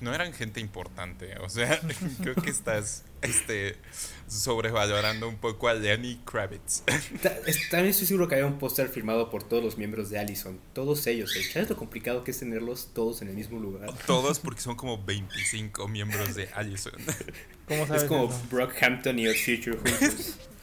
no 0.00 0.14
eran 0.14 0.32
gente 0.32 0.60
importante. 0.60 1.36
O 1.38 1.48
sea, 1.48 1.80
creo 2.22 2.34
que 2.34 2.50
estás 2.50 3.04
este, 3.22 3.76
sobrevalorando 4.28 5.28
un 5.28 5.36
poco 5.36 5.68
a 5.68 5.74
Lenny 5.74 6.20
Kravitz. 6.24 6.82
También 7.70 7.90
estoy 7.90 8.06
seguro 8.06 8.28
que 8.28 8.36
había 8.36 8.46
un 8.46 8.58
póster 8.58 8.88
firmado 8.88 9.30
por 9.30 9.42
todos 9.42 9.62
los 9.62 9.78
miembros 9.78 10.10
de 10.10 10.18
Allison. 10.18 10.58
Todos 10.72 11.06
ellos. 11.06 11.32
¿Sabes 11.52 11.68
lo 11.68 11.76
complicado 11.76 12.24
que 12.24 12.30
es 12.30 12.38
tenerlos 12.38 12.90
todos 12.94 13.22
en 13.22 13.28
el 13.28 13.34
mismo 13.34 13.58
lugar? 13.58 13.90
Todos 14.06 14.38
porque 14.38 14.60
son 14.60 14.76
como 14.76 15.02
25 15.02 15.88
miembros 15.88 16.34
de 16.34 16.48
Allison. 16.54 16.94
es 17.94 18.04
como 18.04 18.28
Brockhampton 18.50 19.18
y 19.18 19.28
Odd 19.28 19.36
Future 19.36 19.76
juntos. 19.76 20.38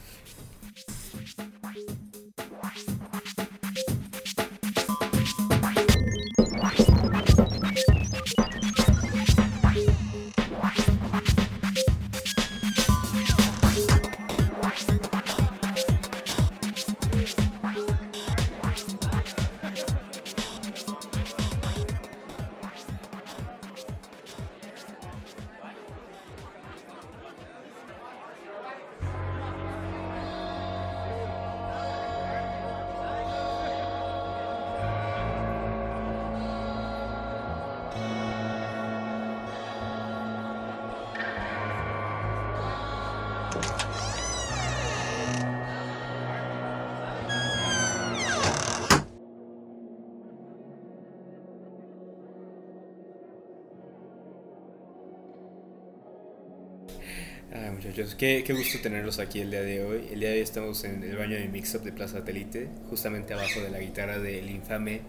qué, 58.17 58.43
qué, 58.45 58.53
gusto 58.53 58.79
tenerlos 58.79 59.19
aquí 59.19 59.39
el 59.39 59.51
día 59.51 59.61
de 59.61 59.83
hoy. 59.83 60.09
El 60.11 60.19
día 60.19 60.29
de 60.29 60.35
hoy 60.35 60.41
estamos 60.41 60.83
en 60.83 61.03
el 61.03 61.15
baño 61.15 61.35
de 61.35 61.47
Mixup 61.47 61.83
de 61.83 61.91
Plaza 61.91 62.19
Satélite, 62.19 62.67
justamente 62.89 63.33
abajo 63.33 63.61
de 63.61 63.69
la 63.69 63.79
guitarra 63.79 64.19
del 64.19 64.49
infame 64.49 65.01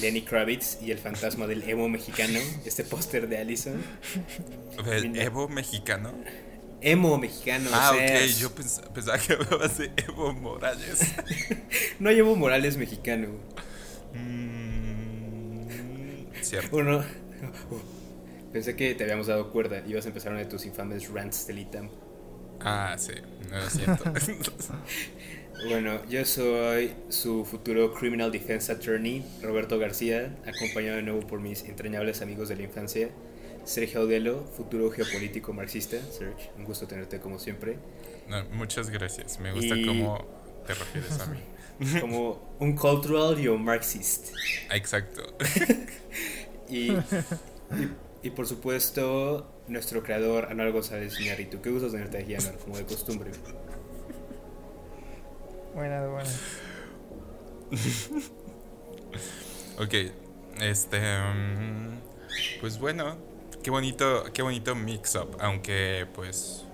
Lenny 0.00 0.22
Kravitz 0.22 0.78
y 0.80 0.90
el 0.90 0.98
fantasma 0.98 1.46
del 1.46 1.68
Evo 1.68 1.88
mexicano, 1.88 2.38
este 2.64 2.84
póster 2.84 3.28
de 3.28 3.38
Allison. 3.38 3.82
¿El 4.86 5.16
Evo 5.18 5.48
mexicano? 5.48 6.14
Emo 6.80 7.16
mexicano. 7.16 7.70
Ah, 7.72 7.92
ok, 7.94 8.26
yo 8.38 8.50
pensaba, 8.52 9.18
que 9.18 9.34
hablabas 9.34 9.78
de 9.78 9.92
Evo 9.96 10.32
Morales. 10.32 11.14
no 12.00 12.08
hay 12.08 12.18
Evo 12.18 12.34
Morales 12.34 12.76
mexicano. 12.76 13.28
Mm, 14.14 15.66
cierto. 16.40 16.70
Bueno, 16.72 17.04
pensé 18.52 18.74
que 18.74 18.94
te 18.94 19.04
habíamos 19.04 19.28
dado 19.28 19.52
cuerda. 19.52 19.84
Ibas 19.86 20.06
a 20.06 20.08
empezar 20.08 20.32
uno 20.32 20.40
de 20.40 20.46
tus 20.46 20.66
infames 20.66 21.08
rants 21.08 21.46
del 21.46 21.60
ITAM. 21.60 21.88
Ah, 22.64 22.96
sí, 22.98 23.12
no 23.50 23.58
es 23.58 23.72
cierto. 23.72 24.04
bueno, 25.68 26.04
yo 26.08 26.24
soy 26.24 26.94
su 27.08 27.44
futuro 27.44 27.92
Criminal 27.94 28.30
Defense 28.30 28.70
Attorney, 28.72 29.24
Roberto 29.42 29.78
García, 29.78 30.36
acompañado 30.46 30.96
de 30.96 31.02
nuevo 31.02 31.26
por 31.26 31.40
mis 31.40 31.64
entrañables 31.64 32.22
amigos 32.22 32.48
de 32.48 32.56
la 32.56 32.62
infancia, 32.62 33.10
Sergio 33.64 34.00
Audelo, 34.00 34.44
futuro 34.56 34.90
geopolítico 34.90 35.52
marxista. 35.52 35.98
Sergio, 36.10 36.50
un 36.56 36.64
gusto 36.64 36.86
tenerte 36.86 37.20
como 37.20 37.38
siempre. 37.38 37.78
muchas 38.52 38.90
gracias, 38.90 39.38
me 39.38 39.52
gusta 39.52 39.74
cómo 39.86 40.26
te 40.66 40.74
refieres 40.74 41.20
a 41.20 41.26
mí. 41.26 41.38
Como 42.00 42.56
un 42.60 42.76
cultural 42.76 43.40
y 43.40 43.48
un 43.48 43.64
marxist. 43.64 44.28
Exacto. 44.70 45.36
y, 46.68 46.92
y 48.22 48.30
por 48.30 48.46
supuesto, 48.46 49.61
nuestro 49.72 50.02
creador, 50.02 50.46
Anual 50.50 50.72
González 50.72 51.18
Iñárritu. 51.18 51.60
Qué 51.60 51.70
gusto 51.70 51.90
tenerte 51.90 52.18
aquí, 52.18 52.34
Anual, 52.34 52.56
como 52.58 52.76
de 52.76 52.84
costumbre. 52.84 53.30
Buenas, 55.74 56.10
buenas. 56.10 56.40
ok, 59.78 59.94
este. 60.60 61.00
Mm, 61.00 62.00
pues 62.60 62.78
bueno, 62.78 63.16
qué 63.62 63.70
bonito, 63.70 64.24
qué 64.32 64.42
bonito 64.42 64.74
mix-up, 64.74 65.36
aunque 65.40 66.06
pues 66.14 66.64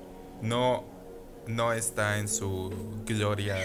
no, 0.43 0.85
no 1.47 1.73
está 1.73 2.19
en 2.19 2.29
su 2.29 2.71
gloria, 3.07 3.57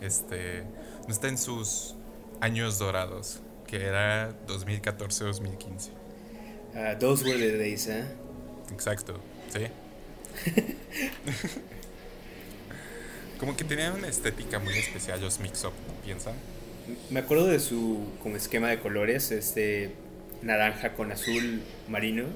este, 0.00 0.64
no 1.06 1.12
está 1.12 1.28
en 1.28 1.38
sus 1.38 1.94
años 2.40 2.78
dorados, 2.78 3.40
que 3.66 3.84
era 3.84 4.34
2014-2015. 4.46 5.90
Uh, 6.74 6.98
those 6.98 7.24
were 7.24 7.38
the 7.38 7.56
days, 7.58 7.86
¿eh? 7.86 8.04
Exacto, 8.70 9.20
sí. 9.52 9.66
como 13.42 13.56
que 13.56 13.64
tenían 13.64 13.94
una 13.94 14.06
estética 14.06 14.60
muy 14.60 14.72
especial 14.78 15.20
los 15.20 15.40
mix-up, 15.40 15.72
¿piensan? 16.04 16.34
Me 17.10 17.18
acuerdo 17.18 17.46
de 17.46 17.58
su 17.58 18.06
como 18.22 18.36
esquema 18.36 18.68
de 18.68 18.78
colores, 18.78 19.32
este 19.32 19.96
naranja 20.42 20.94
con 20.94 21.10
azul 21.10 21.60
marino. 21.88 22.26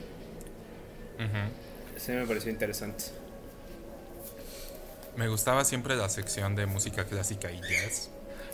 Ese 1.97 2.13
me 2.13 2.27
pareció 2.27 2.51
interesante. 2.51 3.05
Me 5.17 5.29
gustaba 5.29 5.65
siempre 5.65 5.95
la 5.95 6.09
sección 6.09 6.57
de 6.57 6.67
música 6.67 7.05
clásica 7.05 7.53
y 7.53 7.61
jazz. 7.61 8.11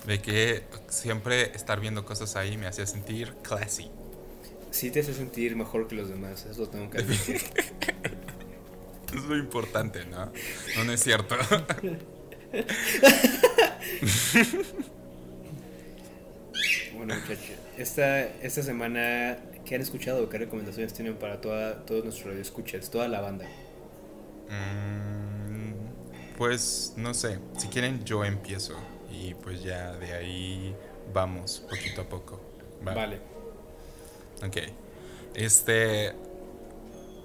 De 0.06 0.20
que 0.20 0.62
siempre 0.88 1.56
estar 1.56 1.80
viendo 1.80 2.04
cosas 2.04 2.36
ahí 2.36 2.58
me 2.58 2.66
hacía 2.66 2.86
sentir 2.86 3.34
classy 3.42 3.90
sí 4.72 4.90
te 4.90 5.00
hace 5.00 5.14
sentir 5.14 5.54
mejor 5.54 5.86
que 5.86 5.94
los 5.94 6.08
demás, 6.08 6.46
eso 6.46 6.68
tengo 6.68 6.90
que 6.90 7.02
decir. 7.02 7.40
es 9.14 9.24
lo 9.24 9.36
importante, 9.36 10.04
¿no? 10.06 10.32
No, 10.76 10.84
no 10.84 10.92
es 10.92 11.02
cierto. 11.02 11.36
bueno, 16.96 17.14
muchachos, 17.14 17.56
esta, 17.76 18.22
esta 18.22 18.62
semana, 18.62 19.38
¿qué 19.64 19.74
han 19.76 19.82
escuchado? 19.82 20.28
¿Qué 20.28 20.38
recomendaciones 20.38 20.92
tienen 20.94 21.16
para 21.16 21.40
toda, 21.40 21.84
todos 21.84 22.04
nuestros 22.04 22.28
radioescuchas, 22.28 22.90
toda 22.90 23.08
la 23.08 23.20
banda? 23.20 23.46
Mm, 24.48 25.74
pues, 26.36 26.94
no 26.96 27.12
sé, 27.14 27.38
si 27.58 27.68
quieren 27.68 28.04
yo 28.04 28.24
empiezo 28.24 28.74
y 29.12 29.34
pues 29.34 29.62
ya 29.62 29.92
de 29.92 30.14
ahí 30.14 30.74
vamos 31.12 31.62
poquito 31.68 32.00
a 32.00 32.08
poco. 32.08 32.40
vale. 32.82 33.31
Ok. 34.44 34.56
Este. 35.34 36.14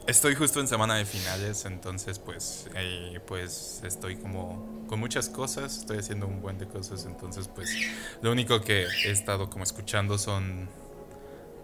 Estoy 0.08 0.36
justo 0.36 0.62
en 0.62 0.70
semana 0.70 0.96
de 0.96 1.04
finales, 1.04 1.66
entonces 1.66 2.18
pues, 2.18 2.70
eh, 2.76 3.20
pues 3.28 3.82
estoy 3.84 4.16
como 4.16 4.86
con 4.88 5.02
muchas 5.02 5.28
cosas, 5.28 5.80
estoy 5.80 5.98
haciendo 5.98 6.28
un 6.28 6.42
buen 6.42 6.58
de 6.58 6.66
cosas, 6.66 7.04
entonces 7.04 7.50
pues 7.50 7.70
lo 8.22 8.32
único 8.32 8.62
que 8.62 8.88
he 9.04 9.12
estado 9.12 9.50
como 9.50 9.66
escuchando 9.66 10.18
son, 10.18 10.70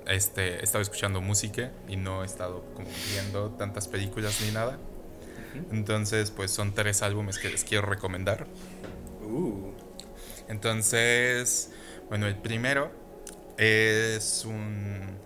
este, 0.08 0.60
he 0.60 0.64
estado 0.64 0.82
escuchando 0.82 1.22
música 1.22 1.72
y 1.88 1.96
no 1.96 2.22
he 2.22 2.26
estado 2.26 2.66
como 2.76 2.90
viendo 3.14 3.52
tantas 3.52 3.88
películas 3.88 4.42
ni 4.46 4.52
nada. 4.52 4.78
Entonces 5.72 6.30
pues 6.30 6.52
son 6.52 6.74
tres 6.74 7.02
álbumes 7.02 7.40
que 7.40 7.48
les 7.48 7.64
quiero 7.64 7.88
recomendar. 7.88 8.46
Uh. 9.22 9.72
Entonces, 10.50 11.72
bueno, 12.10 12.28
el 12.28 12.36
primero 12.36 12.92
es 13.58 14.44
un 14.46 15.23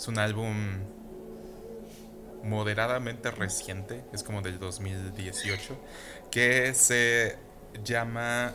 es 0.00 0.08
un 0.08 0.18
álbum 0.18 0.56
moderadamente 2.42 3.30
reciente, 3.30 4.02
es 4.14 4.22
como 4.22 4.40
del 4.40 4.58
2018, 4.58 5.78
que 6.30 6.72
se 6.72 7.36
llama 7.84 8.54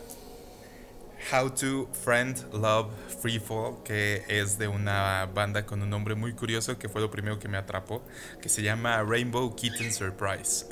How 1.31 1.51
to 1.51 1.87
Friend 2.03 2.51
Love 2.51 2.91
Free 3.21 3.37
Fall, 3.37 3.83
que 3.83 4.23
es 4.27 4.57
de 4.57 4.67
una 4.67 5.29
banda 5.35 5.67
con 5.67 5.83
un 5.83 5.89
nombre 5.91 6.15
muy 6.15 6.33
curioso 6.33 6.79
que 6.79 6.89
fue 6.89 6.99
lo 6.99 7.11
primero 7.11 7.37
que 7.37 7.47
me 7.47 7.59
atrapó, 7.59 8.01
que 8.41 8.49
se 8.49 8.63
llama 8.63 9.03
Rainbow 9.03 9.55
Kitten 9.55 9.93
Surprise. 9.93 10.65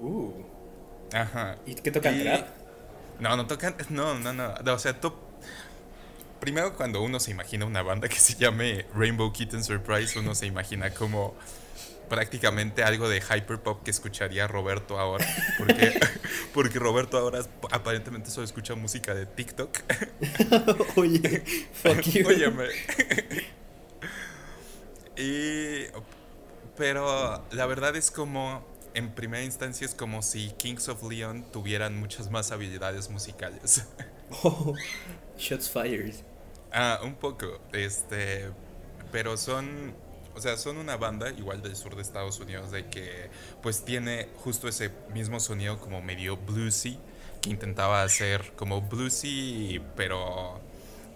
Uh. 0.00 0.32
Ajá. 1.12 1.56
¿Y 1.66 1.76
qué 1.76 1.92
tocan 1.92 2.20
No, 3.20 3.36
no 3.36 3.46
tocan, 3.46 3.76
no, 3.90 4.18
no, 4.18 4.32
no, 4.32 4.54
o 4.72 4.78
sea, 4.80 5.00
primero 6.44 6.74
cuando 6.74 7.00
uno 7.00 7.18
se 7.20 7.30
imagina 7.30 7.64
una 7.64 7.80
banda 7.80 8.06
que 8.06 8.20
se 8.20 8.34
llame 8.34 8.84
Rainbow 8.94 9.32
Kitten 9.32 9.64
Surprise, 9.64 10.18
uno 10.18 10.34
se 10.34 10.44
imagina 10.44 10.90
como 10.90 11.34
prácticamente 12.10 12.84
algo 12.84 13.08
de 13.08 13.22
hyperpop 13.22 13.82
que 13.82 13.90
escucharía 13.90 14.46
Roberto 14.46 14.98
ahora. 14.98 15.26
Porque, 15.56 15.98
porque 16.52 16.78
Roberto 16.78 17.16
ahora 17.16 17.40
aparentemente 17.70 18.28
solo 18.28 18.44
escucha 18.44 18.74
música 18.74 19.14
de 19.14 19.24
TikTok. 19.24 19.78
Oye, 20.96 21.42
fuck 21.72 22.02
you. 22.02 22.28
Óyeme. 22.28 22.68
y 25.16 25.86
pero 26.76 27.42
la 27.52 27.64
verdad 27.64 27.96
es 27.96 28.10
como, 28.10 28.66
en 28.92 29.14
primera 29.14 29.42
instancia 29.42 29.86
es 29.86 29.94
como 29.94 30.20
si 30.20 30.50
Kings 30.58 30.90
of 30.90 31.02
Leon 31.04 31.50
tuvieran 31.52 31.98
muchas 31.98 32.30
más 32.30 32.52
habilidades 32.52 33.08
musicales. 33.08 33.86
Oh, 34.42 34.74
shots 35.36 35.68
fired. 35.68 36.14
Ah, 36.76 36.98
un 37.04 37.14
poco, 37.14 37.60
este, 37.72 38.50
pero 39.12 39.36
son, 39.36 39.94
o 40.34 40.40
sea, 40.40 40.56
son 40.56 40.76
una 40.76 40.96
banda 40.96 41.30
igual 41.30 41.62
del 41.62 41.76
sur 41.76 41.94
de 41.94 42.02
Estados 42.02 42.40
Unidos 42.40 42.72
de 42.72 42.88
que 42.88 43.30
pues 43.62 43.84
tiene 43.84 44.28
justo 44.38 44.66
ese 44.66 44.90
mismo 45.12 45.38
sonido 45.38 45.78
como 45.78 46.02
medio 46.02 46.36
bluesy 46.36 46.98
que 47.40 47.50
intentaba 47.50 48.02
hacer 48.02 48.52
como 48.56 48.80
bluesy, 48.82 49.80
pero 49.94 50.60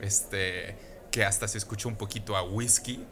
este 0.01 0.77
que 1.11 1.25
hasta 1.25 1.49
se 1.49 1.59
escucha 1.59 1.89
un 1.89 1.97
poquito 1.97 2.37
a 2.37 2.43
Whiskey, 2.45 3.05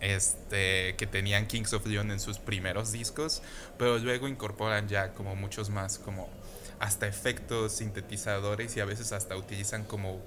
este, 0.00 0.96
que 0.96 1.06
tenían 1.06 1.46
Kings 1.46 1.74
of 1.74 1.86
Leon 1.86 2.10
en 2.10 2.20
sus 2.20 2.38
primeros 2.38 2.90
discos, 2.92 3.42
pero 3.78 3.98
luego 3.98 4.28
incorporan 4.28 4.88
ya 4.88 5.12
como 5.12 5.36
muchos 5.36 5.68
más, 5.68 5.98
como 5.98 6.30
hasta 6.80 7.06
efectos 7.06 7.72
sintetizadores 7.72 8.76
y 8.76 8.80
a 8.80 8.84
veces 8.84 9.12
hasta 9.12 9.36
utilizan 9.36 9.84
como, 9.84 10.20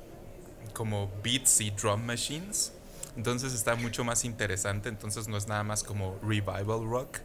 como 0.74 1.12
beats 1.24 1.62
y 1.62 1.72
drum 1.72 2.06
machines. 2.06 2.74
Entonces 3.16 3.54
está 3.54 3.76
mucho 3.76 4.04
más 4.04 4.26
interesante, 4.26 4.90
entonces 4.90 5.28
no 5.28 5.38
es 5.38 5.48
nada 5.48 5.64
más 5.64 5.84
como 5.84 6.20
revival 6.22 6.86
rock. 6.86 7.20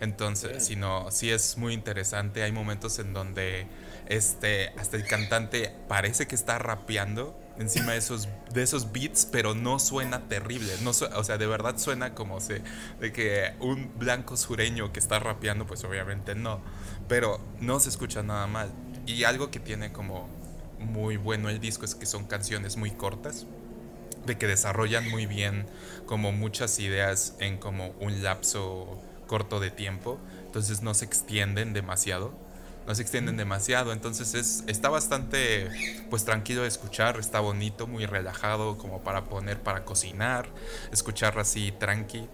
Entonces, 0.00 0.64
sino 0.64 1.10
sí 1.10 1.30
es 1.30 1.56
muy 1.56 1.74
interesante. 1.74 2.42
Hay 2.42 2.52
momentos 2.52 2.98
en 2.98 3.12
donde 3.12 3.66
este, 4.06 4.68
hasta 4.78 4.96
el 4.96 5.04
cantante 5.04 5.74
parece 5.88 6.26
que 6.26 6.34
está 6.34 6.58
rapeando 6.58 7.38
encima 7.58 7.92
de 7.92 7.98
esos, 7.98 8.28
de 8.52 8.62
esos 8.62 8.92
beats, 8.92 9.26
pero 9.26 9.54
no 9.54 9.78
suena 9.78 10.28
terrible. 10.28 10.72
No 10.82 10.90
o 10.90 11.24
sea, 11.24 11.36
de 11.36 11.46
verdad 11.46 11.76
suena 11.78 12.14
como 12.14 12.40
se, 12.40 12.62
de 13.00 13.12
que 13.12 13.54
un 13.60 13.92
blanco 13.98 14.36
sureño 14.36 14.92
que 14.92 15.00
está 15.00 15.18
rapeando, 15.18 15.66
pues 15.66 15.82
obviamente 15.84 16.34
no. 16.34 16.60
Pero 17.08 17.40
no 17.60 17.80
se 17.80 17.88
escucha 17.88 18.22
nada 18.22 18.46
mal. 18.46 18.70
Y 19.06 19.24
algo 19.24 19.50
que 19.50 19.58
tiene 19.58 19.92
como 19.92 20.28
muy 20.78 21.16
bueno 21.16 21.48
el 21.48 21.60
disco 21.60 21.84
es 21.84 21.94
que 21.94 22.06
son 22.06 22.24
canciones 22.24 22.76
muy 22.76 22.90
cortas, 22.90 23.46
de 24.26 24.36
que 24.36 24.46
desarrollan 24.46 25.08
muy 25.08 25.26
bien 25.26 25.66
como 26.06 26.32
muchas 26.32 26.78
ideas 26.78 27.34
en 27.40 27.58
como 27.58 27.88
un 28.00 28.22
lapso 28.22 29.00
corto 29.26 29.60
de 29.60 29.70
tiempo. 29.70 30.18
Entonces 30.46 30.82
no 30.82 30.94
se 30.94 31.04
extienden 31.04 31.72
demasiado 31.72 32.32
no 32.88 32.94
se 32.94 33.02
extienden 33.02 33.36
demasiado. 33.36 33.92
Entonces 33.92 34.34
es, 34.34 34.64
está 34.66 34.88
bastante 34.88 35.68
pues 36.08 36.24
tranquilo 36.24 36.62
de 36.62 36.68
escuchar, 36.68 37.20
está 37.20 37.38
bonito, 37.38 37.86
muy 37.86 38.06
relajado 38.06 38.78
como 38.78 39.02
para 39.02 39.26
poner 39.26 39.60
para 39.60 39.84
cocinar, 39.84 40.48
escuchar 40.90 41.38
así 41.38 41.70
tranqui. 41.78 42.26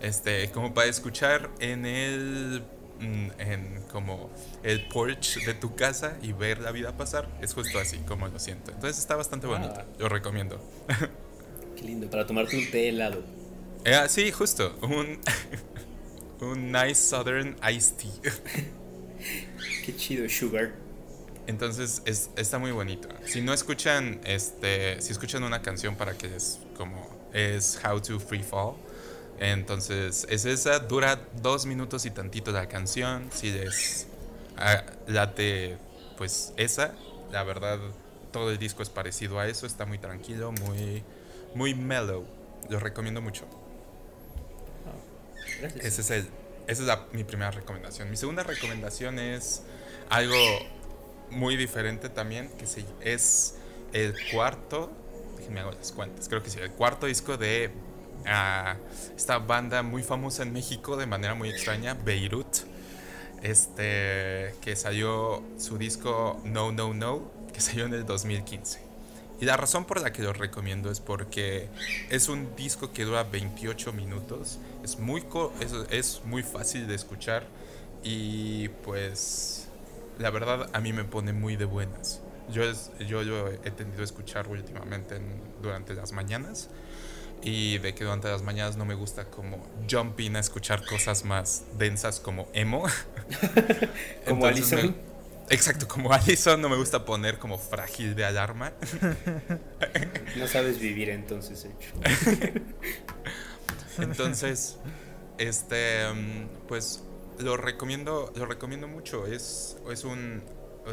Este, 0.00 0.50
como 0.50 0.72
para 0.72 0.88
escuchar 0.88 1.50
en 1.60 1.84
el 1.84 2.64
en 3.00 3.82
como 3.90 4.30
el 4.62 4.86
porch 4.88 5.44
de 5.44 5.54
tu 5.54 5.74
casa 5.74 6.16
y 6.22 6.32
ver 6.32 6.58
la 6.60 6.72
vida 6.72 6.96
pasar, 6.96 7.28
es 7.40 7.54
justo 7.54 7.78
así 7.78 7.98
como 7.98 8.28
lo 8.28 8.38
siento. 8.38 8.70
Entonces 8.72 8.98
está 8.98 9.16
bastante 9.16 9.46
ah. 9.46 9.50
bonito, 9.50 9.84
lo 9.98 10.08
recomiendo. 10.08 10.60
Qué 11.76 11.82
lindo, 11.82 12.10
para 12.10 12.26
tomarte 12.26 12.56
un 12.56 12.70
té 12.70 12.88
helado. 12.88 13.22
Eh, 13.84 14.04
sí, 14.08 14.30
justo, 14.32 14.76
un, 14.82 15.18
un 16.40 16.72
nice 16.72 16.96
southern 16.96 17.56
iced 17.62 17.94
tea. 17.96 18.32
Qué 19.84 19.96
chido, 19.96 20.28
Sugar. 20.28 20.72
Entonces 21.46 22.02
es, 22.04 22.30
está 22.36 22.58
muy 22.58 22.72
bonito. 22.72 23.08
Si 23.24 23.40
no 23.40 23.54
escuchan, 23.54 24.20
este, 24.24 25.00
si 25.00 25.12
escuchan 25.12 25.42
una 25.44 25.62
canción 25.62 25.96
para 25.96 26.16
que 26.16 26.34
es 26.36 26.58
como 26.76 27.08
es 27.32 27.80
How 27.82 28.00
to 28.00 28.20
Free 28.20 28.42
Fall, 28.42 28.74
entonces 29.40 30.26
es 30.28 30.44
esa, 30.44 30.80
dura 30.80 31.20
dos 31.40 31.66
minutos 31.66 32.04
y 32.06 32.10
tantito 32.10 32.50
la 32.52 32.68
canción. 32.68 33.30
Si 33.32 33.50
les 33.50 34.06
ah, 34.56 34.82
late, 35.06 35.78
pues 36.16 36.52
esa, 36.56 36.94
la 37.30 37.44
verdad 37.44 37.78
todo 38.32 38.50
el 38.50 38.58
disco 38.58 38.82
es 38.82 38.90
parecido 38.90 39.38
a 39.38 39.46
eso, 39.46 39.66
está 39.66 39.86
muy 39.86 39.98
tranquilo, 39.98 40.52
muy, 40.52 41.02
muy 41.54 41.74
mellow. 41.74 42.24
Lo 42.68 42.78
recomiendo 42.78 43.20
mucho. 43.20 43.44
Ese 45.80 46.02
es 46.02 46.10
el, 46.10 46.28
esa 46.66 46.92
es 46.92 46.98
mi 47.12 47.24
primera 47.24 47.50
recomendación. 47.50 48.10
Mi 48.10 48.16
segunda 48.16 48.42
recomendación 48.42 49.18
es 49.18 49.62
algo 50.10 50.36
muy 51.30 51.56
diferente 51.56 52.08
también, 52.08 52.50
que 52.58 52.64
es 53.00 53.54
el 53.92 54.14
cuarto, 54.32 54.90
déjenme 55.36 55.60
hago 55.60 55.72
las 55.72 55.92
cuentas, 55.92 56.28
creo 56.28 56.42
que 56.42 56.50
sí, 56.50 56.58
el 56.60 56.72
cuarto 56.72 57.06
disco 57.06 57.36
de 57.36 57.70
ah, 58.26 58.76
esta 59.16 59.38
banda 59.38 59.82
muy 59.82 60.02
famosa 60.02 60.42
en 60.42 60.52
México 60.52 60.96
de 60.96 61.06
manera 61.06 61.34
muy 61.34 61.48
extraña, 61.50 61.94
Beirut, 61.94 62.58
este, 63.42 64.54
que 64.60 64.74
salió 64.76 65.42
su 65.58 65.78
disco 65.78 66.40
No, 66.44 66.72
No, 66.72 66.94
No, 66.94 67.30
que 67.52 67.60
salió 67.60 67.86
en 67.86 67.94
el 67.94 68.06
2015. 68.06 68.88
Y 69.40 69.44
la 69.44 69.56
razón 69.56 69.84
por 69.84 70.00
la 70.00 70.12
que 70.12 70.22
lo 70.22 70.32
recomiendo 70.32 70.90
es 70.90 70.98
porque 70.98 71.68
es 72.10 72.28
un 72.28 72.56
disco 72.56 72.92
que 72.92 73.04
dura 73.04 73.22
28 73.22 73.92
minutos, 73.92 74.58
es 74.82 74.98
muy, 74.98 75.24
es, 75.60 75.72
es 75.90 76.22
muy 76.24 76.42
fácil 76.42 76.88
de 76.88 76.96
escuchar 76.96 77.46
y 78.02 78.68
pues 78.68 79.68
la 80.18 80.30
verdad 80.30 80.68
a 80.72 80.80
mí 80.80 80.92
me 80.92 81.04
pone 81.04 81.32
muy 81.32 81.54
de 81.56 81.66
buenas. 81.66 82.20
Yo, 82.50 82.62
yo, 83.06 83.22
yo 83.22 83.48
he 83.48 83.70
tenido 83.70 84.00
a 84.00 84.04
escuchar 84.04 84.48
últimamente 84.48 85.20
durante 85.62 85.94
las 85.94 86.12
mañanas 86.12 86.70
y 87.42 87.78
de 87.78 87.94
que 87.94 88.04
durante 88.04 88.28
las 88.28 88.42
mañanas 88.42 88.76
no 88.76 88.84
me 88.84 88.94
gusta 88.94 89.24
como 89.26 89.64
jumping 89.90 90.36
a 90.36 90.40
escuchar 90.40 90.84
cosas 90.84 91.24
más 91.24 91.64
densas 91.78 92.20
como 92.20 92.48
emo. 92.52 92.84
como 94.28 94.46
Alison. 94.46 94.96
exacto, 95.50 95.86
como 95.86 96.12
Alison 96.12 96.60
no 96.60 96.68
me 96.68 96.76
gusta 96.76 97.04
poner 97.04 97.38
como 97.38 97.58
frágil 97.58 98.14
de 98.14 98.24
alarma. 98.24 98.72
no 100.36 100.46
sabes 100.46 100.78
vivir 100.80 101.10
entonces, 101.10 101.66
hecho. 101.66 101.94
entonces, 103.98 104.78
este, 105.38 106.12
mm, 106.12 106.66
pues 106.66 107.02
lo 107.38 107.56
recomiendo, 107.56 108.32
lo 108.34 108.46
recomiendo 108.46 108.88
mucho. 108.88 109.26
Es, 109.26 109.76
es 109.90 110.04
un, 110.04 110.42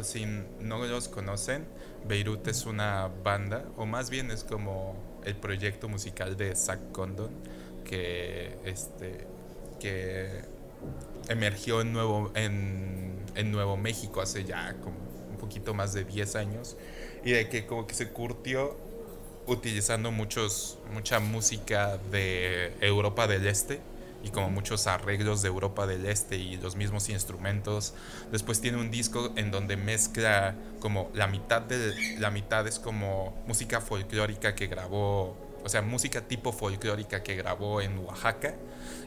si 0.02 0.26
no 0.60 0.84
los 0.84 1.08
conocen, 1.08 1.66
Beirut 2.06 2.46
es 2.48 2.66
una 2.66 3.08
banda, 3.08 3.64
o 3.76 3.86
más 3.86 4.10
bien 4.10 4.30
es 4.30 4.44
como 4.44 4.94
el 5.26 5.36
proyecto 5.36 5.88
musical 5.88 6.36
de 6.36 6.54
Zach 6.56 6.80
Condon, 6.92 7.30
que, 7.84 8.56
este, 8.64 9.26
que 9.78 10.42
emergió 11.28 11.80
en 11.80 11.92
Nuevo, 11.92 12.30
en, 12.34 13.16
en 13.34 13.52
Nuevo 13.52 13.76
México 13.76 14.22
hace 14.22 14.44
ya 14.44 14.74
como 14.80 14.96
un 15.30 15.36
poquito 15.36 15.74
más 15.74 15.92
de 15.92 16.04
10 16.04 16.36
años, 16.36 16.76
y 17.24 17.32
de 17.32 17.48
que 17.48 17.66
como 17.66 17.86
que 17.86 17.94
se 17.94 18.08
curtió 18.08 18.76
utilizando 19.46 20.10
muchos, 20.10 20.78
mucha 20.92 21.20
música 21.20 21.98
de 22.10 22.72
Europa 22.80 23.26
del 23.26 23.46
Este 23.46 23.80
y 24.26 24.30
como 24.30 24.50
muchos 24.50 24.88
arreglos 24.88 25.40
de 25.42 25.48
Europa 25.48 25.86
del 25.86 26.04
Este 26.04 26.36
y 26.36 26.56
los 26.56 26.74
mismos 26.74 27.08
instrumentos. 27.08 27.94
Después 28.32 28.60
tiene 28.60 28.78
un 28.78 28.90
disco 28.90 29.32
en 29.36 29.52
donde 29.52 29.76
mezcla 29.76 30.56
como 30.80 31.10
la 31.14 31.28
mitad 31.28 31.62
de 31.62 31.94
la 32.18 32.30
mitad 32.32 32.66
es 32.66 32.80
como 32.80 33.40
música 33.46 33.80
folclórica 33.80 34.56
que 34.56 34.66
grabó, 34.66 35.36
o 35.62 35.68
sea, 35.68 35.80
música 35.82 36.22
tipo 36.22 36.52
folclórica 36.52 37.22
que 37.22 37.36
grabó 37.36 37.80
en 37.80 37.98
Oaxaca 37.98 38.56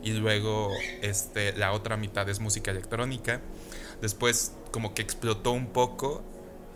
y 0.01 0.13
luego 0.13 0.69
este 1.01 1.51
la 1.53 1.73
otra 1.73 1.97
mitad 1.97 2.29
es 2.29 2.39
música 2.39 2.71
electrónica. 2.71 3.41
Después 4.01 4.53
como 4.71 4.93
que 4.93 5.01
explotó 5.01 5.51
un 5.51 5.67
poco 5.67 6.23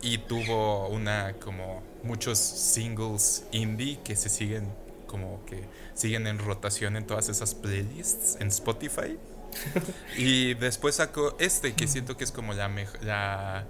y 0.02 0.18
tuvo 0.18 0.88
una 0.88 1.32
como 1.40 1.82
muchos 2.02 2.36
singles 2.36 3.46
indie 3.52 4.00
que 4.04 4.16
se 4.16 4.28
siguen 4.28 4.68
como 5.06 5.42
que 5.46 5.64
siguen 5.94 6.26
en 6.26 6.38
rotación 6.38 6.96
en 6.96 7.06
todas 7.06 7.28
esas 7.28 7.54
playlists 7.54 8.36
en 8.40 8.48
Spotify. 8.48 9.18
y 10.16 10.54
después 10.54 10.96
sacó 10.96 11.36
este 11.38 11.74
que 11.74 11.86
siento 11.86 12.16
que 12.16 12.24
es 12.24 12.32
como 12.32 12.54
la, 12.54 12.68
la 13.02 13.66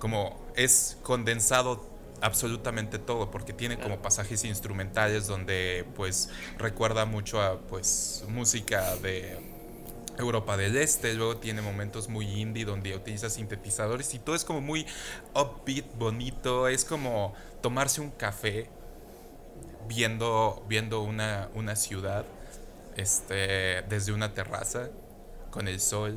como 0.00 0.44
es 0.56 0.98
condensado 1.02 1.88
absolutamente 2.20 2.98
todo 2.98 3.30
porque 3.30 3.52
tiene 3.52 3.78
como 3.78 4.02
pasajes 4.02 4.44
instrumentales 4.44 5.26
donde 5.26 5.84
pues 5.94 6.28
recuerda 6.58 7.04
mucho 7.04 7.40
a 7.40 7.60
pues 7.60 8.24
música 8.28 8.96
de 8.96 9.38
Europa 10.18 10.56
del 10.56 10.76
Este, 10.76 11.14
luego 11.14 11.36
tiene 11.38 11.62
momentos 11.62 12.08
muy 12.08 12.26
indie 12.26 12.64
donde 12.64 12.94
utiliza 12.94 13.30
sintetizadores 13.30 14.14
y 14.14 14.18
todo 14.18 14.36
es 14.36 14.44
como 14.44 14.60
muy 14.60 14.86
upbeat, 15.34 15.86
bonito, 15.96 16.68
es 16.68 16.84
como 16.84 17.34
tomarse 17.60 18.00
un 18.00 18.10
café 18.10 18.68
viendo, 19.88 20.64
viendo 20.68 21.02
una, 21.02 21.48
una 21.54 21.76
ciudad 21.76 22.24
este, 22.96 23.82
desde 23.88 24.12
una 24.12 24.34
terraza 24.34 24.90
con 25.50 25.68
el 25.68 25.80
sol 25.80 26.16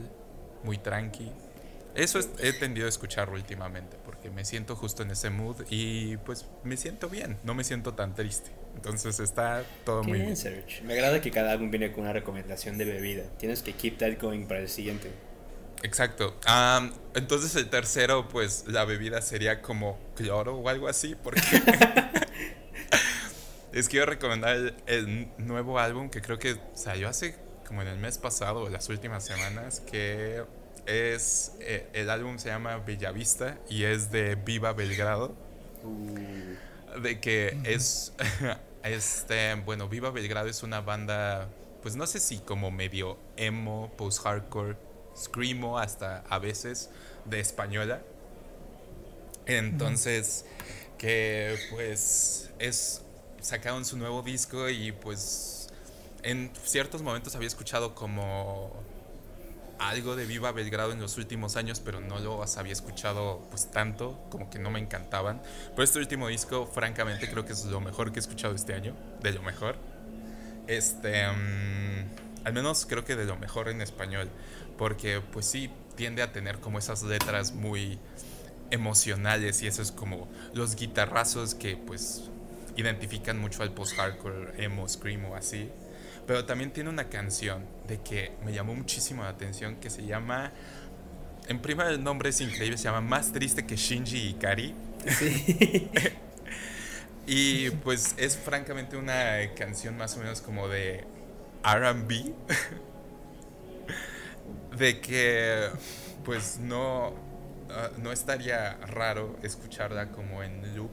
muy 0.64 0.78
tranqui. 0.78 1.32
Eso 1.94 2.20
he 2.40 2.52
tendido 2.52 2.88
a 2.88 2.90
escuchar 2.90 3.30
últimamente 3.30 3.98
porque 4.04 4.30
me 4.30 4.44
siento 4.44 4.76
justo 4.76 5.04
en 5.04 5.12
ese 5.12 5.30
mood 5.30 5.66
y 5.70 6.18
pues 6.18 6.46
me 6.64 6.76
siento 6.76 7.08
bien, 7.08 7.38
no 7.44 7.54
me 7.54 7.64
siento 7.64 7.94
tan 7.94 8.16
triste. 8.16 8.52
Entonces 8.76 9.20
está 9.22 9.64
todo 9.86 10.04
muy 10.04 10.20
bien. 10.20 10.36
Serge. 10.36 10.82
Me 10.84 10.94
agrada 10.94 11.22
que 11.22 11.32
cada 11.32 11.54
álbum 11.54 11.72
viene 11.72 11.94
con 11.94 12.04
una 12.04 12.12
recomendación 12.12 12.78
de 12.78 12.84
bebida. 12.84 13.24
Tienes 13.38 13.62
que 13.62 13.74
keep 13.74 13.98
that 14.00 14.20
going 14.20 14.46
para 14.46 14.60
el 14.60 14.68
siguiente. 14.68 15.10
Exacto. 15.84 16.36
entonces 17.14 17.56
el 17.56 17.70
tercero, 17.70 18.28
pues 18.28 18.66
la 18.68 18.86
bebida 18.86 19.22
sería 19.22 19.62
como 19.62 19.98
cloro 20.16 20.58
o 20.58 20.68
algo 20.68 20.88
así, 20.88 21.16
porque 21.16 21.42
les 23.76 23.90
quiero 23.90 24.06
recomendar 24.06 24.74
el, 24.86 25.28
nuevo 25.38 25.80
álbum 25.80 26.10
que 26.10 26.22
creo 26.22 26.40
que 26.40 26.56
salió 26.76 27.10
hace 27.10 27.36
como 27.68 27.82
en 27.82 27.90
el 27.90 27.98
mes 27.98 28.18
pasado 28.18 28.62
o 28.62 28.70
las 28.70 28.88
últimas 28.88 29.26
semanas, 29.26 29.82
que 29.82 30.46
es 30.86 31.52
eh, 31.60 31.86
el 31.92 32.10
álbum 32.10 32.38
se 32.38 32.48
llama 32.48 32.78
Bellavista 32.78 33.58
y 33.70 33.84
es 33.84 34.12
de 34.12 34.36
Viva 34.36 34.72
Belgrado. 34.72 35.36
Uh. 35.84 37.02
De 37.02 37.20
que 37.20 37.58
es 37.66 38.14
este, 38.84 39.56
bueno, 39.56 39.90
Viva 39.90 40.10
Belgrado 40.10 40.48
es 40.48 40.64
una 40.64 40.80
banda 40.80 41.50
pues 41.82 41.98
no 41.98 42.08
sé 42.08 42.22
si 42.22 42.38
como 42.38 42.72
medio 42.72 43.18
emo, 43.36 43.92
post-hardcore 43.98 44.78
screamo 45.18 45.80
hasta 45.80 46.24
a 46.30 46.40
veces 46.40 46.90
de 47.26 47.42
española. 47.42 48.02
Entonces, 49.46 50.46
que 50.98 51.58
pues 51.72 52.52
es 52.58 53.05
sacaron 53.46 53.86
su 53.86 53.98
nuevo 53.98 54.24
disco 54.24 54.70
y 54.70 54.92
pues 54.92 55.70
en 56.24 56.52
ciertos 56.64 57.02
momentos 57.04 57.36
había 57.36 57.48
escuchado 57.48 57.94
como 57.94 58.74
algo 59.78 60.16
de 60.16 60.26
Viva 60.26 60.52
Belgrado 60.52 60.94
en 60.94 61.00
los 61.00 61.18
últimos 61.18 61.56
años, 61.56 61.80
pero 61.80 62.00
no 62.00 62.20
lo 62.20 62.44
había 62.58 62.74
escuchado 62.74 63.46
pues 63.52 63.70
tanto, 63.70 64.20
como 64.30 64.50
que 64.50 64.58
no 64.58 64.72
me 64.72 64.80
encantaban. 64.80 65.42
Pero 65.72 65.84
este 65.84 66.00
último 66.00 66.28
disco, 66.28 66.66
francamente, 66.66 67.30
creo 67.30 67.46
que 67.46 67.54
es 67.54 67.66
lo 67.66 67.82
mejor 67.82 68.12
que 68.12 68.20
he 68.20 68.22
escuchado 68.22 68.56
este 68.56 68.74
año, 68.74 68.96
de 69.22 69.34
lo 69.34 69.44
mejor. 69.44 69.76
Este, 70.68 71.28
mm, 71.28 72.46
al 72.46 72.54
menos 72.54 72.86
creo 72.88 73.06
que 73.06 73.16
de 73.16 73.26
lo 73.26 73.38
mejor 73.38 73.70
en 73.70 73.82
español 73.82 74.30
porque 74.78 75.22
pues 75.22 75.46
sí 75.46 75.70
tiende 75.96 76.22
a 76.22 76.32
tener 76.32 76.60
como 76.60 76.80
esas 76.80 77.04
letras 77.04 77.54
muy 77.54 78.00
emocionales 78.72 79.62
y 79.62 79.68
eso 79.68 79.82
es 79.82 79.92
como 79.92 80.28
los 80.54 80.76
guitarrazos 80.76 81.56
que 81.56 81.78
pues 81.78 82.30
identifican 82.76 83.40
mucho 83.40 83.64
al 83.64 83.72
post-hardcore, 83.72 84.64
emo, 84.64 84.88
screamo, 84.88 85.36
así. 85.36 85.70
Pero 86.28 86.46
también 86.46 86.72
tiene 86.72 86.90
una 86.90 87.10
canción 87.10 87.66
de 87.88 88.02
que 88.02 88.32
me 88.44 88.54
llamó 88.54 88.74
muchísimo 88.76 89.24
la 89.24 89.30
atención 89.30 89.76
que 89.76 89.90
se 89.90 90.06
llama, 90.06 90.52
en 91.48 91.62
prima 91.62 91.88
el 91.90 92.04
nombre 92.04 92.30
es 92.30 92.42
increíble, 92.42 92.78
se 92.78 92.86
llama 92.86 93.02
Más 93.02 93.32
triste 93.32 93.66
que 93.66 93.76
Shinji 93.76 94.30
Ikari. 94.30 94.74
Sí. 95.08 95.92
y 97.28 97.70
pues 97.70 98.16
es 98.18 98.38
francamente 98.38 98.98
una 98.98 99.54
canción 99.56 99.98
más 99.98 100.16
o 100.16 100.20
menos 100.20 100.42
como 100.42 100.68
de 100.68 101.06
RB 101.64 102.34
de 104.78 105.00
que 105.00 105.70
pues 106.24 106.60
no, 106.60 107.14
ah, 107.70 107.92
no 107.98 108.12
estaría 108.12 108.74
raro 108.88 109.38
escucharla 109.44 110.12
como 110.12 110.44
en 110.44 110.76
loop, 110.76 110.92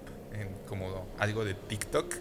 como 0.72 1.06
algo 1.18 1.44
de 1.44 1.52
TikTok. 1.52 2.14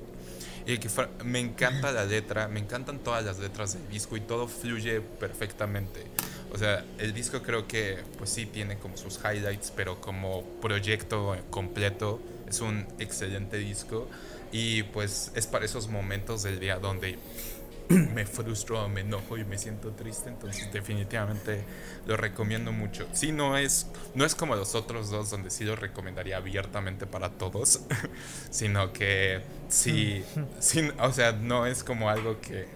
y 0.66 0.78
que 0.78 0.88
me 1.24 1.40
encanta 1.40 1.92
la 1.92 2.06
letra, 2.06 2.48
me 2.48 2.58
encantan 2.58 3.00
todas 3.00 3.22
las 3.22 3.38
letras 3.38 3.74
del 3.74 3.86
disco 3.90 4.16
y 4.16 4.20
todo 4.20 4.48
fluye 4.48 5.02
perfectamente. 5.02 6.06
O 6.54 6.56
sea, 6.56 6.86
el 6.96 7.12
disco 7.12 7.42
creo 7.42 7.68
que 7.68 7.98
pues 8.16 8.30
sí 8.30 8.46
tiene 8.46 8.78
como 8.78 8.96
sus 8.96 9.18
highlights, 9.18 9.74
pero 9.76 10.00
como 10.00 10.42
proyecto 10.62 11.36
completo 11.50 12.18
es 12.48 12.62
un 12.62 12.86
excelente 12.98 13.58
disco 13.58 14.08
y 14.52 14.84
pues 14.84 15.32
es 15.34 15.46
para 15.46 15.66
esos 15.66 15.88
momentos 15.88 16.42
del 16.44 16.60
día 16.60 16.78
donde 16.78 17.18
me 18.14 18.26
frustro, 18.26 18.88
me 18.88 19.00
enojo 19.02 19.36
y 19.36 19.44
me 19.44 19.58
siento 19.58 19.92
triste, 19.92 20.28
entonces 20.28 20.72
definitivamente 20.72 21.64
lo 22.06 22.16
recomiendo 22.16 22.72
mucho. 22.72 23.06
Sí, 23.12 23.32
no 23.32 23.56
es, 23.58 23.86
no 24.14 24.24
es 24.24 24.34
como 24.34 24.56
los 24.56 24.74
otros 24.74 25.10
dos 25.10 25.30
donde 25.30 25.50
sí 25.50 25.64
lo 25.64 25.76
recomendaría 25.76 26.36
abiertamente 26.36 27.06
para 27.06 27.30
todos, 27.30 27.80
sino 28.50 28.92
que 28.92 29.42
sí, 29.68 30.24
sí, 30.60 30.90
o 30.98 31.12
sea, 31.12 31.32
no 31.32 31.66
es 31.66 31.84
como 31.84 32.08
algo 32.08 32.40
que, 32.40 32.66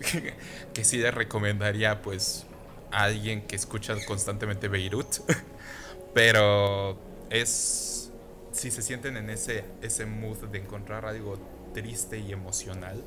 que, 0.74 0.84
sí 0.84 0.98
le 0.98 1.10
recomendaría 1.10 2.02
pues 2.02 2.46
a 2.90 3.04
alguien 3.04 3.42
que 3.42 3.56
escucha 3.56 3.94
constantemente 4.06 4.68
Beirut, 4.68 5.18
pero 6.14 6.98
es, 7.30 8.10
si 8.52 8.70
se 8.70 8.82
sienten 8.82 9.16
en 9.16 9.30
ese, 9.30 9.64
ese 9.82 10.06
mood 10.06 10.38
de 10.48 10.58
encontrar 10.58 11.06
algo 11.06 11.38
triste 11.72 12.18
y 12.18 12.32
emocional, 12.32 13.00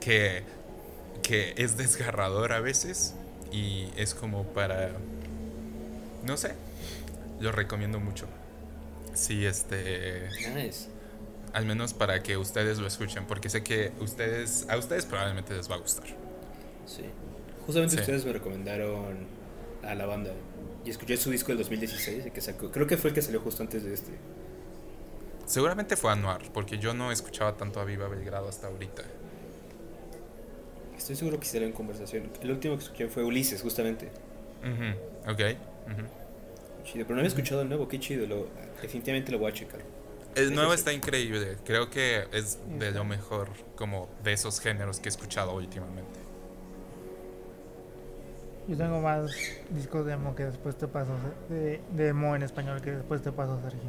que, 0.00 0.42
que 1.22 1.54
es 1.56 1.76
desgarrador 1.76 2.52
a 2.52 2.60
veces 2.60 3.14
y 3.52 3.88
es 3.96 4.14
como 4.14 4.44
para, 4.44 4.90
no 6.24 6.36
sé, 6.36 6.54
lo 7.40 7.52
recomiendo 7.52 8.00
mucho. 8.00 8.26
Sí, 9.14 9.44
este... 9.46 10.28
Al 11.52 11.66
menos 11.66 11.94
para 11.94 12.22
que 12.22 12.36
ustedes 12.36 12.78
lo 12.78 12.86
escuchen, 12.86 13.26
porque 13.26 13.50
sé 13.50 13.64
que 13.64 13.90
ustedes, 13.98 14.66
a 14.68 14.76
ustedes 14.76 15.04
probablemente 15.04 15.52
les 15.54 15.68
va 15.68 15.74
a 15.74 15.78
gustar. 15.78 16.06
Sí. 16.86 17.04
Justamente 17.66 17.96
ustedes 17.96 18.24
me 18.24 18.32
recomendaron 18.32 19.26
a 19.82 19.94
la 19.94 20.06
banda 20.06 20.30
y 20.84 20.90
escuché 20.90 21.16
su 21.16 21.30
disco 21.30 21.48
del 21.48 21.58
2016 21.58 22.32
que 22.32 22.40
sacó. 22.40 22.70
Creo 22.70 22.86
que 22.86 22.96
fue 22.96 23.10
el 23.10 23.14
que 23.14 23.22
salió 23.22 23.40
justo 23.40 23.62
antes 23.62 23.82
de 23.82 23.94
este. 23.94 24.12
Seguramente 25.44 25.96
fue 25.96 26.12
Anuar, 26.12 26.42
porque 26.52 26.78
yo 26.78 26.94
no 26.94 27.10
escuchaba 27.10 27.56
tanto 27.56 27.80
a 27.80 27.84
Viva 27.84 28.06
Belgrado 28.06 28.48
hasta 28.48 28.68
ahorita. 28.68 29.02
Estoy 31.00 31.16
seguro 31.16 31.40
que 31.40 31.46
será 31.46 31.64
en 31.64 31.72
conversación. 31.72 32.30
El 32.42 32.50
último 32.50 32.76
que 32.76 32.84
escuché 32.84 33.08
fue 33.08 33.24
Ulises, 33.24 33.62
justamente. 33.62 34.10
Ok. 35.26 35.40
Chido, 36.84 37.06
pero 37.06 37.14
no 37.14 37.20
había 37.20 37.28
escuchado 37.28 37.62
el 37.62 37.68
nuevo, 37.68 37.88
qué 37.88 37.98
chido. 37.98 38.26
Lo, 38.26 38.48
definitivamente 38.82 39.32
lo 39.32 39.38
voy 39.38 39.50
a 39.50 39.54
checar. 39.54 39.80
El 40.34 40.54
nuevo 40.54 40.74
está 40.74 40.92
increíble. 40.92 41.56
Creo 41.64 41.88
que 41.88 42.26
es 42.32 42.58
de 42.78 42.90
lo 42.90 43.06
mejor, 43.06 43.48
como 43.76 44.10
de 44.22 44.34
esos 44.34 44.60
géneros 44.60 45.00
que 45.00 45.08
he 45.08 45.12
escuchado 45.12 45.54
últimamente. 45.54 46.20
Yo 48.68 48.76
tengo 48.76 49.00
más 49.00 49.32
discos 49.70 50.04
de 50.04 50.12
emo 50.12 50.34
que 50.34 50.44
después 50.44 50.76
te 50.76 50.86
paso, 50.86 51.12
de, 51.48 51.80
de 51.96 52.08
emo 52.08 52.36
en 52.36 52.42
español 52.42 52.82
que 52.82 52.90
después 52.90 53.22
te 53.22 53.32
paso, 53.32 53.58
Sergio. 53.62 53.88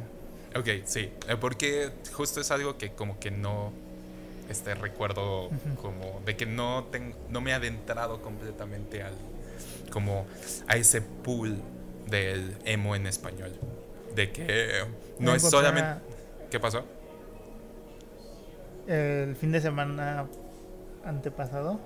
Ok, 0.58 0.86
sí, 0.86 1.12
eh, 1.28 1.36
porque 1.38 1.90
justo 2.10 2.40
es 2.40 2.50
algo 2.50 2.78
que 2.78 2.92
como 2.92 3.20
que 3.20 3.30
no 3.30 3.70
este 4.48 4.74
recuerdo 4.74 5.50
como 5.80 6.20
de 6.24 6.36
que 6.36 6.46
no, 6.46 6.86
no 7.30 7.40
me 7.40 7.50
he 7.50 7.54
adentrado 7.54 8.20
completamente 8.22 9.02
al 9.02 9.14
como 9.92 10.26
a 10.66 10.76
ese 10.76 11.02
pool 11.02 11.58
del 12.08 12.56
emo 12.64 12.96
en 12.96 13.06
español. 13.06 13.52
De 14.14 14.32
que 14.32 14.84
no 15.18 15.34
es 15.34 15.42
solamente... 15.42 16.02
¿Qué 16.50 16.58
pasó? 16.60 16.84
El 18.86 19.36
fin 19.36 19.52
de 19.52 19.60
semana 19.60 20.26
antepasado 21.04 21.80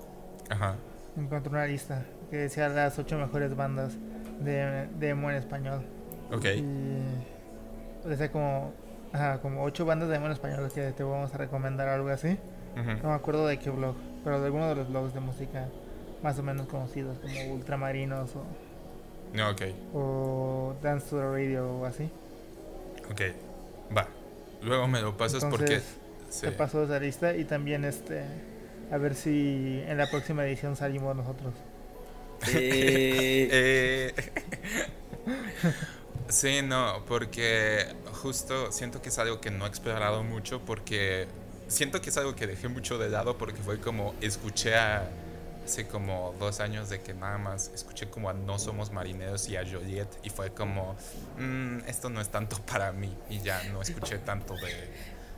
Ajá. 0.49 0.75
encontré 1.15 1.51
una 1.51 1.65
lista 1.65 2.05
que 2.29 2.37
decía 2.37 2.69
las 2.69 2.97
ocho 2.97 3.17
mejores 3.17 3.55
bandas 3.55 3.93
de, 4.39 4.87
de 4.97 5.09
emo 5.09 5.29
en 5.29 5.37
español. 5.37 5.85
Ok. 6.31 6.45
Y 6.45 8.07
decía 8.07 8.31
como, 8.31 8.73
ajá, 9.13 9.39
como 9.39 9.63
ocho 9.63 9.85
bandas 9.85 10.09
de 10.09 10.15
emo 10.15 10.27
en 10.27 10.33
español 10.33 10.71
que 10.73 10.91
te 10.91 11.03
vamos 11.03 11.33
a 11.33 11.37
recomendar 11.37 11.87
algo 11.87 12.09
así. 12.09 12.37
No 12.75 13.09
me 13.09 13.15
acuerdo 13.15 13.47
de 13.47 13.57
qué 13.57 13.71
blog, 13.71 13.95
pero 14.23 14.39
de 14.39 14.45
alguno 14.45 14.69
de 14.69 14.75
los 14.75 14.87
blogs 14.87 15.11
de 15.13 15.19
música 15.19 15.67
más 16.21 16.37
o 16.37 16.43
menos 16.43 16.67
conocidos, 16.67 17.17
como 17.19 17.53
Ultramarinos 17.53 18.35
o. 18.35 18.43
No, 19.33 19.49
ok. 19.49 19.61
O 19.93 20.75
Dance 20.81 21.09
to 21.09 21.17
the 21.17 21.23
Radio 21.23 21.67
o 21.69 21.85
así. 21.85 22.09
Ok, 23.09 23.21
va. 23.95 24.07
Luego 24.61 24.87
me 24.87 25.01
lo 25.01 25.17
pasas 25.17 25.43
porque. 25.45 25.81
Te 26.41 26.51
paso 26.51 26.83
esa 26.83 26.99
lista 26.99 27.35
y 27.35 27.45
también 27.45 27.85
este. 27.85 28.23
A 28.91 28.97
ver 28.97 29.15
si 29.15 29.83
en 29.87 29.97
la 29.97 30.07
próxima 30.09 30.45
edición 30.45 30.75
salimos 30.75 31.15
nosotros. 31.15 31.53
Eh. 32.53 33.47
eh. 33.51 34.13
sí, 36.29 36.61
no, 36.61 37.03
porque 37.07 37.85
justo 38.21 38.71
siento 38.71 39.01
que 39.01 39.09
es 39.09 39.17
algo 39.19 39.41
que 39.41 39.51
no 39.51 39.65
he 39.65 39.67
explorado 39.67 40.23
mucho 40.23 40.61
porque 40.61 41.27
siento 41.67 42.01
que 42.01 42.09
es 42.09 42.17
algo 42.17 42.35
que 42.35 42.47
dejé 42.47 42.67
mucho 42.67 42.97
de 42.97 43.09
lado 43.09 43.37
porque 43.37 43.61
fue 43.61 43.79
como 43.79 44.15
escuché 44.21 44.75
a, 44.75 45.09
hace 45.65 45.85
como 45.87 46.33
dos 46.39 46.59
años 46.59 46.89
de 46.89 47.01
que 47.01 47.13
nada 47.13 47.37
más 47.37 47.71
escuché 47.73 48.09
como 48.09 48.29
a 48.29 48.33
No 48.33 48.57
Somos 48.57 48.91
Marineros 48.91 49.49
y 49.49 49.57
a 49.57 49.65
Joliet 49.69 50.07
y 50.23 50.29
fue 50.29 50.51
como, 50.51 50.95
mm, 51.37 51.79
esto 51.87 52.09
no 52.09 52.21
es 52.21 52.29
tanto 52.29 52.57
para 52.71 52.91
mí 52.91 53.13
y 53.29 53.39
ya 53.41 53.61
no 53.73 53.81
escuché 53.81 54.17
tanto 54.19 54.55
de, 54.55 54.89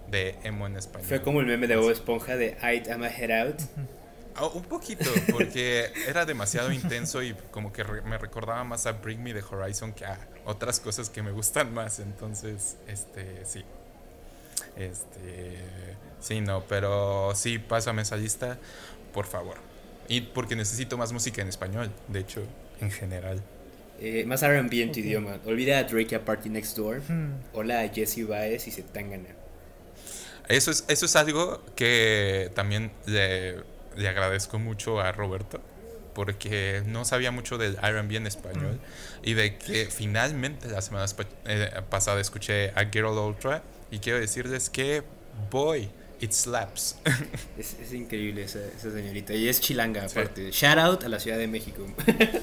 de 0.10 0.36
emo 0.44 0.68
en 0.68 0.78
español. 0.78 1.08
Fue 1.08 1.22
como 1.22 1.40
el 1.40 1.48
meme 1.48 1.68
de 1.68 1.76
Bob 1.76 1.92
Esponja 1.92 2.36
de 2.36 2.58
I'd 2.62 2.90
am 2.92 3.04
a 3.04 3.10
head 3.10 3.32
out. 3.32 3.60
Oh, 4.42 4.52
un 4.56 4.64
poquito, 4.64 5.10
porque 5.32 5.92
era 6.08 6.26
demasiado 6.26 6.72
intenso 6.72 7.22
y 7.22 7.34
como 7.52 7.74
que 7.74 7.84
me 7.84 8.18
recordaba 8.18 8.64
más 8.64 8.86
a 8.86 8.94
Bring 8.94 9.22
Me 9.22 9.34
the 9.34 9.44
Horizon 9.44 9.94
que 9.94 10.06
a 10.06 10.18
otras 10.46 10.80
cosas 10.80 11.10
que 11.10 11.22
me 11.22 11.32
gustan 11.32 11.74
más. 11.74 12.00
Entonces, 12.00 12.78
este, 12.88 13.46
sí. 13.46 13.64
Este, 14.78 15.58
sí, 16.22 16.42
no, 16.42 16.64
pero 16.68 17.34
sí, 17.36 17.60
pásame 17.60 18.04
esa 18.04 18.16
lista, 18.16 18.58
por 19.14 19.26
favor. 19.26 19.58
Y 20.08 20.22
porque 20.22 20.56
necesito 20.56 20.98
más 20.98 21.12
música 21.12 21.42
en 21.42 21.50
español, 21.50 21.92
de 22.08 22.20
hecho, 22.20 22.42
en 22.80 22.92
general. 22.92 23.44
Eh, 24.02 24.24
más 24.26 24.42
RB 24.42 24.74
en 24.74 24.92
tu 24.92 25.00
idioma. 25.00 25.40
Olvida 25.46 25.80
a 25.80 25.84
Drake 25.84 26.16
a 26.16 26.24
Party 26.24 26.50
Next 26.50 26.78
Door. 26.78 27.02
Hmm. 27.08 27.34
Hola 27.54 27.82
a 27.82 27.90
Jesse 27.90 28.26
Baez 28.26 28.68
y 28.68 28.72
se 28.72 28.86
ganar 28.94 29.36
Eso 30.48 30.72
es, 30.72 30.86
eso 30.88 31.06
es 31.06 31.16
algo 31.18 31.62
que 31.76 32.50
también 32.56 32.92
le, 33.06 33.58
le 34.00 34.08
agradezco 34.08 34.60
mucho 34.60 35.00
a 35.00 35.12
Roberto 35.12 35.62
porque 36.14 36.84
no 36.86 37.06
sabía 37.06 37.32
mucho 37.32 37.58
del 37.58 37.78
R&B 37.82 38.16
en 38.16 38.28
español 38.28 38.76
mm. 38.76 39.30
y 39.30 39.34
de 39.36 39.58
que 39.58 39.86
finalmente 39.86 40.68
la 40.68 40.82
semana 40.82 41.06
eh, 41.46 41.82
pasada 41.90 42.20
escuché 42.20 42.72
a 42.76 42.86
Girl 42.92 43.18
Ultra 43.18 43.64
y 43.92 44.00
quiero 44.00 44.20
decirles 44.20 44.70
que 44.70 45.04
boy 45.50 45.90
It 46.22 46.34
slaps. 46.34 46.98
Es, 47.58 47.78
es 47.82 47.94
increíble 47.94 48.44
esa, 48.44 48.60
esa, 48.60 48.92
señorita. 48.92 49.34
Y 49.34 49.48
es 49.48 49.62
chilanga, 49.62 50.04
aparte. 50.04 50.52
Shout 50.52 50.78
out 50.78 51.04
a 51.06 51.10
la 51.10 51.20
Ciudad 51.20 51.38
de 51.38 51.48
México. 51.48 51.86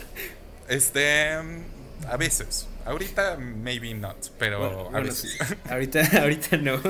este. 0.68 1.32
A 2.08 2.16
veces. 2.16 2.66
Ahorita, 2.86 3.36
maybe 3.36 3.92
not. 3.92 4.16
Pero 4.38 4.94
a 4.94 5.00
veces. 5.00 5.38
Ahorita, 5.68 6.00
ahorita 6.22 6.56
no. 6.56 6.80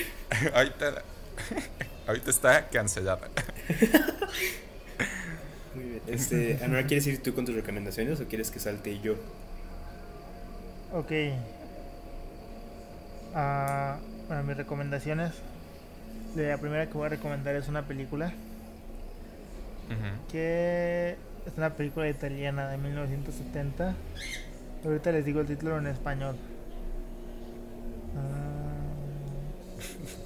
ahorita. 0.54 1.02
Ahorita 2.06 2.30
está 2.30 2.68
cancelada. 2.68 3.28
Muy 5.74 5.84
bien. 5.84 6.02
Este, 6.06 6.58
Anora, 6.62 6.86
¿quieres 6.86 7.06
ir 7.06 7.22
tú 7.22 7.34
con 7.34 7.44
tus 7.44 7.54
recomendaciones 7.54 8.20
o 8.20 8.26
quieres 8.26 8.50
que 8.50 8.60
salte 8.60 9.00
yo? 9.00 9.14
Ok. 10.92 11.10
Uh, 13.34 13.98
bueno, 14.28 14.42
mis 14.44 14.56
recomendaciones. 14.56 15.32
La 16.36 16.58
primera 16.58 16.86
que 16.86 16.92
voy 16.92 17.06
a 17.06 17.10
recomendar 17.10 17.54
es 17.56 17.68
una 17.68 17.82
película. 17.82 18.32
Que 20.30 21.16
es 21.46 21.52
una 21.56 21.74
película 21.74 22.08
italiana 22.08 22.68
de 22.68 22.78
1970. 22.78 23.94
Ahorita 24.84 25.12
les 25.12 25.24
digo 25.24 25.40
el 25.40 25.46
título 25.46 25.78
en 25.78 25.86
español. 25.86 26.36
Ah, 28.16 28.82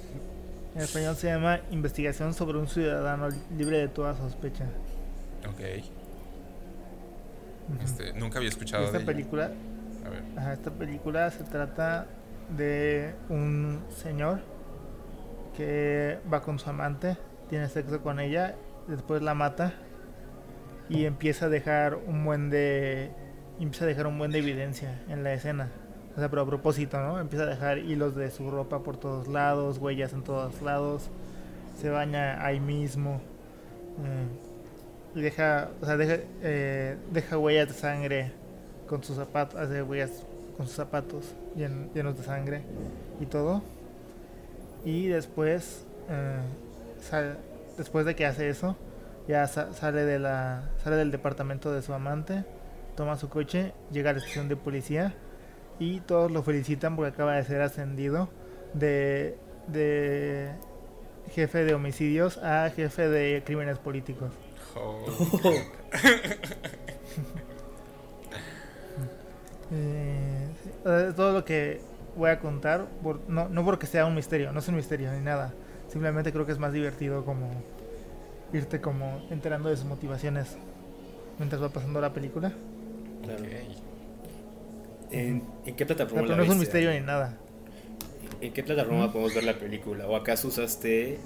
en 0.75 0.81
español 0.81 1.15
se 1.15 1.27
llama 1.27 1.61
Investigación 1.71 2.33
sobre 2.33 2.57
un 2.57 2.67
ciudadano 2.67 3.29
libre 3.57 3.77
de 3.77 3.87
toda 3.87 4.15
sospecha. 4.15 4.65
Ok. 5.47 5.59
Este, 7.83 8.13
nunca 8.13 8.37
había 8.39 8.49
escuchado 8.49 8.85
esta 8.85 8.99
película. 8.99 9.51
esta 10.51 10.71
película 10.71 11.29
se 11.31 11.43
trata 11.43 12.07
de 12.55 13.13
un 13.29 13.79
señor 13.89 14.41
que 15.55 16.19
va 16.31 16.41
con 16.41 16.57
su 16.57 16.69
amante, 16.69 17.17
tiene 17.49 17.67
sexo 17.67 18.01
con 18.01 18.19
ella, 18.19 18.55
después 18.87 19.21
la 19.21 19.33
mata 19.33 19.73
y 20.89 21.05
empieza 21.05 21.45
a 21.45 21.49
dejar 21.49 21.95
un 21.95 22.25
buen 22.25 22.49
de 22.49 23.11
empieza 23.59 23.85
a 23.85 23.87
dejar 23.87 24.07
un 24.07 24.17
buen 24.17 24.31
de 24.31 24.39
evidencia 24.39 25.01
en 25.09 25.23
la 25.23 25.33
escena. 25.33 25.69
O 26.15 26.19
sea, 26.19 26.29
pero 26.29 26.41
a 26.41 26.45
propósito, 26.45 26.99
¿no? 26.99 27.19
Empieza 27.19 27.45
a 27.45 27.47
dejar 27.47 27.77
hilos 27.77 28.15
de 28.15 28.31
su 28.31 28.49
ropa 28.49 28.79
por 28.79 28.97
todos 28.97 29.27
lados, 29.27 29.77
huellas 29.77 30.13
en 30.13 30.23
todos 30.23 30.61
lados, 30.61 31.09
se 31.79 31.89
baña 31.89 32.43
ahí 32.43 32.59
mismo. 32.59 33.21
Eh, 35.15 35.19
deja, 35.21 35.69
o 35.81 35.85
sea, 35.85 35.97
deja, 35.97 36.17
eh, 36.41 36.97
deja 37.11 37.37
huellas 37.37 37.67
de 37.69 37.73
sangre 37.73 38.31
con 38.87 39.03
sus 39.03 39.15
zapatos, 39.15 39.59
hace 39.59 39.81
huellas 39.81 40.25
con 40.57 40.67
sus 40.67 40.75
zapatos 40.75 41.35
llenos 41.55 42.17
de 42.17 42.23
sangre 42.23 42.63
y 43.19 43.25
todo. 43.25 43.61
Y 44.83 45.07
después, 45.07 45.85
eh, 46.09 46.39
después 47.77 48.05
de 48.05 48.15
que 48.15 48.25
hace 48.25 48.49
eso, 48.49 48.75
ya 49.27 49.47
sale 49.47 50.03
de 50.05 50.19
la 50.19 50.63
sale 50.83 50.95
del 50.95 51.11
departamento 51.11 51.71
de 51.71 51.81
su 51.81 51.93
amante, 51.93 52.43
toma 52.95 53.15
su 53.15 53.29
coche, 53.29 53.73
llega 53.91 54.09
a 54.09 54.13
la 54.13 54.19
estación 54.19 54.49
de 54.49 54.55
policía 54.55 55.13
y 55.79 56.01
todos 56.01 56.31
lo 56.31 56.43
felicitan 56.43 56.95
porque 56.95 57.13
acaba 57.13 57.35
de 57.35 57.43
ser 57.43 57.61
ascendido 57.61 58.29
de, 58.73 59.37
de 59.67 60.51
jefe 61.31 61.63
de 61.63 61.73
homicidios 61.73 62.37
a 62.37 62.69
jefe 62.69 63.07
de 63.07 63.43
crímenes 63.45 63.79
políticos. 63.79 64.31
Eh, 69.71 71.13
todo 71.15 71.33
lo 71.33 71.45
que 71.45 71.79
voy 72.15 72.31
a 72.31 72.39
contar, 72.39 72.87
no, 73.27 73.49
no 73.49 73.65
porque 73.65 73.85
sea 73.85 74.07
un 74.07 74.15
misterio, 74.15 74.51
no 74.51 74.59
es 74.59 74.67
un 74.67 74.75
misterio 74.75 75.11
ni 75.11 75.19
nada. 75.19 75.53
Simplemente 75.89 76.31
creo 76.31 76.45
que 76.45 76.53
es 76.53 76.57
más 76.57 76.73
divertido 76.73 77.23
como 77.23 77.51
irte 78.51 78.81
como 78.81 79.21
enterando 79.29 79.69
de 79.69 79.77
sus 79.77 79.85
motivaciones 79.85 80.57
mientras 81.37 81.61
va 81.61 81.69
pasando 81.69 82.01
la 82.01 82.13
película. 82.13 82.51
¿En, 85.11 85.43
qué 85.75 85.85
plataforma 85.85 86.35
no 86.35 86.43
es 86.43 86.49
un 86.49 86.59
misterio 86.59 86.91
ni 86.91 86.99
nada. 86.99 87.37
¿En 88.41 88.53
qué 88.53 88.63
plataforma 88.63 89.11
podemos 89.11 89.33
ver 89.33 89.43
la 89.43 89.55
película? 89.55 90.07
¿O 90.07 90.15
acaso 90.15 90.47
usaste 90.47 91.19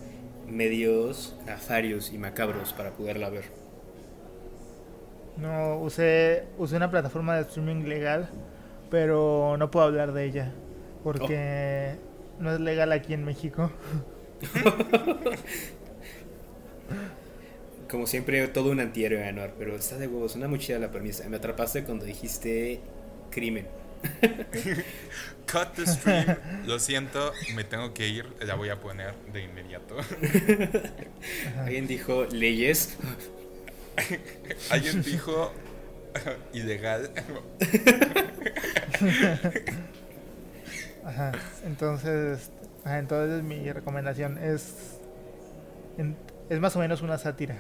medios 0.48 1.36
nefarios 1.46 2.12
y 2.12 2.18
macabros 2.18 2.74
para 2.74 2.92
poderla 2.92 3.30
ver. 3.30 3.46
No, 5.38 5.78
usé, 5.78 6.44
usé 6.58 6.76
una 6.76 6.92
plataforma 6.92 7.36
de 7.36 7.44
streaming 7.44 7.86
legal, 7.86 8.30
pero 8.92 9.56
no 9.58 9.72
puedo 9.72 9.86
hablar 9.86 10.12
de 10.14 10.26
ella, 10.26 10.52
porque 11.04 11.96
oh. 12.40 12.44
no 12.44 12.54
es 12.54 12.60
legal 12.60 12.92
aquí 12.92 13.14
en 13.14 13.24
México. 13.26 13.72
Como 17.90 18.06
siempre, 18.08 18.48
todo 18.48 18.72
un 18.72 18.80
antihéroe, 18.80 19.24
Anuar, 19.28 19.54
pero 19.58 19.76
está 19.76 19.98
de 19.98 20.08
huevos, 20.08 20.36
una 20.36 20.48
muy 20.48 20.60
chida 20.60 20.80
la 20.80 20.92
permisa. 20.92 21.28
Me 21.30 21.38
atrapaste 21.38 21.84
cuando 21.84 22.06
dijiste 22.06 22.80
crimen. 23.34 23.68
Cut 25.46 25.74
the 25.76 25.86
stream. 25.86 26.36
Lo 26.66 26.80
siento, 26.80 27.34
me 27.56 27.64
tengo 27.64 27.94
que 27.94 28.08
ir. 28.08 28.26
La 28.42 28.56
voy 28.56 28.70
a 28.70 28.80
poner 28.80 29.14
de 29.32 29.44
inmediato. 29.44 29.98
Alguien 31.60 31.88
dijo 31.88 32.26
leyes. 32.26 32.98
Alguien 34.70 35.04
dijo 35.04 35.52
ilegal. 36.54 37.12
Ajá. 41.06 41.32
Entonces, 41.66 42.52
entonces 42.86 43.44
mi 43.44 43.72
recomendación 43.72 44.38
es 44.38 45.00
es 46.50 46.60
más 46.60 46.76
o 46.76 46.80
menos 46.80 47.02
una 47.02 47.18
sátira, 47.18 47.56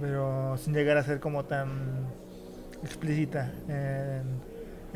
pero 0.00 0.56
sin 0.58 0.74
llegar 0.74 0.96
a 0.96 1.02
ser 1.02 1.20
como 1.20 1.44
tan 1.44 2.06
explícita 2.82 3.52
en, 3.68 4.40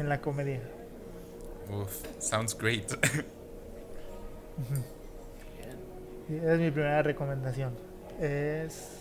en 0.00 0.08
la 0.08 0.20
comedia. 0.20 0.60
Uf, 1.70 2.04
sounds 2.18 2.56
great. 2.56 2.90
es 6.28 6.58
mi 6.58 6.70
primera 6.70 7.02
recomendación. 7.02 7.74
Es. 8.20 8.98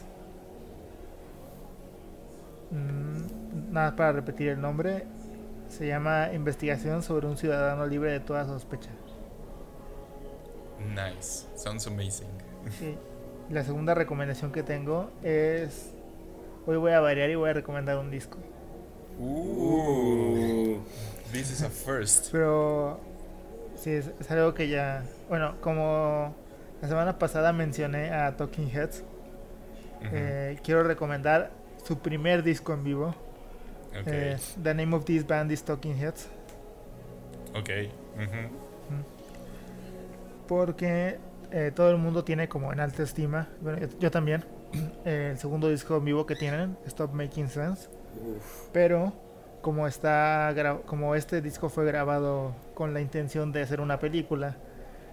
Mm, 2.72 3.74
nada 3.74 3.96
para 3.96 4.12
repetir 4.12 4.50
el 4.50 4.62
nombre. 4.62 5.06
Se 5.70 5.88
llama 5.88 6.30
Investigación 6.34 7.04
sobre 7.04 7.28
un 7.28 7.38
ciudadano 7.38 7.86
libre 7.88 8.12
de 8.12 8.20
toda 8.20 8.46
sospecha. 8.46 8.90
Nice. 10.80 11.46
Sounds 11.56 11.88
amazing. 11.88 12.30
La 13.50 13.64
segunda 13.64 13.96
recomendación 13.96 14.52
que 14.52 14.64
tengo 14.64 15.10
es. 15.24 15.94
Hoy 16.66 16.78
voy 16.78 16.92
a 16.92 17.00
variar 17.00 17.30
y 17.30 17.36
voy 17.36 17.50
a 17.50 17.54
recomendar 17.54 17.98
un 17.98 18.12
disco. 18.12 18.38
Uh. 19.20 20.78
This 21.32 21.52
is 21.52 21.62
a 21.62 21.70
first. 21.70 22.32
Pero 22.32 23.00
sí, 23.76 23.92
es, 23.92 24.32
algo 24.32 24.54
que 24.54 24.70
ya. 24.70 25.04
Bueno, 25.28 25.56
como 25.62 26.34
la 26.82 26.88
semana 26.88 27.20
pasada 27.20 27.54
mencioné 27.54 28.12
a 28.12 28.36
Talking 28.36 28.70
Heads, 28.70 29.04
eh, 30.12 30.58
quiero 30.64 30.84
recomendar 30.84 31.52
su 31.84 32.00
primer 32.00 32.44
disco 32.44 32.74
en 32.74 32.84
vivo. 32.84 33.16
Okay. 34.02 34.34
Eh, 34.34 34.38
the 34.64 34.74
name 34.74 34.96
of 34.96 35.06
this 35.06 35.26
band 35.26 35.52
is 35.52 35.64
Talking 35.64 35.96
Heads. 35.96 36.30
Ok. 37.56 37.70
Porque 40.48 41.20
eh, 41.52 41.72
todo 41.76 41.92
el 41.92 41.98
mundo 41.98 42.24
tiene 42.24 42.48
como 42.48 42.72
en 42.74 42.80
alta 42.80 43.04
estima, 43.04 43.50
bueno, 43.62 43.88
yo, 44.00 44.10
también, 44.10 44.46
el 45.06 45.38
segundo 45.38 45.70
disco 45.70 45.98
en 45.98 46.06
vivo 46.06 46.26
que 46.26 46.36
tienen, 46.36 46.78
Stop 46.86 47.14
Making 47.14 47.50
Sense. 47.50 47.99
Pero 48.72 49.14
como 49.62 49.88
está 49.88 50.54
como 50.86 51.16
este 51.16 51.42
disco 51.42 51.70
fue 51.70 51.86
grabado 51.86 52.54
con 52.74 52.94
la 52.94 53.02
intención 53.02 53.52
de 53.52 53.62
hacer 53.62 53.82
una 53.82 54.00
película 54.00 54.56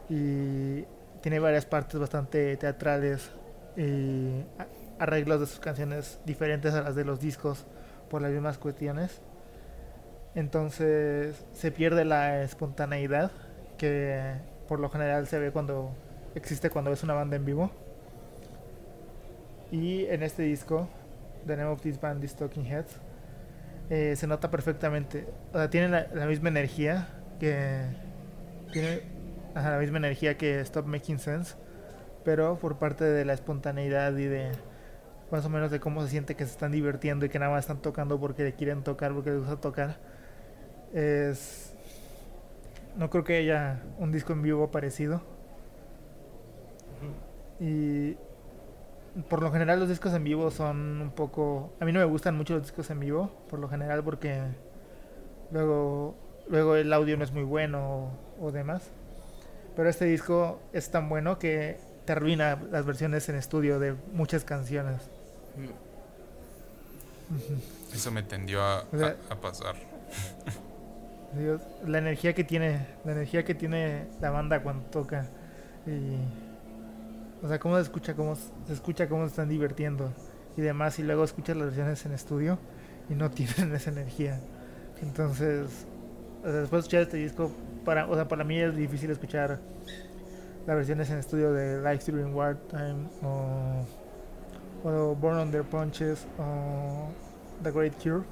y 0.08 0.84
tiene 1.20 1.40
varias 1.40 1.66
partes 1.66 1.98
bastante 1.98 2.56
teatrales 2.56 3.30
y 3.76 4.42
arreglos 4.98 5.40
de 5.40 5.46
sus 5.46 5.58
canciones 5.58 6.20
diferentes 6.24 6.74
a 6.74 6.82
las 6.82 6.94
de 6.94 7.04
los 7.04 7.18
discos 7.20 7.66
por 8.08 8.22
las 8.22 8.30
mismas 8.30 8.56
cuestiones 8.56 9.20
entonces 10.36 11.34
se 11.54 11.72
pierde 11.72 12.04
la 12.04 12.42
espontaneidad 12.42 13.32
que 13.78 14.34
por 14.68 14.80
lo 14.80 14.90
general 14.90 15.26
se 15.26 15.38
ve 15.38 15.50
cuando 15.50 15.90
existe 16.34 16.68
cuando 16.68 16.90
ves 16.90 17.02
una 17.02 17.14
banda 17.14 17.36
en 17.36 17.44
vivo. 17.46 17.70
Y 19.72 20.04
en 20.06 20.22
este 20.22 20.42
disco, 20.42 20.88
The 21.46 21.56
Name 21.56 21.70
of 21.70 21.80
This 21.80 22.00
Band 22.00 22.22
is 22.24 22.34
Talking 22.34 22.64
Heads, 22.64 23.00
eh, 23.88 24.14
se 24.16 24.26
nota 24.26 24.50
perfectamente. 24.50 25.26
O 25.52 25.58
sea, 25.58 25.70
tiene 25.70 25.88
la, 25.88 26.26
misma 26.26 26.48
energía 26.48 27.08
que. 27.38 27.84
Tiene 28.72 29.02
la 29.54 29.78
misma 29.78 29.98
energía 29.98 30.36
que 30.36 30.60
Stop 30.60 30.86
Making 30.86 31.18
Sense, 31.18 31.54
pero 32.24 32.58
por 32.58 32.78
parte 32.78 33.04
de 33.04 33.24
la 33.24 33.32
espontaneidad 33.32 34.16
y 34.16 34.24
de 34.24 34.50
más 35.30 35.44
o 35.44 35.48
menos 35.48 35.70
de 35.70 35.80
cómo 35.80 36.02
se 36.02 36.08
siente 36.08 36.34
que 36.34 36.44
se 36.44 36.52
están 36.52 36.72
divirtiendo 36.72 37.26
y 37.26 37.28
que 37.28 37.38
nada 37.38 37.52
más 37.52 37.64
están 37.64 37.80
tocando 37.80 38.18
porque 38.20 38.42
le 38.42 38.54
quieren 38.54 38.82
tocar, 38.82 39.12
porque 39.14 39.30
les 39.30 39.40
gusta 39.40 39.56
tocar. 39.56 39.96
Es. 40.92 41.74
No 42.96 43.10
creo 43.10 43.24
que 43.24 43.36
haya 43.36 43.82
un 43.98 44.10
disco 44.10 44.32
en 44.32 44.42
vivo 44.42 44.70
parecido. 44.70 45.22
Y 47.60 48.16
por 49.28 49.42
lo 49.42 49.50
general 49.50 49.80
los 49.80 49.88
discos 49.88 50.12
en 50.12 50.24
vivo 50.24 50.50
son 50.50 51.00
un 51.00 51.10
poco... 51.10 51.72
A 51.80 51.84
mí 51.84 51.92
no 51.92 52.00
me 52.00 52.04
gustan 52.04 52.36
mucho 52.36 52.54
los 52.54 52.62
discos 52.62 52.90
en 52.90 53.00
vivo, 53.00 53.30
por 53.48 53.58
lo 53.58 53.68
general 53.68 54.04
porque 54.04 54.42
luego, 55.50 56.14
luego 56.48 56.76
el 56.76 56.92
audio 56.92 57.16
no 57.16 57.24
es 57.24 57.32
muy 57.32 57.44
bueno 57.44 58.10
o, 58.40 58.52
demás. 58.52 58.90
Pero 59.74 59.88
este 59.88 60.04
disco 60.04 60.60
es 60.72 60.90
tan 60.90 61.08
bueno 61.08 61.38
que 61.38 61.78
te 62.04 62.12
arruina 62.12 62.58
las 62.70 62.84
versiones 62.84 63.28
en 63.28 63.36
estudio 63.36 63.78
de 63.78 63.94
muchas 64.12 64.44
canciones. 64.44 65.02
Eso 67.92 68.10
me 68.10 68.22
tendió 68.22 68.62
a, 68.62 68.84
a 69.30 69.40
pasar. 69.40 69.74
la 71.86 71.98
energía 71.98 72.34
que 72.34 72.44
tiene, 72.44 72.86
la 73.04 73.12
energía 73.12 73.44
que 73.44 73.54
tiene 73.54 74.06
la 74.20 74.30
banda 74.30 74.62
cuando 74.62 74.84
toca 74.90 75.26
y 75.86 76.16
o 77.46 77.48
sea, 77.48 77.60
cómo 77.60 77.76
se 77.76 77.82
escucha, 77.82 78.14
cómo 78.14 78.34
se 78.34 78.72
escucha 78.72 79.08
cómo 79.08 79.22
se 79.22 79.28
están 79.28 79.48
divirtiendo 79.48 80.12
y 80.56 80.62
demás. 80.62 80.98
Y 80.98 81.04
luego 81.04 81.22
escuchas 81.22 81.56
las 81.56 81.66
versiones 81.66 82.04
en 82.04 82.12
estudio 82.12 82.58
y 83.08 83.14
no 83.14 83.30
tienen 83.30 83.72
esa 83.72 83.90
energía. 83.90 84.40
Entonces, 85.00 85.86
después 86.42 86.70
de 86.70 86.78
escuchar 86.78 87.02
este 87.02 87.18
disco, 87.18 87.52
para, 87.84 88.08
o 88.08 88.14
sea, 88.16 88.26
para 88.26 88.42
mí 88.42 88.58
es 88.58 88.74
difícil 88.74 89.10
escuchar 89.10 89.60
las 90.66 90.76
versiones 90.76 91.08
en 91.10 91.18
estudio 91.18 91.52
de 91.52 91.80
Life 91.88 92.10
During 92.10 92.34
Wartime 92.34 93.08
o, 93.22 93.84
o 94.82 95.14
Born 95.14 95.38
Under 95.38 95.62
Punches 95.62 96.26
o 96.36 97.08
The 97.62 97.70
Great 97.70 97.94
Cure. 98.02 98.24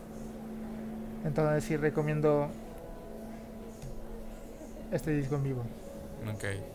Entonces 1.24 1.62
sí 1.62 1.76
recomiendo 1.76 2.48
este 4.90 5.12
disco 5.12 5.36
en 5.36 5.42
vivo. 5.44 5.62
Okay. 6.34 6.73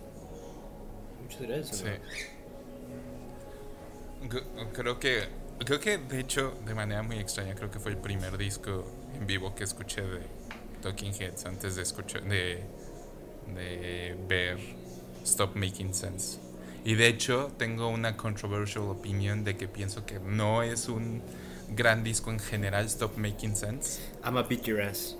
Muchas 1.29 1.41
gracias. 1.41 1.77
Sí. 1.77 1.85
Creo 4.73 4.99
que, 4.99 5.27
creo 5.63 5.79
que 5.79 5.97
de 5.97 6.19
hecho, 6.19 6.55
de 6.65 6.73
manera 6.73 7.03
muy 7.03 7.19
extraña, 7.19 7.53
creo 7.55 7.69
que 7.69 7.79
fue 7.79 7.91
el 7.91 7.97
primer 7.97 8.37
disco 8.37 8.85
en 9.13 9.27
vivo 9.27 9.53
que 9.53 9.63
escuché 9.63 10.01
de 10.01 10.21
Talking 10.81 11.13
Heads 11.13 11.45
antes 11.45 11.75
de 11.75 11.83
escuchar, 11.83 12.23
de, 12.23 12.63
de 13.53 14.17
ver 14.27 14.57
Stop 15.23 15.55
Making 15.55 15.93
Sense. 15.93 16.39
Y 16.83 16.95
de 16.95 17.07
hecho, 17.07 17.51
tengo 17.57 17.89
una 17.89 18.17
controversial 18.17 18.85
opinion 18.85 19.43
de 19.43 19.55
que 19.55 19.67
pienso 19.67 20.05
que 20.05 20.19
no 20.19 20.63
es 20.63 20.89
un 20.89 21.21
gran 21.75 22.03
disco 22.03 22.31
en 22.31 22.39
general, 22.39 22.85
Stop 22.85 23.17
Making 23.17 23.55
Sense. 23.55 24.01
I'm 24.25 24.37
a 24.37 24.43
beat 24.43 24.63
your 24.63 24.81
ass. 24.81 25.15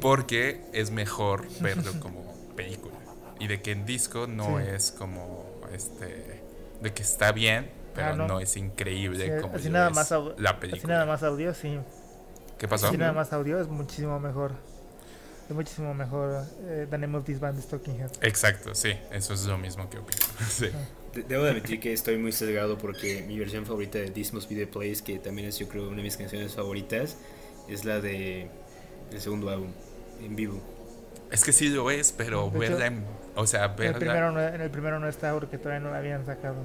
Porque 0.00 0.60
es 0.72 0.90
mejor 0.90 1.46
verlo 1.60 1.98
como 2.00 2.52
película. 2.54 2.94
Y 3.38 3.48
de 3.48 3.60
que 3.60 3.72
en 3.72 3.84
disco 3.84 4.26
no 4.26 4.58
es 4.58 4.92
como 4.92 5.44
este 5.72 6.42
de 6.80 6.92
que 6.92 7.02
está 7.02 7.32
bien, 7.32 7.70
pero 7.94 8.08
ah, 8.08 8.16
no. 8.16 8.40
es 8.40 8.56
increíble 8.56 9.40
como 9.40 9.56
así 9.56 9.70
nada 9.70 9.90
más 9.90 10.10
la 10.38 10.60
película. 10.60 10.82
Así 10.82 10.86
nada 10.86 11.06
más 11.06 11.22
audio, 11.22 11.54
sí. 11.54 11.78
¿Qué 12.58 12.68
pasó? 12.68 12.88
Así 12.88 12.96
nada 12.96 13.12
más 13.12 13.32
audio 13.32 13.60
es 13.60 13.68
muchísimo 13.68 14.18
mejor. 14.20 14.52
Es 15.48 15.54
muchísimo 15.54 15.94
mejor 15.94 16.44
eh, 16.64 16.88
This 17.24 17.38
Band 17.38 17.64
Talking 17.64 18.00
Head. 18.00 18.10
Exacto, 18.22 18.74
sí, 18.74 18.94
eso 19.12 19.32
es 19.32 19.46
lo 19.46 19.56
mismo 19.56 19.88
que 19.88 19.98
opino. 19.98 20.18
sí. 20.48 20.66
Debo 21.28 21.44
de 21.44 21.50
admitir 21.50 21.80
que 21.80 21.92
estoy 21.92 22.18
muy 22.18 22.32
sesgado 22.32 22.76
porque 22.76 23.24
mi 23.26 23.38
versión 23.38 23.64
favorita 23.64 23.98
de 23.98 24.10
This 24.10 24.34
Must 24.34 24.50
Be 24.50 24.56
The 24.56 24.66
Place, 24.66 25.02
que 25.04 25.18
también 25.18 25.48
es 25.48 25.58
yo 25.58 25.68
creo 25.68 25.86
una 25.86 25.98
de 25.98 26.02
mis 26.02 26.16
canciones 26.16 26.54
favoritas, 26.54 27.16
es 27.68 27.84
la 27.84 28.00
de 28.00 28.50
el 29.12 29.20
segundo 29.20 29.48
álbum, 29.48 29.70
en 30.20 30.36
vivo. 30.36 30.60
Es 31.30 31.44
que 31.44 31.52
sí 31.52 31.68
lo 31.68 31.90
es, 31.90 32.12
pero 32.12 32.50
verla 32.50 32.86
en 32.86 33.04
o 33.38 33.46
sea, 33.46 33.74
En 33.78 33.84
el, 33.84 33.94
primero 33.94 34.32
no, 34.32 34.40
en 34.40 34.60
el 34.62 34.70
primero 34.70 34.98
no 34.98 35.08
está 35.08 35.34
porque 35.34 35.58
todavía 35.58 35.80
no 35.80 35.90
la 35.90 35.98
habían 35.98 36.24
sacado. 36.24 36.56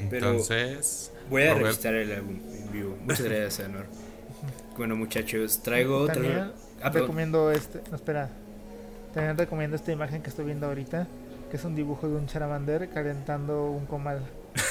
Entonces. 0.00 1.12
voy 1.28 1.42
a 1.42 1.54
revisar 1.54 1.94
el 1.94 2.10
álbum 2.10 2.40
en 2.50 2.72
vivo. 2.72 2.96
Muchas 3.02 3.22
gracias, 3.22 3.60
Anor. 3.60 3.84
bueno, 4.78 4.96
muchachos, 4.96 5.62
traigo 5.62 5.98
otro. 5.98 6.22
Ah, 6.82 6.88
recomiendo 6.88 7.50
este. 7.52 7.82
No, 7.90 7.96
espera. 7.96 8.30
También 9.12 9.36
recomiendo 9.36 9.76
esta 9.76 9.92
imagen 9.92 10.22
que 10.22 10.30
estoy 10.30 10.46
viendo 10.46 10.66
ahorita. 10.66 11.06
Que 11.50 11.58
es 11.58 11.64
un 11.64 11.74
dibujo 11.74 12.08
de 12.08 12.16
un 12.16 12.26
charamander 12.26 12.88
calentando 12.88 13.70
un 13.70 13.84
comal. 13.84 14.22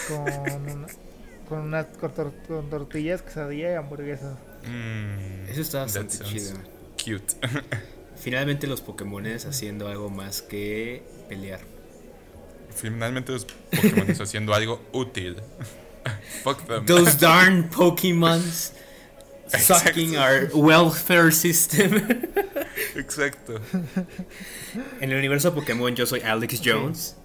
Con, 0.08 0.26
con 1.50 1.60
unas 1.60 1.86
con, 1.98 2.70
tortillas, 2.70 3.22
quesadilla 3.22 3.72
y 3.72 3.76
hamburguesas. 3.76 4.36
Mm, 4.70 5.50
Eso 5.50 5.62
está 5.62 5.80
bastante 5.82 6.20
chido. 6.20 6.54
Cute. 6.98 7.36
Finalmente 8.18 8.68
los 8.68 8.82
Pokémones 8.82 9.46
haciendo 9.46 9.88
algo 9.88 10.10
más 10.10 10.42
que 10.42 11.04
pelear. 11.30 11.60
Finalmente 12.76 13.32
los 13.32 13.46
Pokémon 13.46 14.10
haciendo 14.22 14.54
algo 14.54 14.82
útil. 14.92 15.38
Fuck 16.44 16.66
them. 16.68 16.86
Those 16.86 17.18
darn 17.20 17.70
Pokémons 17.70 18.74
sucking 19.48 20.18
our 20.18 20.50
welfare 20.54 21.32
system. 21.32 21.94
Exacto. 22.96 23.60
En 25.00 25.12
el 25.12 25.18
universo 25.18 25.54
Pokémon 25.54 25.96
yo 25.96 26.06
soy 26.06 26.22
Alex 26.22 26.62
Jones. 26.64 27.16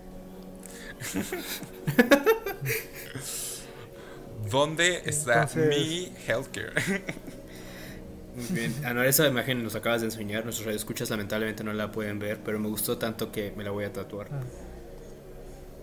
¿Dónde 4.53 5.03
está 5.07 5.49
mi 5.57 6.12
healthcare? 6.29 6.75
Muy 8.37 8.47
bien. 8.51 8.75
Ana, 8.85 9.07
esa 9.07 9.27
imagen 9.27 9.65
nos 9.65 9.75
acabas 9.75 10.03
de 10.03 10.09
enseñar. 10.09 10.45
Nuestros 10.45 10.75
escuchas 10.75 11.09
lamentablemente 11.09 11.65
no 11.65 11.73
la 11.73 11.91
pueden 11.91 12.19
ver, 12.19 12.38
pero 12.45 12.59
me 12.59 12.69
gustó 12.69 12.99
tanto 12.99 13.33
que 13.33 13.55
me 13.57 13.65
la 13.65 13.71
voy 13.71 13.85
a 13.85 13.93
tatuar. 13.95 14.29
Ah. 14.31 14.43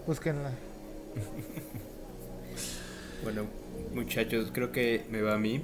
Búsquenla. 0.05 0.51
bueno, 3.23 3.47
muchachos, 3.91 4.51
creo 4.53 4.71
que 4.71 5.03
me 5.09 5.23
va 5.23 5.33
a 5.33 5.39
mí. 5.39 5.63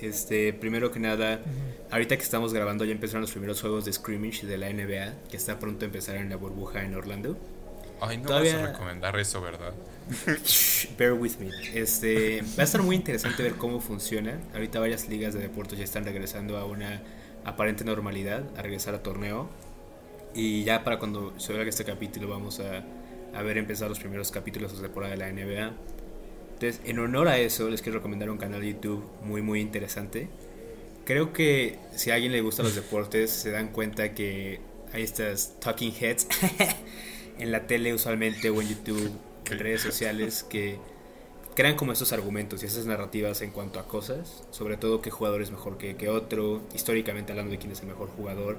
Este, 0.00 0.54
primero 0.54 0.90
que 0.90 0.98
nada, 0.98 1.42
ahorita 1.90 2.16
que 2.16 2.22
estamos 2.22 2.54
grabando 2.54 2.86
ya 2.86 2.92
empezaron 2.92 3.20
los 3.20 3.32
primeros 3.32 3.60
juegos 3.60 3.84
de 3.84 3.92
scrimmage 3.92 4.46
de 4.46 4.56
la 4.56 4.70
NBA, 4.70 5.28
que 5.30 5.36
está 5.36 5.58
pronto 5.58 5.84
a 5.84 5.86
empezar 5.86 6.16
en 6.16 6.30
la 6.30 6.36
burbuja 6.36 6.84
en 6.84 6.94
Orlando. 6.94 7.36
Ay, 8.00 8.16
no 8.16 8.30
vas 8.30 8.54
a 8.54 8.66
recomendar 8.66 9.18
eso, 9.18 9.42
¿verdad? 9.42 9.74
Bear 10.98 11.14
with 11.14 11.32
me. 11.40 11.50
Este, 11.74 12.42
va 12.56 12.62
a 12.62 12.64
estar 12.64 12.82
muy 12.82 12.96
interesante 12.96 13.42
ver 13.42 13.54
cómo 13.54 13.80
funciona. 13.80 14.38
Ahorita 14.54 14.78
varias 14.78 15.08
ligas 15.08 15.34
de 15.34 15.40
deportes 15.40 15.78
ya 15.78 15.84
están 15.84 16.04
regresando 16.04 16.56
a 16.58 16.64
una 16.64 17.02
aparente 17.44 17.84
normalidad, 17.84 18.44
a 18.56 18.62
regresar 18.62 18.94
a 18.94 19.02
torneo. 19.02 19.48
Y 20.34 20.64
ya 20.64 20.84
para 20.84 20.98
cuando 20.98 21.38
se 21.38 21.52
vea 21.52 21.62
este 21.64 21.84
capítulo 21.84 22.28
vamos 22.28 22.60
a, 22.60 22.84
a 23.34 23.42
ver 23.42 23.58
empezar 23.58 23.88
los 23.88 23.98
primeros 23.98 24.30
capítulos 24.30 24.76
de 24.76 24.82
temporada 24.82 25.12
de 25.12 25.18
la 25.18 25.32
NBA. 25.32 25.72
Entonces, 26.54 26.80
en 26.84 26.98
honor 26.98 27.28
a 27.28 27.38
eso, 27.38 27.68
les 27.68 27.82
quiero 27.82 27.98
recomendar 27.98 28.30
un 28.30 28.38
canal 28.38 28.60
de 28.60 28.72
YouTube 28.72 29.04
muy, 29.22 29.42
muy 29.42 29.60
interesante. 29.60 30.28
Creo 31.04 31.32
que 31.32 31.78
si 31.94 32.10
a 32.10 32.14
alguien 32.14 32.32
le 32.32 32.40
gustan 32.42 32.64
los 32.64 32.74
deportes, 32.76 33.30
se 33.30 33.50
dan 33.50 33.68
cuenta 33.68 34.14
que 34.14 34.60
hay 34.92 35.02
estas 35.02 35.58
talking 35.60 35.92
heads 35.92 36.28
en 37.38 37.50
la 37.50 37.66
tele 37.66 37.92
usualmente 37.92 38.50
o 38.50 38.62
en 38.62 38.68
YouTube 38.68 39.10
en 39.50 39.58
redes 39.58 39.82
sociales 39.82 40.44
que 40.48 40.78
crean 41.54 41.76
como 41.76 41.92
estos 41.92 42.12
argumentos 42.12 42.62
y 42.62 42.66
esas 42.66 42.86
narrativas 42.86 43.40
en 43.42 43.50
cuanto 43.50 43.80
a 43.80 43.88
cosas, 43.88 44.44
sobre 44.50 44.76
todo 44.76 45.00
qué 45.00 45.10
jugador 45.10 45.42
es 45.42 45.50
mejor 45.50 45.78
que, 45.78 45.96
que 45.96 46.08
otro, 46.08 46.62
históricamente 46.74 47.32
hablando 47.32 47.52
de 47.52 47.58
quién 47.58 47.72
es 47.72 47.80
el 47.80 47.86
mejor 47.86 48.08
jugador. 48.08 48.58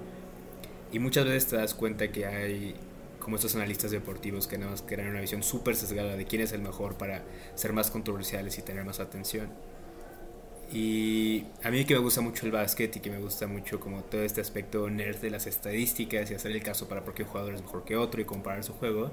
Y 0.91 0.99
muchas 0.99 1.25
veces 1.25 1.47
te 1.47 1.57
das 1.57 1.73
cuenta 1.73 2.11
que 2.11 2.25
hay 2.25 2.75
como 3.19 3.35
estos 3.35 3.55
analistas 3.55 3.91
deportivos 3.91 4.47
que 4.47 4.57
nada 4.57 4.71
más 4.71 4.81
crean 4.81 5.09
una 5.09 5.19
visión 5.19 5.43
súper 5.43 5.75
sesgada 5.75 6.15
de 6.15 6.25
quién 6.25 6.41
es 6.41 6.53
el 6.53 6.61
mejor 6.61 6.95
para 6.95 7.23
ser 7.55 7.73
más 7.73 7.91
controversiales 7.91 8.57
y 8.57 8.61
tener 8.61 8.85
más 8.85 8.99
atención. 8.99 9.49
Y 10.71 11.45
a 11.63 11.69
mí 11.69 11.85
que 11.85 11.93
me 11.93 11.99
gusta 11.99 12.21
mucho 12.21 12.45
el 12.45 12.51
básquet 12.51 12.95
y 12.95 12.99
que 12.99 13.09
me 13.09 13.19
gusta 13.19 13.47
mucho 13.47 13.79
como 13.79 14.01
todo 14.03 14.21
este 14.21 14.41
aspecto 14.41 14.89
nerd 14.89 15.17
de 15.17 15.29
las 15.29 15.45
estadísticas 15.45 16.31
y 16.31 16.33
hacer 16.33 16.51
el 16.51 16.63
caso 16.63 16.87
para 16.87 17.03
por 17.03 17.13
qué 17.13 17.23
un 17.23 17.29
jugador 17.29 17.53
es 17.53 17.61
mejor 17.61 17.85
que 17.85 17.95
otro 17.95 18.21
y 18.21 18.25
comparar 18.25 18.63
su 18.63 18.73
juego, 18.73 19.11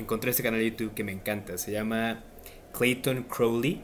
encontré 0.00 0.30
este 0.30 0.42
canal 0.42 0.60
de 0.60 0.70
YouTube 0.70 0.94
que 0.94 1.04
me 1.04 1.12
encanta. 1.12 1.58
Se 1.58 1.72
llama 1.72 2.24
Clayton 2.76 3.24
Crowley. 3.24 3.82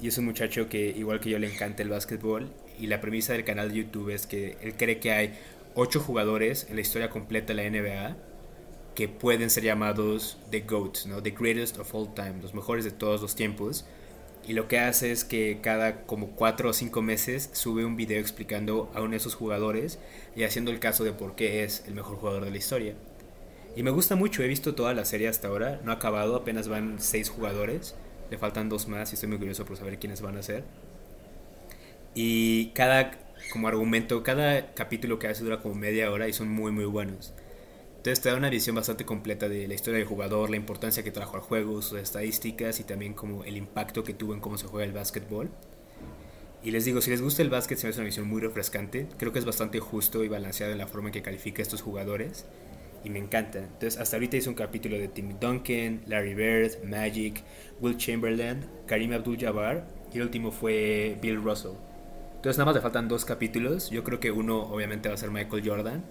Y 0.00 0.08
es 0.08 0.18
un 0.18 0.26
muchacho 0.26 0.68
que, 0.68 0.88
igual 0.88 1.20
que 1.20 1.30
yo, 1.30 1.38
le 1.38 1.52
encanta 1.52 1.82
el 1.82 1.88
básquetbol. 1.88 2.52
Y 2.78 2.88
la 2.88 3.00
premisa 3.00 3.32
del 3.32 3.44
canal 3.44 3.70
de 3.70 3.78
YouTube 3.78 4.10
es 4.10 4.26
que 4.26 4.56
él 4.60 4.74
cree 4.76 5.00
que 5.00 5.12
hay 5.12 5.34
8 5.74 6.00
jugadores 6.00 6.66
en 6.68 6.76
la 6.76 6.82
historia 6.82 7.10
completa 7.10 7.54
de 7.54 7.62
la 7.62 7.70
NBA 7.70 8.16
que 8.94 9.08
pueden 9.08 9.50
ser 9.50 9.62
llamados 9.62 10.38
The 10.50 10.60
GOATs, 10.60 11.06
¿no? 11.06 11.22
The 11.22 11.30
Greatest 11.30 11.78
of 11.78 11.94
All 11.94 12.14
Time, 12.14 12.36
los 12.40 12.54
mejores 12.54 12.84
de 12.84 12.90
todos 12.90 13.20
los 13.20 13.36
tiempos. 13.36 13.84
Y 14.48 14.54
lo 14.54 14.68
que 14.68 14.78
hace 14.78 15.12
es 15.12 15.24
que 15.24 15.58
cada 15.60 16.06
como 16.06 16.30
4 16.30 16.70
o 16.70 16.72
5 16.72 17.02
meses 17.02 17.50
sube 17.52 17.84
un 17.84 17.96
video 17.96 18.20
explicando 18.20 18.90
a 18.94 19.02
uno 19.02 19.10
de 19.10 19.16
esos 19.18 19.34
jugadores 19.34 19.98
y 20.34 20.44
haciendo 20.44 20.70
el 20.70 20.78
caso 20.78 21.04
de 21.04 21.12
por 21.12 21.34
qué 21.36 21.62
es 21.62 21.84
el 21.86 21.94
mejor 21.94 22.16
jugador 22.16 22.44
de 22.44 22.50
la 22.50 22.56
historia. 22.56 22.94
Y 23.76 23.82
me 23.82 23.90
gusta 23.90 24.16
mucho, 24.16 24.42
he 24.42 24.48
visto 24.48 24.74
toda 24.74 24.94
la 24.94 25.04
serie 25.04 25.28
hasta 25.28 25.48
ahora, 25.48 25.80
no 25.84 25.92
ha 25.92 25.96
acabado, 25.96 26.34
apenas 26.34 26.66
van 26.66 26.96
6 26.98 27.28
jugadores, 27.28 27.94
le 28.30 28.38
faltan 28.38 28.70
dos 28.70 28.88
más 28.88 29.12
y 29.12 29.14
estoy 29.14 29.28
muy 29.28 29.38
curioso 29.38 29.66
por 29.66 29.76
saber 29.76 29.98
quiénes 29.98 30.22
van 30.22 30.38
a 30.38 30.42
ser. 30.42 30.64
Y 32.14 32.68
cada 32.68 33.18
como 33.52 33.68
argumento, 33.68 34.22
cada 34.22 34.72
capítulo 34.74 35.18
que 35.18 35.28
hace 35.28 35.44
dura 35.44 35.60
como 35.60 35.74
media 35.74 36.10
hora 36.10 36.26
y 36.26 36.32
son 36.32 36.48
muy 36.48 36.72
muy 36.72 36.86
buenos. 36.86 37.34
Entonces 37.98 38.22
te 38.22 38.30
da 38.30 38.36
una 38.36 38.50
visión 38.50 38.76
bastante 38.76 39.04
completa 39.04 39.48
de 39.48 39.68
la 39.68 39.74
historia 39.74 39.98
del 39.98 40.08
jugador, 40.08 40.48
la 40.48 40.56
importancia 40.56 41.02
que 41.02 41.10
trajo 41.10 41.36
al 41.36 41.42
juego, 41.42 41.82
sus 41.82 41.98
estadísticas 41.98 42.80
y 42.80 42.84
también 42.84 43.14
como 43.14 43.44
el 43.44 43.56
impacto 43.56 44.04
que 44.04 44.14
tuvo 44.14 44.32
en 44.32 44.40
cómo 44.40 44.56
se 44.58 44.66
juega 44.66 44.86
el 44.86 44.92
básquetbol. 44.92 45.50
Y 46.62 46.70
les 46.70 46.84
digo, 46.84 47.00
si 47.00 47.10
les 47.10 47.20
gusta 47.20 47.42
el 47.42 47.50
básquet, 47.50 47.78
se 47.78 47.86
me 47.86 47.90
hace 47.90 48.00
una 48.00 48.06
visión 48.06 48.26
muy 48.26 48.40
refrescante. 48.40 49.06
Creo 49.18 49.32
que 49.32 49.38
es 49.38 49.44
bastante 49.44 49.80
justo 49.80 50.24
y 50.24 50.28
balanceado 50.28 50.72
en 50.72 50.78
la 50.78 50.86
forma 50.86 51.08
en 51.08 51.12
que 51.12 51.22
califica 51.22 51.62
a 51.62 51.64
estos 51.64 51.82
jugadores. 51.82 52.46
Y 53.04 53.10
me 53.10 53.18
encanta. 53.18 53.58
Entonces, 53.58 53.98
hasta 53.98 54.16
ahorita 54.16 54.36
hice 54.36 54.48
un 54.48 54.54
capítulo 54.54 54.98
de 54.98 55.08
Tim 55.08 55.38
Duncan, 55.38 56.02
Larry 56.06 56.34
Bird, 56.34 56.84
Magic, 56.84 57.42
Will 57.80 57.96
Chamberlain, 57.96 58.64
Karim 58.86 59.12
Abdul-Jabbar 59.12 59.86
y 60.12 60.16
el 60.16 60.22
último 60.22 60.50
fue 60.50 61.16
Bill 61.22 61.42
Russell. 61.42 61.72
Entonces, 62.36 62.58
nada 62.58 62.66
más 62.66 62.74
le 62.74 62.80
faltan 62.80 63.08
dos 63.08 63.24
capítulos. 63.24 63.90
Yo 63.90 64.04
creo 64.04 64.20
que 64.20 64.30
uno, 64.30 64.62
obviamente, 64.62 65.08
va 65.08 65.14
a 65.14 65.18
ser 65.18 65.30
Michael 65.30 65.62
Jordan 65.68 66.04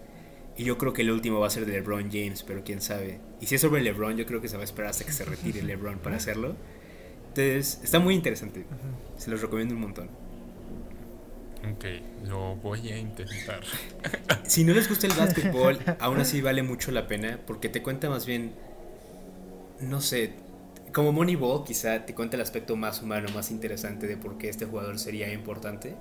y 0.57 0.63
yo 0.63 0.77
creo 0.77 0.93
que 0.93 1.01
el 1.01 1.11
último 1.11 1.39
va 1.39 1.47
a 1.47 1.49
ser 1.49 1.65
de 1.65 1.73
LeBron 1.73 2.09
James, 2.11 2.43
pero 2.43 2.63
quién 2.63 2.81
sabe. 2.81 3.19
Y 3.41 3.45
si 3.47 3.55
es 3.55 3.61
sobre 3.61 3.81
LeBron, 3.81 4.15
yo 4.15 4.25
creo 4.25 4.39
que 4.39 4.47
se 4.47 4.55
va 4.55 4.61
a 4.61 4.63
esperar 4.63 4.91
hasta 4.91 5.03
que 5.03 5.11
se 5.11 5.25
retire 5.25 5.61
LeBron 5.63 5.99
para 5.99 6.15
hacerlo. 6.15 6.55
Entonces, 7.29 7.81
está 7.83 7.99
muy 7.99 8.15
interesante. 8.15 8.65
Se 9.17 9.29
los 9.29 9.41
recomiendo 9.41 9.75
un 9.75 9.81
montón. 9.81 10.09
Ok, 11.73 11.85
lo 12.27 12.55
voy 12.57 12.91
a 12.91 12.97
intentar. 12.97 13.61
si 14.43 14.63
no 14.63 14.73
les 14.73 14.87
gusta 14.87 15.07
el 15.07 15.13
básquetbol, 15.13 15.79
aún 15.99 16.19
así 16.19 16.41
vale 16.41 16.63
mucho 16.63 16.91
la 16.91 17.07
pena 17.07 17.39
porque 17.45 17.69
te 17.69 17.81
cuenta 17.81 18.09
más 18.09 18.25
bien, 18.25 18.53
no 19.79 20.01
sé, 20.01 20.33
como 20.93 21.11
Moneyball 21.11 21.63
quizá 21.63 22.05
te 22.05 22.13
cuenta 22.13 22.35
el 22.35 22.41
aspecto 22.41 22.75
más 22.75 23.01
humano, 23.01 23.29
más 23.33 23.51
interesante 23.51 24.07
de 24.07 24.17
por 24.17 24.37
qué 24.37 24.49
este 24.49 24.65
jugador 24.65 24.99
sería 24.99 25.31
importante 25.33 25.95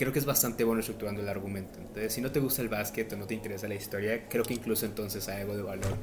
creo 0.00 0.14
que 0.14 0.18
es 0.18 0.24
bastante 0.24 0.64
bueno 0.64 0.80
estructurando 0.80 1.20
el 1.20 1.28
argumento. 1.28 1.78
Entonces, 1.78 2.12
si 2.14 2.22
no 2.22 2.32
te 2.32 2.40
gusta 2.40 2.62
el 2.62 2.70
básquet 2.70 3.12
o 3.12 3.16
no 3.18 3.26
te 3.26 3.34
interesa 3.34 3.68
la 3.68 3.74
historia, 3.74 4.28
creo 4.30 4.44
que 4.44 4.54
incluso 4.54 4.86
entonces 4.86 5.28
hay 5.28 5.42
algo 5.42 5.54
de 5.54 5.62
valor 5.62 5.94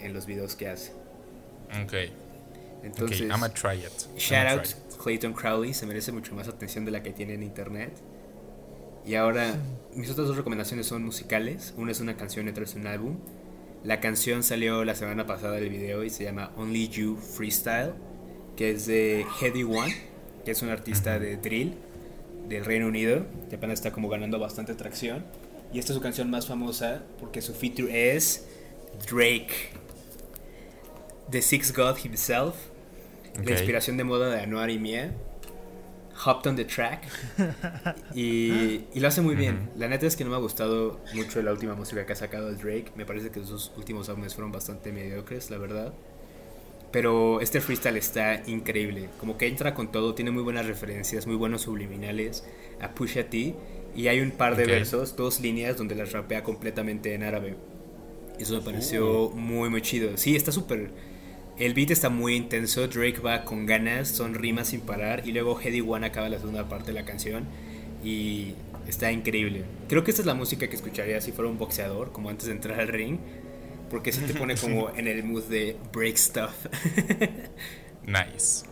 en 0.00 0.14
los 0.14 0.24
videos 0.24 0.56
que 0.56 0.68
hace. 0.68 0.92
Ok. 1.82 1.92
Entonces, 2.82 3.20
okay, 3.20 3.28
I'm 3.28 3.42
a 3.42 3.50
try 3.50 3.74
it. 3.74 4.18
shout 4.18 4.46
out 4.46 4.66
Clayton 5.02 5.32
Crowley, 5.32 5.74
se 5.74 5.86
merece 5.86 6.12
mucho 6.12 6.34
más 6.34 6.48
atención 6.48 6.84
de 6.84 6.90
la 6.90 7.02
que 7.02 7.12
tiene 7.12 7.34
en 7.34 7.42
internet. 7.42 7.92
Y 9.06 9.14
ahora, 9.14 9.54
mis 9.94 10.10
otras 10.10 10.28
dos 10.28 10.36
recomendaciones 10.36 10.86
son 10.86 11.04
musicales. 11.04 11.72
Una 11.76 11.92
es 11.92 12.00
una 12.00 12.16
canción 12.16 12.46
y 12.46 12.50
otra 12.50 12.64
es 12.64 12.74
un 12.74 12.86
álbum. 12.86 13.16
La 13.84 14.00
canción 14.00 14.42
salió 14.42 14.84
la 14.84 14.94
semana 14.94 15.26
pasada 15.26 15.54
del 15.54 15.70
video 15.70 16.04
y 16.04 16.10
se 16.10 16.24
llama 16.24 16.50
Only 16.56 16.88
You 16.88 17.16
Freestyle, 17.16 17.92
que 18.56 18.72
es 18.72 18.86
de 18.86 19.24
Heady 19.40 19.62
One, 19.62 19.94
que 20.44 20.50
es 20.50 20.62
un 20.62 20.68
artista 20.68 21.18
de 21.18 21.36
drill 21.36 21.74
del 22.48 22.64
Reino 22.64 22.88
Unido, 22.88 23.24
que 23.48 23.56
apenas 23.56 23.78
está 23.78 23.92
como 23.92 24.08
ganando 24.08 24.38
bastante 24.38 24.72
atracción. 24.72 25.24
Y 25.72 25.78
esta 25.78 25.92
es 25.92 25.96
su 25.96 26.02
canción 26.02 26.28
más 26.28 26.46
famosa 26.46 27.02
porque 27.20 27.40
su 27.40 27.54
feature 27.54 28.14
es 28.14 28.46
Drake, 29.10 29.70
The 31.30 31.42
Six 31.42 31.74
God 31.74 31.96
himself, 32.04 32.54
la 33.44 33.52
inspiración 33.52 33.96
de 33.96 34.04
moda 34.04 34.28
de 34.28 34.40
Anuar 34.40 34.70
y 34.70 34.78
Mia, 34.78 35.12
hopped 36.24 36.48
on 36.48 36.56
the 36.56 36.64
track 36.64 37.04
y, 38.14 38.84
y, 38.94 39.00
lo 39.00 39.08
hace 39.08 39.20
muy 39.20 39.34
bien. 39.34 39.70
La 39.76 39.88
neta 39.88 40.06
es 40.06 40.16
que 40.16 40.24
no 40.24 40.30
me 40.30 40.36
ha 40.36 40.40
gustado 40.40 41.00
mucho 41.14 41.40
la 41.42 41.52
última 41.52 41.74
música 41.74 42.04
que 42.04 42.12
ha 42.12 42.16
sacado 42.16 42.52
Drake. 42.52 42.92
Me 42.96 43.04
parece 43.04 43.30
que 43.30 43.44
sus 43.44 43.72
últimos 43.76 44.08
álbumes 44.08 44.34
fueron 44.34 44.52
bastante 44.52 44.92
mediocres, 44.92 45.50
la 45.50 45.58
verdad. 45.58 45.92
Pero 46.90 47.40
este 47.40 47.60
freestyle 47.60 47.96
está 47.96 48.42
increíble. 48.46 49.08
Como 49.20 49.36
que 49.36 49.46
entra 49.46 49.74
con 49.74 49.92
todo, 49.92 50.14
tiene 50.14 50.30
muy 50.30 50.42
buenas 50.42 50.66
referencias, 50.66 51.26
muy 51.26 51.36
buenos 51.36 51.62
subliminales 51.62 52.44
a 52.80 52.94
Pusha 52.94 53.28
T. 53.28 53.54
Y 53.94 54.08
hay 54.08 54.20
un 54.20 54.30
par 54.30 54.56
de 54.56 54.64
versos, 54.64 55.16
dos 55.16 55.40
líneas 55.40 55.76
donde 55.76 55.94
las 55.94 56.12
rapea 56.12 56.42
completamente 56.42 57.14
en 57.14 57.24
árabe. 57.24 57.56
Eso 58.38 58.54
me 58.54 58.60
pareció 58.60 59.24
oh. 59.24 59.30
muy, 59.30 59.68
muy 59.68 59.82
chido. 59.82 60.16
Sí, 60.16 60.36
está 60.36 60.52
súper. 60.52 60.90
El 61.58 61.74
beat 61.74 61.90
está 61.90 62.08
muy 62.08 62.36
intenso. 62.36 62.86
Drake 62.86 63.18
va 63.18 63.44
con 63.44 63.66
ganas, 63.66 64.08
son 64.08 64.34
rimas 64.34 64.68
sin 64.68 64.80
parar. 64.80 65.26
Y 65.26 65.32
luego 65.32 65.58
Heady 65.60 65.80
One 65.80 66.06
acaba 66.06 66.28
la 66.28 66.38
segunda 66.38 66.68
parte 66.68 66.92
de 66.92 67.00
la 67.00 67.04
canción. 67.04 67.44
Y 68.04 68.54
está 68.86 69.10
increíble. 69.10 69.64
Creo 69.88 70.04
que 70.04 70.10
esta 70.10 70.22
es 70.22 70.26
la 70.26 70.34
música 70.34 70.68
que 70.68 70.76
escucharía 70.76 71.20
si 71.20 71.32
fuera 71.32 71.50
un 71.50 71.58
boxeador, 71.58 72.12
como 72.12 72.30
antes 72.30 72.46
de 72.46 72.52
entrar 72.52 72.80
al 72.80 72.88
ring 72.88 73.18
porque 73.90 74.12
se 74.12 74.22
te 74.26 74.34
pone 74.34 74.56
como 74.60 74.90
en 74.90 75.08
el 75.08 75.24
mood 75.24 75.44
de 75.44 75.76
break 75.92 76.16
stuff. 76.16 76.66
nice. 78.06 78.64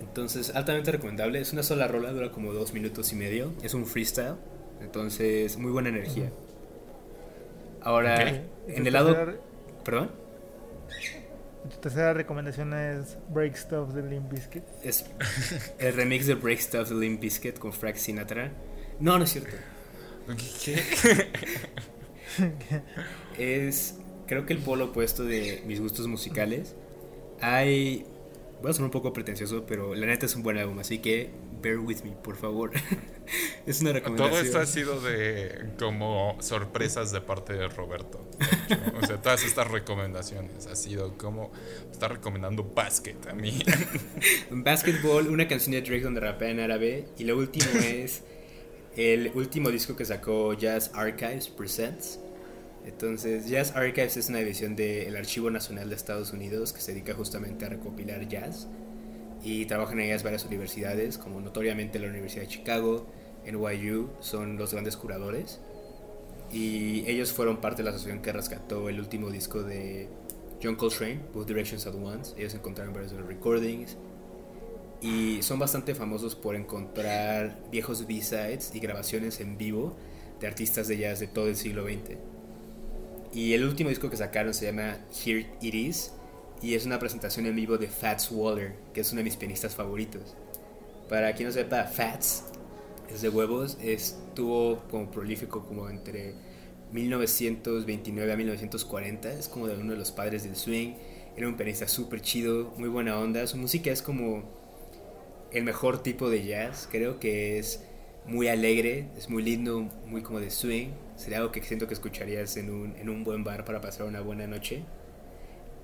Entonces, 0.00 0.54
altamente 0.54 0.92
recomendable. 0.92 1.40
Es 1.40 1.52
una 1.52 1.62
sola 1.62 1.88
rola, 1.88 2.12
dura 2.12 2.30
como 2.30 2.52
dos 2.52 2.72
minutos 2.72 3.12
y 3.12 3.16
medio. 3.16 3.52
Es 3.62 3.74
un 3.74 3.86
freestyle. 3.86 4.36
Entonces, 4.80 5.56
muy 5.56 5.72
buena 5.72 5.88
energía. 5.88 6.30
Ahora, 7.80 8.44
en 8.66 8.86
el 8.86 8.92
lado. 8.92 9.38
¿Perdón? 9.84 10.10
Tu 11.70 11.76
tercera 11.80 12.14
recomendación 12.14 12.72
es 12.72 13.18
Break 13.30 13.56
Stuff 13.56 13.92
de 13.92 14.02
Limp 14.02 14.30
Bizkit. 14.30 14.64
Es 14.82 15.04
el 15.78 15.94
remix 15.94 16.26
de 16.26 16.34
Break 16.34 16.60
Stuff 16.60 16.88
de 16.88 16.94
Limp 16.94 17.20
Bizkit 17.20 17.58
con 17.58 17.72
Frank 17.72 17.96
Sinatra. 17.96 18.52
No, 19.00 19.18
no 19.18 19.24
es 19.24 19.30
cierto. 19.30 19.56
¿Qué? 20.64 20.78
es, 23.38 23.96
creo 24.26 24.46
que 24.46 24.52
el 24.52 24.60
polo 24.60 24.86
opuesto 24.86 25.24
de 25.24 25.62
mis 25.66 25.80
gustos 25.80 26.06
musicales. 26.06 26.74
Hay, 27.40 28.06
voy 28.62 28.70
a 28.70 28.74
ser 28.74 28.84
un 28.84 28.90
poco 28.90 29.12
pretencioso, 29.12 29.64
pero 29.66 29.94
la 29.94 30.06
neta 30.06 30.26
es 30.26 30.34
un 30.36 30.42
buen 30.42 30.58
álbum, 30.58 30.78
así 30.78 30.98
que 30.98 31.30
bear 31.62 31.78
with 31.78 32.02
me, 32.04 32.12
por 32.12 32.36
favor. 32.36 32.70
es 33.66 33.80
una 33.80 33.92
recomendación. 33.92 34.30
Todo 34.30 34.40
esto 34.40 34.58
ha 34.60 34.66
sido 34.66 35.00
de 35.00 35.70
como 35.78 36.36
sorpresas 36.40 37.12
de 37.12 37.20
parte 37.20 37.52
de 37.52 37.68
Roberto. 37.68 38.28
o 39.00 39.06
sea, 39.06 39.20
todas 39.20 39.44
estas 39.44 39.70
recomendaciones 39.70 40.66
ha 40.66 40.76
sido 40.76 41.16
como 41.16 41.52
está 41.90 42.08
recomendando 42.08 42.64
basket 42.64 43.16
a 43.28 43.34
mí. 43.34 43.62
Basketball, 44.50 45.28
una 45.28 45.48
canción 45.48 45.72
de 45.72 45.82
Drake 45.82 46.02
donde 46.02 46.20
rapea 46.20 46.50
en 46.50 46.60
árabe 46.60 47.08
y 47.18 47.24
lo 47.24 47.36
último 47.36 47.70
es 47.84 48.22
el 48.96 49.30
último 49.34 49.70
disco 49.70 49.94
que 49.96 50.04
sacó 50.04 50.54
Jazz 50.54 50.90
Archives 50.94 51.48
Presents 51.48 52.20
entonces, 52.88 53.46
Jazz 53.46 53.76
Archives 53.76 54.16
es 54.16 54.28
una 54.30 54.38
división 54.38 54.74
del 54.74 55.14
Archivo 55.14 55.50
Nacional 55.50 55.90
de 55.90 55.94
Estados 55.94 56.32
Unidos 56.32 56.72
que 56.72 56.80
se 56.80 56.92
dedica 56.92 57.12
justamente 57.12 57.66
a 57.66 57.68
recopilar 57.68 58.26
jazz 58.26 58.66
y 59.42 59.66
trabajan 59.66 60.00
en 60.00 60.06
ellas 60.06 60.22
varias 60.22 60.46
universidades, 60.46 61.18
como 61.18 61.40
notoriamente 61.42 61.98
la 61.98 62.08
Universidad 62.08 62.44
de 62.44 62.48
Chicago, 62.48 63.06
NYU, 63.50 64.10
son 64.20 64.56
los 64.56 64.72
grandes 64.72 64.96
curadores. 64.96 65.60
Y 66.52 67.08
ellos 67.08 67.32
fueron 67.32 67.58
parte 67.58 67.78
de 67.78 67.84
la 67.84 67.90
asociación 67.90 68.22
que 68.22 68.32
rescató 68.32 68.88
el 68.88 68.98
último 69.00 69.30
disco 69.30 69.62
de 69.62 70.08
John 70.62 70.76
Coltrane, 70.76 71.20
Both 71.32 71.48
Directions 71.48 71.86
at 71.86 71.94
Once. 71.94 72.34
Ellos 72.38 72.54
encontraron 72.54 72.94
varios 72.94 73.12
de 73.12 73.18
los 73.18 73.26
recordings. 73.26 73.96
Y 75.00 75.42
son 75.42 75.58
bastante 75.58 75.94
famosos 75.94 76.34
por 76.34 76.56
encontrar 76.56 77.58
viejos 77.70 78.06
B-sides 78.06 78.74
y 78.74 78.80
grabaciones 78.80 79.40
en 79.40 79.56
vivo 79.56 79.96
de 80.40 80.46
artistas 80.46 80.88
de 80.88 80.98
jazz 80.98 81.20
de 81.20 81.28
todo 81.28 81.48
el 81.48 81.56
siglo 81.56 81.84
XX. 81.84 82.16
Y 83.32 83.52
el 83.52 83.64
último 83.64 83.90
disco 83.90 84.10
que 84.10 84.16
sacaron 84.16 84.54
se 84.54 84.66
llama 84.66 84.98
Here 85.24 85.46
It 85.60 85.74
Is 85.74 86.12
y 86.62 86.74
es 86.74 86.86
una 86.86 86.98
presentación 86.98 87.46
en 87.46 87.54
vivo 87.54 87.78
de 87.78 87.86
Fats 87.86 88.30
Waller, 88.32 88.74
que 88.92 89.02
es 89.02 89.12
uno 89.12 89.20
de 89.20 89.24
mis 89.24 89.36
pianistas 89.36 89.74
favoritos. 89.74 90.34
Para 91.08 91.32
quien 91.34 91.48
no 91.48 91.52
sepa, 91.52 91.84
Fats 91.84 92.44
es 93.12 93.22
de 93.22 93.28
huevos, 93.28 93.78
estuvo 93.82 94.82
como 94.90 95.10
prolífico 95.10 95.64
como 95.66 95.88
entre 95.88 96.34
1929 96.92 98.32
a 98.32 98.36
1940, 98.36 99.32
es 99.32 99.48
como 99.48 99.66
de 99.66 99.76
uno 99.76 99.92
de 99.92 99.98
los 99.98 100.12
padres 100.12 100.44
del 100.44 100.56
swing, 100.56 100.94
era 101.36 101.48
un 101.48 101.56
pianista 101.56 101.86
súper 101.88 102.20
chido, 102.20 102.72
muy 102.76 102.88
buena 102.88 103.18
onda, 103.18 103.46
su 103.46 103.56
música 103.56 103.90
es 103.90 104.02
como 104.02 104.42
el 105.52 105.64
mejor 105.64 106.02
tipo 106.02 106.30
de 106.30 106.44
jazz, 106.44 106.88
creo 106.90 107.20
que 107.20 107.58
es 107.58 107.82
muy 108.26 108.48
alegre, 108.48 109.08
es 109.16 109.30
muy 109.30 109.42
lindo, 109.42 109.88
muy 110.06 110.22
como 110.22 110.40
de 110.40 110.50
swing, 110.50 110.90
Sería 111.18 111.38
algo 111.38 111.50
que 111.50 111.60
siento 111.62 111.88
que 111.88 111.94
escucharías 111.94 112.56
en 112.56 112.70
un, 112.70 112.94
en 112.96 113.08
un 113.08 113.24
buen 113.24 113.42
bar 113.42 113.64
para 113.64 113.80
pasar 113.80 114.06
una 114.06 114.20
buena 114.20 114.46
noche. 114.46 114.84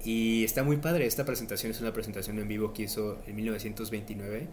Y 0.05 0.45
está 0.45 0.63
muy 0.63 0.77
padre, 0.77 1.07
esta 1.07 1.25
presentación 1.25 1.73
es 1.73 1.81
una 1.81 1.93
presentación 1.93 2.39
en 2.39 2.47
vivo 2.47 2.73
que 2.73 2.85
hizo 2.85 3.19
en 3.27 3.35
1929 3.35 4.47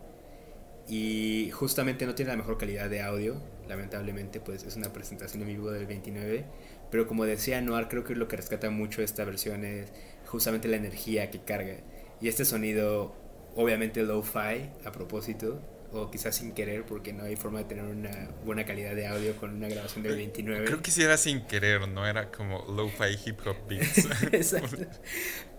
y 0.88 1.50
justamente 1.52 2.06
no 2.06 2.15
tiene 2.15 2.32
la 2.32 2.38
mejor 2.38 2.58
calidad 2.58 2.89
de 2.89 3.02
audio, 3.02 3.41
lamentablemente, 3.67 4.39
pues 4.39 4.63
es 4.63 4.76
una 4.76 4.91
presentación 4.91 5.41
en 5.44 5.50
vivo 5.50 5.72
del 5.72 5.86
29, 5.86 6.46
pero 6.89 7.08
como 7.08 7.26
decía 7.26 7.62
Noir, 7.62 7.88
creo 7.88 8.04
que 8.04 8.15
lo 8.15 8.28
que 8.28 8.38
rescata 8.38 8.70
mucho 8.70 9.02
esta 9.02 9.24
versión 9.24 9.63
es 9.63 9.91
justamente 10.26 10.67
la 10.67 10.78
energía 10.78 11.32
que 11.32 11.39
carga. 11.39 11.78
Y 12.20 12.28
este 12.28 12.46
sonido, 12.46 13.15
obviamente 13.56 14.04
low-fi 14.04 14.70
a 14.86 14.91
propósito, 14.91 15.62
o 15.94 16.10
quizás 16.10 16.36
sin 16.36 16.54
querer 16.54 16.86
porque 16.86 17.12
no 17.12 17.24
hay 17.24 17.36
forma 17.36 17.60
de 17.60 17.66
tener 17.66 17.84
una 17.84 18.30
buena 18.46 18.66
calidad 18.66 18.96
de 18.96 19.08
audio 19.08 19.36
con 19.36 19.54
una 19.56 19.68
grabación 19.68 20.04
del 20.04 20.16
29. 20.16 20.66
Creo 20.66 20.82
que 20.82 20.92
si 20.92 21.02
era 21.02 21.18
sin 21.18 21.42
querer, 21.48 21.88
no 21.88 22.08
era 22.08 22.32
como 22.32 22.64
lo-fi 22.66 23.18
hip 23.26 23.40
hop 23.46 23.58
beats. 23.68 24.08
Exacto. 24.32 24.78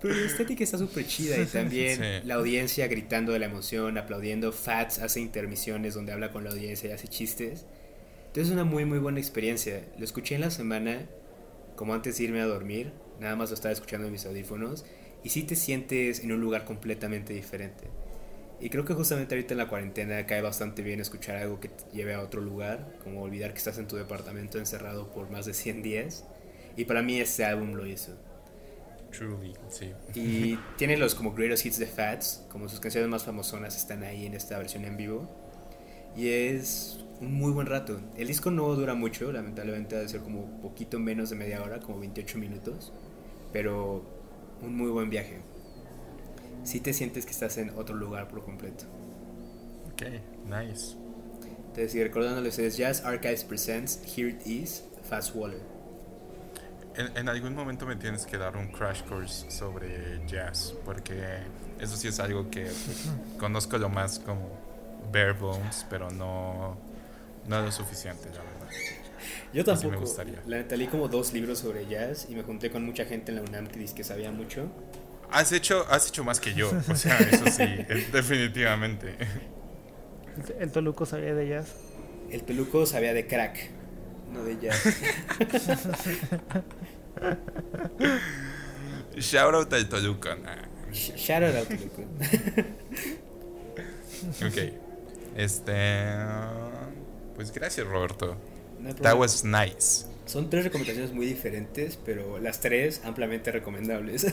Pero 0.01 0.15
la 0.15 0.27
estética 0.27 0.65
está 0.65 0.79
súper 0.79 1.07
chida 1.07 1.39
y 1.39 1.45
también 1.47 2.27
la 2.27 2.35
audiencia 2.35 2.87
gritando 2.89 3.33
de 3.33 3.39
la 3.39 3.47
emoción, 3.47 3.99
aplaudiendo. 3.99 4.53
Fats 4.53 4.99
hace 5.01 5.21
intermisiones 5.21 5.95
donde 5.95 6.13
habla 6.13 6.33
con 6.33 6.45
la 6.45 6.51
audiencia 6.51 6.89
y 6.89 6.93
hace 6.93 7.09
chistes. 7.09 7.67
Entonces 8.29 8.49
es 8.49 8.53
una 8.53 8.65
muy 8.65 8.87
muy 8.87 8.99
buena 8.99 9.21
experiencia. 9.21 9.85
Lo 9.99 10.05
escuché 10.05 10.35
en 10.35 10.41
la 10.41 10.51
semana, 10.51 11.07
como 11.77 11.93
antes 11.93 12.17
de 12.17 12.25
irme 12.25 12.41
a 12.41 12.47
dormir. 12.47 12.93
Nada 13.21 13.37
más 13.37 13.51
lo 13.51 13.55
estaba 13.55 13.73
escuchando 13.73 14.07
en 14.07 14.13
mis 14.13 14.25
audífonos. 14.25 14.87
Y 15.23 15.29
sí 15.29 15.43
te 15.43 15.55
sientes 15.55 16.21
en 16.21 16.33
un 16.33 16.41
lugar 16.41 16.65
completamente 16.65 17.35
diferente. 17.35 17.85
Y 18.63 18.71
creo 18.71 18.85
que 18.85 18.95
justamente 18.95 19.35
ahorita 19.35 19.55
en 19.55 19.59
la 19.59 19.67
cuarentena 19.67 20.25
cae 20.25 20.41
bastante 20.41 20.83
bien 20.83 21.01
escuchar 21.01 21.37
algo 21.37 21.59
que 21.59 21.67
te 21.69 21.83
lleve 21.93 22.15
a 22.15 22.21
otro 22.21 22.41
lugar, 22.41 22.97
como 23.03 23.21
olvidar 23.21 23.51
que 23.51 23.59
estás 23.59 23.77
en 23.79 23.89
tu 23.89 23.97
departamento 23.97 24.57
encerrado 24.57 25.11
por 25.11 25.29
más 25.29 25.47
de 25.47 25.53
100 25.53 25.83
días. 25.83 26.25
Y 26.77 26.85
para 26.85 27.03
mí 27.03 27.19
este 27.19 27.45
álbum 27.45 27.73
lo 27.73 27.85
hizo. 27.85 28.13
Truly, 29.11 29.53
sí. 29.69 29.91
Y 30.15 30.57
tiene 30.79 30.97
los 30.97 31.17
como 31.17 31.35
greatest 31.35 31.67
hits 31.67 31.81
de 31.81 31.87
Fats, 31.87 32.47
como 32.51 32.69
sus 32.69 32.79
canciones 32.79 33.11
más 33.11 33.25
famosonas 33.25 33.77
están 33.77 34.05
ahí 34.05 34.27
en 34.27 34.35
esta 34.35 34.59
versión 34.59 34.85
en 34.85 34.97
vivo. 34.97 35.29
Y 36.17 36.29
es 36.29 37.01
un 37.21 37.35
muy 37.35 37.51
buen 37.51 37.67
rato. 37.67 38.01
El 38.17 38.29
disco 38.29 38.53
no 38.53 38.73
dura 38.77 38.95
mucho, 38.95 39.33
lamentablemente 39.33 39.97
ha 39.97 39.99
de 39.99 40.09
ser 40.09 40.21
como 40.21 40.61
poquito 40.61 41.01
menos 41.01 41.31
de 41.31 41.37
media 41.37 41.61
hora, 41.65 41.81
como 41.81 41.99
28 41.99 42.39
minutos. 42.39 42.93
Pero 43.53 44.05
un 44.63 44.77
muy 44.77 44.91
buen 44.91 45.11
viaje 45.11 45.41
si 46.65 46.81
te 46.81 46.93
sientes 46.93 47.25
que 47.25 47.33
estás 47.33 47.59
en 47.59 47.71
otro 47.71 47.95
lugar 47.95 48.29
por 48.29 48.45
completo. 48.45 48.85
Ok, 49.93 50.03
nice. 50.47 50.97
Entonces, 51.69 51.95
y 51.95 52.03
recordándoles 52.03 52.59
es 52.59 52.77
Jazz 52.77 53.05
Archives 53.05 53.45
Presents 53.45 54.01
Here 54.17 54.31
It 54.31 54.47
Is, 54.47 54.85
Fast 55.09 55.35
Waller. 55.35 55.61
En, 56.95 57.17
en, 57.17 57.29
algún 57.29 57.55
momento 57.55 57.87
me 57.87 57.97
tienes 57.97 58.27
que 58.27 58.37
dar 58.37 58.57
un 58.57 58.69
crash 58.69 59.03
course 59.05 59.51
sobre 59.51 60.21
jazz, 60.27 60.75
porque 60.85 61.39
eso 61.81 61.97
sí 61.97 62.09
es 62.09 62.21
algo 62.21 62.51
que 62.51 62.71
conozco 63.39 63.79
lo 63.79 63.89
más 63.89 64.19
como 64.19 64.51
bare 65.11 65.33
bones, 65.33 65.87
pero 65.89 66.11
no, 66.11 66.77
no 67.49 67.63
lo 67.63 67.73
suficiente, 67.73 68.27
la 68.27 68.43
verdad. 68.43 68.69
Yo 69.55 69.65
tampoco. 69.65 69.91
me 69.91 69.97
gustaría. 69.97 70.43
La 70.47 70.63
leí 70.63 70.87
como 70.87 71.09
dos 71.09 71.33
libros 71.33 71.61
sobre 71.61 71.87
jazz 71.87 72.27
y 72.29 72.35
me 72.35 72.43
junté 72.43 72.71
con 72.71 72.85
mucha 72.85 73.05
gente 73.05 73.33
en 73.33 73.37
la 73.37 73.43
UNAM 73.43 73.67
que 73.67 73.79
dice 73.79 73.95
que 73.95 74.05
sabía 74.05 74.31
mucho. 74.31 74.69
Has 75.33 75.53
hecho, 75.53 75.87
has 75.91 76.09
hecho 76.09 76.25
más 76.25 76.41
que 76.41 76.55
yo, 76.55 76.71
o 76.89 76.95
sea, 76.95 77.19
eso 77.19 77.47
sí, 77.47 77.65
definitivamente. 78.13 79.17
¿El 80.59 80.71
Toluco 80.71 81.07
sabía 81.07 81.35
de 81.35 81.49
jazz? 81.49 81.75
El 82.31 82.43
Toluco 82.43 82.85
sabía 82.87 83.15
de 83.15 83.27
crack, 83.27 83.71
no 84.31 84.45
de 84.45 84.59
jazz. 84.61 84.85
Shout 89.17 89.55
out 89.55 89.73
al 89.73 89.89
Toluco. 89.89 90.29
Shout 90.93 91.43
out 91.43 91.55
al 91.55 91.67
Toluco. 91.67 92.03
ok. 94.47 94.59
Este. 95.37 95.73
Pues 97.35 97.53
gracias, 97.53 97.87
Roberto. 97.87 98.37
That 99.03 99.17
was 99.17 99.45
nice. 99.45 100.07
Son 100.27 100.49
tres 100.49 100.65
recomendaciones 100.65 101.13
muy 101.13 101.27
diferentes, 101.27 101.99
pero 102.05 102.39
las 102.39 102.61
tres 102.61 103.03
ampliamente 103.05 103.53
recomendables. 103.53 104.27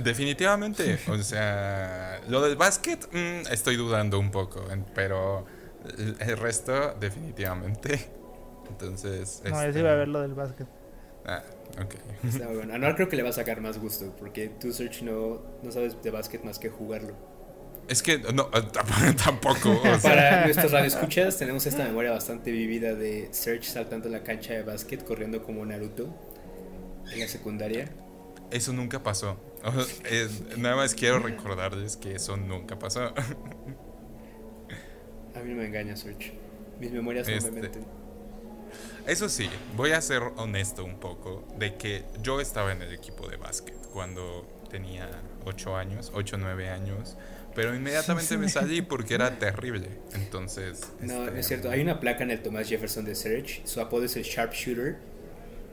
Definitivamente, 0.00 0.98
o 1.08 1.18
sea, 1.18 2.20
lo 2.28 2.42
del 2.42 2.56
básquet 2.56 3.06
mm, 3.12 3.52
estoy 3.52 3.76
dudando 3.76 4.18
un 4.18 4.30
poco, 4.30 4.64
pero 4.94 5.44
el 6.18 6.36
resto 6.38 6.94
definitivamente. 6.98 8.10
Entonces... 8.68 9.42
No, 9.44 9.60
este... 9.60 9.74
yo 9.74 9.80
iba 9.80 9.92
a 9.92 9.96
ver 9.96 10.08
lo 10.08 10.22
del 10.22 10.34
básquet. 10.34 10.66
Ah, 11.26 11.42
ok. 11.80 11.94
Está 12.24 12.48
bueno. 12.48 12.74
A 12.74 12.78
Noar 12.78 12.96
creo 12.96 13.08
que 13.08 13.16
le 13.16 13.22
va 13.22 13.28
a 13.30 13.32
sacar 13.32 13.60
más 13.60 13.78
gusto, 13.78 14.14
porque 14.18 14.48
tú, 14.48 14.72
Search, 14.72 15.02
no, 15.02 15.42
no 15.62 15.70
sabes 15.70 16.00
de 16.02 16.10
básquet 16.10 16.42
más 16.42 16.58
que 16.58 16.68
jugarlo. 16.68 17.14
Es 17.88 18.02
que 18.02 18.18
no, 18.18 18.46
tampoco. 19.24 19.82
Para 20.02 20.44
nuestros 20.44 20.72
radioescuchas 20.72 21.36
tenemos 21.38 21.66
esta 21.66 21.84
memoria 21.84 22.12
bastante 22.12 22.50
vivida 22.50 22.94
de 22.94 23.28
Search 23.32 23.64
saltando 23.64 24.08
la 24.08 24.22
cancha 24.22 24.54
de 24.54 24.62
básquet, 24.62 25.04
corriendo 25.04 25.42
como 25.42 25.64
Naruto 25.66 26.08
en 27.12 27.20
la 27.20 27.28
secundaria. 27.28 27.90
Eso 28.50 28.72
nunca 28.72 29.02
pasó. 29.02 29.36
Nada 30.56 30.76
más 30.76 30.94
quiero 30.94 31.18
recordarles 31.20 31.96
que 31.96 32.14
eso 32.14 32.36
nunca 32.36 32.78
pasó. 32.78 33.14
A 35.34 35.40
mí 35.40 35.50
no 35.50 35.56
me 35.56 35.66
engaña, 35.66 35.96
Search. 35.96 36.32
Mis 36.78 36.92
memorias 36.92 37.26
no 37.26 37.32
me 37.32 37.38
este, 37.38 37.50
meten. 37.50 37.84
Eso 39.06 39.28
sí, 39.28 39.48
voy 39.76 39.92
a 39.92 40.00
ser 40.00 40.22
honesto 40.36 40.84
un 40.84 40.98
poco 40.98 41.44
de 41.58 41.74
que 41.74 42.04
yo 42.22 42.40
estaba 42.40 42.72
en 42.72 42.82
el 42.82 42.92
equipo 42.92 43.28
de 43.28 43.36
básquet 43.36 43.76
cuando 43.92 44.46
tenía 44.70 45.08
8 45.44 45.76
años, 45.76 46.12
8 46.14 46.36
o 46.36 46.38
9 46.38 46.68
años, 46.70 47.16
pero 47.54 47.74
inmediatamente 47.74 48.38
me 48.38 48.48
salí 48.48 48.82
porque 48.82 49.14
era 49.14 49.38
terrible. 49.38 49.88
Entonces. 50.14 50.92
No, 51.00 51.24
este, 51.24 51.40
es 51.40 51.46
cierto. 51.46 51.70
Hay 51.70 51.80
una 51.80 52.00
placa 52.00 52.22
en 52.22 52.30
el 52.30 52.42
Thomas 52.42 52.68
Jefferson 52.68 53.04
de 53.04 53.14
Search. 53.14 53.64
Su 53.64 53.80
apodo 53.80 54.04
es 54.04 54.16
el 54.16 54.22
Sharpshooter. 54.22 54.96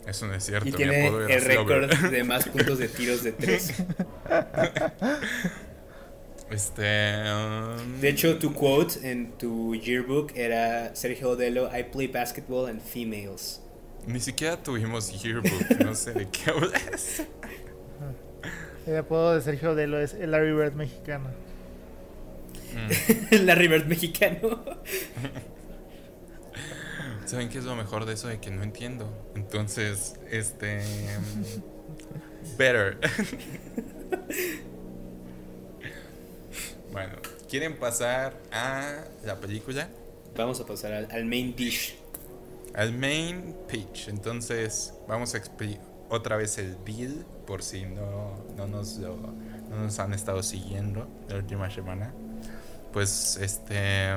Eso 0.10 0.26
no 0.26 0.34
es 0.34 0.44
cierto. 0.44 0.68
Y 0.68 0.72
tiene 0.72 1.08
el 1.08 1.42
récord 1.42 1.94
de 2.10 2.24
más 2.24 2.48
puntos 2.48 2.80
de 2.80 2.88
tiros 2.88 3.24
de 3.24 3.32
tres. 3.32 3.74
Este. 6.50 7.32
Um, 7.32 8.02
de 8.02 8.10
hecho, 8.10 8.40
tu 8.40 8.54
quote 8.54 9.08
en 9.08 9.34
tu 9.38 9.76
yearbook 9.76 10.32
era 10.36 10.96
Sergio 10.96 11.32
Odelo: 11.32 11.70
I 11.78 11.84
play 11.84 12.08
basketball 12.08 12.68
and 12.68 12.82
females. 12.82 13.62
Ni 14.08 14.20
siquiera 14.20 14.58
tuvimos 14.58 15.12
yearbook, 15.22 15.70
no 15.86 15.94
sé 15.94 16.14
de 16.14 16.28
qué 16.28 16.50
hablas. 16.50 17.22
El 18.88 18.98
apodo 18.98 19.36
de 19.36 19.42
Sergio 19.42 19.72
Odelo 19.72 20.00
es 20.00 20.16
el 20.16 20.32
Larry 20.32 20.54
Bird 20.54 20.74
mexicano. 20.74 21.30
Mm. 22.74 23.36
Larry 23.46 23.68
Bird 23.68 23.86
mexicano. 23.86 24.64
¿Saben 27.30 27.48
qué 27.50 27.60
es 27.60 27.64
lo 27.64 27.76
mejor 27.76 28.06
de 28.06 28.14
eso? 28.14 28.28
De 28.28 28.40
que 28.40 28.50
no 28.50 28.64
entiendo. 28.64 29.08
Entonces, 29.36 30.16
este. 30.32 30.82
Better. 32.58 32.98
bueno, 36.92 37.18
¿quieren 37.48 37.78
pasar 37.78 38.34
a 38.52 39.04
la 39.24 39.40
película? 39.40 39.88
Vamos 40.36 40.60
a 40.60 40.66
pasar 40.66 41.08
al, 41.12 41.26
main 41.26 41.56
dish. 41.56 42.00
Al 42.74 42.94
main 42.94 43.56
pitch. 43.68 44.08
Entonces, 44.08 44.96
vamos 45.08 45.36
a 45.36 45.38
explicar 45.38 45.86
otra 46.10 46.36
vez 46.36 46.58
el 46.58 46.84
deal, 46.84 47.28
por 47.46 47.62
si 47.62 47.86
no, 47.86 48.44
no, 48.58 48.66
nos 48.66 48.98
no 48.98 49.36
nos 49.70 50.00
han 50.00 50.16
estado 50.16 50.42
siguiendo 50.42 51.08
la 51.28 51.36
última 51.36 51.70
semana. 51.70 52.12
Pues 52.92 53.38
este 53.40 54.16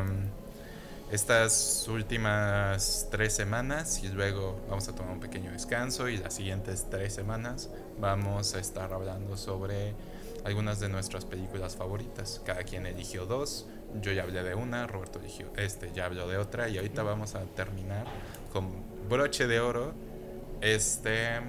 estas 1.12 1.86
últimas 1.88 3.06
tres 3.10 3.34
semanas 3.34 4.02
y 4.02 4.08
luego 4.08 4.58
vamos 4.66 4.88
a 4.88 4.94
tomar 4.94 5.12
un 5.12 5.20
pequeño 5.20 5.52
descanso 5.52 6.08
y 6.08 6.16
las 6.16 6.32
siguientes 6.32 6.86
tres 6.88 7.12
semanas 7.12 7.68
vamos 8.00 8.54
a 8.54 8.58
estar 8.58 8.94
hablando 8.94 9.36
sobre 9.36 9.94
algunas 10.42 10.80
de 10.80 10.88
nuestras 10.88 11.26
películas 11.26 11.76
favoritas. 11.76 12.40
Cada 12.46 12.64
quien 12.64 12.86
eligió 12.86 13.26
dos, 13.26 13.66
yo 14.00 14.10
ya 14.12 14.22
hablé 14.22 14.42
de 14.42 14.54
una, 14.54 14.86
Roberto 14.86 15.18
eligió, 15.18 15.52
este 15.58 15.92
ya 15.92 16.06
habló 16.06 16.26
de 16.28 16.38
otra 16.38 16.70
y 16.70 16.78
ahorita 16.78 17.02
vamos 17.02 17.34
a 17.34 17.42
terminar 17.42 18.06
con 18.50 18.70
broche 19.10 19.46
de 19.46 19.60
oro 19.60 19.92
este 20.62 21.40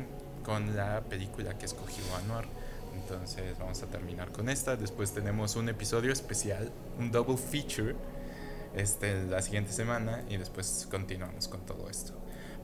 con 0.44 0.76
la 0.76 1.04
película 1.04 1.58
que 1.58 1.68
escogió 1.68 2.04
Anuar. 2.18 2.48
Entonces 3.02 3.58
vamos 3.58 3.82
a 3.82 3.86
terminar 3.88 4.34
con 4.34 4.50
esta. 4.50 4.76
Después 4.76 5.14
tenemos 5.14 5.56
un 5.56 5.70
episodio 5.70 6.12
especial, 6.12 6.70
un 7.00 7.14
double 7.14 7.38
feature 7.38 7.96
este, 8.76 9.24
la 9.26 9.42
siguiente 9.42 9.72
semana 9.72 10.24
y 10.30 10.38
después 10.38 10.88
continuamos 10.90 11.48
con 11.48 11.66
todo 11.66 11.90
esto. 11.90 12.14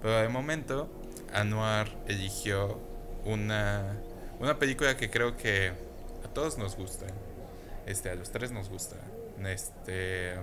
Pero 0.01 0.17
de 0.19 0.29
momento, 0.29 0.89
Anuar 1.33 1.89
eligió 2.07 2.79
una, 3.25 3.97
una 4.39 4.57
película 4.57 4.97
que 4.97 5.09
creo 5.09 5.35
que 5.37 5.73
a 6.23 6.27
todos 6.33 6.57
nos 6.57 6.75
gusta. 6.75 7.05
Este, 7.85 8.09
a 8.09 8.15
los 8.15 8.31
tres 8.31 8.51
nos 8.51 8.69
gusta. 8.69 8.95
Este, 9.45 10.33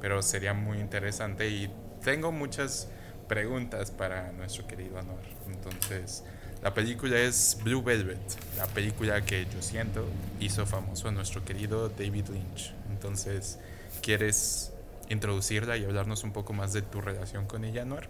pero 0.00 0.22
sería 0.22 0.54
muy 0.54 0.78
interesante 0.78 1.48
y 1.48 1.70
tengo 2.02 2.30
muchas 2.30 2.88
preguntas 3.28 3.90
para 3.90 4.32
nuestro 4.32 4.66
querido 4.66 4.98
Anuar. 4.98 5.24
Entonces, 5.46 6.22
la 6.62 6.72
película 6.72 7.18
es 7.18 7.58
Blue 7.62 7.82
Velvet, 7.82 8.18
la 8.56 8.66
película 8.66 9.24
que 9.24 9.46
yo 9.46 9.60
siento 9.60 10.06
hizo 10.40 10.66
famoso 10.66 11.08
a 11.08 11.10
nuestro 11.10 11.44
querido 11.44 11.88
David 11.88 12.28
Lynch. 12.28 12.72
Entonces, 12.90 13.58
¿quieres 14.02 14.73
introducirla 15.08 15.76
y 15.76 15.84
hablarnos 15.84 16.24
un 16.24 16.32
poco 16.32 16.52
más 16.52 16.72
de 16.72 16.82
tu 16.82 17.00
relación 17.00 17.46
con 17.46 17.64
ella, 17.64 17.84
Noir. 17.84 18.08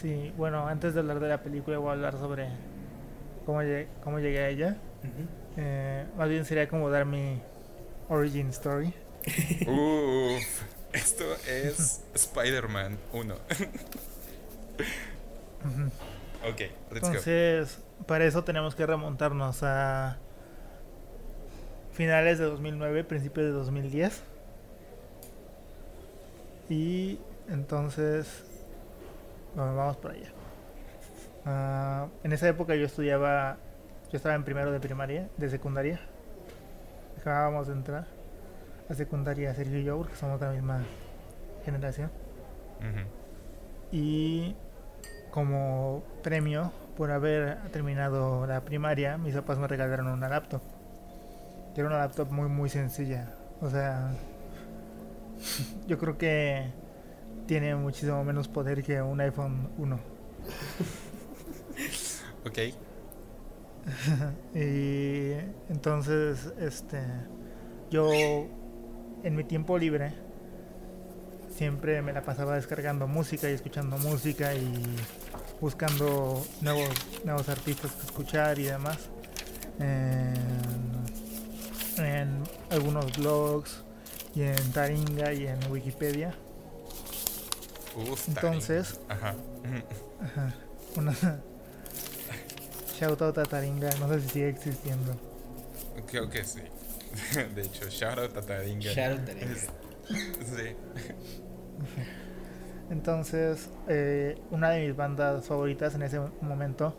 Sí, 0.00 0.32
bueno, 0.36 0.66
antes 0.68 0.94
de 0.94 1.00
hablar 1.00 1.18
de 1.20 1.28
la 1.28 1.42
película 1.42 1.78
voy 1.78 1.88
a 1.90 1.92
hablar 1.92 2.14
sobre 2.14 2.48
cómo 3.44 3.62
llegué, 3.62 3.88
cómo 4.04 4.20
llegué 4.20 4.38
a 4.40 4.48
ella. 4.48 4.76
eh, 5.56 6.06
más 6.16 6.28
bien 6.28 6.44
sería 6.44 6.68
como 6.68 6.88
dar 6.90 7.04
mi 7.04 7.40
origin 8.08 8.48
story. 8.50 8.94
Uf, 9.66 10.62
esto 10.92 11.24
es 11.46 12.02
Spider-Man 12.14 12.98
1. 13.12 13.34
ok, 16.44 16.60
let's 16.92 17.06
Entonces, 17.06 17.78
para 18.06 18.24
eso 18.24 18.44
tenemos 18.44 18.74
que 18.76 18.86
remontarnos 18.86 19.62
a 19.62 20.18
finales 21.92 22.38
de 22.38 22.44
2009, 22.44 23.02
principios 23.02 23.46
de 23.46 23.52
2010. 23.52 24.22
Y 26.68 27.18
entonces, 27.48 28.44
bueno, 29.54 29.74
vamos 29.74 29.96
para 29.96 30.14
allá. 30.14 30.32
Ah, 31.46 32.06
en 32.22 32.32
esa 32.32 32.48
época 32.48 32.74
yo 32.74 32.84
estudiaba, 32.84 33.56
yo 34.10 34.16
estaba 34.16 34.34
en 34.34 34.44
primero 34.44 34.70
de 34.70 34.80
primaria, 34.80 35.28
de 35.36 35.48
secundaria. 35.48 36.00
Acabábamos 37.18 37.68
de 37.68 37.72
entrar 37.72 38.06
a 38.88 38.94
secundaria 38.94 39.54
Sergio 39.54 39.78
y 39.78 39.84
yo, 39.84 39.98
porque 39.98 40.14
somos 40.14 40.40
de 40.40 40.46
la 40.46 40.52
misma 40.52 40.82
generación. 41.64 42.10
Y 43.90 44.54
como 45.30 46.02
premio 46.22 46.72
por 46.96 47.10
haber 47.10 47.58
terminado 47.70 48.46
la 48.46 48.60
primaria, 48.60 49.18
mis 49.18 49.34
papás 49.34 49.58
me 49.58 49.66
regalaron 49.66 50.08
una 50.08 50.28
laptop. 50.28 50.60
Que 51.74 51.80
era 51.80 51.88
una 51.88 51.98
laptop 51.98 52.30
muy 52.30 52.48
muy 52.48 52.68
sencilla. 52.68 53.30
O 53.60 53.70
sea, 53.70 54.10
yo 55.86 55.98
creo 55.98 56.18
que 56.18 56.72
tiene 57.46 57.74
muchísimo 57.74 58.22
menos 58.24 58.48
poder 58.48 58.82
que 58.82 59.00
un 59.02 59.20
iPhone 59.20 59.70
1. 59.78 59.98
Ok, 62.46 62.58
y 64.54 65.32
entonces, 65.68 66.52
este, 66.58 67.00
yo 67.90 68.10
en 69.22 69.36
mi 69.36 69.44
tiempo 69.44 69.78
libre 69.78 70.12
siempre 71.54 72.02
me 72.02 72.12
la 72.12 72.22
pasaba 72.22 72.54
descargando 72.54 73.06
música 73.06 73.50
y 73.50 73.54
escuchando 73.54 73.98
música 73.98 74.54
y 74.54 74.72
buscando 75.60 76.44
nuevos, 76.60 76.90
nuevos 77.24 77.48
artistas 77.48 77.92
que 77.92 78.06
escuchar 78.06 78.58
y 78.58 78.64
demás. 78.64 78.98
En, 79.80 80.34
en 82.04 82.42
algunos 82.70 83.16
blogs 83.16 83.84
y 84.38 84.42
en 84.42 84.72
Taringa 84.72 85.32
y 85.32 85.46
en 85.48 85.58
Wikipedia. 85.70 86.32
Uf, 87.96 88.28
Entonces- 88.28 89.00
Taringa. 89.08 89.14
Ajá. 89.28 89.34
Ajá, 90.22 90.54
una 90.96 91.12
shout 93.00 93.20
out 93.22 93.38
a 93.38 93.42
Taringa, 93.44 93.90
no 93.98 94.08
sé 94.08 94.20
si 94.20 94.28
sigue 94.28 94.48
existiendo. 94.50 95.16
Creo 96.06 96.28
que 96.30 96.44
sí. 96.44 96.60
De 97.54 97.62
hecho, 97.62 97.88
shout 97.88 98.18
out 98.18 98.36
a 98.36 98.42
Taringa. 98.42 98.92
Shout 98.92 99.18
out 99.18 99.26
Taringa. 99.26 99.52
Es- 99.52 99.68
Sí. 100.08 100.74
Entonces, 102.90 103.68
eh, 103.88 104.40
una 104.50 104.70
de 104.70 104.86
mis 104.86 104.96
bandas 104.96 105.44
favoritas 105.46 105.94
en 105.94 106.02
ese 106.02 106.18
momento 106.40 106.94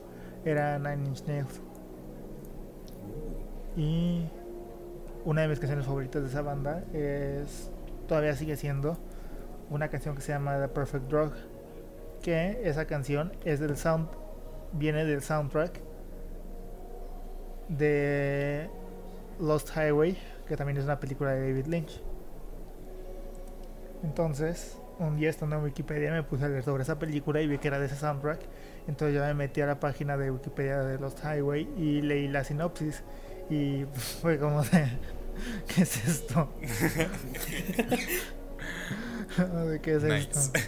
era 0.46 0.78
Nine 0.78 1.08
Inch 1.10 1.24
Nails. 1.26 1.60
Y 3.76 4.26
una 5.26 5.42
de 5.42 5.48
mis 5.48 5.60
canciones 5.60 5.86
favoritas 5.86 6.22
de 6.22 6.30
esa 6.30 6.42
banda 6.42 6.84
es, 6.94 7.72
todavía 8.08 8.36
sigue 8.36 8.56
siendo, 8.56 8.98
una 9.70 9.90
canción 9.90 10.16
que 10.16 10.22
se 10.22 10.32
llama 10.32 10.60
The 10.60 10.68
Perfect 10.68 11.06
Drug. 11.10 11.34
Que 12.22 12.62
esa 12.64 12.86
canción 12.86 13.32
es 13.46 13.60
del 13.60 13.78
sound, 13.78 14.10
viene 14.74 15.06
del 15.06 15.22
soundtrack 15.22 15.80
de 17.70 18.70
Lost 19.40 19.70
Highway, 19.76 20.18
que 20.48 20.58
también 20.58 20.78
es 20.78 20.84
una 20.84 21.00
película 21.00 21.32
de 21.32 21.50
David 21.50 21.68
Lynch. 21.68 22.02
Entonces, 24.04 24.78
un 25.00 25.18
día 25.18 25.30
estando 25.30 25.56
en 25.56 25.64
Wikipedia 25.64 26.12
me 26.12 26.24
puse 26.24 26.46
a 26.46 26.50
leer 26.50 26.64
sobre 26.64 26.84
esa 26.84 27.00
película 27.00 27.42
y 27.42 27.48
vi 27.48 27.58
que 27.58 27.68
era 27.70 27.80
de 27.80 27.86
ese 27.86 27.96
soundtrack. 27.96 28.40
Entonces 28.88 29.16
yo 29.16 29.22
me 29.22 29.34
metí 29.34 29.62
a 29.62 29.66
la 29.66 29.80
página 29.80 30.18
de 30.18 30.32
Wikipedia 30.32 30.80
de 30.80 31.00
Lost 31.00 31.20
Highway 31.24 31.70
y 31.78 32.02
leí 32.02 32.28
la 32.28 32.44
sinopsis. 32.44 33.04
Y 33.50 33.86
fue 34.22 34.38
como 34.38 34.62
de, 34.64 34.90
¿qué 35.68 35.82
es 35.84 36.08
esto? 36.08 36.50
¿De 39.70 39.80
qué 39.82 39.96
es 39.96 40.04
Nice. 40.04 40.30
esto? 40.32 40.60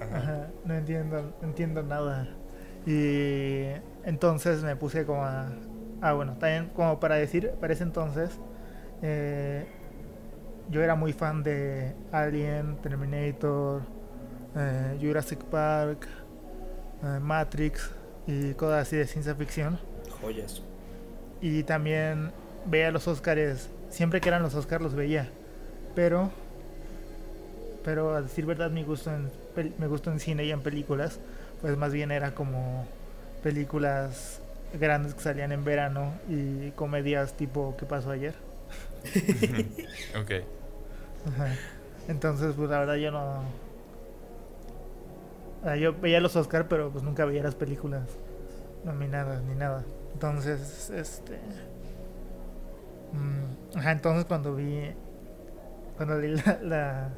Ajá. 0.00 0.16
Ajá, 0.16 0.48
no 0.64 0.74
entiendo, 0.74 1.34
no 1.40 1.48
entiendo 1.48 1.82
nada. 1.82 2.28
Y 2.86 3.64
entonces 4.04 4.62
me 4.62 4.76
puse 4.76 5.04
como 5.06 5.24
a... 5.24 5.48
Ah, 6.00 6.12
bueno, 6.12 6.32
también 6.38 6.70
como 6.74 7.00
para 7.00 7.14
decir, 7.14 7.52
para 7.60 7.72
ese 7.72 7.84
entonces, 7.84 8.30
eh, 9.00 9.66
yo 10.70 10.82
era 10.82 10.94
muy 10.94 11.12
fan 11.12 11.42
de 11.42 11.94
Alien, 12.12 12.76
Terminator, 12.82 13.82
eh, 14.56 14.98
Jurassic 15.00 15.42
Park, 15.44 16.06
eh, 17.02 17.18
Matrix 17.20 17.90
y 18.26 18.52
cosas 18.54 18.82
así 18.82 18.96
de 18.96 19.06
ciencia 19.06 19.34
ficción. 19.34 19.78
Joyas. 20.20 20.62
Y 21.44 21.62
también 21.62 22.32
veía 22.64 22.90
los 22.90 23.06
Oscars, 23.06 23.68
siempre 23.90 24.22
que 24.22 24.30
eran 24.30 24.40
los 24.40 24.54
Oscars 24.54 24.82
los 24.82 24.94
veía. 24.94 25.28
Pero, 25.94 26.30
pero 27.84 28.14
a 28.14 28.22
decir 28.22 28.46
verdad, 28.46 28.70
mi 28.70 28.82
gusto 28.82 29.10
en, 29.14 29.30
gusto 29.86 30.10
en 30.10 30.20
cine 30.20 30.46
y 30.46 30.52
en 30.52 30.62
películas, 30.62 31.20
pues 31.60 31.76
más 31.76 31.92
bien 31.92 32.10
era 32.12 32.34
como 32.34 32.86
películas 33.42 34.40
grandes 34.80 35.12
que 35.12 35.20
salían 35.20 35.52
en 35.52 35.64
verano 35.64 36.14
y 36.30 36.70
comedias 36.70 37.34
tipo 37.34 37.76
¿Qué 37.78 37.84
pasó 37.84 38.10
ayer? 38.10 38.32
ok. 40.18 40.30
Ajá. 41.28 41.54
Entonces, 42.08 42.54
pues 42.56 42.70
la 42.70 42.78
verdad 42.78 42.94
yo 42.94 43.10
no... 43.10 43.42
ah, 45.62 45.76
Yo 45.76 45.92
veía 45.92 46.20
los 46.20 46.36
Oscar, 46.36 46.68
pero 46.68 46.88
pues 46.88 47.04
nunca 47.04 47.26
veía 47.26 47.42
las 47.42 47.54
películas 47.54 48.08
nominadas 48.82 49.42
ni 49.42 49.54
nada. 49.56 49.84
Entonces, 50.14 50.90
este... 50.90 51.38
mm, 53.12 53.78
Ajá, 53.78 53.92
entonces 53.92 54.24
cuando 54.24 54.54
vi... 54.54 54.90
Cuando 55.96 56.18
leí 56.18 56.36
la... 56.36 56.58
la- 56.62 57.10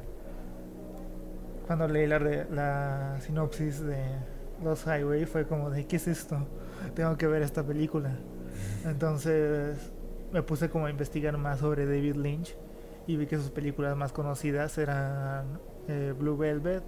cuando 1.65 1.87
leí 1.87 2.07
la, 2.07 2.19
la 2.19 3.17
sinopsis 3.21 3.81
de 3.81 3.97
Los 4.63 4.85
Highway 4.85 5.25
fue 5.25 5.45
como 5.45 5.69
de, 5.69 5.85
¿qué 5.85 5.97
es 5.97 6.07
esto? 6.07 6.47
Tengo 6.95 7.17
que 7.17 7.27
ver 7.27 7.41
esta 7.41 7.63
película. 7.63 8.11
Entonces 8.85 9.91
me 10.31 10.41
puse 10.43 10.69
como 10.69 10.85
a 10.85 10.89
investigar 10.89 11.37
más 11.37 11.59
sobre 11.59 11.85
David 11.85 12.15
Lynch 12.15 12.55
y 13.05 13.17
vi 13.17 13.27
que 13.27 13.37
sus 13.37 13.51
películas 13.51 13.97
más 13.97 14.13
conocidas 14.13 14.77
eran 14.77 15.59
eh, 15.89 16.13
Blue 16.17 16.37
Velvet, 16.37 16.83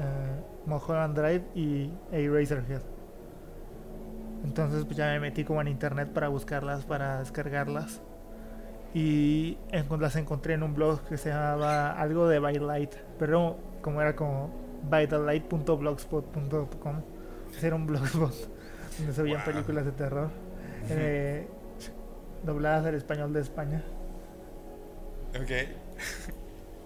eh, 0.00 0.40
Mulholland 0.66 1.16
Drive 1.16 1.44
y 1.54 1.90
Eraserhead. 2.12 2.82
Entonces 4.44 4.84
pues 4.84 4.96
ya 4.96 5.06
me 5.06 5.20
metí 5.20 5.44
como 5.44 5.60
en 5.60 5.68
internet 5.68 6.08
para 6.12 6.28
buscarlas, 6.28 6.84
para 6.84 7.18
descargarlas. 7.20 8.00
Y 8.94 9.58
las 10.00 10.16
encontré 10.16 10.54
en 10.54 10.62
un 10.62 10.74
blog 10.74 11.02
que 11.06 11.18
se 11.18 11.28
llamaba 11.28 11.90
algo 11.92 12.26
de 12.28 12.38
Bytelight, 12.38 12.94
pero 13.18 13.58
como 13.82 14.00
era 14.00 14.16
como 14.16 14.50
bytelight.blogspot.com, 14.88 17.02
ese 17.54 17.66
era 17.66 17.76
un 17.76 17.86
blogspot 17.86 18.32
donde 18.98 19.12
se 19.12 19.22
veían 19.22 19.42
Wow. 19.44 19.52
películas 19.52 19.84
de 19.84 19.92
terror 19.92 20.30
eh, 20.88 21.46
dobladas 22.44 22.86
al 22.86 22.94
español 22.94 23.32
de 23.32 23.40
España. 23.40 23.82
Ok. 25.38 25.50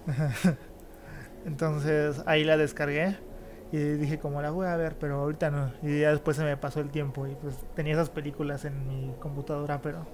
Entonces 1.46 2.22
ahí 2.26 2.44
la 2.44 2.56
descargué 2.56 3.16
y 3.72 3.78
dije 3.78 4.18
como 4.18 4.42
la 4.42 4.50
voy 4.50 4.66
a 4.66 4.76
ver, 4.76 4.96
pero 4.98 5.20
ahorita 5.20 5.50
no. 5.50 5.72
Y 5.82 6.00
ya 6.00 6.10
después 6.10 6.36
se 6.36 6.44
me 6.44 6.56
pasó 6.56 6.80
el 6.80 6.90
tiempo 6.90 7.26
y 7.26 7.34
pues 7.36 7.56
tenía 7.74 7.92
esas 7.92 8.10
películas 8.10 8.64
en 8.64 8.88
mi 8.88 9.14
computadora, 9.20 9.80
pero 9.80 10.06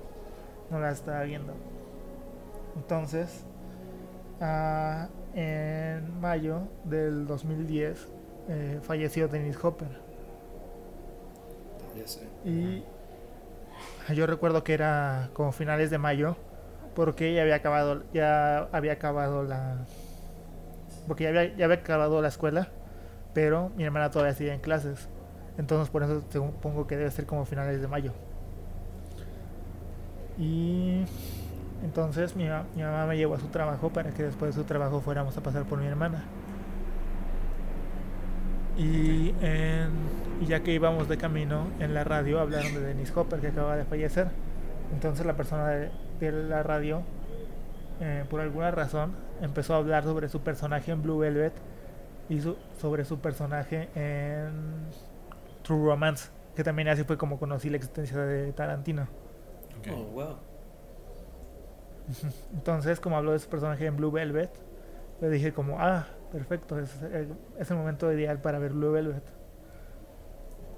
no 0.71 0.79
las 0.79 0.99
estaba 0.99 1.23
viendo. 1.23 1.55
Entonces, 2.77 3.45
ah, 4.41 5.09
en 5.35 6.21
mayo 6.21 6.69
del 6.85 7.27
2010 7.27 8.09
eh, 8.49 8.81
falleció 8.83 9.29
Dennis 9.29 9.63
Hopper. 9.63 9.89
Ya 11.97 12.07
sé. 12.07 12.29
Y 12.45 12.85
yo 14.15 14.27
recuerdo 14.27 14.63
que 14.65 14.75
era 14.75 15.31
como 15.33 15.53
finales 15.53 15.91
de 15.91 15.99
mayo, 15.99 16.37
porque 16.95 17.33
ya 17.33 17.43
había 17.43 17.57
acabado, 17.57 18.03
ya 18.13 18.69
había 18.73 18.93
acabado 18.93 19.43
la, 19.43 19.87
porque 21.09 21.25
ya 21.25 21.31
había, 21.31 21.57
ya 21.57 21.65
había 21.65 21.79
acabado 21.79 22.21
la 22.21 22.29
escuela, 22.29 22.69
pero 23.37 23.71
mi 23.77 23.85
hermana 23.85 24.11
todavía 24.11 24.33
sigue 24.33 24.55
en 24.55 24.61
clases, 24.61 25.11
entonces 25.59 25.91
por 25.91 26.03
eso 26.03 26.23
supongo 26.33 26.87
que 26.87 26.97
debe 26.97 27.11
ser 27.11 27.27
como 27.27 27.45
finales 27.45 27.83
de 27.83 27.87
mayo. 27.87 28.13
Y 30.39 31.05
Entonces 31.85 32.35
mi, 32.35 32.49
mamá 32.49 33.05
me 33.05 33.19
llevó 33.19 33.35
a 33.35 33.39
su 33.39 33.49
trabajo 33.49 33.91
para 33.91 34.13
que 34.13 34.23
después 34.23 34.57
de 34.57 34.63
su 34.63 34.67
trabajo 34.67 35.03
fuéramos 35.03 35.37
a 35.37 35.43
pasar 35.43 35.65
por 35.65 35.79
mi 35.79 35.87
hermana. 35.87 36.25
Y, 38.79 39.35
ya 40.47 40.61
que 40.61 40.73
íbamos 40.73 41.07
de 41.07 41.19
camino 41.19 41.67
en 41.79 41.93
la 41.93 42.05
radio 42.05 42.41
hablaron 42.41 42.73
de 42.73 42.81
Dennis 42.81 43.15
Hopper 43.15 43.41
que 43.41 43.49
acaba 43.49 43.77
de 43.77 43.85
fallecer. 43.85 44.29
Entonces 44.95 45.27
la 45.27 45.37
persona 45.37 45.69
de, 45.69 45.91
de 46.21 46.33
la 46.33 46.63
radio, 46.63 47.03
eh, 48.01 48.25
por 48.31 48.41
alguna 48.41 48.71
razón, 48.71 49.13
empezó 49.43 49.75
a 49.75 49.77
hablar 49.77 50.05
sobre 50.05 50.31
su 50.31 50.41
personaje 50.41 50.91
en 50.91 51.03
Blue 51.03 51.19
Velvet 51.19 51.53
y 52.29 52.41
su, 52.41 52.57
sobre 52.79 53.05
su 53.05 53.19
personaje 53.19 53.89
en 53.95 54.87
True 55.63 55.85
Romance, 55.85 56.31
que 56.55 56.65
también 56.65 56.89
así 56.89 57.05
fue 57.05 57.17
como 57.17 57.39
conocí 57.39 57.71
la 57.71 57.77
existencia 57.77 58.19
de 58.19 58.53
Tarantino. 58.53 59.07
Okay. 59.79 59.93
Oh, 59.93 60.05
wow. 60.13 60.37
Entonces, 62.53 63.01
como 63.01 63.17
habló 63.17 63.33
de 63.33 63.39
su 63.39 63.49
personaje 63.49 63.87
en 63.87 63.97
Blue 63.97 64.11
Velvet, 64.11 64.51
le 65.21 65.31
dije 65.31 65.53
como, 65.53 65.81
ah, 65.81 66.07
perfecto, 66.33 66.79
es, 66.79 66.91
es 67.59 67.71
el 67.71 67.77
momento 67.77 68.13
ideal 68.13 68.41
para 68.41 68.59
ver 68.59 68.73
Blue 68.73 68.93
Velvet. 68.93 69.25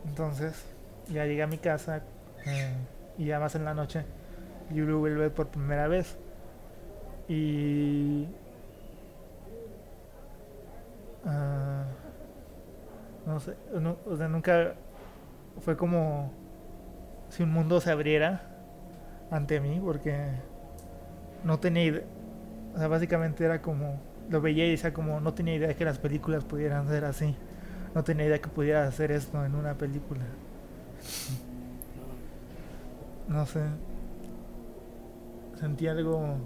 Entonces, 0.06 0.64
ya 1.08 1.24
llegué 1.26 1.42
a 1.42 1.46
mi 1.46 1.58
casa 1.58 2.02
eh, 2.46 2.74
y 3.16 3.26
ya 3.26 3.40
más 3.40 3.54
en 3.54 3.64
la 3.64 3.74
noche 3.74 4.04
vi 4.70 4.82
Blue 4.82 5.02
Velvet 5.02 5.32
por 5.32 5.48
primera 5.48 5.88
vez. 5.88 6.18
Y 7.28 7.77
no 13.38 13.44
sé, 13.44 13.56
o 14.06 14.16
sea, 14.16 14.28
nunca 14.28 14.74
fue 15.60 15.76
como 15.76 16.32
si 17.28 17.44
un 17.44 17.52
mundo 17.52 17.80
se 17.80 17.90
abriera 17.90 18.42
ante 19.30 19.60
mí, 19.60 19.80
porque 19.84 20.30
no 21.44 21.60
tenía 21.60 21.84
idea, 21.84 22.02
o 22.74 22.78
sea, 22.78 22.88
básicamente 22.88 23.44
era 23.44 23.62
como, 23.62 24.00
lo 24.28 24.40
veía 24.40 24.66
y 24.66 24.70
decía 24.72 24.92
como, 24.92 25.20
no 25.20 25.34
tenía 25.34 25.54
idea 25.54 25.68
de 25.68 25.76
que 25.76 25.84
las 25.84 25.98
películas 25.98 26.44
pudieran 26.44 26.88
ser 26.88 27.04
así, 27.04 27.36
no 27.94 28.02
tenía 28.02 28.26
idea 28.26 28.40
que 28.40 28.48
pudiera 28.48 28.86
hacer 28.86 29.12
esto 29.12 29.44
en 29.44 29.54
una 29.54 29.74
película. 29.74 30.24
No 33.28 33.46
sé, 33.46 33.60
sentí 35.60 35.86
algo, 35.86 36.38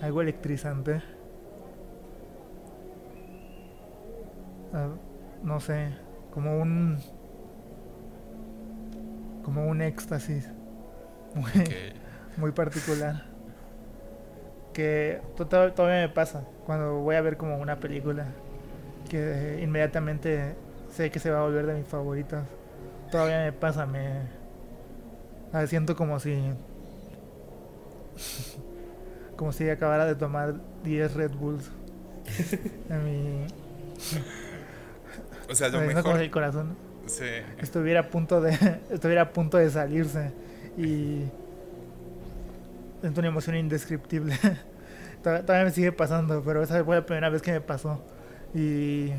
algo 0.00 0.22
electrizante. 0.22 1.02
No 5.42 5.60
sé, 5.60 5.94
como 6.32 6.58
un 6.60 6.98
como 9.42 9.66
un 9.66 9.82
éxtasis 9.82 10.48
muy, 11.34 11.52
muy 12.36 12.52
particular. 12.52 13.24
Que 14.72 15.20
todavía 15.36 16.00
me 16.00 16.08
pasa 16.08 16.42
cuando 16.66 16.98
voy 16.98 17.14
a 17.14 17.20
ver 17.20 17.36
como 17.36 17.58
una 17.58 17.78
película 17.78 18.26
que 19.08 19.60
inmediatamente 19.62 20.56
sé 20.90 21.10
que 21.10 21.20
se 21.20 21.30
va 21.30 21.40
a 21.40 21.42
volver 21.42 21.66
de 21.66 21.74
mis 21.74 21.86
favoritas. 21.86 22.44
Todavía 23.10 23.44
me 23.44 23.52
pasa 23.52 23.86
me 23.86 24.28
siento 25.68 25.94
como 25.94 26.18
si 26.18 26.36
como 29.36 29.52
si 29.52 29.68
acabara 29.68 30.06
de 30.06 30.16
tomar 30.16 30.54
10 30.82 31.14
Red 31.14 31.32
Bulls 31.32 31.70
en 32.90 33.04
mi 33.04 33.46
o 35.54 35.56
sea, 35.56 35.68
lo 35.68 35.80
mejor... 35.82 36.20
el 36.20 36.30
corazón 36.32 36.76
estuviera 37.58 38.00
a 38.00 38.10
punto 38.10 38.40
de 38.40 38.50
estuviera 38.90 39.22
a 39.22 39.32
punto 39.32 39.56
de 39.56 39.70
salirse 39.70 40.32
y 40.76 41.22
es 43.02 43.16
una 43.16 43.28
emoción 43.28 43.54
indescriptible. 43.54 44.36
Todavía 45.22 45.64
me 45.64 45.70
sigue 45.70 45.92
pasando, 45.92 46.42
pero 46.44 46.62
esa 46.62 46.82
fue 46.84 46.96
la 46.96 47.06
primera 47.06 47.28
vez 47.30 47.40
que 47.40 47.52
me 47.52 47.60
pasó 47.60 48.02
y 48.52 49.12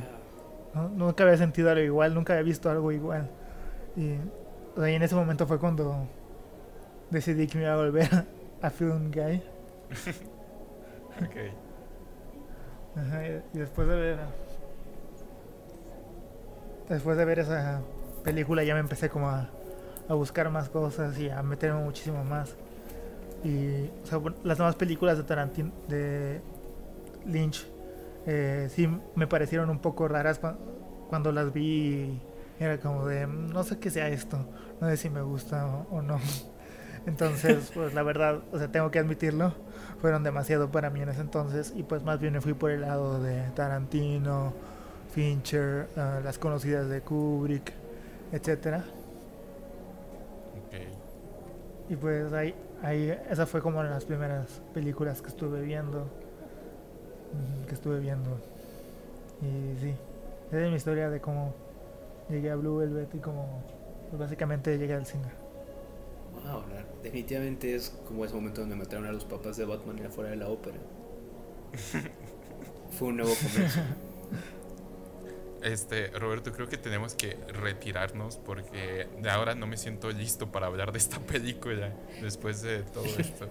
nunca 0.95 1.23
había 1.23 1.37
sentido 1.37 1.69
algo 1.69 1.81
igual, 1.81 2.13
nunca 2.13 2.33
había 2.33 2.43
visto 2.43 2.69
algo 2.69 2.91
igual. 2.91 3.29
Y, 3.95 4.17
en 4.77 5.01
ese 5.01 5.15
momento 5.15 5.47
fue 5.47 5.57
cuando 5.57 6.05
decidí 7.11 7.47
que 7.47 7.57
me 7.59 7.63
iba 7.63 7.73
a 7.73 7.77
volver 7.77 8.09
a 8.61 8.69
Film 8.69 9.09
Guy. 9.09 9.41
okay. 11.25 11.53
y 13.53 13.57
después 13.57 13.87
de 13.87 13.95
ver 13.95 14.44
después 16.89 17.17
de 17.17 17.25
ver 17.25 17.39
esa 17.39 17.81
película 18.23 18.63
ya 18.63 18.73
me 18.73 18.79
empecé 18.79 19.09
como 19.09 19.29
a, 19.29 19.49
buscar 20.09 20.49
más 20.49 20.69
cosas 20.69 21.17
y 21.17 21.29
a 21.29 21.41
meterme 21.41 21.81
muchísimo 21.83 22.23
más. 22.23 22.55
Y 23.43 23.89
las 24.43 24.57
demás 24.57 24.75
películas 24.75 25.17
de 25.17 25.23
Tarantino, 25.23 25.71
de 25.87 26.41
Lynch, 27.25 27.67
eh, 28.25 28.67
sí 28.71 28.89
me 29.15 29.27
parecieron 29.27 29.69
un 29.69 29.79
poco 29.79 30.07
raras 30.07 30.39
cuando 31.09 31.31
las 31.31 31.53
vi. 31.53 32.19
Era 32.59 32.79
como 32.79 33.05
de, 33.05 33.27
no 33.27 33.63
sé 33.63 33.79
qué 33.79 33.89
sea 33.89 34.07
esto, 34.07 34.37
no 34.79 34.87
sé 34.89 34.97
si 34.97 35.09
me 35.09 35.21
gusta 35.21 35.65
o, 35.91 36.01
no. 36.01 36.19
Entonces, 37.05 37.71
pues 37.75 37.93
la 37.93 38.01
verdad, 38.01 38.39
o 38.51 38.57
sea, 38.57 38.71
tengo 38.71 38.91
que 38.91 38.99
admitirlo, 38.99 39.53
fueron 40.01 40.23
demasiado 40.23 40.71
para 40.71 40.89
mí 40.89 41.01
en 41.01 41.09
ese 41.09 41.21
entonces 41.21 41.73
y 41.75 41.83
pues 41.83 42.03
más 42.03 42.19
bien 42.19 42.33
me 42.33 42.41
fui 42.41 42.53
por 42.53 42.71
el 42.71 42.81
lado 42.81 43.21
de 43.21 43.41
Tarantino, 43.51 44.53
Fincher, 45.15 45.87
uh, 45.95 46.21
las 46.21 46.37
conocidas 46.37 46.89
de 46.89 46.99
Kubrick, 46.99 47.71
etcétera. 48.33 48.83
Okay. 50.67 50.89
Y 51.87 51.95
pues 51.95 52.33
ahí, 52.33 52.53
ahí, 52.83 53.17
esa 53.31 53.45
fue 53.45 53.61
como 53.61 53.79
una 53.79 53.87
de 53.87 53.95
las 53.95 54.03
primeras 54.03 54.61
películas 54.73 55.21
que 55.21 55.29
estuve 55.29 55.61
viendo, 55.61 56.09
que 57.65 57.73
estuve 57.73 58.01
viendo. 58.01 58.29
Y 59.41 59.79
sí, 59.79 59.95
esa 60.49 60.65
es 60.65 60.69
mi 60.69 60.75
historia 60.75 61.09
de 61.09 61.21
cómo 61.21 61.53
llegué 62.29 62.51
a 62.51 62.57
Blue 62.57 62.75
Velvet 62.79 63.15
y 63.15 63.19
cómo 63.19 63.63
pues 64.09 64.19
básicamente 64.19 64.77
llegué 64.77 64.95
al 64.95 65.05
cine. 65.05 65.29
Wow, 66.43 66.63
definitivamente 67.01 67.73
es 67.73 67.89
como 68.05 68.25
ese 68.25 68.35
momento 68.35 68.59
donde 68.59 68.75
mataron 68.75 69.05
a 69.05 69.13
los 69.13 69.23
papás 69.23 69.55
de 69.55 69.63
Batman 69.63 70.05
afuera 70.05 70.31
de 70.31 70.35
la 70.35 70.49
ópera. 70.49 70.77
Fue 72.91 73.07
un 73.07 73.17
nuevo 73.17 73.31
comienzo. 73.41 73.79
Este, 75.65 76.09
Roberto, 76.09 76.51
creo 76.51 76.69
que 76.69 76.77
tenemos 76.77 77.15
que 77.15 77.39
retirarnos 77.47 78.37
porque 78.37 79.07
de 79.19 79.29
ahora 79.31 79.55
no 79.55 79.65
me 79.65 79.77
siento 79.77 80.11
listo 80.11 80.51
para 80.51 80.67
hablar 80.67 80.91
de 80.91 80.99
esta 80.99 81.19
película 81.33 81.91
después 82.21 82.61
de 82.61 82.83
todo 82.83 83.05
esto. 83.17 83.49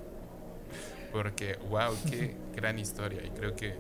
Porque, 1.10 1.56
wow, 1.68 1.92
qué 2.08 2.36
gran 2.54 2.78
historia. 2.78 3.20
Y 3.24 3.30
creo 3.30 3.56
que 3.56 3.74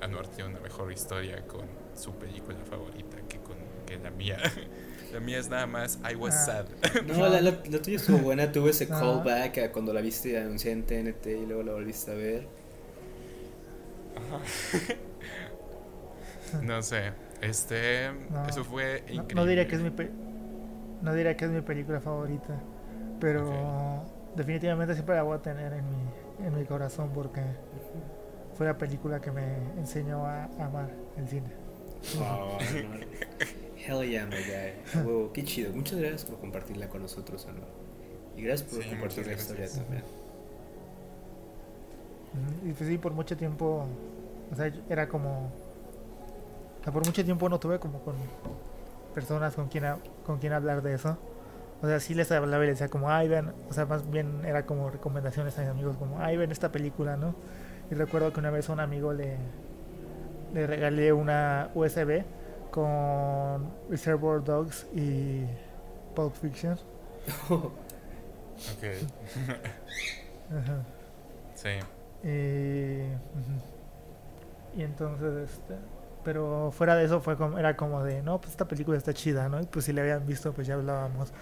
Anuar 0.00 0.26
tiene 0.28 0.50
una 0.50 0.60
mejor 0.60 0.90
historia 0.92 1.46
con 1.46 1.66
su 1.94 2.12
película 2.14 2.58
favorita 2.68 3.18
que 3.28 3.38
con 3.38 3.56
que 3.86 3.98
la 3.98 4.10
mía. 4.10 4.38
La 5.12 5.20
mía 5.20 5.38
es 5.38 5.48
nada 5.48 5.68
más 5.68 6.00
I 6.10 6.16
was 6.16 6.34
ah. 6.34 6.44
sad. 6.44 7.02
No, 7.04 7.28
la, 7.28 7.40
la, 7.40 7.62
tuya 7.62 7.98
estuvo 7.98 8.18
buena. 8.18 8.50
Tuve 8.50 8.70
ese 8.70 8.88
ah. 8.90 8.98
callback 8.98 9.58
a 9.58 9.70
cuando 9.70 9.92
la 9.92 10.00
viste 10.00 10.36
anunciar 10.36 10.72
en 10.72 10.82
TNT 10.82 11.26
y 11.26 11.46
luego 11.46 11.62
la 11.62 11.72
volviste 11.72 12.10
a 12.10 12.14
ver. 12.14 12.48
No 16.62 16.82
sé. 16.82 17.12
Este, 17.44 18.06
eso 18.48 18.64
fue 18.64 19.04
increíble. 19.08 19.34
No, 19.34 19.44
diría 19.46 19.68
que 19.68 19.76
es 19.76 19.82
mi 19.82 19.92
no 21.02 21.14
diría 21.14 21.36
que 21.36 21.44
es 21.44 21.50
mi 21.50 21.60
película 21.60 22.00
favorita, 22.00 22.54
pero 23.20 24.02
definitivamente 24.34 24.94
siempre 24.94 25.16
la 25.16 25.22
voy 25.22 25.36
a 25.36 25.42
tener 25.42 25.74
en 25.74 25.84
mi, 25.90 26.46
en 26.46 26.58
mi 26.58 26.64
corazón 26.64 27.10
porque 27.14 27.42
fue 28.54 28.66
la 28.66 28.78
película 28.78 29.20
que 29.20 29.30
me 29.30 29.56
enseñó 29.76 30.24
a 30.24 30.44
amar 30.58 30.90
el 31.18 31.28
cine. 31.28 31.48
Oh, 32.18 32.58
Hell 33.86 34.08
yeah, 34.08 34.26
my 34.26 34.36
guy. 34.36 35.30
qué 35.34 35.44
chido. 35.44 35.72
Muchas 35.74 35.98
gracias 35.98 36.24
por 36.24 36.38
compartirla 36.40 36.88
con 36.88 37.02
nosotros, 37.02 37.46
Anor. 37.46 37.68
Y 38.36 38.42
gracias 38.42 38.70
por 38.70 38.86
compartir 38.86 39.26
la 39.26 39.34
historia 39.34 39.68
también. 39.68 40.02
Y 42.64 42.72
pues 42.72 42.88
sí, 42.88 42.98
por 42.98 43.12
mucho 43.12 43.36
tiempo, 43.36 43.86
o 44.50 44.56
sea, 44.56 44.72
era 44.88 45.08
como 45.08 45.52
por 46.92 47.04
mucho 47.06 47.24
tiempo 47.24 47.48
no 47.48 47.58
tuve 47.58 47.78
como 47.78 48.00
con 48.00 48.14
personas 49.14 49.54
con 49.54 49.68
quien, 49.68 49.84
con 50.26 50.38
quien 50.38 50.52
hablar 50.52 50.82
de 50.82 50.94
eso. 50.94 51.16
O 51.82 51.86
sea, 51.86 52.00
sí 52.00 52.14
les 52.14 52.30
hablaba 52.32 52.64
y 52.64 52.68
les 52.68 52.78
decía 52.78 52.90
como, 52.90 53.10
ay, 53.10 53.28
ven, 53.28 53.52
o 53.68 53.72
sea, 53.72 53.86
más 53.86 54.08
bien 54.10 54.44
era 54.44 54.66
como 54.66 54.90
recomendaciones 54.90 55.56
a 55.58 55.62
mis 55.62 55.70
amigos, 55.70 55.96
como, 55.96 56.20
ay, 56.20 56.36
ven 56.36 56.50
esta 56.50 56.70
película, 56.72 57.16
¿no? 57.16 57.34
Y 57.90 57.94
recuerdo 57.94 58.32
que 58.32 58.40
una 58.40 58.50
vez 58.50 58.68
a 58.70 58.72
un 58.72 58.80
amigo 58.80 59.12
le, 59.12 59.36
le 60.52 60.66
regalé 60.66 61.12
una 61.12 61.70
USB 61.74 62.24
con 62.70 63.70
Reservoir 63.90 64.42
Dogs 64.42 64.86
y 64.94 65.44
Pulp 66.14 66.34
Fiction. 66.34 66.78
ok. 67.50 67.64
Sí. 71.54 71.70
Y, 72.22 73.02
y 74.78 74.82
entonces, 74.82 75.50
este 75.50 75.74
pero 76.24 76.72
fuera 76.72 76.96
de 76.96 77.04
eso 77.04 77.20
fue 77.20 77.36
como, 77.36 77.58
era 77.58 77.76
como 77.76 78.02
de, 78.02 78.22
no, 78.22 78.40
pues 78.40 78.52
esta 78.52 78.66
película 78.66 78.98
está 78.98 79.14
chida, 79.14 79.48
¿no? 79.48 79.60
Y 79.60 79.66
pues 79.66 79.84
si 79.84 79.92
la 79.92 80.02
habían 80.02 80.26
visto, 80.26 80.52
pues 80.52 80.66
ya 80.66 80.74
hablábamos. 80.74 81.32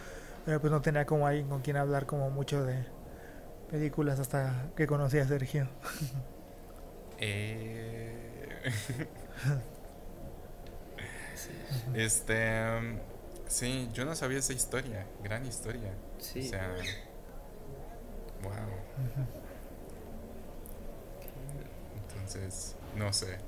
Pero 0.45 0.61
pues 0.61 0.72
no 0.72 0.83
tenía 0.83 1.07
como 1.07 1.26
alguien 1.26 1.49
con 1.49 1.62
quien 1.62 1.76
hablar 1.76 2.07
como 2.07 2.30
mucho 2.30 2.64
de, 2.64 2.85
películas 3.72 4.20
hasta 4.20 4.70
que 4.76 4.87
conocí 4.87 5.18
a 5.18 5.26
Sergio? 5.26 5.66
Eh... 7.24 8.61
este... 11.95 12.99
Sí, 13.47 13.89
yo 13.93 14.05
no 14.05 14.16
sabía 14.16 14.39
esa 14.39 14.53
historia, 14.53 15.07
gran 15.22 15.47
historia. 15.47 15.95
Sí. 16.18 16.41
O 16.41 16.51
sea, 16.51 16.74
wow. 18.43 18.53
Entonces, 22.09 22.74
no 22.97 23.12
sé. 23.12 23.39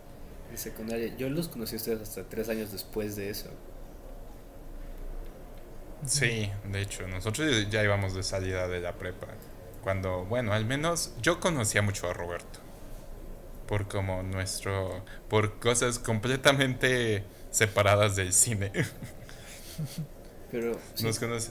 De 0.55 0.59
secundaria, 0.59 1.17
yo 1.17 1.29
los 1.31 1.49
conocí 1.49 1.75
a 1.75 1.79
ustedes 1.79 2.01
hasta 2.01 2.23
tres 2.23 2.49
años 2.49 2.71
después 2.71 3.17
de 3.17 3.29
eso. 3.29 3.51
Sí, 6.07 6.49
de 6.71 6.81
hecho, 6.81 7.09
nosotros 7.09 7.69
ya 7.71 7.83
íbamos 7.83 8.15
de 8.15 8.23
salida 8.23 8.69
de 8.69 8.79
la 8.79 8.93
prepa. 8.93 9.27
Cuando, 9.83 10.25
bueno, 10.27 10.53
al 10.53 10.65
menos 10.65 11.13
yo 11.21 11.41
conocía 11.41 11.83
mucho 11.83 12.09
a 12.09 12.13
Roberto. 12.13 12.61
Por 13.67 13.89
como 13.89 14.23
nuestro. 14.23 15.05
por 15.29 15.59
cosas 15.59 15.99
completamente 15.99 17.25
separadas 17.51 18.15
del 18.15 18.33
cine. 18.33 18.71
Pero. 20.53 20.79
Nos, 21.03 21.17
sí, 21.17 21.51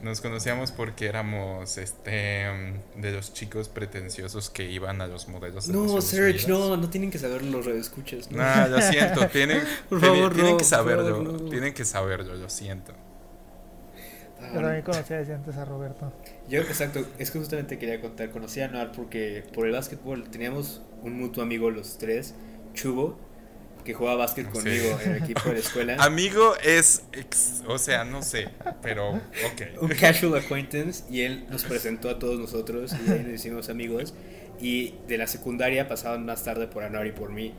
nos 0.00 0.20
conocíamos 0.20 0.72
porque 0.72 1.06
éramos 1.06 1.78
este 1.78 2.10
de 2.96 3.12
los 3.12 3.32
chicos 3.32 3.68
pretenciosos 3.68 4.50
que 4.50 4.64
iban 4.70 5.00
a 5.00 5.06
los 5.06 5.28
modelos 5.28 5.66
de 5.66 5.72
No, 5.72 6.00
Serge, 6.00 6.48
no, 6.48 6.76
no 6.76 6.88
tienen 6.88 7.10
que 7.10 7.18
saberlo 7.18 7.58
los 7.58 7.66
redescuchas. 7.66 8.30
No, 8.30 8.38
nah, 8.38 8.66
lo 8.66 8.80
siento, 8.80 9.26
tienen, 9.32 9.62
tienen, 10.34 10.56
que 10.56 10.64
saberlo, 10.64 11.36
tienen 11.50 11.74
que 11.74 11.84
saberlo, 11.84 12.34
lo 12.34 12.48
siento. 12.48 12.92
Pero 14.52 14.68
a 14.68 14.72
mí 14.72 14.82
conocía 14.82 15.18
desde 15.18 15.34
antes 15.34 15.56
a 15.56 15.64
Roberto. 15.64 16.12
Yo, 16.48 16.60
exacto, 16.60 17.04
es 17.18 17.30
que 17.30 17.38
justamente 17.38 17.78
quería 17.78 18.00
contar, 18.00 18.30
conocí 18.30 18.60
a 18.60 18.68
Noar 18.68 18.92
porque 18.92 19.44
por 19.54 19.66
el 19.66 19.72
básquetbol 19.72 20.28
teníamos 20.30 20.82
un 21.02 21.18
mutuo 21.18 21.42
amigo 21.42 21.70
los 21.70 21.98
tres, 21.98 22.34
Chubo, 22.74 23.18
que 23.84 23.94
jugaba 23.94 24.18
básquet 24.18 24.48
conmigo 24.50 24.98
en 25.04 25.12
el 25.12 25.22
equipo 25.22 25.48
de 25.48 25.54
la 25.54 25.58
escuela. 25.58 25.96
Amigo 26.00 26.54
es, 26.62 27.04
o 27.66 27.78
sea, 27.78 28.04
no 28.04 28.22
sé, 28.22 28.48
pero 28.82 29.10
ok. 29.10 29.80
Un 29.80 29.88
casual 29.90 30.36
acquaintance 30.36 31.04
y 31.10 31.22
él 31.22 31.46
nos 31.50 31.64
presentó 31.64 32.10
a 32.10 32.18
todos 32.18 32.38
nosotros 32.38 32.92
y 33.06 33.10
ahí 33.10 33.20
nos 33.20 33.34
hicimos 33.34 33.68
amigos. 33.68 34.14
Y 34.60 34.94
de 35.08 35.18
la 35.18 35.26
secundaria 35.26 35.88
pasaban 35.88 36.24
más 36.24 36.44
tarde 36.44 36.68
por 36.68 36.84
Anuar 36.84 37.06
y 37.06 37.12
por 37.12 37.30
mí. 37.30 37.52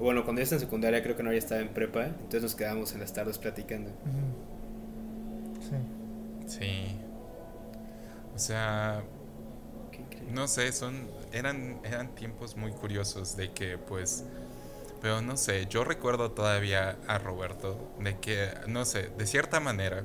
Bueno, 0.00 0.24
cuando 0.24 0.40
yo 0.40 0.44
estaba 0.44 0.60
en 0.60 0.66
secundaria 0.66 1.02
creo 1.02 1.16
que 1.16 1.22
Anuar 1.22 1.34
ya 1.34 1.38
estaba 1.38 1.60
en 1.60 1.68
prepa, 1.68 2.06
entonces 2.06 2.42
nos 2.42 2.54
quedamos 2.54 2.92
en 2.92 3.00
las 3.00 3.12
tardes 3.12 3.38
platicando. 3.38 3.90
Sí. 5.60 6.58
Sí. 6.58 6.96
O 8.34 8.38
sea, 8.38 9.02
no 10.32 10.48
sé, 10.48 10.72
son 10.72 11.08
eran 11.32 11.78
eran 11.84 12.14
tiempos 12.14 12.56
muy 12.56 12.72
curiosos 12.72 13.36
de 13.36 13.52
que 13.52 13.78
pues 13.78 14.24
pero 15.00 15.22
no 15.22 15.36
sé, 15.36 15.66
yo 15.66 15.84
recuerdo 15.84 16.30
todavía 16.32 16.96
a 17.06 17.18
Roberto 17.18 17.92
de 18.00 18.18
que, 18.18 18.48
no 18.66 18.84
sé, 18.84 19.10
de 19.16 19.26
cierta 19.26 19.60
manera, 19.60 20.04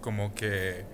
como 0.00 0.34
que 0.34 0.84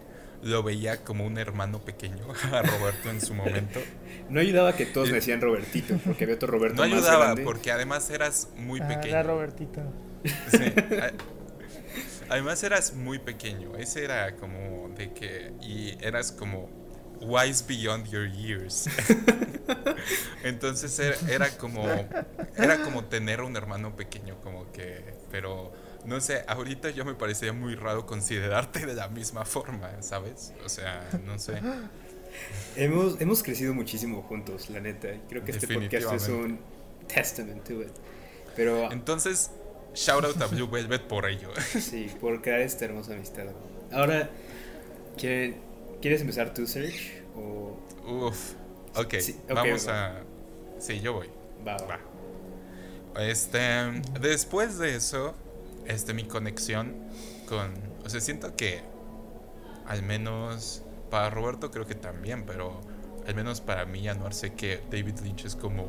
lo 0.43 0.63
veía 0.63 1.05
como 1.05 1.27
un 1.27 1.39
hermano 1.39 1.81
pequeño 1.81 2.27
a 2.53 2.63
Roberto 2.63 3.11
en 3.11 3.21
su 3.21 3.35
momento. 3.35 3.81
No 4.29 4.41
ayudaba 4.41 4.77
que 4.77 4.85
todos 4.85 5.09
me 5.09 5.15
decían 5.15 5.41
Robertito, 5.41 5.99
porque 6.05 6.25
había 6.25 6.37
otro 6.37 6.49
Roberto. 6.49 6.77
No 6.77 6.83
ayudaba, 6.83 7.35
porque 7.43 7.73
además 7.73 8.11
eras 8.11 8.51
muy 8.57 8.79
ah, 8.79 8.89
pequeño. 8.89 9.09
Era 9.09 9.23
Robertito. 9.23 9.81
Sí. 10.51 10.75
Además 12.29 12.63
eras 12.63 12.93
muy 12.93 13.21
pequeño. 13.21 13.77
Ese 13.79 14.05
era 14.05 14.37
como 14.37 14.91
de 14.91 15.15
que. 15.15 15.53
Y 15.63 15.97
eras 16.05 16.31
como 16.33 16.69
wise 17.21 17.65
beyond 17.67 18.07
your 18.09 18.27
years. 18.27 18.89
Entonces 20.45 20.99
era, 21.29 21.49
como 21.57 21.87
era 22.57 22.83
como 22.83 23.05
tener 23.05 23.41
un 23.43 23.57
hermano 23.57 23.97
pequeño, 23.97 24.41
como 24.43 24.71
que, 24.73 25.05
pero 25.31 25.73
no 26.05 26.21
sé, 26.21 26.45
ahorita 26.47 26.91
yo 26.91 27.05
me 27.05 27.15
parecería 27.15 27.53
muy 27.53 27.75
raro 27.75 28.07
considerarte 28.07 28.87
de 28.87 28.95
la 28.95 29.09
misma 29.09 29.45
forma, 29.45 29.91
¿sabes? 30.03 30.53
O 30.65 30.69
sea, 30.69 31.09
no 31.25 31.39
sé. 31.39 31.61
Hemos, 32.77 33.21
hemos 33.21 33.43
crecido 33.43 33.75
muchísimo 33.75 34.23
juntos, 34.23 34.71
la 34.71 34.81
neta. 34.81 35.09
Creo 35.29 35.45
que 35.45 35.51
este 35.51 35.67
podcast 35.67 36.13
es 36.13 36.29
un 36.29 36.61
testament 37.09 37.65
to 37.65 37.83
it. 37.83 37.91
Pero 38.55 38.93
entonces, 38.93 39.51
shout 39.95 40.25
out 40.25 40.41
a 40.41 40.47
Blue 40.47 40.69
Velvet 40.69 41.03
por 41.03 41.29
ello. 41.29 41.51
Sí, 41.59 42.11
por 42.21 42.41
crear 42.41 42.61
esta 42.61 42.85
hermosa 42.85 43.15
amistad. 43.15 43.47
Ahora, 43.91 44.31
¿quieren 45.17 45.57
¿Quieres 46.01 46.21
empezar 46.21 46.55
tú, 46.55 46.67
Serge? 46.67 47.23
O... 47.35 47.77
Uf. 48.07 48.55
Ok, 48.95 49.15
vamos 49.49 49.89
a. 49.89 50.23
Sí, 50.79 51.01
yo 51.01 51.13
voy. 51.13 51.29
Va, 51.67 51.77
va. 51.77 52.01
Este. 53.23 53.59
Después 54.21 54.79
de 54.79 54.97
eso, 54.97 55.35
este, 55.87 56.15
mi 56.15 56.25
conexión 56.25 56.95
con. 57.49 57.75
O 58.05 58.09
sea, 58.09 58.21
siento 58.21 58.57
que. 58.57 58.81
Al 59.87 60.03
menos. 60.03 60.83
Para 61.11 61.31
Roberto 61.31 61.71
creo 61.71 61.87
que 61.87 61.95
también, 61.95 62.45
pero. 62.47 62.81
Al 63.27 63.35
menos 63.35 63.61
para 63.61 63.85
mí, 63.85 64.03
ya 64.03 64.15
no 64.15 64.33
sé 64.33 64.55
que 64.55 64.81
David 64.91 65.19
Lynch 65.23 65.45
es 65.45 65.57
como. 65.57 65.87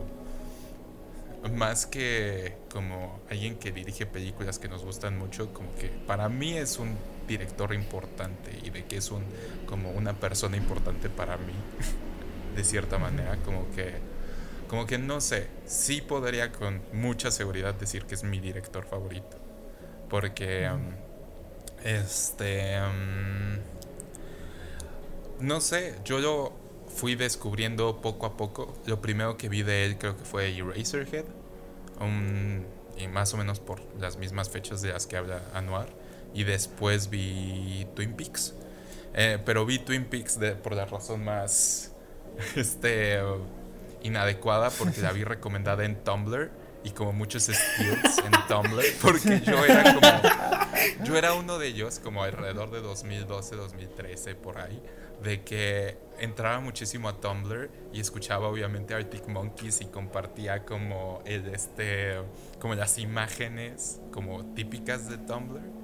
Más 1.54 1.86
que 1.86 2.58
como 2.72 3.22
alguien 3.30 3.56
que 3.58 3.72
dirige 3.72 4.06
películas 4.06 4.60
que 4.60 4.68
nos 4.68 4.84
gustan 4.84 5.18
mucho, 5.18 5.54
como 5.54 5.74
que 5.76 5.88
para 5.88 6.28
mí 6.28 6.58
es 6.58 6.80
un 6.80 6.98
director 7.30 7.74
importante 7.74 8.52
y 8.64 8.72
de 8.72 8.84
que 8.86 8.98
es 8.98 9.12
un 9.12 9.24
como 9.68 9.92
una 9.92 10.14
persona 10.14 10.58
importante 10.58 11.10
para 11.10 11.38
mí 11.38 11.54
de 12.56 12.64
cierta 12.66 12.98
manera 12.98 13.38
como 13.46 13.70
que 13.72 13.94
como 14.68 14.86
que 14.86 14.98
no 14.98 15.22
sé 15.22 15.48
sí 15.66 16.02
podría 16.02 16.52
con 16.52 16.82
mucha 16.94 17.32
seguridad 17.32 17.74
decir 17.74 18.06
que 18.06 18.16
es 18.16 18.24
mi 18.24 18.40
director 18.40 18.86
favorito. 18.86 19.38
Porque 20.10 20.70
um, 20.70 20.92
este 21.84 22.80
um, 22.80 23.58
no 25.40 25.60
sé 25.60 25.96
yo 26.06 26.20
lo 26.20 26.54
fui 26.88 27.16
descubriendo 27.16 28.00
poco 28.02 28.26
a 28.28 28.38
poco. 28.38 28.76
Lo 28.86 29.02
primero 29.02 29.38
que 29.38 29.50
vi 29.50 29.64
de 29.64 29.86
él 29.86 29.98
creo 29.98 30.16
que 30.16 30.24
fue 30.24 30.56
Eraserhead 30.56 31.26
y 32.98 33.08
más 33.08 33.34
o 33.34 33.38
menos 33.38 33.60
por 33.60 33.82
las 34.00 34.18
mismas 34.18 34.50
fechas 34.50 34.82
de 34.82 34.90
las 34.90 35.08
que 35.08 35.18
habla 35.18 35.42
Anuar 35.54 35.88
y 36.34 36.44
después 36.44 37.10
vi 37.10 37.88
Twin 37.96 38.14
Peaks. 38.14 38.54
Eh, 39.14 39.40
pero 39.44 39.66
vi 39.66 39.80
Twin 39.80 40.06
Peaks 40.06 40.40
de, 40.40 40.56
por 40.56 40.76
la 40.76 40.86
razón 40.86 41.24
más 41.24 41.92
este, 42.56 43.20
inadecuada 44.04 44.70
porque 44.70 45.02
la 45.02 45.12
vi 45.12 45.24
recomendada 45.24 45.86
en 45.86 46.04
Tumblr 46.04 46.52
y 46.84 46.92
como 46.92 47.12
muchos 47.12 47.44
skills 47.44 48.20
en 48.20 48.32
Tumblr 48.48 48.84
porque 49.02 49.42
yo 49.42 49.66
era 49.66 49.94
como 49.94 51.04
yo 51.04 51.18
era 51.18 51.34
uno 51.34 51.58
de 51.58 51.68
ellos 51.68 52.00
como 52.00 52.24
alrededor 52.24 52.72
de 52.72 52.82
2012 52.82 53.56
2013 53.56 54.36
por 54.36 54.60
ahí 54.60 54.82
de 55.22 55.44
que 55.44 55.98
entraba 56.20 56.62
muchísimo 56.62 57.10
a 57.10 57.20
Tumblr 57.20 57.70
y 57.92 58.00
escuchaba 58.00 58.48
obviamente 58.48 58.94
Arctic 58.94 59.28
Monkeys 59.28 59.82
y 59.82 59.86
compartía 59.88 60.64
como 60.64 61.22
el 61.26 61.50
este 61.54 62.16
como 62.60 62.76
las 62.76 62.98
imágenes 62.98 64.00
como 64.14 64.46
típicas 64.54 65.10
de 65.10 65.18
Tumblr 65.18 65.79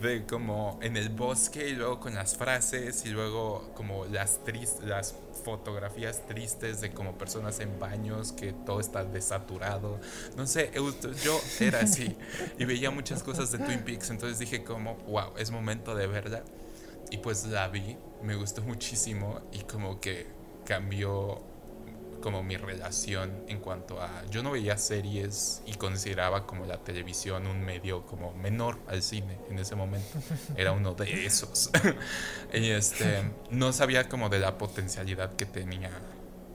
de 0.00 0.26
como 0.26 0.78
en 0.82 0.96
el 0.96 1.08
bosque 1.08 1.68
y 1.68 1.72
luego 1.74 2.00
con 2.00 2.14
las 2.14 2.36
frases 2.36 3.04
y 3.06 3.10
luego 3.10 3.70
como 3.74 4.04
las 4.06 4.40
las 4.84 5.14
fotografías 5.44 6.26
tristes 6.26 6.80
de 6.80 6.92
como 6.92 7.16
personas 7.16 7.60
en 7.60 7.78
baños 7.78 8.32
que 8.32 8.52
todo 8.52 8.80
está 8.80 9.04
desaturado. 9.04 10.00
No 10.36 10.46
sé, 10.46 10.70
yo 11.24 11.40
era 11.60 11.80
así 11.80 12.16
y 12.58 12.64
veía 12.64 12.90
muchas 12.90 13.22
cosas 13.22 13.50
de 13.52 13.58
Twin 13.58 13.80
Peaks, 13.80 14.10
entonces 14.10 14.38
dije 14.38 14.64
como, 14.64 14.96
wow, 15.06 15.36
es 15.38 15.50
momento 15.50 15.94
de 15.94 16.06
verla. 16.06 16.42
Y 17.10 17.18
pues 17.18 17.46
la 17.46 17.68
vi, 17.68 17.96
me 18.22 18.34
gustó 18.34 18.62
muchísimo 18.62 19.40
y 19.52 19.60
como 19.60 20.00
que 20.00 20.26
cambió 20.64 21.40
como 22.20 22.42
mi 22.42 22.56
relación 22.56 23.44
en 23.48 23.60
cuanto 23.60 24.00
a 24.00 24.24
yo 24.30 24.42
no 24.42 24.52
veía 24.52 24.76
series 24.78 25.62
y 25.66 25.74
consideraba 25.74 26.46
como 26.46 26.66
la 26.66 26.78
televisión 26.78 27.46
un 27.46 27.64
medio 27.64 28.06
como 28.06 28.32
menor 28.34 28.78
al 28.88 29.02
cine 29.02 29.38
en 29.50 29.58
ese 29.58 29.74
momento. 29.74 30.18
Era 30.56 30.72
uno 30.72 30.94
de 30.94 31.26
esos. 31.26 31.70
Y 32.52 32.70
este 32.70 33.22
no 33.50 33.72
sabía 33.72 34.08
como 34.08 34.28
de 34.28 34.38
la 34.38 34.56
potencialidad 34.56 35.34
que 35.34 35.46
tenía 35.46 35.90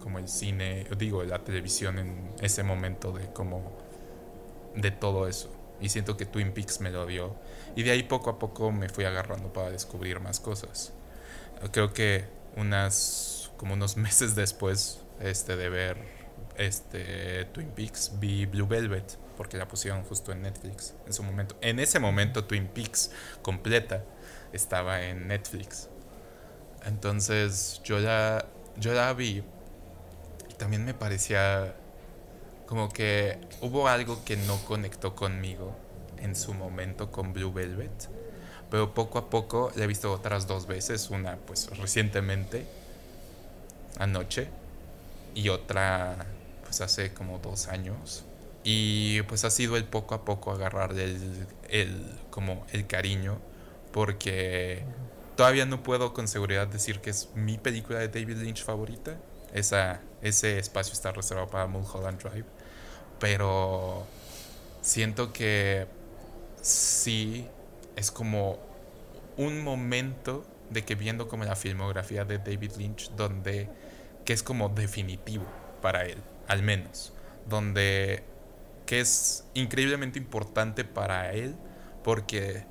como 0.02 0.18
el 0.20 0.28
cine 0.28 0.88
digo 0.98 1.24
la 1.24 1.44
televisión 1.44 2.00
en 2.00 2.32
ese 2.42 2.64
momento 2.64 3.12
de 3.12 3.32
como 3.32 3.78
de 4.76 4.92
todo 4.92 5.28
eso. 5.28 5.52
Y 5.80 5.90
siento 5.90 6.18
que 6.18 6.26
Twin 6.26 6.54
Peaks 6.54 6.80
me 6.80 6.92
lo 6.92 7.06
dio. 7.06 7.36
Y 7.76 7.84
de 7.84 7.92
ahí 7.92 8.04
poco 8.04 8.30
a 8.30 8.40
poco 8.40 8.72
me 8.72 8.90
fui 8.90 9.06
agarrando 9.06 9.52
para 9.52 9.72
descubrir 9.72 10.20
más 10.20 10.40
cosas. 10.40 10.94
Creo 11.72 11.94
que 11.94 12.26
unas 12.56 13.52
como 13.58 13.74
unos 13.76 13.96
meses 14.08 14.36
después 14.36 15.00
este, 15.22 15.56
de 15.56 15.70
ver 15.70 15.98
este, 16.58 17.46
Twin 17.46 17.70
Peaks, 17.70 18.14
vi 18.20 18.46
Blue 18.46 18.68
Velvet, 18.68 19.18
porque 19.38 19.58
la 19.58 19.68
pusieron 19.68 20.04
justo 20.04 20.32
en 20.32 20.42
Netflix 20.42 20.94
en 21.06 21.14
su 21.14 21.24
momento. 21.24 21.56
En 21.62 21.80
ese 21.80 22.00
momento 22.00 22.46
Twin 22.46 22.68
Peaks 22.68 23.12
completa 23.42 24.04
estaba 24.54 25.02
en 25.04 25.28
Netflix. 25.28 25.90
Entonces 26.86 27.82
yo 27.84 28.00
la, 28.00 28.46
yo 28.78 28.94
la 28.94 29.14
vi 29.14 29.44
y 30.50 30.54
también 30.58 30.84
me 30.86 30.94
parecía 30.94 31.76
como 32.66 32.90
que 32.90 33.38
hubo 33.62 33.88
algo 33.88 34.24
que 34.24 34.38
no 34.38 34.58
conectó 34.66 35.16
conmigo 35.16 35.76
en 36.18 36.36
su 36.36 36.54
momento 36.54 37.12
con 37.12 37.34
Blue 37.34 37.52
Velvet. 37.52 38.10
Pero 38.70 38.94
poco 38.94 39.20
a 39.20 39.30
poco 39.30 39.72
la 39.76 39.84
he 39.84 39.88
visto 39.88 40.12
otras 40.14 40.48
dos 40.48 40.66
veces, 40.66 41.10
una 41.10 41.36
pues 41.36 41.70
recientemente, 41.78 42.66
anoche, 44.00 44.48
y 45.36 45.50
otra 45.50 46.26
pues 46.64 46.82
hace 46.82 47.14
como 47.14 47.40
dos 47.40 47.68
años. 47.68 48.26
Y 48.64 49.24
pues 49.24 49.44
ha 49.44 49.50
sido 49.50 49.76
el 49.76 49.86
poco 49.86 50.16
a 50.16 50.24
poco 50.24 50.52
agarrar 50.52 50.92
el, 50.94 51.48
el, 51.70 52.20
como 52.30 52.66
el 52.72 52.86
cariño, 52.86 53.40
porque 53.92 54.84
todavía 55.36 55.66
no 55.66 55.82
puedo 55.84 56.14
con 56.14 56.28
seguridad 56.28 56.68
decir 56.68 57.00
que 57.00 57.10
es 57.10 57.30
mi 57.34 57.58
película 57.58 58.00
de 58.00 58.08
David 58.08 58.38
Lynch 58.38 58.64
favorita. 58.64 59.18
Esa, 59.54 60.02
ese 60.22 60.60
espacio 60.60 60.94
está 60.94 61.12
reservado 61.12 61.50
para 61.50 61.68
Mulholland 61.68 62.22
Drive. 62.22 62.46
Pero 63.20 64.06
siento 64.82 65.34
que 65.34 65.88
sí 66.62 67.48
es 67.96 68.12
como 68.12 68.60
un 69.38 69.64
momento 69.64 70.46
de 70.70 70.84
que 70.86 70.96
viendo 70.96 71.28
como 71.28 71.44
la 71.44 71.56
filmografía 71.56 72.24
de 72.24 72.38
David 72.38 72.72
Lynch 72.78 73.12
donde 73.12 73.70
que 74.32 74.36
es 74.36 74.44
como 74.44 74.70
definitivo 74.70 75.44
para 75.82 76.06
él, 76.06 76.16
al 76.48 76.64
menos, 76.64 77.12
donde 77.50 78.24
que 78.86 79.02
es 79.02 79.44
increíblemente 79.56 80.20
importante 80.20 80.86
para 80.86 81.34
él 81.34 81.54
porque 82.02 82.64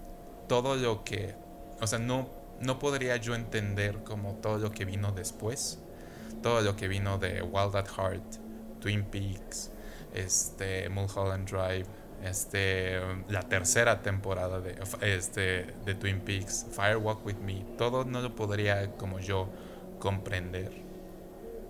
todo 0.49 0.75
lo 0.77 1.05
que, 1.05 1.35
o 1.83 1.87
sea, 1.87 1.99
no 1.99 2.31
no 2.63 2.79
podría 2.79 3.19
yo 3.19 3.35
entender 3.35 4.03
como 4.05 4.37
todo 4.37 4.57
lo 4.57 4.73
que 4.73 4.87
vino 4.87 5.13
después, 5.13 5.79
todo 6.43 6.63
lo 6.63 6.77
que 6.77 6.89
vino 6.89 7.19
de 7.19 7.43
Wild 7.43 7.77
at 7.77 7.89
Heart, 7.89 8.37
Twin 8.81 9.05
Peaks, 9.05 9.71
este 10.15 10.89
Mulholland 10.89 11.47
Drive, 11.47 11.85
este, 12.25 13.03
la 13.29 13.43
tercera 13.43 14.01
temporada 14.01 14.63
de, 14.63 14.79
este, 15.03 15.67
de 15.85 15.95
Twin 15.95 16.21
Peaks, 16.21 16.69
Firewalk 16.71 17.27
with 17.27 17.37
Me, 17.37 17.67
todo 17.77 18.07
no 18.07 18.23
lo 18.23 18.35
podría 18.35 18.97
como 18.97 19.21
yo 19.21 19.51
comprender. 19.99 20.89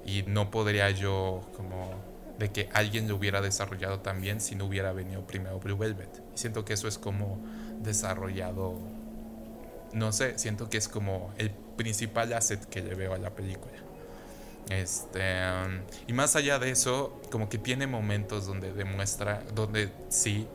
Y 0.04 0.22
no 0.22 0.50
podría 0.50 0.90
yo 0.90 1.42
como 1.56 1.90
de 2.38 2.50
que 2.50 2.70
alguien 2.72 3.06
lo 3.06 3.16
hubiera 3.16 3.42
desarrollado 3.42 4.00
también 4.00 4.40
si 4.40 4.54
no 4.54 4.64
hubiera 4.64 4.92
venido 4.92 5.26
primero 5.26 5.60
Blue 5.60 5.76
Velvet. 5.76 6.22
Y 6.34 6.38
siento 6.38 6.64
que 6.64 6.72
eso 6.72 6.88
es 6.88 6.98
como 6.98 7.38
desarrollado, 7.80 8.78
no 9.92 10.10
sé, 10.12 10.38
siento 10.38 10.70
que 10.70 10.78
es 10.78 10.88
como 10.88 11.32
el 11.36 11.50
principal 11.50 12.32
asset 12.32 12.64
que 12.64 12.80
le 12.80 12.94
veo 12.94 13.12
a 13.12 13.18
la 13.18 13.30
película. 13.30 13.72
Este, 14.70 15.22
y 16.06 16.12
más 16.12 16.34
allá 16.34 16.58
de 16.58 16.70
eso, 16.70 17.20
como 17.30 17.48
que 17.48 17.58
tiene 17.58 17.86
momentos 17.86 18.46
donde 18.46 18.72
demuestra, 18.72 19.42
donde 19.54 19.90
sí, 20.08 20.46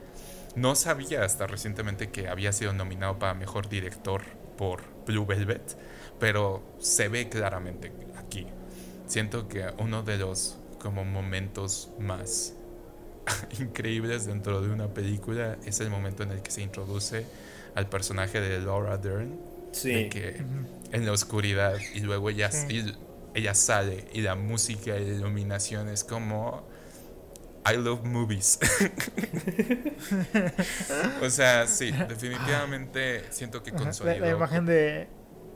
no 0.56 0.74
sabía 0.76 1.24
hasta 1.24 1.48
recientemente 1.48 2.10
que 2.10 2.30
había 2.30 2.52
sido 2.52 2.74
nominado 2.74 3.20
para 3.20 3.34
mejor 3.34 3.70
director 3.70 4.24
por 4.58 4.82
Blue 5.06 5.26
Velvet, 5.26 5.78
pero 6.20 6.64
se 6.80 7.10
ve 7.10 7.30
claramente 7.30 7.92
aquí. 8.18 8.48
Siento 9.08 9.48
que 9.48 9.66
uno 9.80 10.04
de 10.04 10.18
los 10.18 10.58
como 10.80 11.04
momentos 11.04 11.90
más 12.00 12.54
increíbles 13.60 14.26
dentro 14.26 14.62
de 14.62 14.70
una 14.70 14.88
película 14.88 15.58
es 15.66 15.80
el 15.80 15.90
momento 15.90 16.24
en 16.24 16.32
el 16.32 16.42
que 16.42 16.52
se 16.52 16.62
introduce 16.62 17.26
al 17.76 17.90
personaje 17.90 18.40
de 18.40 18.60
Laura 18.60 18.98
Dern. 18.98 19.56
Sí. 19.72 20.08
que 20.08 20.42
en 20.94 21.06
la 21.06 21.12
oscuridad 21.12 21.76
y 21.94 22.00
luego 22.00 22.30
ella, 22.30 22.50
ella 23.34 23.54
sale 23.54 24.08
y 24.14 24.22
la 24.22 24.36
música 24.36 24.96
y 24.96 25.06
la 25.06 25.16
iluminación 25.16 25.90
es 25.90 26.06
como 26.06 26.66
I 27.70 27.76
love 27.76 28.06
movies. 28.06 28.58
o 31.22 31.30
sea, 31.30 31.68
sí, 31.68 31.92
definitivamente 31.92 33.26
siento 33.32 33.64
que 33.64 33.74
consolidó. 33.74 34.20
La, 34.20 34.28
la 34.28 34.32
imagen 34.32 34.66
de 34.66 35.10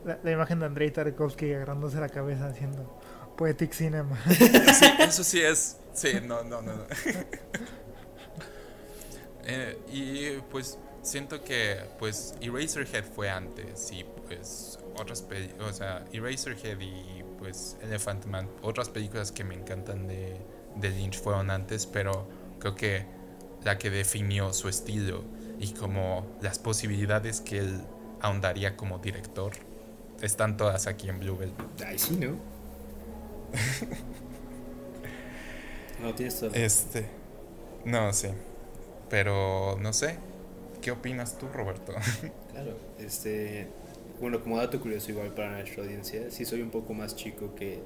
la, 0.06 0.32
imagen 0.32 0.60
de 0.60 0.66
Andrei 0.66 0.92
Tarkovsky 0.92 1.54
agarrándose 1.54 2.00
la 2.00 2.10
cabeza 2.10 2.48
haciendo 2.48 2.99
poetic 3.40 3.72
cinema. 3.72 4.22
sí, 4.28 4.86
eso 5.00 5.24
sí 5.24 5.40
es. 5.40 5.78
Sí, 5.94 6.10
no, 6.22 6.44
no, 6.44 6.62
no. 6.62 6.74
eh, 9.46 9.80
y 9.90 10.42
pues 10.52 10.78
siento 11.02 11.42
que 11.42 11.80
pues 11.98 12.36
Eraserhead 12.42 13.06
fue 13.06 13.30
antes 13.30 13.94
y 13.94 14.04
pues 14.28 14.78
otras 15.00 15.26
o 15.62 15.72
sea, 15.72 16.04
Eraserhead 16.12 16.82
y 16.82 17.24
pues 17.38 17.78
Elephant 17.82 18.26
Man, 18.26 18.50
otras 18.62 18.90
películas 18.90 19.32
que 19.32 19.46
me 19.46 19.56
encantan 19.56 20.06
de, 20.06 20.36
de 20.76 20.90
Lynch 20.90 21.18
fueron 21.18 21.50
antes, 21.50 21.86
pero 21.86 22.28
creo 22.60 22.76
que 22.76 23.06
la 23.64 23.78
que 23.78 23.90
definió 23.90 24.52
su 24.52 24.68
estilo 24.68 25.24
y 25.60 25.72
como 25.74 26.28
las 26.42 26.60
posibilidades 26.60 27.40
que 27.40 27.60
él 27.60 27.82
ahondaría 28.20 28.76
como 28.76 29.00
director 29.00 29.54
están 30.22 30.58
todas 30.58 30.88
aquí 30.88 31.08
en 31.08 31.22
Blue 31.22 31.38
Velvet. 31.38 31.82
Ay, 31.86 31.98
sí, 31.98 32.18
¿no? 32.18 32.59
No 36.02 36.14
tienes 36.16 36.40
todo. 36.40 36.54
Este. 36.54 37.06
No, 37.86 38.12
sí. 38.14 38.28
Pero 39.10 39.78
no 39.80 39.94
sé. 39.94 40.18
¿Qué 40.82 40.92
opinas 40.92 41.38
tú, 41.38 41.48
Roberto? 41.48 41.94
claro, 42.52 42.78
este. 43.00 43.68
Bueno, 44.20 44.42
como 44.42 44.58
dato 44.58 44.80
curioso, 44.80 45.12
igual 45.12 45.34
para 45.34 45.52
nuestra 45.52 45.84
audiencia, 45.84 46.30
sí 46.30 46.44
soy 46.44 46.62
un 46.62 46.72
poco 46.72 46.94
más 46.94 47.16
chico 47.16 47.56
que 47.56 47.80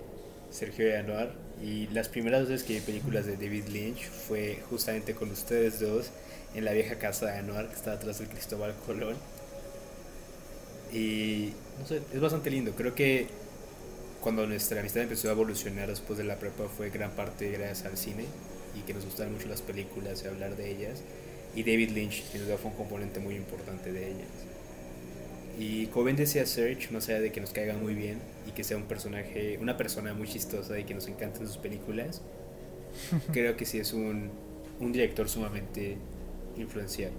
Sergio 0.49 0.87
y 0.87 0.93
Anuar. 0.93 1.33
Y 1.61 1.87
las 1.87 2.09
primeras 2.09 2.47
veces 2.47 2.63
que 2.63 2.73
vi 2.73 2.79
películas 2.81 3.25
de 3.25 3.37
David 3.37 3.67
Lynch 3.67 4.09
fue 4.09 4.59
justamente 4.69 5.13
con 5.13 5.31
ustedes 5.31 5.79
dos 5.79 6.09
en 6.55 6.65
la 6.65 6.71
vieja 6.71 6.97
casa 6.97 7.27
de 7.27 7.37
Anuar, 7.37 7.69
que 7.69 7.75
está 7.75 7.93
atrás 7.93 8.19
del 8.19 8.27
Cristóbal 8.29 8.73
Colón. 8.85 9.15
Y 10.91 11.53
no 11.79 11.87
sé, 11.87 12.01
es 12.13 12.19
bastante 12.19 12.49
lindo. 12.51 12.73
Creo 12.75 12.93
que 12.93 13.27
cuando 14.23 14.47
nuestra 14.47 14.79
amistad 14.79 15.03
empezó 15.03 15.27
a 15.27 15.33
evolucionar 15.33 15.89
después 15.89 16.17
de 16.17 16.23
la 16.23 16.37
prepa 16.37 16.69
fue 16.69 16.89
gran 16.89 17.11
parte 17.11 17.51
gracias 17.51 17.85
al 17.85 17.97
cine 17.97 18.23
y 18.73 18.81
que 18.81 18.93
nos 18.93 19.03
gustaron 19.03 19.33
mucho 19.33 19.49
las 19.49 19.61
películas 19.61 20.23
y 20.23 20.27
hablar 20.27 20.55
de 20.55 20.71
ellas. 20.71 21.03
Y 21.53 21.63
David 21.63 21.89
Lynch, 21.89 22.23
sin 22.31 22.45
duda, 22.45 22.57
fue 22.57 22.71
un 22.71 22.77
componente 22.77 23.19
muy 23.19 23.35
importante 23.35 23.91
de 23.91 24.07
ellas. 24.07 24.29
Y 25.59 25.87
como 25.87 26.05
bien 26.05 26.15
decía 26.15 26.45
Serge, 26.45 26.89
más 26.91 27.09
allá 27.09 27.19
de 27.19 27.33
que 27.33 27.41
nos 27.41 27.51
caiga 27.51 27.75
muy 27.75 27.93
bien 27.93 28.19
y 28.47 28.51
que 28.51 28.63
sea 28.63 28.77
un 28.77 28.83
personaje, 28.83 29.57
una 29.59 29.75
persona 29.75 30.13
muy 30.13 30.27
chistosa 30.27 30.79
y 30.79 30.85
que 30.85 30.93
nos 30.93 31.07
encanten 31.07 31.45
sus 31.45 31.57
películas, 31.57 32.21
creo 33.33 33.57
que 33.57 33.65
sí 33.65 33.77
es 33.77 33.91
un, 33.91 34.31
un 34.79 34.91
director 34.93 35.27
sumamente 35.27 35.97
influencial 36.57 37.11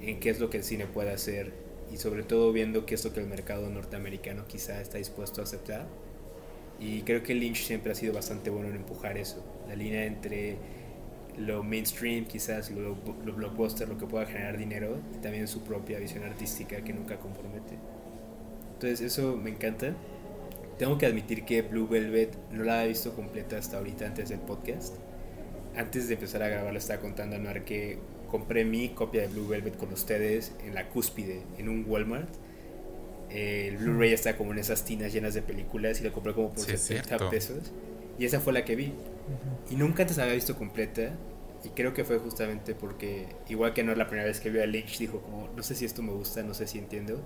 en 0.00 0.18
qué 0.18 0.30
es 0.30 0.40
lo 0.40 0.48
que 0.48 0.56
el 0.56 0.64
cine 0.64 0.86
puede 0.86 1.10
hacer 1.10 1.52
y 1.92 1.98
sobre 1.98 2.22
todo 2.22 2.52
viendo 2.52 2.86
qué 2.86 2.94
es 2.94 3.04
lo 3.04 3.12
que 3.12 3.20
el 3.20 3.26
mercado 3.26 3.68
norteamericano 3.68 4.46
quizá 4.48 4.80
está 4.80 4.96
dispuesto 4.96 5.42
a 5.42 5.44
aceptar. 5.44 5.86
Y 6.82 7.02
creo 7.02 7.22
que 7.22 7.34
Lynch 7.34 7.64
siempre 7.64 7.92
ha 7.92 7.94
sido 7.94 8.12
bastante 8.12 8.50
bueno 8.50 8.68
en 8.68 8.76
empujar 8.76 9.16
eso, 9.16 9.44
la 9.68 9.76
línea 9.76 10.04
entre 10.04 10.56
lo 11.38 11.62
mainstream, 11.62 12.24
quizás 12.24 12.70
lo, 12.70 12.96
lo, 13.24 13.32
blockbuster, 13.32 13.88
lo 13.88 13.96
que 13.96 14.06
pueda 14.06 14.26
generar 14.26 14.58
dinero, 14.58 14.98
y 15.14 15.18
también 15.18 15.46
su 15.46 15.62
propia 15.62 15.98
visión 15.98 16.24
artística 16.24 16.82
que 16.82 16.92
nunca 16.92 17.18
compromete. 17.18 17.78
Entonces 18.74 19.00
eso 19.00 19.36
me 19.36 19.50
encanta. 19.50 19.94
Tengo 20.78 20.98
que 20.98 21.06
admitir 21.06 21.44
que 21.44 21.62
Blue 21.62 21.86
Velvet 21.86 22.36
no 22.50 22.64
la 22.64 22.84
he 22.84 22.88
visto 22.88 23.14
completa 23.14 23.56
hasta 23.56 23.78
ahorita 23.78 24.06
antes 24.06 24.30
del 24.30 24.40
podcast. 24.40 24.96
Antes 25.76 26.08
de 26.08 26.14
empezar 26.14 26.42
a 26.42 26.48
grabar 26.48 26.72
le 26.72 26.80
estaba 26.80 27.00
contando 27.00 27.36
a 27.36 27.38
Mar 27.38 27.64
que 27.64 27.98
compré 28.28 28.64
mi 28.64 28.88
copia 28.88 29.22
de 29.22 29.28
Blue 29.28 29.46
Velvet 29.46 29.76
con 29.76 29.92
ustedes 29.92 30.52
en 30.64 30.74
la 30.74 30.88
cúspide, 30.88 31.42
en 31.58 31.68
un 31.68 31.84
Walmart. 31.88 32.28
El 33.34 33.78
Blu-ray 33.78 34.12
está 34.12 34.36
como 34.36 34.52
en 34.52 34.58
esas 34.58 34.84
tinas 34.84 35.12
llenas 35.12 35.34
de 35.34 35.42
películas 35.42 36.00
y 36.00 36.04
lo 36.04 36.12
compré 36.12 36.34
como 36.34 36.52
por 36.52 36.64
sí, 36.64 36.76
70 36.76 37.30
pesos. 37.30 37.72
Y 38.18 38.26
esa 38.26 38.40
fue 38.40 38.52
la 38.52 38.64
que 38.64 38.76
vi. 38.76 38.92
Y 39.70 39.76
nunca 39.76 40.02
antes 40.02 40.18
había 40.18 40.34
visto 40.34 40.56
completa. 40.56 41.14
Y 41.64 41.68
creo 41.70 41.94
que 41.94 42.04
fue 42.04 42.18
justamente 42.18 42.74
porque, 42.74 43.26
igual 43.48 43.72
que 43.72 43.84
no 43.84 43.94
la 43.94 44.08
primera 44.08 44.26
vez 44.26 44.40
que 44.40 44.50
vi 44.50 44.58
a 44.58 44.66
Lynch, 44.66 44.98
dijo 44.98 45.20
como, 45.20 45.48
no 45.56 45.62
sé 45.62 45.76
si 45.76 45.84
esto 45.84 46.02
me 46.02 46.10
gusta, 46.10 46.42
no 46.42 46.54
sé 46.54 46.66
si 46.66 46.78
entiendo. 46.78 47.22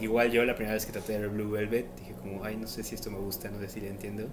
Igual 0.00 0.30
yo 0.30 0.44
la 0.44 0.54
primera 0.54 0.74
vez 0.74 0.86
que 0.86 0.92
traté 0.92 1.14
de 1.14 1.18
ver 1.18 1.28
Blue 1.30 1.50
Velvet, 1.50 1.86
dije 1.98 2.12
como, 2.14 2.44
ay, 2.44 2.56
no 2.56 2.68
sé 2.68 2.84
si 2.84 2.94
esto 2.94 3.10
me 3.10 3.18
gusta, 3.18 3.50
no 3.50 3.58
sé 3.58 3.68
si 3.68 3.80
lo 3.80 3.88
entiendo. 3.88 4.28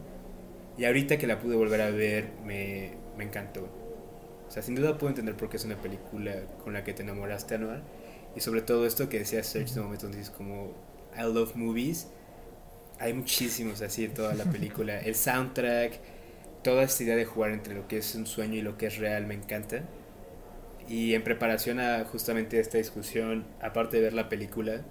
Y 0.77 0.85
ahorita 0.85 1.17
que 1.17 1.25
la 1.25 1.39
pude 1.39 1.55
volver 1.55 1.81
a 1.81 1.89
ver, 1.89 2.29
me, 2.45 2.91
me 3.17 3.23
encantó. 3.23 3.67
O 4.47 4.51
sea, 4.51 4.61
sin 4.61 4.75
duda 4.75 4.97
puedo 4.97 5.09
entender 5.09 5.35
por 5.35 5.49
qué 5.49 5.57
es 5.57 5.65
una 5.65 5.75
película 5.81 6.35
con 6.63 6.73
la 6.73 6.83
que 6.83 6.93
te 6.93 7.01
enamoraste, 7.01 7.55
Anual. 7.55 7.83
Y 8.35 8.39
sobre 8.41 8.61
todo 8.61 8.85
esto 8.85 9.09
que 9.09 9.19
decía 9.19 9.43
Serge 9.43 9.73
en 9.73 9.79
un 9.79 9.85
momento 9.85 10.05
donde 10.05 10.19
dices 10.19 10.33
como, 10.33 10.71
I 11.17 11.23
love 11.23 11.55
movies. 11.55 12.07
Hay 12.99 13.13
muchísimos 13.13 13.81
así 13.81 14.05
en 14.05 14.13
toda 14.13 14.33
la 14.33 14.45
película. 14.45 14.99
El 14.99 15.15
soundtrack 15.15 15.99
toda 16.63 16.83
esta 16.83 17.03
idea 17.03 17.15
de 17.15 17.25
jugar 17.25 17.51
entre 17.51 17.75
lo 17.75 17.87
que 17.87 17.97
es 17.99 18.15
un 18.15 18.25
sueño 18.25 18.55
y 18.55 18.61
lo 18.61 18.77
que 18.77 18.87
es 18.87 18.97
real 18.97 19.25
me 19.25 19.33
encanta. 19.33 19.83
Y 20.89 21.13
en 21.13 21.23
preparación 21.23 21.79
a 21.79 22.05
justamente 22.05 22.59
esta 22.59 22.77
discusión, 22.77 23.45
aparte 23.61 23.97
de 23.97 24.03
ver 24.03 24.13
la 24.13 24.29
película 24.29 24.81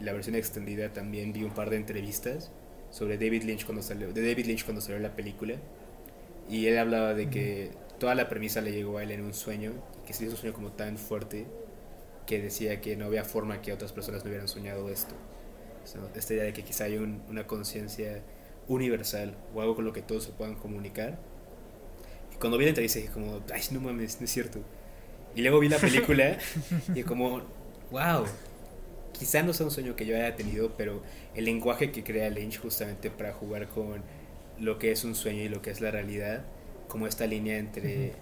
y 0.00 0.04
la 0.04 0.12
versión 0.12 0.34
extendida, 0.34 0.92
también 0.92 1.32
vi 1.32 1.42
un 1.42 1.52
par 1.52 1.70
de 1.70 1.76
entrevistas 1.76 2.50
sobre 2.90 3.18
David 3.18 3.42
Lynch 3.44 3.64
cuando 3.64 3.82
salió, 3.82 4.12
de 4.12 4.26
David 4.26 4.46
Lynch 4.46 4.64
cuando 4.64 4.80
salió 4.80 4.98
la 4.98 5.14
película. 5.14 5.56
Y 6.48 6.66
él 6.66 6.78
hablaba 6.78 7.14
de 7.14 7.28
que 7.28 7.70
toda 7.98 8.14
la 8.14 8.28
premisa 8.28 8.60
le 8.60 8.72
llegó 8.72 8.98
a 8.98 9.02
él 9.02 9.10
en 9.10 9.22
un 9.22 9.34
sueño, 9.34 9.72
que 10.06 10.12
se 10.12 10.24
hizo 10.24 10.32
un 10.32 10.38
sueño 10.38 10.54
como 10.54 10.72
tan 10.72 10.96
fuerte 10.98 11.46
que 12.26 12.40
decía 12.40 12.80
que 12.80 12.96
no 12.96 13.06
había 13.06 13.24
forma 13.24 13.62
que 13.62 13.72
otras 13.72 13.92
personas 13.92 14.24
no 14.24 14.28
hubieran 14.28 14.48
soñado 14.48 14.88
esto. 14.88 15.14
Esta 16.14 16.34
idea 16.34 16.44
de 16.44 16.52
que 16.52 16.62
quizá 16.62 16.84
hay 16.84 16.96
una 16.96 17.46
conciencia 17.46 18.22
universal 18.68 19.36
o 19.54 19.60
algo 19.60 19.76
con 19.76 19.84
lo 19.84 19.92
que 19.92 20.02
todos 20.02 20.24
se 20.24 20.32
puedan 20.32 20.54
comunicar. 20.56 21.18
Y 22.32 22.36
cuando 22.36 22.58
vi 22.58 22.64
la 22.64 22.70
entrevista 22.70 22.98
dije 22.98 23.12
como, 23.12 23.40
ay, 23.52 23.62
no 23.70 23.80
mames, 23.80 24.20
no 24.20 24.24
es 24.24 24.32
cierto. 24.32 24.60
Y 25.34 25.42
luego 25.42 25.60
vi 25.60 25.68
la 25.68 25.78
película 25.78 26.38
y 26.94 27.02
como, 27.02 27.42
wow, 27.90 28.24
quizá 29.18 29.42
no 29.42 29.52
sea 29.52 29.66
un 29.66 29.72
sueño 29.72 29.96
que 29.96 30.06
yo 30.06 30.16
haya 30.16 30.34
tenido, 30.36 30.72
pero 30.76 31.02
el 31.34 31.44
lenguaje 31.44 31.92
que 31.92 32.02
crea 32.02 32.30
Lynch 32.30 32.58
justamente 32.58 33.10
para 33.10 33.32
jugar 33.32 33.68
con 33.68 34.02
lo 34.58 34.78
que 34.78 34.92
es 34.92 35.04
un 35.04 35.14
sueño 35.14 35.42
y 35.42 35.48
lo 35.48 35.62
que 35.62 35.70
es 35.70 35.80
la 35.80 35.90
realidad, 35.90 36.44
como 36.88 37.06
esta 37.06 37.26
línea 37.26 37.58
entre, 37.58 38.12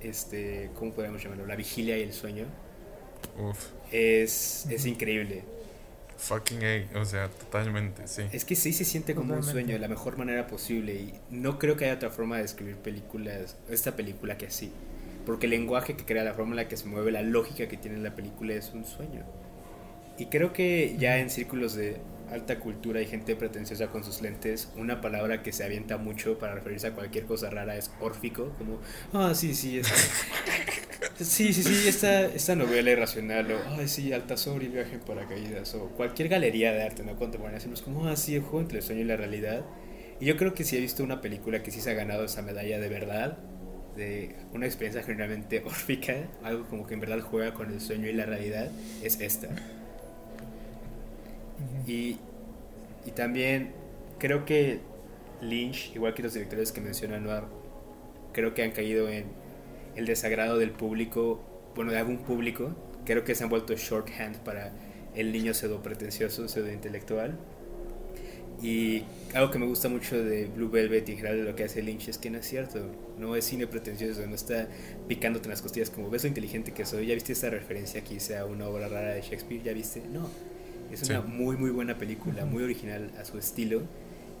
este, 0.00 0.70
¿cómo 0.74 0.92
podríamos 0.92 1.22
llamarlo? 1.22 1.46
La 1.46 1.56
vigilia 1.56 1.96
y 1.98 2.02
el 2.02 2.12
sueño. 2.12 2.46
Es, 3.92 4.66
es 4.70 4.86
increíble. 4.86 5.42
Fucking 6.16 6.60
A, 6.64 6.98
o 7.00 7.04
sea, 7.04 7.28
totalmente, 7.28 8.06
sí. 8.06 8.22
Es 8.32 8.44
que 8.44 8.56
sí 8.56 8.72
se 8.72 8.84
siente 8.84 9.14
como 9.14 9.34
un 9.34 9.42
sueño 9.42 9.74
de 9.74 9.78
la 9.78 9.88
mejor 9.88 10.16
manera 10.16 10.46
posible 10.46 10.94
y 10.94 11.14
no 11.30 11.58
creo 11.58 11.76
que 11.76 11.84
haya 11.84 11.94
otra 11.94 12.10
forma 12.10 12.38
de 12.38 12.44
escribir 12.44 12.76
películas, 12.76 13.56
esta 13.68 13.96
película 13.96 14.38
que 14.38 14.46
así. 14.46 14.72
Porque 15.26 15.46
el 15.46 15.50
lenguaje 15.50 15.96
que 15.96 16.04
crea, 16.04 16.22
la 16.22 16.34
forma 16.34 16.52
en 16.52 16.56
la 16.56 16.68
que 16.68 16.76
se 16.76 16.86
mueve, 16.86 17.10
la 17.10 17.22
lógica 17.22 17.66
que 17.66 17.76
tiene 17.76 17.98
la 17.98 18.14
película 18.14 18.54
es 18.54 18.72
un 18.74 18.84
sueño. 18.84 19.24
Y 20.18 20.26
creo 20.26 20.52
que 20.52 20.96
ya 20.98 21.18
en 21.18 21.30
círculos 21.30 21.74
de 21.74 21.96
alta 22.30 22.58
cultura 22.60 23.00
y 23.00 23.06
gente 23.06 23.36
pretenciosa 23.36 23.88
con 23.88 24.04
sus 24.04 24.22
lentes, 24.22 24.72
una 24.76 25.00
palabra 25.00 25.42
que 25.42 25.52
se 25.52 25.64
avienta 25.64 25.98
mucho 25.98 26.38
para 26.38 26.54
referirse 26.54 26.88
a 26.88 26.92
cualquier 26.92 27.24
cosa 27.24 27.50
rara 27.50 27.76
es 27.76 27.90
órfico, 28.00 28.52
como, 28.58 28.80
ah, 29.12 29.34
sí, 29.34 29.54
sí, 29.54 29.78
esta, 29.78 29.94
sí, 31.24 31.52
sí, 31.52 31.62
sí, 31.62 31.88
esta, 31.88 32.26
esta 32.26 32.56
novela 32.56 32.90
irracional, 32.90 33.52
o, 33.52 33.58
ay, 33.78 33.88
sí, 33.88 34.12
Altazor 34.12 34.62
y 34.62 34.68
viaje 34.68 34.94
en 34.94 35.00
paracaídas, 35.00 35.74
o 35.74 35.88
cualquier 35.90 36.28
galería 36.28 36.72
de 36.72 36.82
arte 36.82 37.02
no 37.02 37.16
contemporánea, 37.16 37.58
es 37.58 37.82
como, 37.82 38.06
ah, 38.06 38.16
sí, 38.16 38.34
el 38.34 38.42
juego 38.42 38.60
entre 38.60 38.78
el 38.78 38.84
sueño 38.84 39.02
y 39.02 39.04
la 39.04 39.16
realidad. 39.16 39.64
Y 40.20 40.26
yo 40.26 40.36
creo 40.36 40.54
que 40.54 40.64
si 40.64 40.76
he 40.76 40.80
visto 40.80 41.02
una 41.02 41.20
película 41.20 41.62
que 41.62 41.70
sí 41.70 41.80
se 41.80 41.90
ha 41.90 41.94
ganado 41.94 42.24
esa 42.24 42.40
medalla 42.40 42.78
de 42.78 42.88
verdad, 42.88 43.38
de 43.96 44.36
una 44.52 44.66
experiencia 44.66 45.02
generalmente 45.02 45.62
órfica, 45.64 46.28
algo 46.42 46.64
como 46.66 46.86
que 46.86 46.94
en 46.94 47.00
verdad 47.00 47.20
juega 47.20 47.54
con 47.54 47.72
el 47.72 47.80
sueño 47.80 48.08
y 48.08 48.12
la 48.12 48.26
realidad, 48.26 48.70
es 49.02 49.20
esta. 49.20 49.48
Y, 51.86 52.16
y 53.04 53.10
también 53.14 53.72
creo 54.18 54.44
que 54.44 54.80
Lynch, 55.40 55.92
igual 55.94 56.14
que 56.14 56.22
los 56.22 56.34
directores 56.34 56.72
que 56.72 56.80
menciona 56.80 57.18
Noir, 57.20 57.44
creo 58.32 58.54
que 58.54 58.62
han 58.62 58.72
caído 58.72 59.08
en 59.08 59.26
el 59.96 60.06
desagrado 60.06 60.58
del 60.58 60.70
público, 60.70 61.40
bueno, 61.74 61.92
de 61.92 61.98
algún 61.98 62.18
público. 62.18 62.74
Creo 63.04 63.24
que 63.24 63.34
se 63.34 63.44
han 63.44 63.50
vuelto 63.50 63.74
shorthand 63.76 64.38
para 64.38 64.72
el 65.14 65.32
niño 65.32 65.54
pseudo 65.54 65.82
pretencioso, 65.82 66.48
pseudo 66.48 66.72
intelectual. 66.72 67.38
Y 68.62 69.02
algo 69.34 69.50
que 69.50 69.58
me 69.58 69.66
gusta 69.66 69.88
mucho 69.88 70.22
de 70.22 70.46
Blue 70.46 70.70
Velvet 70.70 71.08
y 71.08 71.12
en 71.12 71.18
general 71.18 71.38
de 71.38 71.44
lo 71.44 71.56
que 71.56 71.64
hace 71.64 71.82
Lynch 71.82 72.08
es 72.08 72.18
que 72.18 72.30
no 72.30 72.38
es 72.38 72.46
cierto. 72.46 72.80
No 73.18 73.36
es 73.36 73.44
cine 73.44 73.66
pretencioso, 73.66 74.26
no 74.26 74.34
está 74.34 74.68
picándote 75.06 75.46
en 75.46 75.50
las 75.50 75.60
costillas 75.60 75.90
como 75.90 76.08
ves 76.08 76.22
lo 76.22 76.28
inteligente 76.28 76.72
que 76.72 76.86
soy. 76.86 77.06
¿Ya 77.06 77.14
viste 77.14 77.32
esta 77.32 77.50
referencia 77.50 78.02
que 78.02 78.14
hice 78.14 78.38
a 78.38 78.46
una 78.46 78.66
obra 78.68 78.88
rara 78.88 79.12
de 79.12 79.20
Shakespeare? 79.20 79.62
¿Ya 79.62 79.72
viste? 79.72 80.02
No 80.10 80.30
es 80.94 81.08
una 81.08 81.20
muy, 81.20 81.56
muy 81.56 81.70
buena 81.70 81.98
película, 81.98 82.44
muy 82.44 82.62
original 82.62 83.10
a 83.20 83.24
su 83.24 83.38
estilo. 83.38 83.82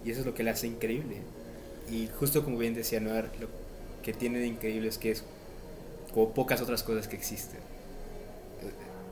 Y 0.04 0.10
eso 0.10 0.20
es 0.20 0.26
lo 0.26 0.34
que 0.34 0.42
la 0.42 0.52
hace 0.52 0.66
increíble. 0.66 1.16
Y 1.90 2.08
justo 2.18 2.44
como 2.44 2.58
bien 2.58 2.74
decía 2.74 3.00
Noir, 3.00 3.26
lo 3.40 3.48
que 4.02 4.12
tiene 4.12 4.38
de 4.38 4.46
increíble 4.46 4.88
es 4.88 4.98
que 4.98 5.10
es 5.10 5.24
como 6.12 6.32
pocas 6.32 6.60
otras 6.60 6.82
cosas 6.82 7.08
que 7.08 7.16
existen. 7.16 7.60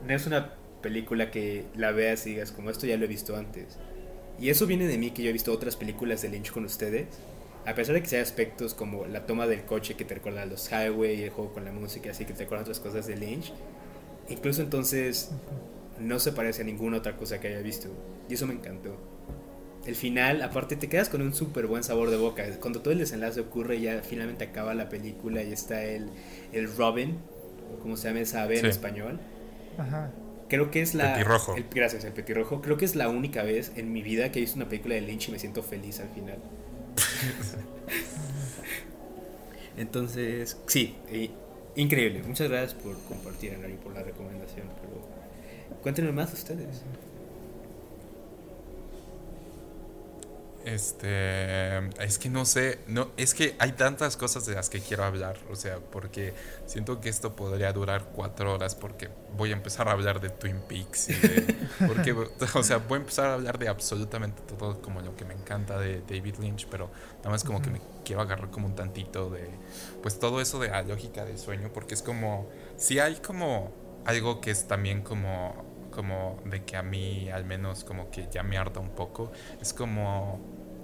No 0.07 0.13
es 0.13 0.27
una 0.27 0.53
película 0.81 1.31
que 1.31 1.65
la 1.75 1.91
veas 1.91 2.25
y 2.27 2.31
digas, 2.31 2.51
como 2.51 2.69
esto 2.69 2.85
ya 2.85 2.97
lo 2.97 3.05
he 3.05 3.07
visto 3.07 3.35
antes. 3.35 3.77
Y 4.39 4.49
eso 4.49 4.65
viene 4.65 4.87
de 4.87 4.97
mí, 4.97 5.11
que 5.11 5.23
yo 5.23 5.29
he 5.29 5.33
visto 5.33 5.51
otras 5.51 5.75
películas 5.75 6.21
de 6.21 6.29
Lynch 6.29 6.51
con 6.51 6.65
ustedes. 6.65 7.07
A 7.65 7.75
pesar 7.75 7.95
de 7.95 8.01
que 8.01 8.09
sea 8.09 8.21
aspectos 8.21 8.73
como 8.73 9.05
la 9.05 9.25
toma 9.25 9.47
del 9.47 9.63
coche 9.63 9.95
que 9.95 10.03
te 10.03 10.15
recuerda 10.15 10.41
a 10.41 10.45
los 10.45 10.69
highway, 10.69 11.21
y 11.21 11.23
el 11.23 11.29
juego 11.29 11.53
con 11.53 11.65
la 11.65 11.71
música, 11.71 12.11
así 12.11 12.25
que 12.25 12.33
te 12.33 12.39
recuerda 12.39 12.63
otras 12.63 12.79
cosas 12.79 13.07
de 13.07 13.15
Lynch. 13.15 13.53
Incluso 14.29 14.61
entonces 14.61 15.29
no 15.99 16.19
se 16.19 16.31
parece 16.31 16.61
a 16.61 16.65
ninguna 16.65 16.97
otra 16.97 17.17
cosa 17.17 17.39
que 17.39 17.49
haya 17.49 17.59
visto. 17.59 17.89
Y 18.29 18.33
eso 18.33 18.47
me 18.47 18.53
encantó. 18.53 18.97
El 19.85 19.95
final, 19.95 20.41
aparte, 20.41 20.77
te 20.77 20.87
quedas 20.87 21.09
con 21.09 21.21
un 21.21 21.33
súper 21.33 21.67
buen 21.67 21.83
sabor 21.83 22.09
de 22.09 22.17
boca. 22.17 22.45
Cuando 22.61 22.81
todo 22.81 22.93
el 22.93 22.99
desenlace 22.99 23.41
ocurre, 23.41 23.81
ya 23.81 24.01
finalmente 24.01 24.45
acaba 24.45 24.73
la 24.73 24.87
película 24.87 25.43
y 25.43 25.51
está 25.51 25.83
el, 25.83 26.09
el 26.53 26.73
Robin, 26.75 27.17
o 27.73 27.79
como 27.79 27.97
se 27.97 28.07
llama 28.07 28.21
esa 28.21 28.43
ave 28.43 28.59
en 28.59 28.67
español. 28.67 29.19
Ajá. 29.77 30.11
Creo 30.47 30.71
que 30.71 30.81
es 30.81 30.93
la. 30.93 31.13
Petirrojo. 31.13 31.55
El, 31.55 31.65
gracias, 31.73 32.05
el 32.05 32.13
petirrojo. 32.13 32.61
Creo 32.61 32.77
que 32.77 32.85
es 32.85 32.95
la 32.95 33.09
única 33.09 33.43
vez 33.43 33.73
en 33.75 33.91
mi 33.91 34.01
vida 34.01 34.31
que 34.31 34.39
he 34.39 34.41
visto 34.41 34.55
una 34.55 34.69
película 34.69 34.95
de 34.95 35.01
Lynch 35.01 35.29
y 35.29 35.31
me 35.31 35.39
siento 35.39 35.63
feliz 35.63 35.99
al 35.99 36.09
final. 36.09 36.37
Entonces, 39.77 40.57
sí, 40.67 40.95
increíble. 41.75 42.21
Muchas 42.23 42.49
gracias 42.49 42.75
por 42.75 42.97
compartir, 43.03 43.57
y 43.67 43.83
por 43.83 43.93
la 43.93 44.03
recomendación. 44.03 44.67
Cuéntenme 45.83 46.13
más 46.13 46.33
ustedes. 46.33 46.81
Este, 50.65 51.77
es 52.01 52.17
que 52.17 52.29
no 52.29 52.45
sé, 52.45 52.79
no, 52.87 53.09
es 53.17 53.33
que 53.33 53.53
hay 53.59 53.73
tantas 53.73 54.15
cosas 54.15 54.45
de 54.45 54.55
las 54.55 54.69
que 54.69 54.79
quiero 54.79 55.03
hablar, 55.03 55.37
o 55.51 55.57
sea, 55.57 55.79
porque 55.91 56.33
siento 56.67 57.01
que 57.01 57.09
esto 57.09 57.35
podría 57.35 57.73
durar 57.73 58.11
cuatro 58.15 58.53
horas 58.53 58.73
porque 58.73 59.09
voy 59.35 59.49
a 59.49 59.53
empezar 59.53 59.89
a 59.89 59.91
hablar 59.91 60.21
de 60.21 60.29
Twin 60.29 60.61
Peaks 60.61 61.09
y 61.09 61.13
de, 61.15 61.55
porque, 61.85 62.13
o 62.13 62.63
sea, 62.63 62.77
voy 62.77 62.99
a 62.99 63.01
empezar 63.01 63.25
a 63.25 63.33
hablar 63.33 63.59
de 63.59 63.67
absolutamente 63.67 64.41
todo 64.57 64.81
como 64.81 65.01
lo 65.01 65.17
que 65.17 65.25
me 65.25 65.33
encanta 65.33 65.77
de 65.77 66.01
David 66.01 66.35
Lynch, 66.39 66.65
pero 66.71 66.89
nada 67.17 67.31
más 67.31 67.43
como 67.43 67.61
que 67.61 67.69
me 67.69 67.81
quiero 68.05 68.21
agarrar 68.21 68.49
como 68.49 68.67
un 68.67 68.75
tantito 68.75 69.29
de, 69.29 69.49
pues 70.01 70.17
todo 70.17 70.39
eso 70.39 70.59
de 70.59 70.69
la 70.69 70.81
lógica 70.83 71.25
del 71.25 71.39
sueño, 71.39 71.71
porque 71.73 71.93
es 71.93 72.01
como, 72.01 72.49
si 72.77 72.99
hay 72.99 73.15
como 73.15 73.73
algo 74.05 74.39
que 74.39 74.51
es 74.51 74.65
también 74.65 75.01
como 75.01 75.72
como 75.93 76.41
de 76.45 76.63
que 76.63 76.75
a 76.75 76.83
mí 76.83 77.29
al 77.29 77.45
menos 77.45 77.83
como 77.83 78.09
que 78.09 78.27
ya 78.31 78.43
me 78.43 78.57
harta 78.57 78.79
un 78.79 78.89
poco, 78.89 79.31
es 79.61 79.73
como 79.73 80.39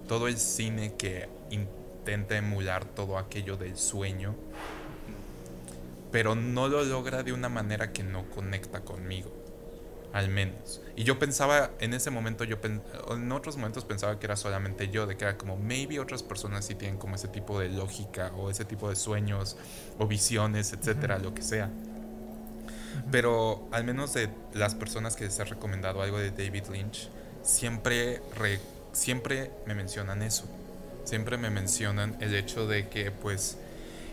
todo 0.08 0.28
el 0.28 0.38
cine 0.38 0.94
que 0.96 1.28
intenta 1.50 2.38
emular 2.38 2.86
todo 2.86 3.18
aquello 3.18 3.58
del 3.58 3.78
sueño, 3.78 4.36
pero 6.12 6.36
no 6.36 6.68
lo 6.68 6.84
logra 6.84 7.24
de 7.24 7.34
una 7.34 7.50
manera 7.50 7.92
que 7.92 8.04
no 8.04 8.30
conecta 8.30 8.82
conmigo, 8.82 9.32
al 10.14 10.30
menos. 10.30 10.82
Y 10.96 11.04
yo 11.04 11.20
pensaba, 11.20 11.72
en 11.80 11.94
ese 11.94 12.10
momento, 12.10 12.44
yo 12.44 12.58
en 12.64 13.32
otros 13.32 13.58
momentos 13.58 13.86
pensaba 13.86 14.20
que 14.20 14.26
era 14.26 14.36
solamente 14.36 14.90
yo, 14.90 15.06
de 15.06 15.18
que 15.18 15.26
era 15.26 15.38
como, 15.38 15.58
maybe 15.58 16.00
otras 16.00 16.24
personas 16.24 16.66
sí 16.66 16.76
tienen 16.76 16.98
como 16.98 17.16
ese 17.16 17.28
tipo 17.28 17.60
de 17.60 17.70
lógica 17.70 18.32
o 18.36 18.50
ese 18.50 18.66
tipo 18.66 18.90
de 18.90 18.96
sueños 18.96 19.58
o 19.98 20.08
visiones, 20.08 20.74
etcétera, 20.74 21.20
lo 21.20 21.34
que 21.34 21.42
sea. 21.42 21.70
Pero 23.12 23.68
al 23.72 23.84
menos 23.84 24.14
de 24.14 24.30
las 24.54 24.76
personas 24.76 25.16
que 25.16 25.26
les 25.26 25.40
he 25.40 25.46
recomendado 25.46 26.02
algo 26.02 26.18
de 26.18 26.32
David 26.32 26.66
Lynch, 26.72 27.10
siempre, 27.44 28.22
siempre 28.94 29.52
me 29.66 29.76
mencionan 29.76 30.22
eso. 30.22 30.46
Siempre 31.06 31.38
me 31.38 31.50
mencionan 31.50 32.18
el 32.20 32.36
hecho 32.36 32.68
de 32.68 32.88
que 32.88 33.12
pues 33.12 33.58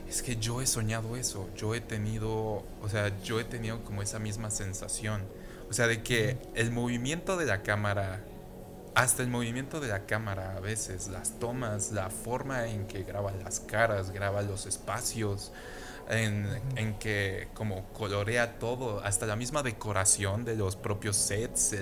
es 0.09 0.23
que 0.23 0.37
yo 0.37 0.63
he 0.63 0.67
soñado 0.67 1.17
eso, 1.17 1.49
yo 1.57 1.75
he 1.75 1.81
tenido, 1.81 2.65
o 2.81 2.89
sea, 2.89 3.13
yo 3.23 3.41
he 3.41 3.45
tenido 3.45 3.83
como 3.85 4.03
esa 4.03 4.19
misma 4.19 4.51
sensación. 4.51 5.23
O 5.69 5.73
sea, 5.73 5.89
de 5.89 6.03
que 6.03 6.39
el 6.55 6.71
movimiento 6.71 7.37
de 7.37 7.45
la 7.45 7.63
cámara, 7.63 8.21
hasta 8.95 9.23
el 9.23 9.29
movimiento 9.29 9.81
de 9.81 9.89
la 9.89 10.07
cámara 10.07 10.57
a 10.57 10.61
veces, 10.61 11.09
las 11.09 11.39
tomas, 11.41 11.91
la 11.91 12.09
forma 12.09 12.69
en 12.69 12.87
que 12.87 13.03
graba 13.03 13.33
las 13.33 13.61
caras, 13.61 14.13
graba 14.13 14.43
los 14.43 14.67
espacios, 14.67 15.53
en, 16.09 16.95
que 16.99 17.49
como 17.55 17.85
colorea 17.93 18.59
todo, 18.59 19.01
hasta 19.05 19.27
la 19.27 19.37
misma 19.37 19.63
decoración 19.63 20.45
de 20.45 20.57
los 20.57 20.77
propios 20.77 21.17
sets, 21.17 21.75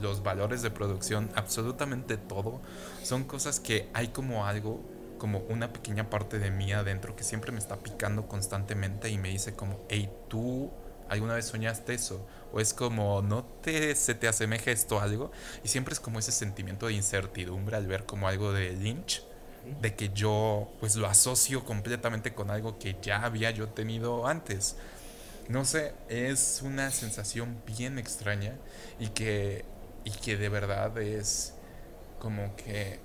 los 0.00 0.22
valores 0.22 0.62
de 0.62 0.70
producción, 0.70 1.30
absolutamente 1.34 2.16
todo, 2.16 2.60
son 3.02 3.24
cosas 3.24 3.60
que 3.60 3.88
hay 3.92 4.08
como 4.08 4.46
algo, 4.46 4.80
como 5.18 5.40
una 5.48 5.72
pequeña 5.72 6.10
parte 6.10 6.38
de 6.38 6.50
mí 6.50 6.72
adentro 6.72 7.16
que 7.16 7.24
siempre 7.24 7.52
me 7.52 7.58
está 7.58 7.76
picando 7.76 8.26
constantemente 8.28 9.08
y 9.08 9.18
me 9.18 9.28
dice 9.30 9.54
como, 9.54 9.80
hey, 9.88 10.10
tú 10.28 10.70
alguna 11.08 11.34
vez 11.34 11.46
soñaste 11.46 11.94
eso 11.94 12.26
o 12.52 12.60
es 12.60 12.72
como 12.72 13.20
no 13.20 13.44
te 13.44 13.94
se 13.94 14.14
te 14.14 14.26
asemeja 14.26 14.70
esto 14.70 14.98
a 14.98 15.02
algo 15.02 15.30
y 15.62 15.68
siempre 15.68 15.92
es 15.92 16.00
como 16.00 16.18
ese 16.18 16.32
sentimiento 16.32 16.86
de 16.86 16.94
incertidumbre 16.94 17.76
al 17.76 17.86
ver 17.86 18.06
como 18.06 18.26
algo 18.26 18.52
de 18.52 18.72
Lynch 18.72 19.22
de 19.80 19.94
que 19.94 20.10
yo 20.10 20.68
pues 20.80 20.96
lo 20.96 21.06
asocio 21.06 21.64
completamente 21.64 22.34
con 22.34 22.50
algo 22.50 22.78
que 22.78 22.96
ya 23.02 23.24
había 23.24 23.50
yo 23.50 23.68
tenido 23.68 24.26
antes. 24.26 24.76
No 25.48 25.64
sé, 25.64 25.92
es 26.08 26.62
una 26.64 26.90
sensación 26.90 27.62
bien 27.66 27.98
extraña 27.98 28.54
y 28.98 29.08
que, 29.08 29.64
y 30.04 30.10
que 30.10 30.36
de 30.36 30.48
verdad 30.48 30.96
es 30.98 31.54
como 32.18 32.56
que 32.56 32.98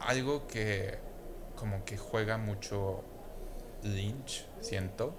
algo 0.00 0.46
que 0.46 0.98
como 1.58 1.84
que 1.84 1.98
juega 1.98 2.38
mucho 2.38 3.02
Lynch, 3.82 4.46
siento, 4.60 5.14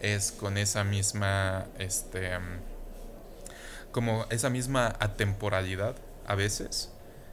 es 0.00 0.32
con 0.32 0.58
esa 0.58 0.84
misma, 0.84 1.66
este, 1.78 2.32
como 3.92 4.26
esa 4.30 4.50
misma 4.50 4.96
atemporalidad 4.98 5.94
a 6.26 6.34
veces 6.34 6.90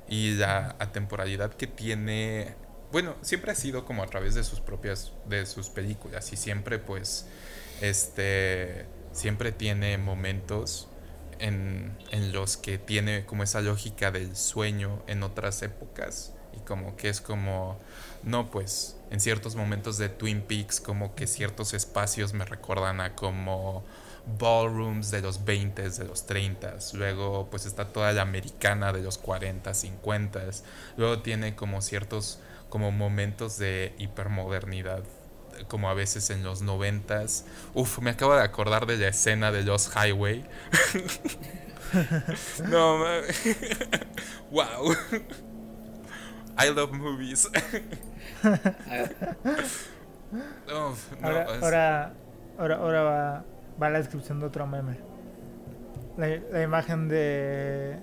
y 0.07 0.35
la 0.35 0.75
atemporalidad 0.79 1.53
que 1.53 1.67
tiene, 1.67 2.55
bueno, 2.93 3.15
siempre 3.23 3.51
ha 3.51 3.55
sido 3.55 3.85
como 3.85 4.03
a 4.03 4.05
través 4.05 4.35
de 4.35 4.43
sus 4.43 4.59
propias, 4.59 5.11
de 5.25 5.47
sus 5.47 5.69
películas 5.69 6.31
y 6.31 6.37
siempre 6.37 6.77
pues, 6.77 7.25
este, 7.81 8.85
siempre 9.11 9.51
tiene 9.51 9.97
momentos 9.97 10.87
en, 11.39 11.97
en 12.11 12.31
los 12.31 12.55
que 12.55 12.77
tiene 12.77 13.25
como 13.25 13.41
esa 13.41 13.61
lógica 13.61 14.11
del 14.11 14.35
sueño 14.35 15.01
en 15.07 15.23
otras 15.23 15.63
épocas 15.63 16.33
y 16.55 16.59
como 16.59 16.95
que 16.95 17.09
es 17.09 17.19
como, 17.19 17.79
no 18.21 18.51
pues, 18.51 18.95
en 19.09 19.19
ciertos 19.19 19.55
momentos 19.55 19.97
de 19.97 20.09
Twin 20.09 20.43
Peaks 20.43 20.79
como 20.79 21.15
que 21.15 21.25
ciertos 21.25 21.73
espacios 21.73 22.33
me 22.33 22.45
recuerdan 22.45 23.01
a 23.01 23.15
como 23.15 23.83
ballrooms 24.37 25.09
de 25.09 25.21
los 25.21 25.43
20, 25.43 25.89
de 25.89 26.05
los 26.05 26.27
30, 26.27 26.77
luego 26.93 27.47
pues 27.49 27.65
está 27.65 27.91
toda 27.91 28.13
la 28.13 28.21
americana 28.21 28.93
de 28.93 29.01
los 29.01 29.17
40, 29.17 29.73
50, 29.73 30.41
luego 30.95 31.23
tiene 31.23 31.55
como 31.55 31.81
ciertos 31.81 32.39
como 32.73 32.91
momentos 32.91 33.59
de 33.59 33.93
hipermodernidad 33.99 35.03
como 35.67 35.89
a 35.89 35.93
veces 35.93 36.31
en 36.31 36.41
los 36.41 36.63
90. 36.63 37.21
Uf, 37.75 37.99
me 37.99 38.09
acabo 38.09 38.33
de 38.33 38.41
acordar 38.41 38.87
de 38.87 38.97
la 38.97 39.09
escena 39.09 39.51
de 39.51 39.61
los 39.61 39.91
Highway. 39.95 40.43
no, 42.67 42.97
wow. 44.49 44.91
I 46.57 46.71
love 46.73 46.93
movies. 46.93 47.47
ahora, 51.21 51.45
ahora, 51.61 52.13
ahora, 52.57 52.75
ahora 52.77 53.03
va, 53.03 53.45
va, 53.79 53.89
la 53.91 53.99
descripción 53.99 54.39
de 54.39 54.47
otro 54.47 54.65
meme. 54.65 54.97
La, 56.17 56.27
la 56.51 56.63
imagen 56.63 57.07
de 57.07 57.99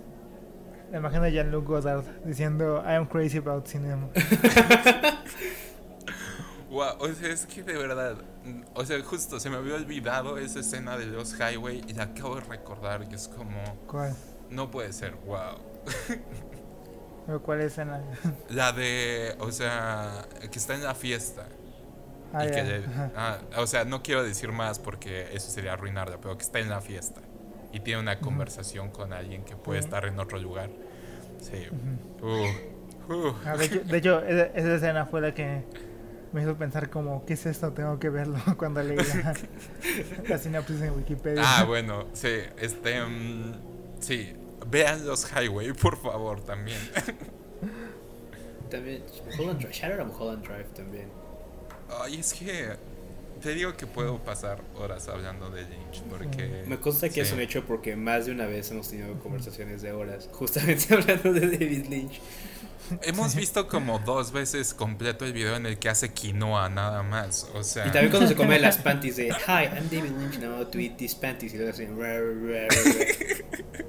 la 0.90 0.98
imagen 0.98 1.22
de 1.22 1.32
Jean-Luc 1.32 1.66
Godard 1.66 2.04
diciendo 2.24 2.82
I 2.84 2.94
am 2.94 3.06
crazy 3.06 3.38
about 3.38 3.66
cinema. 3.66 4.08
wow, 6.70 6.96
o 6.98 7.08
sea, 7.08 7.28
es 7.28 7.46
que 7.46 7.62
de 7.62 7.76
verdad, 7.76 8.16
o 8.74 8.84
sea, 8.84 9.00
justo 9.02 9.38
se 9.38 9.50
me 9.50 9.56
había 9.56 9.74
olvidado 9.74 10.38
esa 10.38 10.60
escena 10.60 10.96
de 10.96 11.06
los 11.06 11.34
Highway 11.38 11.82
y 11.86 11.92
la 11.94 12.04
acabo 12.04 12.36
de 12.36 12.42
recordar 12.42 13.06
y 13.10 13.14
es 13.14 13.28
como 13.28 13.60
¿Cuál? 13.86 14.14
No 14.50 14.70
puede 14.70 14.92
ser, 14.92 15.14
wow. 15.26 15.58
¿Cuál 17.44 17.60
escena? 17.60 18.02
La 18.48 18.72
de, 18.72 19.36
o 19.38 19.52
sea, 19.52 20.26
que 20.50 20.58
está 20.58 20.74
en 20.74 20.82
la 20.82 20.96
fiesta. 20.96 21.46
Ah, 22.32 22.44
y 22.44 22.48
ya. 22.48 22.54
que 22.54 22.62
le- 22.64 22.84
ah, 23.16 23.38
o 23.58 23.66
sea, 23.68 23.84
no 23.84 24.02
quiero 24.02 24.24
decir 24.24 24.50
más 24.50 24.80
porque 24.80 25.28
eso 25.32 25.48
sería 25.50 25.74
arruinarla, 25.74 26.18
pero 26.20 26.36
que 26.36 26.42
está 26.42 26.58
en 26.58 26.68
la 26.68 26.80
fiesta 26.80 27.20
y 27.72 27.80
tiene 27.80 28.00
una 28.00 28.18
conversación 28.20 28.90
con 28.90 29.12
alguien 29.12 29.44
que 29.44 29.56
puede 29.56 29.80
Sí. 29.80 29.86
estar 29.86 30.04
en 30.06 30.18
otro 30.18 30.38
lugar. 30.38 30.70
Sí. 31.40 31.66
Uh, 32.22 33.12
uh. 33.12 33.34
Ah, 33.44 33.56
de, 33.56 33.64
hecho, 33.66 33.80
de 33.80 33.98
hecho, 33.98 34.22
esa, 34.24 34.46
esa 34.46 34.74
escena 34.74 35.06
fue 35.06 35.20
la 35.20 35.32
que 35.34 35.62
me 36.32 36.42
hizo 36.42 36.56
pensar 36.56 36.90
como, 36.90 37.24
¿qué 37.24 37.32
es 37.34 37.46
esto? 37.46 37.72
Tengo 37.72 37.98
que 37.98 38.08
verlo 38.08 38.38
cuando 38.58 38.82
leí 38.82 38.96
la, 38.96 39.34
la 40.28 40.38
sinopsis 40.38 40.80
en 40.82 40.90
Wikipedia. 40.96 41.42
Ah, 41.44 41.64
bueno, 41.64 42.06
sí, 42.12 42.36
este, 42.58 43.02
mm, 43.02 43.52
sí, 44.00 44.32
vean 44.68 45.06
los 45.06 45.30
Highway, 45.32 45.72
por 45.72 45.96
favor, 46.00 46.40
también. 46.42 46.78
También, 48.70 49.02
Mulholland 49.36 49.58
Drive, 49.60 49.72
shout 49.72 49.92
out 49.92 50.00
a 50.00 50.04
Mulholland 50.04 50.44
Drive 50.46 50.68
también. 50.74 51.08
Ay, 52.00 52.20
es 52.20 52.32
que 52.34 52.76
te 53.42 53.54
digo 53.54 53.74
que 53.76 53.86
puedo 53.86 54.18
pasar 54.22 54.62
horas 54.76 55.08
hablando 55.08 55.50
de 55.50 55.62
Lynch 55.62 56.02
porque 56.10 56.64
Me 56.66 56.78
consta 56.78 57.08
que 57.08 57.22
es 57.22 57.28
sí. 57.28 57.34
un 57.34 57.40
hecho 57.40 57.64
porque 57.64 57.96
más 57.96 58.26
de 58.26 58.32
una 58.32 58.46
vez 58.46 58.70
hemos 58.70 58.88
tenido 58.88 59.18
conversaciones 59.20 59.82
de 59.82 59.92
horas, 59.92 60.28
justamente 60.32 60.92
hablando 60.94 61.32
de 61.32 61.40
David 61.40 61.86
Lynch. 61.88 62.20
Hemos 63.02 63.36
visto 63.36 63.68
como 63.68 64.00
dos 64.00 64.32
veces 64.32 64.74
completo 64.74 65.24
el 65.24 65.32
video 65.32 65.54
en 65.54 65.64
el 65.64 65.78
que 65.78 65.88
hace 65.88 66.12
quinoa 66.12 66.68
nada 66.68 67.02
más, 67.04 67.48
o 67.54 67.62
sea, 67.62 67.86
Y 67.86 67.90
también 67.92 68.10
cuando 68.10 68.28
se 68.28 68.34
come 68.34 68.58
las 68.58 68.78
panties 68.82 69.16
de 69.16 69.28
Hi, 69.28 69.66
I'm 69.72 69.88
David 69.90 70.10
Lynch, 70.18 70.38
now 70.40 70.64
to 70.64 70.78
eat 70.78 70.96
these 70.96 71.14
panties. 71.16 71.54
Y 71.54 71.56
luego 71.58 71.70
así. 71.72 71.86
"Ra, 71.86 72.18
ra, 72.18 72.18
ra, 72.18 72.68
ra". 72.68 73.80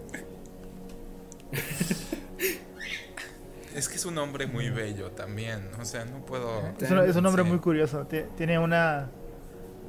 es 3.76 3.88
que 3.90 3.96
es 3.96 4.06
un 4.06 4.18
hombre 4.18 4.48
muy 4.48 4.70
bello 4.70 5.12
también, 5.12 5.70
o 5.80 5.86
sea, 5.86 6.04
no 6.06 6.26
puedo 6.26 6.62
es, 6.80 6.92
un, 6.92 7.00
es 7.00 7.16
un 7.16 7.26
hombre 7.26 7.44
Sí. 7.44 7.50
muy 7.50 7.60
curioso. 7.60 8.06
Tie- 8.08 8.28
Tiene 8.36 8.60
una, 8.60 9.10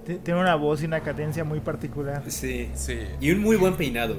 tiene 0.05 0.41
una 0.41 0.55
voz 0.57 0.83
y 0.83 0.87
una 0.87 1.01
cadencia 1.01 1.45
muy 1.45 1.61
particular. 1.61 2.23
Sí. 2.29 2.71
Sí. 2.75 2.99
Y 3.21 3.31
un 3.31 3.41
muy 3.41 3.57
buen 3.57 3.77
peinado. 3.77 4.17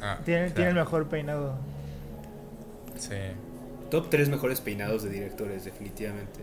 Ah, 0.00 0.18
Tiene, 0.24 0.50
tiene 0.50 0.70
el 0.70 0.76
mejor 0.76 1.08
peinado. 1.08 1.56
Sí. 2.98 3.14
Top 3.90 4.10
3 4.10 4.28
mejores 4.28 4.60
peinados 4.60 5.02
de 5.02 5.10
directores, 5.10 5.64
definitivamente. 5.64 6.40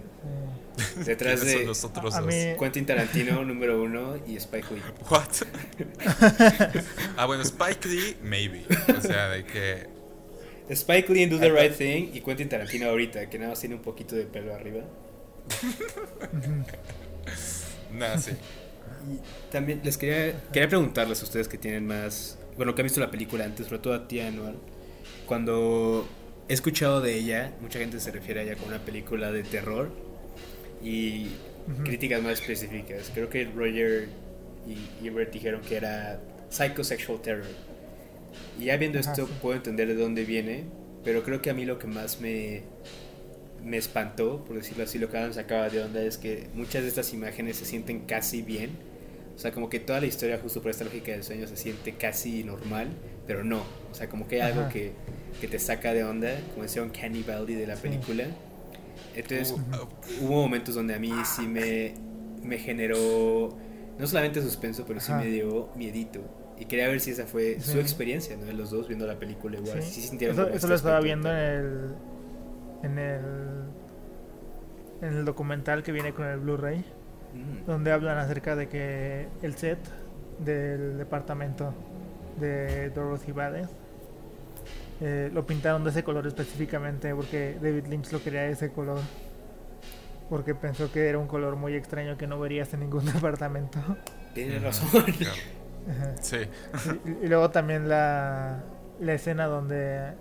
Sí. 0.78 1.04
Detrás 1.06 1.36
¿Quiénes 1.42 1.52
son 1.54 1.62
de 1.62 1.68
los 1.68 1.84
otros 1.84 2.16
dos? 2.16 2.26
mí- 2.26 2.56
Quentin 2.60 2.86
Tarantino, 2.86 3.44
número 3.44 3.82
uno, 3.84 4.16
y 4.26 4.36
Spike 4.38 4.68
Lee. 4.74 4.82
What? 5.10 5.24
ah, 7.18 7.26
bueno, 7.26 7.44
Spike 7.44 7.88
Lee, 7.88 8.18
maybe. 8.24 8.64
O 8.98 9.02
sea, 9.02 9.30
de 9.30 9.44
que 9.44 9.88
Spike 10.70 11.12
Lee 11.14 11.24
en 11.24 11.30
Do 11.30 11.40
the 11.40 11.50
Right 11.52 11.76
Thing 11.78 12.10
y 12.14 12.22
Quentin 12.22 12.48
Tarantino 12.50 12.88
ahorita, 12.90 13.30
que 13.30 13.38
nada 13.38 13.52
más 13.52 13.60
tiene 13.60 13.76
un 13.76 13.82
poquito 13.82 14.16
de 14.16 14.24
pelo 14.26 14.56
arriba. 14.56 14.82
nada, 17.92 18.18
sí. 18.18 18.32
Y 19.10 19.20
también 19.52 19.82
les 19.84 19.98
quería, 19.98 20.42
quería 20.52 20.70
preguntarles 20.70 21.22
a 21.22 21.26
ustedes 21.26 21.48
que 21.48 21.58
tienen 21.58 21.86
más, 21.88 22.38
bueno, 22.58 22.76
que 22.76 22.82
han 22.82 22.86
visto 22.86 23.00
la 23.00 23.12
película 23.12 23.46
antes, 23.46 23.68
sobre 23.68 23.80
todo 23.80 23.94
a 23.94 24.08
ti, 24.08 24.20
Anual. 24.20 24.56
Cuando 25.26 26.08
he 26.48 26.54
escuchado 26.54 27.02
de 27.02 27.16
ella, 27.16 27.54
mucha 27.62 27.80
gente 27.80 28.00
se 28.00 28.12
refiere 28.12 28.42
a 28.42 28.44
ella 28.44 28.56
como 28.56 28.68
una 28.68 28.84
película 28.86 29.32
de 29.32 29.44
terror 29.44 29.92
y 30.84 31.28
Ujú. 31.68 31.84
críticas 31.84 32.22
más 32.22 32.34
específicas. 32.34 33.12
Creo 33.14 33.30
que 33.30 33.46
Roger 33.46 34.10
y 34.68 35.08
Ebert 35.08 35.34
dijeron 35.34 35.62
que 35.62 35.76
era 35.78 36.20
psychosexual 36.50 37.22
terror. 37.22 37.46
Y 38.60 38.66
ya 38.66 38.78
viendo 38.78 39.00
Ajá, 39.00 39.12
esto 39.12 39.28
sí. 39.28 39.34
puedo 39.42 39.56
entender 39.56 39.88
de 39.88 39.96
dónde 39.96 40.26
viene, 40.26 40.66
pero 41.04 41.24
creo 41.24 41.42
que 41.42 41.50
a 41.50 41.54
mí 41.54 41.66
lo 41.66 41.80
que 41.80 41.88
más 41.88 42.20
me, 42.20 42.64
me 43.64 43.78
espantó, 43.78 44.44
por 44.46 44.56
decirlo 44.56 44.84
así, 44.84 44.98
lo 45.00 45.10
que 45.10 45.20
me 45.20 45.34
sacaba 45.34 45.70
de 45.70 45.82
onda 45.84 46.02
es 46.02 46.18
que 46.18 46.48
muchas 46.54 46.84
de 46.84 46.90
estas 46.90 47.14
imágenes 47.14 47.58
se 47.58 47.66
sienten 47.66 48.02
casi 48.02 48.42
bien. 48.42 48.72
O 49.36 49.40
sea, 49.40 49.52
como 49.52 49.70
que 49.70 49.80
toda 49.80 50.00
la 50.00 50.06
historia, 50.08 50.40
justo 50.42 50.62
por 50.62 50.72
esta 50.72 50.84
lógica 50.84 51.12
del 51.12 51.24
sueño, 51.24 51.48
se 51.48 51.56
siente 51.58 51.94
casi 51.94 52.44
normal, 52.44 52.90
pero 53.26 53.44
no. 53.44 53.64
O 53.92 53.96
sea, 53.96 54.08
como 54.10 54.28
que 54.28 54.36
hay 54.42 54.52
algo 54.52 54.62
Ajá. 54.62 54.70
que, 54.70 54.92
que 55.40 55.48
te 55.48 55.58
saca 55.60 55.94
de 55.94 56.04
onda, 56.04 56.30
como 56.52 56.64
decía 56.64 56.84
un 56.84 56.90
Canny 56.90 57.24
Valley 57.24 57.56
de 57.56 57.66
la 57.68 57.76
Sí. 57.76 57.84
película. 57.84 58.26
Entonces, 59.16 59.52
Uh, 59.52 60.26
hubo 60.26 60.42
momentos 60.42 60.76
donde 60.76 60.94
a 60.96 61.00
mí 61.00 61.12
sí 61.26 61.44
me, 61.48 61.94
me 62.44 62.58
generó, 62.58 63.58
no 63.98 64.08
solamente 64.08 64.42
suspenso, 64.42 64.86
pero 64.88 65.00
sí 65.00 65.12
Ajá. 65.12 65.22
me 65.22 65.30
dio 65.30 65.70
miedito. 65.76 66.20
Y 66.60 66.66
quería 66.66 66.88
ver 66.88 67.00
si 67.00 67.12
esa 67.12 67.26
fue 67.26 67.58
Sí. 67.60 67.72
su 67.72 67.80
experiencia, 67.80 68.36
¿no? 68.38 68.46
De 68.46 68.54
los 68.54 68.70
dos 68.70 68.88
viendo 68.88 69.08
la 69.08 69.18
película 69.18 69.58
igual. 69.58 69.82
Sí. 69.82 70.02
Sí 70.02 70.08
sintieron 70.10 70.38
Eso, 70.40 70.50
eso 70.50 70.68
lo 70.68 70.76
estaba 70.76 71.00
viendo 71.00 71.30
en 71.32 71.38
el, 71.38 71.90
en 72.84 72.98
el 73.00 73.22
en 75.02 75.14
el 75.18 75.26
documental 75.26 75.82
que 75.84 75.92
viene 75.92 76.14
con 76.14 76.26
el 76.26 76.40
Blu-ray, 76.40 76.84
Mm. 77.34 77.66
donde 77.66 77.92
hablan 77.94 78.18
acerca 78.18 78.56
de 78.58 78.68
que 78.68 79.28
el 79.42 79.56
set 79.56 79.80
del 80.40 80.98
departamento 80.98 81.74
de 82.40 82.90
Dorothy 82.90 83.32
Bades 83.32 83.70
eh, 85.00 85.30
lo 85.34 85.46
pintaron 85.46 85.84
de 85.86 85.92
ese 85.92 86.04
color 86.04 86.28
específicamente 86.28 87.16
porque 87.16 87.58
David 87.62 87.88
Lynch 87.88 88.12
lo 88.12 88.22
quería 88.22 88.42
de 88.42 88.52
ese 88.52 88.72
color. 88.72 89.00
Porque 90.30 90.56
pensó 90.56 90.92
que 90.92 91.08
era 91.10 91.18
un 91.18 91.28
color 91.28 91.56
muy 91.56 91.74
extraño 91.74 92.18
que 92.18 92.28
no 92.28 92.40
verías 92.40 92.74
en 92.74 92.82
ningún 92.82 93.06
departamento. 93.14 93.80
Tienes 94.34 94.62
razón. 94.62 95.04
Sí. 96.22 96.38
Y, 97.06 97.26
y 97.26 97.28
luego 97.28 97.50
también 97.50 97.90
la, 97.90 98.60
la 99.00 99.14
escena 99.14 99.46
donde 99.48 100.14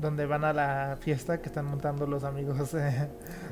donde 0.00 0.26
van 0.26 0.44
a 0.44 0.52
la 0.52 0.98
fiesta 1.00 1.40
que 1.40 1.48
están 1.48 1.66
montando 1.66 2.06
los 2.06 2.24
amigos 2.24 2.72
de, 2.72 3.08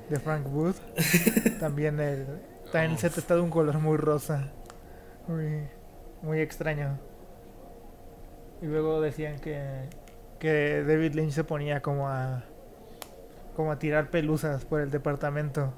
de 0.08 0.20
Frank 0.20 0.46
Wood. 0.46 0.74
también 1.60 2.00
el, 2.00 2.26
también 2.72 2.92
el 2.92 2.98
set 2.98 3.18
está 3.18 3.34
de 3.34 3.40
un 3.40 3.50
color 3.50 3.78
muy 3.78 3.96
rosa. 3.96 4.52
Muy, 5.26 5.68
muy 6.22 6.40
extraño. 6.40 6.98
Y 8.62 8.66
luego 8.66 9.00
decían 9.00 9.38
que, 9.38 9.88
que 10.38 10.82
David 10.84 11.14
Lynch 11.14 11.32
se 11.32 11.44
ponía 11.44 11.82
como 11.82 12.08
a 12.08 12.44
como 13.58 13.72
a 13.72 13.78
tirar 13.80 14.10
pelusas 14.10 14.64
por 14.64 14.80
el 14.80 14.92
departamento. 14.92 15.74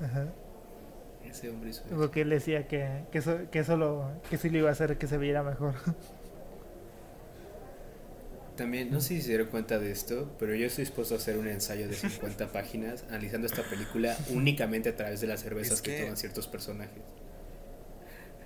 Ajá. 0.02 0.26
Ese 1.24 1.48
hombre 1.48 1.70
hizo. 1.70 1.84
Porque 1.96 2.22
él 2.22 2.30
decía 2.30 2.66
que, 2.66 3.04
que 3.12 3.18
eso, 3.18 3.38
que 3.52 3.60
eso 3.60 3.76
lo, 3.76 4.10
que 4.28 4.36
sí 4.36 4.50
lo 4.50 4.58
iba 4.58 4.68
a 4.68 4.72
hacer 4.72 4.98
que 4.98 5.06
se 5.06 5.16
viera 5.16 5.44
mejor. 5.44 5.74
También, 8.56 8.90
no 8.92 9.00
sé 9.00 9.08
si 9.08 9.22
se 9.22 9.28
dieron 9.30 9.48
cuenta 9.48 9.78
de 9.80 9.90
esto, 9.90 10.30
pero 10.38 10.54
yo 10.54 10.66
estoy 10.66 10.84
dispuesto 10.84 11.14
a 11.14 11.18
hacer 11.18 11.36
un 11.38 11.48
ensayo 11.48 11.88
de 11.88 11.94
50 11.94 12.46
páginas 12.52 13.04
analizando 13.08 13.46
esta 13.48 13.62
película 13.64 14.16
únicamente 14.30 14.90
a 14.90 14.96
través 14.96 15.20
de 15.20 15.26
las 15.26 15.40
cervezas 15.40 15.74
Es 15.74 15.82
que... 15.82 15.96
que- 15.96 16.02
toman 16.02 16.16
ciertos 16.16 16.46
personajes. 16.46 17.02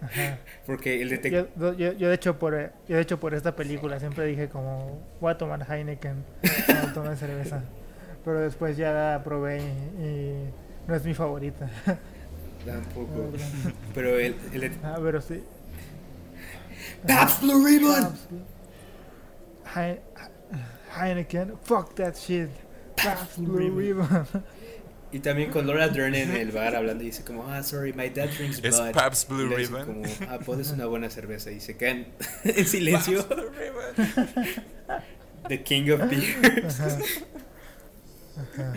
Ajá. 0.01 0.39
Porque 0.65 1.03
el 1.03 1.09
detective... 1.11 1.49
Yo, 1.59 1.73
yo, 1.75 1.93
yo 1.93 2.09
de 2.09 2.15
hecho 2.15 2.39
por 2.39 2.55
yo 2.89 2.97
de 2.97 3.03
hecho 3.03 3.19
por 3.19 3.35
esta 3.35 3.57
película 3.57 3.99
siempre 3.99 4.27
dije 4.27 4.49
como 4.49 5.01
voy 5.21 5.33
a 5.33 5.37
tomar 5.37 5.67
Heineken 5.69 6.25
cuando 6.67 6.93
tome 6.95 7.17
cerveza 7.17 7.65
pero 8.25 8.39
después 8.41 8.77
ya 8.77 8.93
la 8.93 9.23
probé 9.25 9.59
y, 9.59 9.63
y 10.05 10.51
no 10.87 10.95
es 10.95 11.05
mi 11.05 11.15
favorita 11.15 11.69
Tampoco. 12.65 13.33
Pero 13.93 14.19
el... 14.21 14.37
el 14.53 14.71
ah, 14.85 14.99
pero 15.03 15.21
sí 15.21 15.43
¡Pabst 17.07 17.43
Blue 17.43 17.67
Ribbon! 17.67 18.13
Heineken 19.75 21.57
fuck 21.63 21.95
that 21.97 22.15
shit 22.17 22.49
Pabst 22.97 23.39
Blue 23.39 23.59
Ribbon 23.79 24.27
Y 25.13 25.21
también 25.21 25.51
con 25.51 25.67
Laura 25.67 25.89
Dern 25.89 26.15
en 26.15 26.33
el 26.37 26.53
bar 26.53 26.75
hablando 26.77 27.03
y 27.03 27.07
dice 27.07 27.25
como, 27.25 27.47
ah, 27.49 27.63
sorry, 27.63 27.93
my 27.95 28.11
dad 28.11 28.29
drinks 28.37 28.61
Es 28.63 28.77
blood. 28.77 28.93
Pabst 28.93 29.29
Blue 29.29 29.47
Y 29.47 29.49
le 29.49 29.57
dice 29.59 29.71
Ribbon. 29.73 29.87
como, 29.87 30.03
ah, 30.31 30.39
pones 30.45 30.71
una 30.71 30.85
buena 30.87 31.09
cerveza. 31.09 31.51
Y 31.51 31.61
se 31.61 31.77
quedan 31.79 32.09
en 32.45 32.67
silencio. 32.67 33.27
Pabst 33.27 33.41
Blue 33.41 33.51
Ribbon. 33.51 35.05
The 35.49 35.63
King 35.63 35.91
of 35.93 36.01
Beers. 36.11 36.81
Ajá. 36.81 36.99
Ajá. 38.37 38.73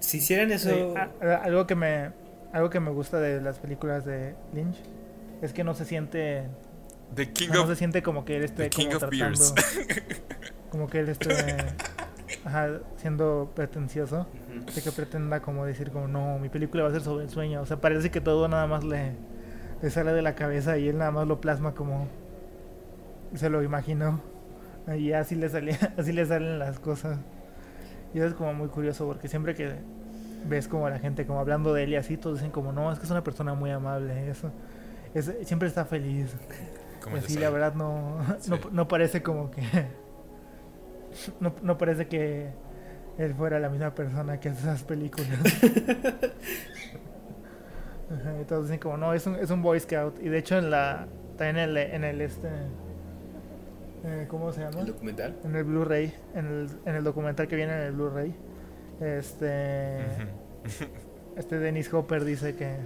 Si 0.00 0.16
hicieran 0.18 0.50
eso... 0.50 0.70
Sí, 0.70 0.94
a- 0.96 1.10
a- 1.34 1.36
algo 1.44 1.66
que 1.66 1.74
me 1.74 2.10
algo 2.54 2.70
que 2.70 2.80
me 2.80 2.90
gusta 2.90 3.20
de 3.20 3.42
las 3.42 3.58
películas 3.58 4.06
de 4.06 4.34
Lynch 4.54 4.76
es 5.42 5.52
que 5.52 5.62
no 5.64 5.74
se 5.74 5.84
siente 5.84 6.44
The 7.14 7.32
King 7.32 7.48
no, 7.52 7.62
of 7.62 7.68
se 7.68 7.76
siente 7.76 8.02
como 8.02 8.24
que 8.24 8.36
él 8.36 8.44
esté 8.44 8.64
The 8.64 8.70
King 8.70 8.86
como 8.86 8.96
of 8.96 9.00
tratando 9.08 9.20
Beers. 9.20 9.54
como 10.70 10.86
que 10.88 11.00
él 11.00 11.08
esté 11.08 11.34
ajá, 12.44 12.80
siendo 12.96 13.50
pretencioso 13.54 14.26
de 14.74 14.82
que 14.82 14.92
pretenda 14.92 15.40
como 15.40 15.64
decir 15.64 15.90
como 15.90 16.08
no 16.08 16.38
mi 16.38 16.48
película 16.48 16.82
va 16.82 16.90
a 16.90 16.92
ser 16.92 17.00
sobre 17.00 17.24
el 17.24 17.30
sueño 17.30 17.62
o 17.62 17.66
sea 17.66 17.78
parece 17.80 18.10
que 18.10 18.20
todo 18.20 18.46
nada 18.48 18.66
más 18.66 18.84
le, 18.84 19.12
le 19.82 19.90
sale 19.90 20.12
de 20.12 20.22
la 20.22 20.34
cabeza 20.34 20.76
y 20.78 20.88
él 20.88 20.98
nada 20.98 21.10
más 21.10 21.26
lo 21.26 21.40
plasma 21.40 21.74
como 21.74 22.06
se 23.34 23.50
lo 23.50 23.62
imaginó. 23.62 24.20
Y 24.96 25.12
así 25.12 25.34
le 25.34 25.48
salía 25.48 25.78
así 25.98 26.12
le 26.12 26.24
salen 26.24 26.58
las 26.58 26.78
cosas. 26.78 27.18
Y 28.14 28.18
eso 28.18 28.28
es 28.28 28.34
como 28.34 28.54
muy 28.54 28.68
curioso 28.68 29.06
porque 29.06 29.28
siempre 29.28 29.54
que 29.54 29.74
ves 30.46 30.66
como 30.68 30.86
a 30.86 30.90
la 30.90 30.98
gente 30.98 31.26
como 31.26 31.40
hablando 31.40 31.74
de 31.74 31.84
él 31.84 31.90
y 31.90 31.96
así 31.96 32.16
todos 32.16 32.38
dicen 32.38 32.50
como 32.50 32.72
no 32.72 32.90
es 32.92 32.98
que 32.98 33.04
es 33.04 33.10
una 33.10 33.24
persona 33.24 33.54
muy 33.54 33.70
amable 33.70 34.30
eso 34.30 34.52
es, 35.12 35.34
siempre 35.42 35.66
está 35.66 35.84
feliz 35.84 36.32
¿Cómo 37.08 37.16
y 37.16 37.20
ya 37.20 37.24
así 37.26 37.34
sabe? 37.34 37.44
la 37.46 37.50
verdad 37.50 37.74
no, 37.74 38.18
no, 38.28 38.36
Sí. 38.40 38.52
no 38.72 38.88
parece 38.88 39.22
como 39.22 39.50
que 39.50 39.62
no, 41.40 41.54
no 41.62 41.78
parece 41.78 42.06
que 42.08 42.48
él 43.18 43.34
fuera 43.34 43.58
la 43.58 43.68
misma 43.68 43.94
persona 43.94 44.38
que 44.38 44.50
hace 44.50 44.60
esas 44.60 44.84
películas 44.84 45.28
todos 48.48 48.66
dicen 48.66 48.78
como 48.80 48.96
no 48.96 49.12
es 49.12 49.26
un, 49.26 49.34
es 49.36 49.50
un 49.50 49.62
boy 49.62 49.78
scout 49.80 50.18
y 50.22 50.28
de 50.28 50.38
hecho 50.38 50.58
en 50.58 50.70
la 50.70 51.06
también 51.36 51.56
en 51.58 51.70
el, 51.70 51.76
en 51.76 52.04
el 52.04 52.20
este 52.20 52.48
eh, 54.04 54.26
¿cómo 54.28 54.52
se 54.52 54.60
llama? 54.62 54.80
El 54.80 54.86
documental. 54.86 55.36
en 55.44 55.56
el 55.56 55.64
Blu-ray 55.64 56.14
en 56.34 56.46
el, 56.46 56.68
en 56.86 56.94
el 56.94 57.04
documental 57.04 57.48
que 57.48 57.56
viene 57.56 57.74
en 57.74 57.80
el 57.80 57.92
Blu-ray 57.92 58.34
este 59.00 59.98
este 61.36 61.58
Dennis 61.58 61.92
Hopper 61.92 62.24
dice 62.24 62.54
que, 62.56 62.76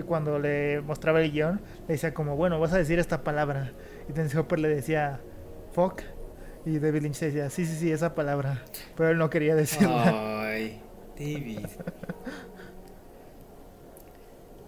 que 0.00 0.06
cuando 0.06 0.38
le 0.38 0.80
mostraba 0.80 1.20
el 1.22 1.30
guion, 1.32 1.60
le 1.86 1.94
decía 1.94 2.14
como, 2.14 2.36
bueno, 2.36 2.58
vas 2.60 2.72
a 2.72 2.78
decir 2.78 2.98
esta 2.98 3.22
palabra. 3.22 3.72
Y 4.08 4.12
Dennis 4.12 4.34
Hopper 4.34 4.58
le 4.58 4.68
decía, 4.68 5.20
fuck. 5.72 6.02
Y 6.66 6.78
David 6.78 7.02
Lynch 7.02 7.20
decía, 7.20 7.48
sí, 7.50 7.64
sí, 7.66 7.76
sí, 7.76 7.90
esa 7.90 8.14
palabra. 8.14 8.62
Pero 8.96 9.10
él 9.10 9.18
no 9.18 9.30
quería 9.30 9.54
decirla. 9.54 10.42
Ay, 10.50 10.80
David. 11.18 11.66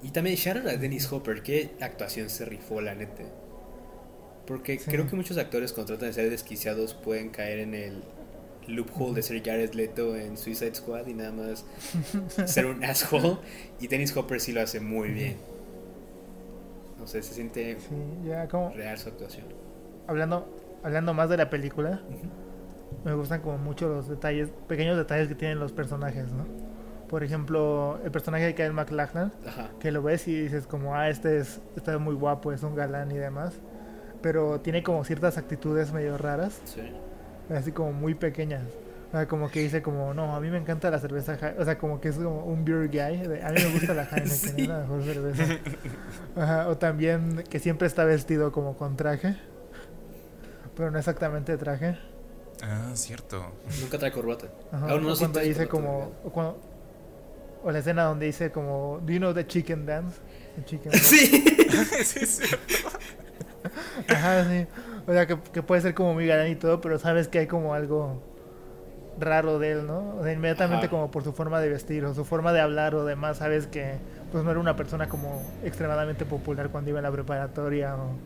Y 0.03 0.11
también 0.11 0.37
out 0.49 0.67
a 0.67 0.77
Dennis 0.77 1.11
Hopper, 1.13 1.43
qué 1.43 1.71
actuación 1.81 2.29
se 2.29 2.45
rifó, 2.45 2.81
la 2.81 2.95
neta. 2.95 3.23
Porque 4.47 4.79
Sí. 4.79 4.91
creo 4.91 5.07
que 5.07 5.15
muchos 5.15 5.39
actores 5.39 5.73
cuando 5.73 5.93
tratan 5.93 6.09
de 6.09 6.13
ser 6.15 6.31
desquiciados 6.31 6.95
pueden 6.95 7.31
caer 7.31 7.61
en 7.61 7.75
el 7.75 8.03
loophole 8.69 9.15
de 9.15 9.23
ser 9.23 9.43
Jared 9.43 9.73
Leto 9.75 10.17
en 10.17 10.37
Suicide 10.37 10.75
Squad 10.75 11.07
y 11.07 11.15
nada 11.15 11.33
más 11.33 11.65
ser 12.47 12.67
un 12.67 12.83
asshole. 12.85 13.39
Y 13.81 13.89
Dennis 13.89 14.17
Hopper 14.17 14.41
sí 14.41 14.53
lo 14.53 14.61
hace 14.63 14.81
muy 14.81 15.11
bien. 15.11 15.37
No 16.99 17.07
sé, 17.07 17.23
se 17.23 17.35
siente 17.35 17.77
Sí, 17.81 17.97
ya 18.29 18.47
como 18.49 18.71
real 18.71 18.97
su 18.99 19.09
actuación. 19.09 19.47
hablando, 20.07 20.47
hablando 20.83 21.15
más 21.15 21.29
de 21.29 21.37
la 21.37 21.51
película, 21.51 22.01
me 23.05 23.15
gustan 23.15 23.41
como 23.41 23.59
mucho 23.59 23.89
los 23.89 24.09
detalles, 24.09 24.51
pequeños 24.69 24.97
detalles 24.97 25.29
que 25.29 25.35
tienen 25.35 25.59
los 25.59 25.73
personajes, 25.73 26.31
¿no? 26.33 26.47
Por 27.09 27.25
ejemplo, 27.25 27.99
el 28.05 28.11
personaje 28.11 28.45
de 28.45 28.55
Kyle 28.55 28.73
MacLachlan, 28.73 29.33
que 29.81 29.91
lo 29.91 30.03
ves 30.03 30.29
y 30.29 30.41
dices 30.43 30.67
como, 30.67 30.95
ah, 30.95 31.09
este 31.11 31.39
es, 31.39 31.61
está 31.77 31.99
muy 31.99 32.15
guapo, 32.15 32.53
es 32.53 32.63
un 32.63 32.75
galán 32.75 33.11
y 33.11 33.19
demás. 33.19 33.55
Pero 34.23 34.61
tiene 34.61 34.83
como 34.83 35.05
ciertas 35.05 35.37
actitudes 35.37 35.93
medio 35.93 36.17
raras. 36.17 36.61
Sí. 36.65 36.81
Así 37.51 37.73
como 37.73 37.93
muy 37.93 38.15
pequeñas. 38.15 38.63
O 39.09 39.13
sea, 39.15 39.29
como 39.29 39.51
que 39.51 39.61
dice 39.61 39.83
como, 39.83 40.15
no, 40.15 40.35
a 40.35 40.41
mí 40.41 40.49
me 40.51 40.57
encanta 40.57 40.91
la 40.91 40.99
cerveza, 40.99 41.37
Hei-", 41.39 41.55
o 41.59 41.65
sea, 41.67 41.77
como 41.77 42.01
que 42.01 42.09
es 42.09 42.17
como 42.17 42.45
un 42.47 42.65
beer 42.65 42.89
guy, 42.89 43.27
de, 43.29 43.43
a 43.43 43.51
mí 43.51 43.61
me 43.63 43.73
gusta 43.73 43.93
la 43.93 44.05
Heineken, 44.11 44.29
Sí. 44.31 44.55
es 44.63 44.69
la 44.69 44.79
mejor 44.79 45.03
cerveza. 45.05 45.45
Ajá, 46.37 46.69
o 46.69 46.79
también 46.79 47.45
que 47.51 47.59
siempre 47.59 47.87
está 47.87 48.05
vestido 48.05 48.53
como 48.53 48.75
con 48.77 48.97
traje, 48.97 49.37
pero 50.75 50.91
no 50.91 50.99
exactamente 50.99 51.57
traje. 51.59 51.99
Ah, 52.63 52.93
cierto. 52.95 53.45
Nunca 53.83 53.99
trae 53.99 54.13
corbata. 54.13 54.47
Ajá, 54.71 54.91
Aún 54.93 55.03
no 55.03 55.13
o 55.13 55.19
cuando 55.19 55.41
dice 55.41 55.67
corbata, 55.69 55.71
como, 55.99 56.13
o, 56.25 56.31
cuando- 56.33 56.61
o 57.65 57.71
la 57.71 57.79
escena 57.81 58.05
donde 58.05 58.27
dice 58.27 58.51
como, 58.51 58.99
do 59.05 59.13
you 59.13 59.19
know 59.19 59.35
the 59.35 59.47
chicken 59.47 59.85
dance? 59.85 60.21
The 60.57 60.65
chicken 60.65 60.91
dance. 60.93 61.05
Sí. 61.05 61.45
sí, 62.05 62.25
sí. 62.27 62.45
Ajá, 64.09 64.45
sí. 64.49 64.67
O 65.07 65.13
sea, 65.13 65.27
que, 65.27 65.39
que 65.53 65.63
puede 65.63 65.81
ser 65.81 65.95
como 65.95 66.15
muy 66.15 66.27
galán 66.27 66.51
y 66.51 66.57
todo, 66.57 66.81
pero 66.81 66.99
sabes 66.99 67.29
que 67.29 67.41
hay 67.41 67.47
como 67.47 67.75
algo 67.75 68.23
raro 69.19 69.59
de 69.59 69.73
él, 69.73 69.87
¿no? 69.87 70.17
O 70.17 70.23
sea, 70.23 70.33
inmediatamente 70.33 70.87
Ajá. 70.87 70.91
como 70.91 71.11
por 71.11 71.25
su 71.25 71.33
forma 71.33 71.61
de 71.61 71.69
vestir 71.69 72.05
o 72.05 72.15
su 72.15 72.25
forma 72.25 72.53
de 72.53 72.61
hablar 72.61 72.95
o 72.95 73.05
demás, 73.05 73.39
sabes 73.39 73.67
que 73.67 73.95
pues 74.31 74.45
no 74.45 74.51
era 74.51 74.61
una 74.61 74.77
persona 74.77 75.09
como 75.09 75.43
extremadamente 75.65 76.25
popular 76.25 76.71
cuando 76.71 76.91
iba 76.91 77.01
a 77.01 77.03
la 77.03 77.13
preparatoria 77.13 77.97
o... 77.97 78.17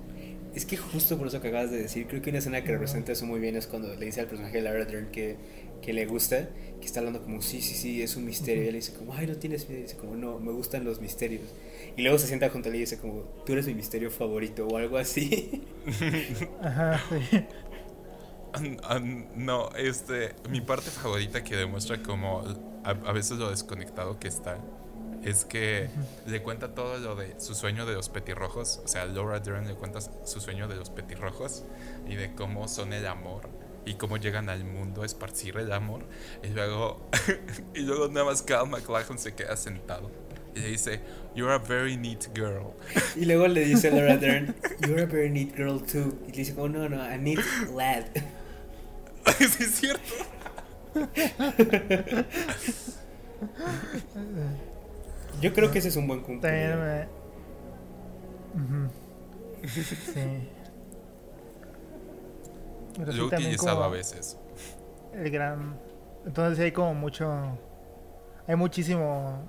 Es 0.55 0.65
que 0.65 0.77
justo 0.79 1.19
por 1.19 1.27
eso 1.27 1.43
que 1.43 1.49
acabas 1.49 1.71
de 1.71 1.79
decir, 1.79 2.07
creo 2.07 2.23
que 2.23 2.31
una 2.31 2.39
escena 2.39 2.63
que 2.63 2.73
representa 2.73 3.13
eso 3.13 3.27
muy 3.27 3.41
bien 3.41 3.57
es 3.57 3.67
cuando 3.67 3.95
le 3.95 4.07
dice 4.07 4.23
al 4.23 4.27
personaje 4.27 4.57
de 4.57 4.63
Lara 4.63 4.87
Dern 4.87 5.11
que, 5.11 5.37
que 5.83 5.93
le 5.93 6.07
gusta, 6.07 6.49
que 6.81 6.87
está 6.87 7.01
hablando 7.01 7.23
como, 7.23 7.43
sí, 7.43 7.61
sí, 7.61 7.75
sí, 7.75 8.03
es 8.03 8.17
un 8.17 8.25
misterio. 8.25 8.65
Y 8.65 8.69
él 8.69 8.75
dice 8.75 8.95
como, 8.95 9.13
ay, 9.13 9.27
no 9.27 9.37
tienes 9.37 9.69
miedo. 9.69 9.81
Y 9.81 9.83
dice 9.83 9.97
como, 9.97 10.17
no, 10.17 10.39
me 10.39 10.53
gustan 10.53 10.85
los 10.85 10.99
misterios. 10.99 11.43
Y 11.97 12.03
luego 12.03 12.19
se 12.19 12.27
sienta 12.27 12.51
junto 12.51 12.69
a 12.69 12.71
él 12.71 12.77
y 12.77 12.81
dice 12.81 12.99
como, 12.99 13.23
tú 13.45 13.53
eres 13.55 13.67
mi 13.67 13.75
misterio 13.75 14.11
favorito 14.11 14.67
o 14.67 14.77
algo 14.77 14.99
así. 14.99 15.63
Ajá, 16.63 17.03
sí. 17.09 17.47
No, 19.35 19.71
este, 19.77 20.35
mi 20.51 20.61
parte 20.61 20.91
favorita 20.91 21.43
que 21.43 21.57
demuestra 21.57 22.03
como 22.03 22.43
a, 22.85 22.91
a 22.91 23.13
veces 23.13 23.39
lo 23.39 23.51
desconectado 23.51 24.19
que 24.19 24.29
está 24.29 24.59
es 25.23 25.45
que 25.45 25.91
le 26.27 26.43
cuenta 26.43 26.75
todo 26.75 26.99
lo 26.99 27.17
de 27.17 27.39
su 27.41 27.55
sueño 27.55 27.85
de 27.85 27.95
los 27.95 28.09
petirrojos, 28.09 28.81
o 28.85 28.89
sea, 28.89 29.07
Laura 29.07 29.41
Dern 29.41 29.67
le 29.67 29.75
cuenta 29.75 30.01
su 30.01 30.41
sueño 30.41 30.69
de 30.69 30.77
los 30.77 30.91
petirrojos 30.91 31.65
y 32.07 32.15
de 32.15 32.35
cómo 32.35 32.69
son 32.69 32.93
el 32.93 33.07
amor 33.07 33.49
y 33.85 33.95
cómo 33.95 34.19
llegan 34.19 34.49
al 34.49 34.65
mundo 34.65 35.03
a 35.03 35.07
esparcir 35.07 35.57
el 35.57 35.73
amor 35.73 36.05
y 36.43 36.49
luego 36.49 37.09
y 37.75 37.81
luego 37.81 38.09
nada 38.09 38.27
más 38.27 38.43
Cal 38.43 38.69
McLachlan 38.69 39.19
se 39.19 39.35
queda 39.35 39.57
sentado 39.57 40.11
y 40.57 40.61
le 40.61 40.69
dice, 40.69 41.01
"You're 41.35 41.53
a 41.53 41.59
very 41.59 41.97
neat 41.97 42.29
girl." 42.35 42.73
y 43.15 43.25
luego 43.27 43.47
le 43.47 43.65
dice 43.65 43.89
a 43.89 43.91
Lara 43.93 44.17
Dern, 44.21 44.55
you're 44.87 45.03
a 45.03 45.07
very 45.07 45.31
neat 45.31 45.55
girl 45.55 45.81
too. 45.81 46.19
Y 46.27 46.33
le 46.33 46.39
dice 46.39 46.55
como, 46.55 46.69
no, 46.69 46.89
no, 46.89 47.03
a 47.03 47.17
neat 47.17 47.41
lad. 47.75 48.05
sí 49.39 49.63
es 49.65 49.71
cierto. 49.75 50.15
Yo 55.41 55.53
creo 55.53 55.71
que 55.71 55.79
ese 55.79 55.89
es 55.89 55.97
un 55.97 56.07
buen 56.09 56.21
También 56.23 56.41
cumplido. 56.41 56.77
me... 56.79 57.09
Ujú. 58.55 58.91
Sí. 59.69 60.49
Pero 62.97 63.13
Lo 63.13 63.23
he 63.25 63.27
utilizado 63.27 63.85
a 63.85 63.89
veces. 63.89 64.39
El 65.13 65.31
gran... 65.31 65.79
Entonces 66.25 66.65
hay 66.65 66.73
como 66.73 66.95
mucho... 66.95 67.59
Hay 68.47 68.57
muchísimo 68.57 69.47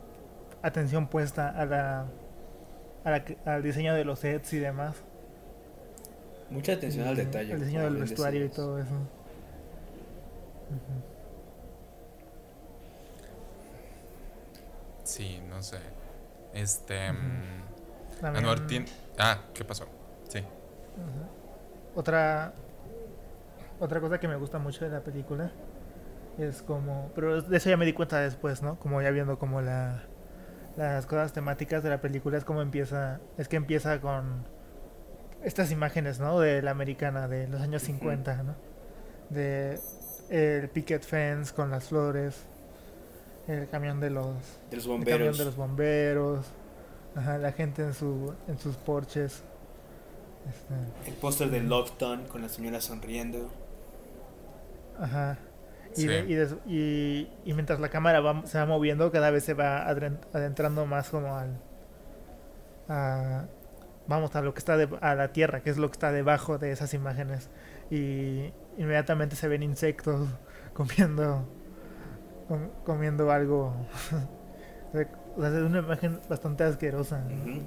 atención 0.68 1.08
puesta 1.08 1.50
a 1.50 1.66
la, 1.66 2.06
a 3.04 3.10
la 3.12 3.24
al 3.46 3.64
diseño 3.64 3.94
de 3.94 4.06
los 4.06 4.20
sets 4.20 4.54
y 4.54 4.60
demás. 4.60 4.96
Mucha 6.50 6.74
atención 6.74 7.08
al 7.08 7.16
detalle. 7.16 7.54
El 7.54 7.60
diseño 7.60 7.84
del 7.84 7.98
vestuario 7.98 8.46
y 8.46 8.50
todo 8.50 8.80
eso. 8.80 8.94
Sí, 15.04 15.42
no 15.50 15.62
sé. 15.64 15.78
Este. 16.54 17.12
Mm, 17.12 18.20
También, 18.22 18.44
Anuar 18.46 18.68
tiene- 18.68 18.86
Ah, 19.18 19.40
¿qué 19.54 19.64
pasó? 19.64 19.86
Sí. 20.28 20.44
Otra 21.96 22.54
otra 23.80 24.00
cosa 24.02 24.20
que 24.20 24.28
me 24.28 24.36
gusta 24.36 24.58
mucho 24.60 24.86
de 24.86 24.92
la 24.92 25.02
película 25.02 25.52
es 26.40 26.62
como, 26.64 27.12
pero 27.16 27.42
de 27.44 27.58
eso 27.58 27.70
ya 27.70 27.78
me 27.78 27.86
di 27.86 27.94
cuenta 27.94 28.20
después, 28.20 28.62
¿no? 28.64 28.80
Como 28.80 29.02
ya 29.02 29.12
viendo 29.12 29.38
como 29.40 29.62
la 29.62 30.04
las 30.78 31.06
cosas 31.08 31.34
temáticas 31.34 31.84
de 31.84 31.90
la 31.90 32.00
película 32.00 32.38
es 32.38 32.46
como 32.46 32.62
empieza, 32.62 33.20
es 33.38 33.48
que 33.48 33.56
empieza 33.56 34.00
con 34.00 34.46
estas 35.44 35.72
imágenes, 35.72 36.20
¿no? 36.20 36.40
De 36.40 36.62
la 36.62 36.72
americana 36.72 37.28
de 37.28 37.48
los 37.48 37.62
años 37.62 37.82
50, 37.82 38.44
¿no? 38.44 38.56
De 39.30 39.80
el 40.30 40.70
picket 40.70 41.04
fence 41.04 41.54
con 41.54 41.72
las 41.72 41.88
flores, 41.90 42.46
el 43.48 43.68
camión 43.70 44.00
de 44.00 44.10
los, 44.12 44.36
de 44.70 44.76
los 44.78 44.86
el 44.86 44.92
bomberos. 44.92 45.18
camión 45.20 45.38
de 45.38 45.46
los 45.46 45.56
bomberos, 45.56 46.46
ajá, 47.16 47.38
la 47.38 47.52
gente 47.52 47.82
en 47.82 47.94
su 47.94 48.34
en 48.48 48.60
sus 48.60 48.76
porches. 48.78 49.44
Este, 50.48 51.10
El 51.10 51.16
póster 51.16 51.50
de 51.50 51.60
Loveton 51.62 52.26
con 52.28 52.42
la 52.42 52.50
señora 52.50 52.80
sonriendo. 52.82 53.50
Ajá. 55.00 55.38
Y, 55.98 56.02
Sí. 56.02 56.08
de- 56.08 56.58
y, 56.68 56.74
y- 56.76 57.32
y 57.46 57.54
mientras 57.54 57.80
la 57.80 57.90
cámara 57.90 58.20
va- 58.22 58.46
se 58.46 58.58
va 58.60 58.66
moviendo, 58.66 59.12
cada 59.12 59.32
vez 59.32 59.44
se 59.44 59.54
va 59.54 59.88
adentrando 59.88 60.86
más 60.86 61.10
como 61.10 61.36
al... 61.36 61.58
a- 62.90 63.46
vamos, 64.08 64.36
a 64.36 64.42
lo 64.42 64.54
que 64.54 64.60
está 64.60 64.78
de- 64.78 64.90
a 65.02 65.16
la 65.16 65.34
tierra, 65.34 65.62
que 65.62 65.70
es 65.70 65.78
lo 65.78 65.88
que 65.90 65.94
está 65.94 66.12
debajo 66.12 66.58
de 66.58 66.72
esas 66.72 66.94
imágenes. 66.94 67.50
Y 67.90 68.54
inmediatamente 68.78 69.36
se 69.36 69.48
ven 69.48 69.64
insectos 69.64 70.28
comiendo 70.74 71.48
com- 72.48 72.70
comiendo 72.86 73.32
algo. 73.32 73.76
o 74.94 75.42
sea, 75.42 75.50
es 75.50 75.64
una 75.64 75.80
imagen 75.80 76.20
bastante 76.30 76.64
asquerosa. 76.64 77.20
¿no? 77.22 77.36
Ujú. 77.52 77.62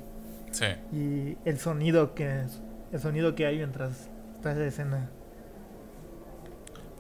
Sí. 0.52 0.66
Y 0.93 1.39
el 1.44 1.59
sonido 1.59 2.15
que 2.15 2.44
el 2.93 2.98
sonido 3.01 3.35
que 3.36 3.47
hay 3.47 3.57
mientras 3.59 4.09
está 4.36 4.52
esa 4.52 4.65
escena. 4.65 5.11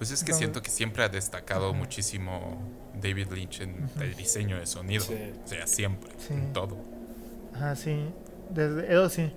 Pues 0.00 0.10
es 0.12 0.24
que 0.24 0.32
siento 0.32 0.62
que 0.62 0.70
siempre 0.70 1.04
ha 1.04 1.10
destacado 1.10 1.74
muchísimo 1.74 2.58
David 3.00 3.26
Lynch 3.32 3.60
en 3.60 3.86
el 4.00 4.16
diseño 4.16 4.58
de 4.58 4.64
sonido. 4.64 5.04
Sí. 5.04 5.14
O 5.44 5.46
sea, 5.46 5.66
siempre, 5.66 6.10
Sí. 6.16 6.32
en 6.32 6.54
todo. 6.54 6.78
Ah, 7.54 7.76
sí. 7.76 8.06
Desde 8.48 8.90
eso 8.90 9.10
sí. 9.10 9.30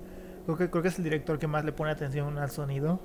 Creo 0.46 0.56
que, 0.56 0.70
creo 0.70 0.82
que 0.82 0.88
es 0.88 0.96
el 0.96 1.04
director 1.04 1.38
que 1.38 1.46
más 1.46 1.66
le 1.66 1.72
pone 1.72 1.90
atención 1.90 2.38
al 2.38 2.50
sonido. 2.50 2.98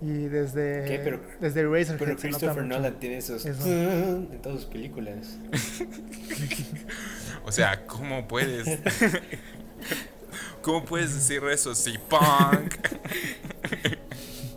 Y 0.00 0.24
desde. 0.28 0.84
¿Qué? 0.86 1.00
Pero- 1.04 1.20
desde 1.38 1.62
Pero 1.98 2.16
Christopher. 2.16 2.64
Nolan 2.64 2.98
tiene 2.98 3.18
esos 3.18 3.44
Eso. 3.44 3.66
en 3.68 4.40
todas 4.40 4.60
sus 4.62 4.70
películas. 4.70 5.36
O 7.44 7.52
sea, 7.52 7.84
¿cómo 7.86 8.26
puedes. 8.28 8.66
¿Cómo 10.62 10.84
puedes 10.84 11.12
decir 11.14 11.42
eso 11.50 11.74
si 11.74 11.98
punk? 11.98 12.76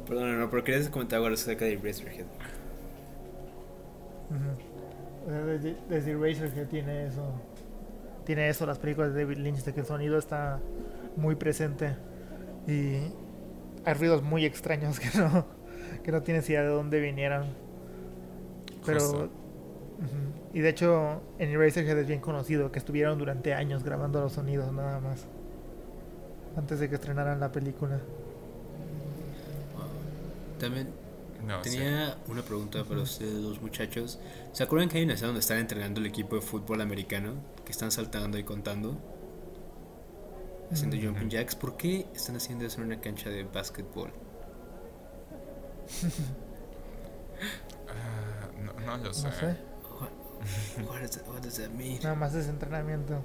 Perdón, 0.08 0.40
no, 0.40 0.50
pero 0.52 0.64
querías 0.64 0.88
comentar 0.90 1.18
algo 1.20 1.34
acerca 1.34 1.66
de 1.66 1.78
Razorhead. 1.78 2.26
O 5.26 5.30
sea, 5.30 5.44
desde, 5.46 5.78
desde 5.90 6.14
Razorhead 6.14 6.68
tiene 6.68 7.08
eso. 7.08 7.24
Tiene 8.26 8.50
eso, 8.50 8.66
las 8.66 8.80
películas 8.80 9.14
de 9.14 9.24
David 9.24 9.38
Lynch, 9.38 9.64
de 9.64 9.74
que 9.74 9.80
el 9.82 9.86
sonido 9.86 10.18
está 10.18 10.60
muy 11.16 11.36
presente. 11.36 11.96
Y 12.68 13.12
hay 13.86 13.94
ruidos 13.94 14.24
muy 14.24 14.46
extraños 14.46 15.00
que 15.02 15.18
no, 15.18 15.46
que 16.04 16.12
no 16.12 16.22
tienes 16.22 16.50
idea 16.50 16.62
de 16.62 16.70
dónde 16.70 17.00
vinieron. 17.00 17.46
Pero. 18.86 19.00
Justo. 19.00 19.30
Y 20.54 20.60
de 20.60 20.70
hecho, 20.70 21.22
en 21.38 21.50
Eraserhead 21.50 21.98
es 21.98 22.08
bien 22.08 22.20
conocido 22.20 22.72
que 22.72 22.80
estuvieron 22.80 23.18
durante 23.18 23.54
años 23.54 23.84
grabando 23.84 24.22
los 24.22 24.34
sonidos 24.34 24.72
nada 24.72 25.00
más. 25.00 25.26
Antes 26.56 26.80
de 26.80 26.90
que 26.90 26.96
estrenaran 26.96 27.40
la 27.40 27.52
película. 27.52 28.00
También 30.60 30.88
No, 31.44 31.64
sí. 31.64 31.72
tenía 31.72 32.18
una 32.28 32.42
pregunta 32.42 32.84
para 32.84 33.02
ustedes, 33.02 33.34
los 33.34 33.62
muchachos. 33.62 34.20
¿Se 34.54 34.64
acuerdan 34.64 34.90
que 34.90 34.98
hay 34.98 35.04
una 35.04 35.14
escena 35.14 35.28
donde 35.28 35.42
están 35.42 35.60
entrenando 35.60 36.00
el 36.00 36.08
equipo 36.08 36.36
de 36.36 36.42
fútbol 36.42 36.82
americano? 36.82 37.34
Que 37.66 37.72
están 37.72 37.92
saltando 37.92 38.38
y 38.38 38.44
contando. 38.44 38.98
Haciendo 40.72 40.98
Mm. 40.98 41.06
jumping 41.06 41.30
jacks. 41.30 41.56
¿Por 41.56 41.78
qué 41.78 42.08
están 42.16 42.36
haciendo 42.38 42.66
eso 42.66 42.82
en 42.82 42.88
una 42.88 43.00
cancha 43.00 43.30
de 43.30 43.44
básquetbol? 43.44 44.12
Ah, 47.88 48.50
no, 48.64 48.74
no 48.98 49.04
lo 49.04 49.14
sé. 49.14 49.28
No 49.28 49.34
sé. 49.34 49.56
What, 50.00 50.10
what, 50.90 51.02
does 51.02 51.12
that, 51.12 51.28
what 51.28 51.42
does 51.42 51.58
that 51.58 51.70
mean? 51.72 52.00
Nada 52.02 52.16
más 52.16 52.34
es 52.34 52.48
entrenamiento. 52.48 53.16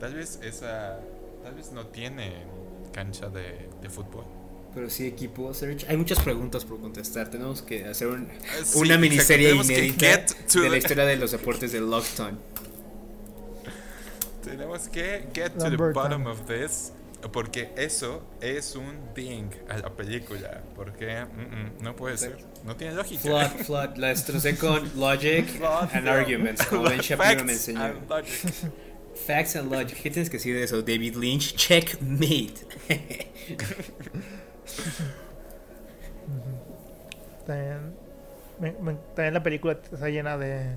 Tal 0.00 0.14
vez 0.14 0.38
esa. 0.42 1.00
Tal 1.42 1.54
vez 1.54 1.72
no 1.72 1.86
tiene 1.86 2.44
cancha 2.92 3.28
de, 3.28 3.68
de 3.80 3.90
fútbol. 3.90 4.24
Pero 4.74 4.90
sí, 4.90 5.06
equipo 5.06 5.52
Search. 5.54 5.86
Hay 5.88 5.96
muchas 5.96 6.20
preguntas 6.20 6.64
por 6.64 6.80
contestar. 6.80 7.30
Tenemos 7.30 7.62
que 7.62 7.84
hacer 7.86 8.08
un- 8.08 8.28
sí, 8.64 8.78
una 8.78 8.98
miniserie 8.98 9.54
inédita 9.54 10.24
de 10.60 10.68
la 10.68 10.76
historia 10.76 11.04
de 11.04 11.16
los 11.16 11.30
deportes 11.32 11.72
de 11.72 11.80
Lockton. 11.80 12.38
Tenemos 14.44 14.88
que 14.88 15.24
get 15.34 15.52
to 15.58 15.70
the 15.70 15.76
bottom 15.76 16.26
of 16.26 16.46
this. 16.46 16.92
Porque 17.32 17.70
eso 17.76 18.22
es 18.40 18.76
un 18.76 19.12
ding 19.12 19.50
a 19.68 19.78
la 19.78 19.90
película. 19.90 20.62
Porque 20.76 21.24
mm, 21.24 21.40
mm, 21.40 21.82
no 21.82 21.96
puede 21.96 22.16
ser. 22.16 22.38
No 22.64 22.76
tiene 22.76 22.94
lógica. 22.94 23.22
Flood, 23.22 23.50
flood. 23.66 23.96
La 23.96 24.08
destrocé 24.08 24.56
con 24.56 24.88
logic 24.94 25.60
and 25.92 26.06
arguments. 26.06 26.64
Como 26.66 26.84
Ben 26.84 27.00
Shapiro 27.00 27.44
me 27.44 27.54
enseñó. 27.54 27.92
Facts 29.26 29.56
and 29.56 29.70
logic. 29.70 30.00
¿Qué 30.02 30.10
tienes 30.10 30.30
que 30.30 30.36
decir 30.38 30.54
de 30.54 30.64
eso, 30.64 30.80
David 30.82 31.16
Lynch? 31.16 31.54
Checkmate. 31.56 32.54
También, 37.46 37.94
me- 38.60 38.72
me- 38.72 38.94
también 39.14 39.34
la 39.34 39.42
película 39.42 39.72
está 39.74 40.08
llena 40.08 40.36
de, 40.36 40.76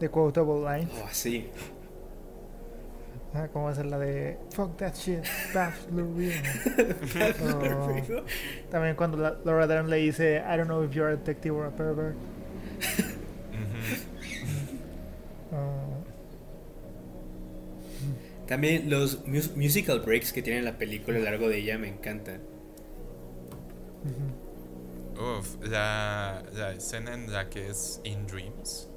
de 0.00 0.08
quotable 0.08 0.60
lines. 0.60 0.88
oh, 1.02 1.08
sí. 1.12 1.48
Ah, 3.34 3.48
como 3.52 3.70
es 3.70 3.76
la 3.84 3.98
de 3.98 4.38
Fuck 4.54 4.76
that 4.78 4.94
shit, 4.94 5.22
Babs 5.52 5.86
Blue 5.90 6.10
Ribbon". 6.16 7.52
O 7.52 8.24
También 8.70 8.96
cuando 8.96 9.18
la- 9.18 9.36
Laura 9.44 9.66
Dern 9.66 9.90
le 9.90 9.96
dice 9.96 10.36
I 10.38 10.56
don't 10.56 10.66
know 10.68 10.82
if 10.82 10.92
you're 10.94 11.12
a 11.12 11.16
detective 11.16 11.54
or 11.54 11.66
a 11.66 11.70
pervert. 11.70 12.14
Ujú. 15.52 15.56
O- 15.56 15.96
También 18.46 18.88
los 18.90 19.26
mus- 19.26 19.56
musical 19.56 20.00
breaks 20.00 20.32
que 20.32 20.42
tiene 20.42 20.62
la 20.62 20.78
película 20.78 21.16
a 21.16 21.20
lo 21.20 21.24
largo 21.26 21.48
de 21.48 21.58
ella 21.58 21.78
me 21.78 21.88
encantan. 21.88 22.40
Uf, 25.18 25.56
la, 25.68 26.42
la 26.54 26.72
escena 26.72 27.14
en 27.14 27.32
la 27.32 27.48
que 27.48 27.68
es 27.68 28.00
In 28.04 28.26
Dreams, 28.26 28.88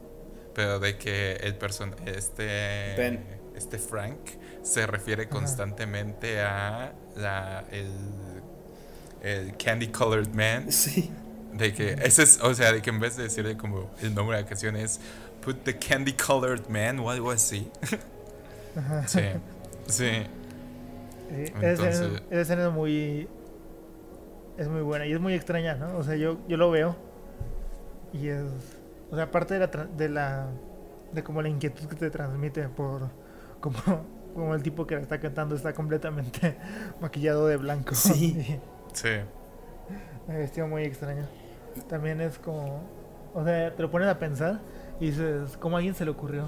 pero 0.53 0.79
de 0.79 0.97
que 0.97 1.33
el 1.37 1.55
person 1.55 1.95
este 2.05 2.93
Ben. 2.97 3.23
este 3.55 3.77
Frank 3.79 4.19
se 4.61 4.85
refiere 4.85 5.23
Ajá. 5.23 5.31
constantemente 5.31 6.41
a 6.41 6.93
la 7.15 7.63
el, 7.71 7.87
el 9.23 9.57
Candy 9.57 9.87
Colored 9.87 10.27
Man, 10.33 10.71
Sí. 10.71 11.09
de 11.53 11.73
que 11.73 11.93
ese 12.03 12.23
es, 12.23 12.39
o 12.41 12.53
sea, 12.53 12.73
de 12.73 12.81
que 12.81 12.89
en 12.89 12.99
vez 12.99 13.15
de 13.15 13.23
decirle 13.23 13.55
como 13.57 13.89
el 14.01 14.13
nombre 14.13 14.35
de 14.37 14.43
la 14.43 14.47
canción 14.49 14.75
es 14.75 14.99
Put 15.43 15.63
the 15.63 15.77
Candy 15.77 16.13
Colored 16.13 16.67
Man 16.67 16.99
o 16.99 17.09
algo 17.09 17.31
así. 17.31 17.67
Ajá. 18.75 19.07
Sí. 19.07 19.21
Sí. 19.87 20.09
Sí, 21.29 21.43
esa 21.43 21.43
escena- 21.43 21.69
Entonces- 21.71 22.23
esa 22.29 22.41
escena 22.41 22.67
es 22.67 22.71
muy 22.73 23.27
es 24.57 24.67
muy 24.67 24.81
buena 24.81 25.05
y 25.07 25.13
es 25.13 25.19
muy 25.19 25.33
extraña, 25.33 25.75
¿no? 25.75 25.97
O 25.97 26.03
sea, 26.03 26.15
yo, 26.15 26.37
yo 26.47 26.57
lo 26.57 26.69
veo 26.69 26.95
y 28.13 28.27
es 28.27 28.43
o 29.11 29.15
sea, 29.15 29.25
aparte 29.25 29.55
de 29.55 29.59
la 29.61 29.67
de 29.67 30.09
la 30.09 30.47
de 31.13 31.23
como 31.23 31.41
la 31.41 31.49
inquietud 31.49 31.85
que 31.87 31.95
te 31.95 32.11
transmite 32.11 32.67
por 32.69 33.09
como 33.61 33.77
como 34.35 34.53
el 34.53 34.61
tipo 34.61 34.85
que 34.85 34.95
la 34.95 35.01
está 35.01 35.19
cantando 35.19 35.55
está 35.55 35.73
completamente 35.73 36.55
maquillado 37.01 37.47
de 37.47 37.57
blanco. 37.57 37.95
Sí. 37.95 38.59
Sí. 38.93 39.09
Me 40.27 40.37
vestido 40.37 40.67
muy 40.67 40.83
extraño. 40.83 41.23
También 41.87 42.21
es 42.21 42.37
como 42.37 42.83
o 43.33 43.43
sea, 43.43 43.75
te 43.75 43.81
lo 43.81 43.89
pones 43.89 44.07
a 44.07 44.19
pensar 44.19 44.59
y 44.99 45.07
dices, 45.07 45.57
¿cómo 45.57 45.77
a 45.77 45.79
alguien 45.79 45.95
se 45.95 46.05
le 46.05 46.11
ocurrió 46.11 46.47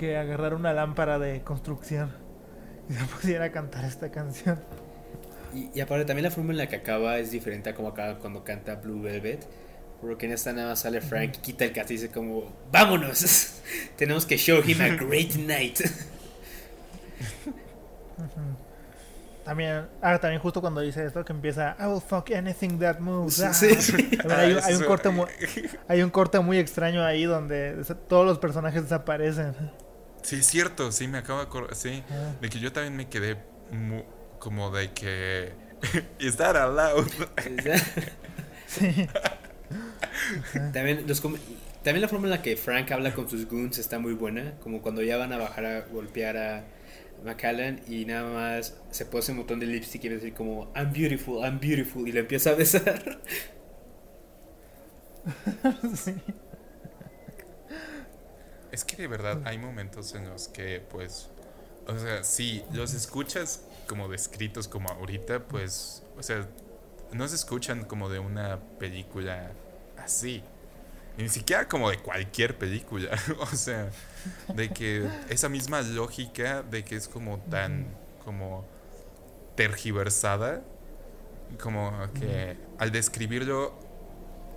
que 0.00 0.16
agarrar 0.16 0.54
una 0.54 0.72
lámpara 0.72 1.18
de 1.18 1.42
construcción 1.42 2.10
y 2.88 2.94
se 2.94 3.04
pusiera 3.14 3.44
a 3.44 3.52
cantar 3.52 3.84
esta 3.84 4.10
canción? 4.10 4.58
Y, 5.54 5.68
y 5.74 5.80
aparte 5.80 6.06
también 6.06 6.24
la 6.24 6.30
forma 6.30 6.52
en 6.52 6.58
la 6.58 6.68
que 6.68 6.76
acaba 6.76 7.18
es 7.18 7.30
diferente 7.30 7.68
a 7.70 7.74
como 7.74 7.88
acaba 7.88 8.18
cuando 8.18 8.42
canta 8.42 8.76
Blue 8.76 9.02
Velvet. 9.02 9.46
Porque 10.00 10.24
en 10.24 10.32
esta 10.32 10.54
nada 10.54 10.68
más 10.70 10.80
sale 10.80 11.02
Frank, 11.02 11.32
quita 11.42 11.66
el 11.66 11.72
casco 11.72 11.92
y 11.92 11.96
dice 11.96 12.08
como, 12.08 12.50
¡vámonos! 12.72 13.60
Tenemos 13.96 14.24
que 14.24 14.38
show 14.38 14.62
him 14.66 14.80
a 14.80 14.88
great 15.04 15.34
night. 15.34 15.78
También, 19.44 19.86
ah, 20.00 20.18
también 20.18 20.40
justo 20.40 20.60
cuando 20.60 20.80
dice 20.80 21.04
esto 21.04 21.24
que 21.24 21.32
empieza 21.32 21.76
I 21.78 21.84
will 21.86 22.00
fuck 22.00 22.30
anything 22.30 22.78
that 22.78 22.98
moves. 23.00 23.34
Sí, 23.34 23.42
ah. 23.44 23.52
sí, 23.52 24.08
hay, 24.30 24.52
un- 24.52 24.62
hay 24.62 24.74
un 24.74 24.84
corte 24.84 25.10
muy, 25.10 25.26
hay 25.88 26.02
un 26.02 26.10
corte 26.10 26.40
muy 26.40 26.58
extraño 26.58 27.04
ahí 27.04 27.24
donde 27.24 27.82
todos 28.08 28.24
los 28.26 28.38
personajes 28.38 28.84
desaparecen. 28.84 29.54
Sí, 30.22 30.36
es 30.36 30.46
cierto, 30.46 30.92
sí, 30.92 31.08
me 31.08 31.18
acabo 31.18 31.38
de 31.40 31.46
acordar, 31.46 31.74
sí. 31.74 32.02
Ah, 32.10 32.34
De 32.40 32.48
que 32.50 32.58
yo 32.60 32.72
también 32.72 32.96
me 32.96 33.08
quedé 33.08 33.36
mu- 33.70 34.04
como 34.38 34.70
de 34.70 34.92
que 34.92 35.52
Is 36.18 36.36
that 36.36 36.56
allowed? 36.56 37.08
sí. 38.66 39.08
También, 40.72 41.04
los 41.06 41.20
también 41.82 42.02
la 42.02 42.08
forma 42.08 42.26
en 42.26 42.30
la 42.30 42.42
que 42.42 42.56
Frank 42.56 42.90
habla 42.92 43.14
con 43.14 43.28
sus 43.28 43.46
goons 43.48 43.78
está 43.78 43.98
muy 43.98 44.12
buena, 44.14 44.54
como 44.60 44.82
cuando 44.82 45.02
ya 45.02 45.16
van 45.16 45.32
a 45.32 45.38
bajar 45.38 45.64
a 45.66 45.80
golpear 45.82 46.36
a 46.36 46.64
McAllen 47.24 47.82
y 47.88 48.04
nada 48.04 48.30
más 48.30 48.76
se 48.90 49.06
pone 49.06 49.24
un 49.30 49.36
botón 49.38 49.60
de 49.60 49.66
lipstick 49.66 49.96
y 49.96 50.00
quiere 50.00 50.16
decir 50.16 50.34
como 50.34 50.70
I'm 50.74 50.92
beautiful, 50.92 51.42
I'm 51.44 51.58
beautiful 51.60 52.06
y 52.08 52.12
le 52.12 52.20
empieza 52.20 52.50
a 52.50 52.54
besar. 52.54 53.20
sí. 55.96 56.14
Es 58.72 58.84
que 58.84 58.96
de 58.96 59.08
verdad 59.08 59.40
hay 59.44 59.58
momentos 59.58 60.14
en 60.14 60.28
los 60.28 60.48
que 60.48 60.80
pues 60.90 61.28
o 61.86 61.98
sea, 61.98 62.22
si 62.24 62.62
los 62.72 62.94
escuchas 62.94 63.62
como 63.86 64.08
descritos 64.08 64.68
como 64.68 64.90
ahorita, 64.90 65.40
pues 65.44 66.02
o 66.16 66.22
sea, 66.22 66.46
no 67.12 67.26
se 67.26 67.34
escuchan 67.34 67.84
como 67.84 68.08
de 68.08 68.18
una 68.18 68.60
película 68.78 69.50
así. 69.98 70.42
ni 71.18 71.28
siquiera 71.28 71.68
como 71.68 71.90
de 71.90 71.98
cualquier 71.98 72.56
película. 72.56 73.10
o 73.40 73.46
sea, 73.46 73.90
de 74.54 74.70
que 74.70 75.08
esa 75.28 75.48
misma 75.48 75.82
lógica 75.82 76.62
de 76.62 76.84
que 76.84 76.96
es 76.96 77.08
como 77.08 77.38
tan 77.50 77.86
como 78.24 78.64
tergiversada, 79.56 80.62
como 81.60 81.92
que 82.14 82.56
al 82.78 82.92
describirlo 82.92 83.74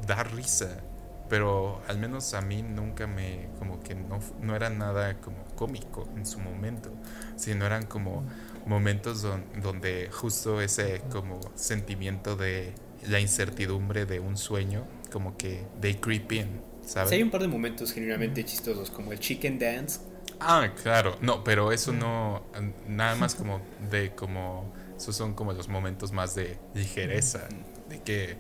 da 0.05 0.23
risa. 0.23 0.83
Pero 1.29 1.81
al 1.87 1.97
menos 1.97 2.33
a 2.33 2.41
mí 2.41 2.61
nunca 2.61 3.07
me, 3.07 3.49
como 3.57 3.81
que 3.81 3.95
no, 3.95 4.19
no 4.41 4.55
era 4.55 4.69
nada 4.69 5.19
como 5.21 5.43
cómico 5.55 6.07
en 6.15 6.25
su 6.25 6.39
momento, 6.39 6.91
sino 7.35 7.65
eran 7.65 7.85
como 7.85 8.23
momentos 8.65 9.25
donde 9.61 10.09
justo 10.11 10.61
ese 10.61 11.01
como 11.09 11.39
sentimiento 11.55 12.35
de 12.35 12.73
la 13.07 13.19
incertidumbre 13.19 14.05
de 14.05 14.19
un 14.19 14.37
sueño, 14.37 14.85
como 15.11 15.37
que 15.37 15.65
they 15.81 15.95
creep 15.95 16.31
in, 16.31 16.61
¿sabes? 16.85 17.11
hay 17.11 17.23
un 17.23 17.31
par 17.31 17.41
de 17.41 17.47
momentos 17.47 17.91
genuinamente 17.91 18.43
chistosos, 18.43 18.89
como 18.89 19.11
el 19.11 19.19
chicken 19.19 19.59
dance. 19.59 19.99
Ah, 20.39 20.69
claro, 20.81 21.17
no, 21.21 21.43
pero 21.43 21.71
eso 21.71 21.93
no, 21.93 22.43
nada 22.87 23.15
más 23.15 23.35
como 23.35 23.61
de 23.89 24.13
como, 24.15 24.73
esos 24.97 25.15
son 25.15 25.33
como 25.33 25.53
los 25.53 25.67
momentos 25.67 26.11
más 26.11 26.35
de 26.35 26.57
ligereza, 26.73 27.47
de 27.89 28.01
que 28.01 28.37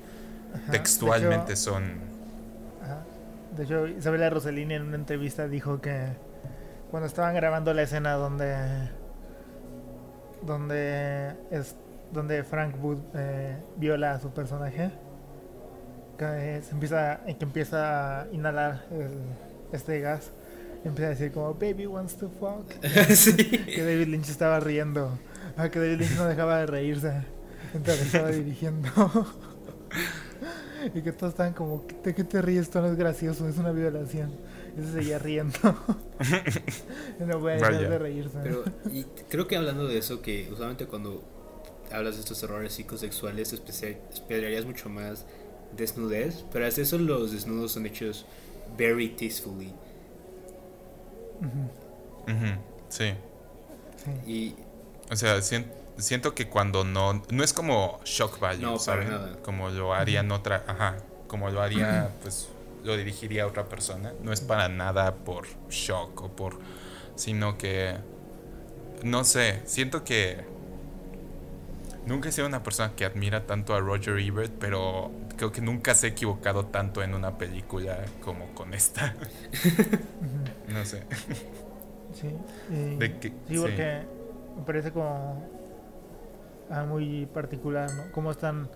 textualmente 0.71 1.55
son... 1.55 2.12
De 3.55 3.63
hecho, 3.63 3.87
Isabela 3.87 4.29
Rossellini 4.29 4.75
en 4.75 4.83
una 4.83 4.95
entrevista 4.95 5.47
dijo 5.47 5.79
que 5.79 6.07
cuando 6.89 7.07
estaban 7.07 7.35
grabando 7.35 7.73
la 7.73 7.83
escena 7.83 8.13
donde 8.13 8.55
donde 10.41 11.33
es 11.51 11.75
donde 12.11 12.43
Frank 12.43 12.75
Wood 12.83 12.99
eh, 13.15 13.57
viola 13.77 14.13
a 14.13 14.19
su 14.19 14.31
personaje 14.31 14.91
que 16.17 16.61
se 16.61 16.71
empieza 16.71 17.21
que 17.25 17.43
empieza 17.43 18.21
a 18.21 18.27
inhalar 18.31 18.83
este 19.71 19.99
gas 20.01 20.31
empieza 20.83 21.07
a 21.07 21.09
decir 21.11 21.31
como 21.31 21.53
baby 21.53 21.87
wants 21.87 22.17
to 22.17 22.29
fuck 22.29 22.67
que 22.81 23.83
David 23.83 24.07
Lynch 24.07 24.29
estaba 24.29 24.59
riendo. 24.59 25.17
Ah, 25.55 25.69
que 25.69 25.79
David 25.79 25.99
Lynch 25.99 26.17
no 26.17 26.25
dejaba 26.25 26.59
de 26.59 26.65
reírse 26.65 27.13
mientras 27.73 27.99
estaba 27.99 28.29
dirigiendo 28.29 28.89
y 30.93 31.01
que 31.01 31.11
todos 31.11 31.33
estaban 31.33 31.53
como 31.53 31.85
¿de 32.03 32.13
qué 32.13 32.23
te 32.23 32.41
ríes? 32.41 32.63
esto 32.63 32.81
no 32.81 32.87
es 32.87 32.95
gracioso 32.95 33.47
es 33.47 33.57
una 33.57 33.71
violación 33.71 34.31
y 34.77 34.81
se 34.81 34.93
seguía 34.93 35.19
riendo 35.19 35.57
no 37.19 37.39
voy 37.39 37.53
a 37.53 37.55
dejar 37.55 37.77
de 37.77 37.97
reírse 37.97 38.37
pero 38.41 38.63
y 38.91 39.03
creo 39.29 39.47
que 39.47 39.55
hablando 39.55 39.87
de 39.87 39.97
eso 39.97 40.21
que 40.21 40.49
usualmente 40.51 40.85
cuando 40.85 41.23
hablas 41.91 42.15
de 42.15 42.21
estos 42.21 42.41
errores 42.43 42.73
psicosexuales 42.73 43.53
esperarías 43.53 44.65
mucho 44.65 44.89
más 44.89 45.25
desnudez, 45.75 46.45
pero 46.51 46.65
hasta 46.65 46.81
eso 46.81 46.97
los 46.97 47.31
desnudos 47.31 47.73
son 47.73 47.85
hechos 47.85 48.25
very 48.77 49.09
tastefully. 49.09 49.73
Sí. 52.89 53.13
Y. 54.27 54.55
O 55.11 55.15
sea, 55.15 55.41
siento, 55.41 55.69
que 56.35 56.47
cuando 56.49 56.83
no. 56.83 57.21
No 57.29 57.43
es 57.43 57.53
como 57.53 57.99
shock 58.05 58.39
value, 58.39 58.61
no, 58.61 59.41
Como 59.41 59.69
lo 59.69 59.93
harían 59.93 60.31
otra. 60.31 60.63
Ajá. 60.67 60.97
Como 61.27 61.49
lo 61.49 61.61
haría, 61.61 62.09
pues. 62.21 62.49
Lo 62.83 62.97
dirigiría 62.97 63.43
a 63.43 63.47
otra 63.47 63.69
persona. 63.69 64.13
No 64.21 64.33
es 64.33 64.41
para 64.41 64.67
nada 64.67 65.15
por 65.15 65.47
shock 65.69 66.21
o 66.21 66.29
por. 66.29 66.59
Sino 67.15 67.57
que. 67.57 67.97
No 69.03 69.23
sé. 69.23 69.61
Siento 69.65 70.03
que 70.03 70.53
Nunca 72.05 72.29
he 72.29 72.31
sido 72.33 72.47
una 72.47 72.63
persona 72.63 72.93
que 72.95 73.05
admira 73.05 73.45
tanto 73.45 73.73
a 73.73 73.79
Roger 73.79 74.19
Ebert, 74.19 74.51
pero 74.59 75.11
creo 75.37 75.51
que 75.53 75.61
nunca 75.61 75.95
se 75.95 76.07
ha 76.07 76.09
equivocado 76.09 76.65
tanto 76.65 77.01
en 77.01 77.13
una 77.13 77.37
película 77.37 77.99
como 78.21 78.53
con 78.53 78.73
esta. 78.73 79.15
no 80.67 80.83
sé. 80.85 81.03
Sí, 82.13 82.29
sí, 83.47 83.57
porque 83.57 84.01
me 84.57 84.63
parece 84.63 84.91
como 84.91 85.49
ah, 86.69 86.83
muy 86.83 87.25
particular, 87.27 87.91
¿no? 87.93 88.11
Cómo 88.11 88.31
están 88.31 88.69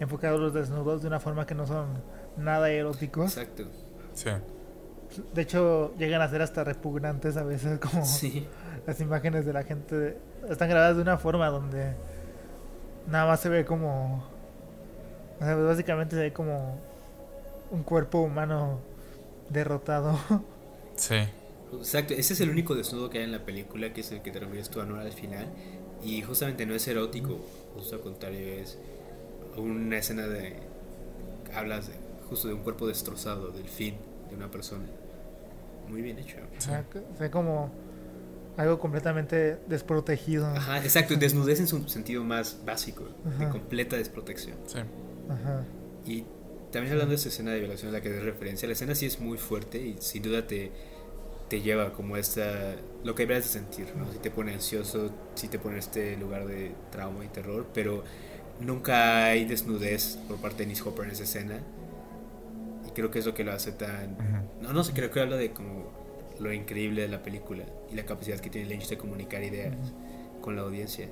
enfocados 0.00 0.40
los 0.40 0.54
desnudos 0.54 1.02
de 1.02 1.08
una 1.08 1.20
forma 1.20 1.46
que 1.46 1.54
no 1.54 1.66
son 1.66 1.86
nada 2.36 2.70
eróticos. 2.70 3.36
Exacto. 3.36 3.64
Sí. 4.14 4.30
De 5.34 5.42
hecho, 5.42 5.94
llegan 5.98 6.22
a 6.22 6.28
ser 6.28 6.42
hasta 6.42 6.64
repugnantes 6.64 7.36
a 7.36 7.42
veces, 7.42 7.78
como 7.78 8.02
las 8.86 9.00
imágenes 9.00 9.44
de 9.44 9.52
la 9.52 9.62
gente. 9.62 10.18
Están 10.48 10.68
grabadas 10.68 10.96
de 10.96 11.02
una 11.02 11.18
forma 11.18 11.48
donde 11.48 11.94
nada 13.08 13.26
más 13.26 13.40
se 13.40 13.48
ve 13.48 13.64
como. 13.64 14.24
O 15.40 15.44
sea, 15.44 15.54
básicamente 15.56 16.16
se 16.16 16.22
ve 16.22 16.32
como 16.32 16.78
un 17.70 17.82
cuerpo 17.82 18.20
humano 18.20 18.80
derrotado. 19.48 20.18
Sí. 20.94 21.16
Exacto, 21.78 22.14
ese 22.14 22.34
es 22.34 22.40
el 22.40 22.50
único 22.50 22.74
desnudo 22.74 23.10
que 23.10 23.18
hay 23.18 23.24
en 23.24 23.32
la 23.32 23.44
película, 23.44 23.92
que 23.92 24.00
es 24.02 24.12
el 24.12 24.22
que 24.22 24.30
te 24.30 24.40
refieres 24.40 24.70
tú, 24.70 24.80
Anual, 24.80 25.06
al 25.06 25.12
final. 25.12 25.46
Y 26.04 26.22
justamente 26.22 26.66
no 26.66 26.74
es 26.74 26.86
erótico, 26.88 27.40
justo 27.74 27.96
al 27.96 28.02
contrario, 28.02 28.46
es 28.54 28.78
una 29.56 29.98
escena 29.98 30.26
de. 30.26 30.56
Hablas 31.54 31.90
justo 32.28 32.48
de 32.48 32.54
un 32.54 32.60
cuerpo 32.60 32.86
destrozado, 32.86 33.50
del 33.50 33.68
fin 33.68 33.96
de 34.30 34.36
una 34.36 34.50
persona. 34.50 34.86
Muy 35.88 36.02
bien 36.02 36.18
hecho. 36.18 36.38
O 36.56 36.60
sea, 36.60 36.84
se 36.92 37.22
ve 37.22 37.30
como 37.30 37.70
algo 38.56 38.78
completamente 38.78 39.58
desprotegido. 39.66 40.46
Ajá, 40.46 40.78
exacto, 40.82 41.14
desnudez 41.18 41.60
en 41.60 41.68
su 41.68 41.88
sentido 41.88 42.24
más 42.24 42.58
básico, 42.64 43.04
de 43.38 43.48
completa 43.48 43.96
desprotección. 43.96 44.56
Sí. 44.66 44.78
Ajá. 45.28 45.64
Y 46.06 46.24
también 46.72 46.92
hablando 46.92 47.10
de 47.10 47.16
esa 47.16 47.28
escena 47.28 47.52
de 47.52 47.60
violación 47.60 47.90
a 47.90 47.92
la 47.92 48.00
que 48.00 48.10
de 48.10 48.20
referencia, 48.20 48.66
la 48.66 48.72
escena 48.72 48.94
sí 48.94 49.06
es 49.06 49.20
muy 49.20 49.38
fuerte 49.38 49.78
y 49.78 49.96
sin 50.00 50.22
duda 50.22 50.46
te, 50.46 50.72
te 51.52 51.60
lleva 51.60 51.92
como 51.92 52.16
esta, 52.16 52.76
lo 53.04 53.14
que 53.14 53.24
deberías 53.24 53.44
de 53.44 53.60
sentir, 53.60 53.94
¿no? 53.94 54.10
Si 54.10 54.18
te 54.20 54.30
pone 54.30 54.54
ansioso, 54.54 55.10
si 55.34 55.48
te 55.48 55.58
pone 55.58 55.74
en 55.74 55.80
este 55.80 56.16
lugar 56.16 56.46
de 56.46 56.72
trauma 56.90 57.26
y 57.26 57.28
terror, 57.28 57.66
pero 57.74 58.04
nunca 58.58 59.26
hay 59.26 59.44
desnudez 59.44 60.16
por 60.28 60.38
parte 60.38 60.62
de 60.62 60.68
Nis 60.68 60.80
Hopper 60.80 61.04
en 61.04 61.10
esa 61.10 61.24
escena. 61.24 61.60
Y 62.88 62.92
creo 62.92 63.10
que 63.10 63.18
es 63.18 63.26
lo 63.26 63.34
que 63.34 63.44
lo 63.44 63.52
hace 63.52 63.72
tan... 63.72 64.16
No, 64.62 64.72
no 64.72 64.82
sé, 64.82 64.94
creo 64.94 65.10
que 65.10 65.20
habla 65.20 65.36
de 65.36 65.52
como 65.52 65.92
lo 66.40 66.54
increíble 66.54 67.02
de 67.02 67.08
la 67.08 67.22
película 67.22 67.64
y 67.90 67.96
la 67.96 68.06
capacidad 68.06 68.40
que 68.40 68.48
tiene 68.48 68.66
Lynch 68.70 68.88
de 68.88 68.96
comunicar 68.96 69.44
ideas 69.44 69.76
con 70.40 70.56
la 70.56 70.62
audiencia. 70.62 71.06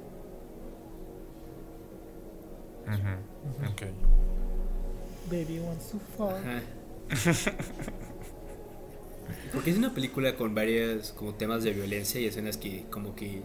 Baby 5.31 5.61
wants 5.61 5.91
to 5.91 5.99
fall. 6.17 6.41
Porque 9.53 9.71
es 9.71 9.77
una 9.77 9.95
película 9.95 10.37
con 10.37 10.55
varias 10.55 11.13
como 11.13 11.35
temas 11.35 11.63
de 11.63 11.73
violencia 11.73 12.21
y 12.21 12.27
escenas 12.27 12.57
que 12.57 12.85
como 12.91 13.15
que 13.15 13.43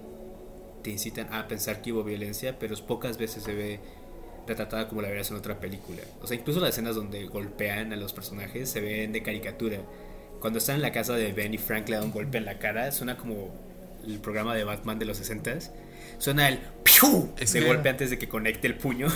te 0.84 0.92
incitan 0.92 1.34
a 1.34 1.48
pensar 1.48 1.82
que 1.82 1.92
hubo 1.92 2.04
violencia, 2.04 2.58
pero 2.60 2.76
pocas 2.86 3.18
veces 3.18 3.44
se 3.44 3.54
ve 3.54 3.80
retratada 4.48 4.88
como 4.88 5.02
la 5.02 5.08
verías 5.08 5.32
en 5.32 5.38
otra 5.38 5.60
película. 5.60 6.02
O 6.22 6.28
sea, 6.28 6.38
incluso 6.38 6.60
las 6.60 6.70
escenas 6.72 6.96
donde 6.96 7.26
golpean 7.26 7.92
a 7.92 7.96
los 7.96 8.14
personajes 8.14 8.70
se 8.70 8.82
ven 8.82 9.12
de 9.12 9.24
caricatura 9.24 9.80
cuando 10.40 10.60
están 10.60 10.76
en 10.76 10.84
la 10.84 10.92
casa 10.92 11.16
de 11.16 11.34
Ben 11.34 11.54
y 11.54 11.58
Frank 11.58 11.90
le 11.90 11.96
da 11.96 12.04
un 12.04 12.12
golpe 12.12 12.38
en 12.38 12.46
la 12.46 12.60
cara, 12.60 12.92
suena 12.92 13.18
como 13.18 13.50
el 14.06 14.20
programa 14.20 14.54
de 14.54 14.64
Batman 14.64 15.00
de 15.00 15.06
los 15.06 15.20
60s. 15.20 15.72
Suena 16.20 16.48
el 16.50 16.60
¡piu! 16.84 17.32
Ese 17.40 17.62
golpe 17.62 17.90
antes 17.90 18.12
de 18.12 18.20
que 18.20 18.30
conecte 18.30 18.68
el 18.68 18.76
puño. 18.76 19.08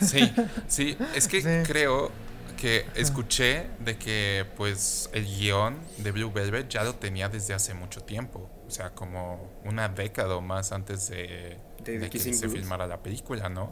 Sí, 0.00 0.32
sí, 0.68 0.96
es 1.14 1.28
que 1.28 1.62
creo 1.66 2.10
que 2.56 2.86
escuché 2.94 3.66
de 3.78 3.96
que 3.96 4.46
pues 4.56 5.10
el 5.12 5.24
guion 5.24 5.78
de 5.98 6.12
Blue 6.12 6.32
Velvet 6.32 6.68
ya 6.68 6.82
lo 6.84 6.94
tenía 6.94 7.28
desde 7.28 7.54
hace 7.54 7.74
mucho 7.74 8.02
tiempo. 8.02 8.50
O 8.66 8.70
sea, 8.70 8.90
como 8.90 9.52
una 9.64 9.88
década 9.88 10.36
o 10.36 10.40
más 10.40 10.72
antes 10.72 11.08
de, 11.08 11.58
que 11.84 12.18
se 12.18 12.48
filmara 12.48 12.86
la 12.86 13.02
película, 13.02 13.48
¿no? 13.48 13.70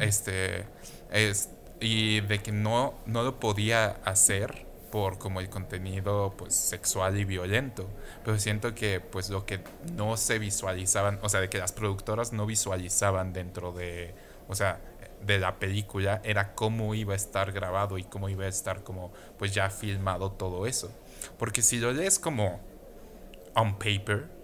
Este 0.00 0.66
es 1.10 1.50
y 1.80 2.20
de 2.20 2.38
que 2.38 2.52
no, 2.52 2.94
no 3.06 3.22
lo 3.22 3.40
podía 3.40 3.96
hacer 4.04 4.66
por 4.90 5.18
como 5.18 5.40
el 5.40 5.48
contenido 5.48 6.34
pues 6.36 6.54
sexual 6.54 7.18
y 7.18 7.24
violento 7.24 7.88
pero 8.24 8.38
siento 8.38 8.74
que 8.74 9.00
pues 9.00 9.30
lo 9.30 9.46
que 9.46 9.60
no 9.96 10.18
se 10.18 10.38
visualizaban 10.38 11.18
o 11.22 11.30
sea 11.30 11.40
de 11.40 11.48
que 11.48 11.58
las 11.58 11.72
productoras 11.72 12.32
no 12.34 12.44
visualizaban 12.44 13.32
dentro 13.32 13.72
de 13.72 14.14
o 14.48 14.54
sea 14.54 14.80
de 15.24 15.38
la 15.38 15.58
película 15.58 16.20
era 16.24 16.54
cómo 16.54 16.94
iba 16.94 17.12
a 17.12 17.16
estar 17.16 17.52
grabado 17.52 17.98
y 17.98 18.04
cómo 18.04 18.28
iba 18.28 18.44
a 18.44 18.48
estar 18.48 18.82
como 18.82 19.12
pues 19.38 19.54
ya 19.54 19.70
filmado 19.70 20.32
todo 20.32 20.66
eso. 20.66 20.90
Porque 21.38 21.62
si 21.62 21.78
lo 21.78 21.92
lees 21.92 22.18
como 22.18 22.60
on 23.54 23.78
paper 23.78 24.42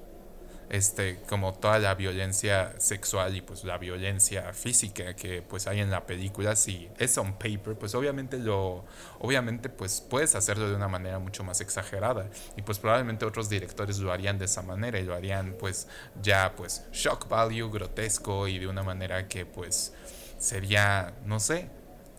este, 0.71 1.19
como 1.29 1.55
toda 1.55 1.79
la 1.79 1.95
violencia 1.95 2.75
sexual 2.79 3.35
y 3.37 3.41
pues 3.41 3.65
la 3.65 3.79
violencia 3.79 4.53
física 4.53 5.15
que 5.15 5.43
pues 5.43 5.67
hay 5.67 5.81
en 5.81 5.91
la 5.91 6.07
película, 6.07 6.57
si 6.57 6.89
es 6.99 7.17
on 7.19 7.35
paper, 7.35 7.77
pues 7.79 7.95
obviamente 7.95 8.39
lo, 8.39 8.85
obviamente 9.21 9.69
pues 9.69 10.01
puedes 10.01 10.35
hacerlo 10.35 10.69
de 10.69 10.77
una 10.77 10.89
manera 10.89 11.19
mucho 11.19 11.43
más 11.43 11.61
exagerada. 11.61 12.29
Y 12.57 12.63
pues 12.63 12.79
probablemente 12.79 13.25
otros 13.25 13.49
directores 13.49 13.99
lo 13.99 14.13
harían 14.13 14.39
de 14.39 14.45
esa 14.45 14.63
manera 14.63 14.99
y 14.99 15.05
lo 15.05 15.15
harían 15.15 15.57
pues 15.59 15.89
ya 16.21 16.53
pues 16.57 16.85
shock 16.93 17.29
value, 17.29 17.71
grotesco 17.71 18.47
y 18.49 18.59
de 18.59 18.67
una 18.67 18.83
manera 18.83 19.27
que 19.29 19.47
pues 19.47 19.95
sería, 20.39 21.15
no 21.25 21.41
sé, 21.41 21.69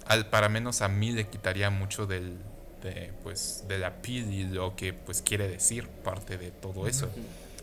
al, 0.06 0.30
para 0.30 0.50
menos 0.50 0.82
a 0.82 0.88
mí 0.88 1.12
le 1.12 1.28
quitaría 1.28 1.70
mucho 1.70 2.06
del, 2.06 2.38
de, 2.82 3.14
pues, 3.24 3.66
de 3.68 3.80
la 3.80 4.02
piel 4.02 4.34
y 4.34 4.44
lo 4.44 4.76
que 4.76 4.94
pues 4.94 5.22
quiere 5.22 5.48
decir 5.48 5.88
parte 5.88 6.38
de 6.38 6.52
todo 6.52 6.88
eso. 6.88 7.10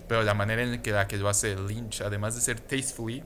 Pero 0.08 0.22
la 0.22 0.34
manera 0.34 0.62
en 0.62 0.82
que 0.82 0.92
la 0.92 1.08
que 1.08 1.16
lo 1.16 1.28
hace 1.28 1.56
Lynch, 1.56 2.00
además 2.00 2.34
de 2.34 2.40
ser 2.40 2.60
tastefully, 2.60 3.24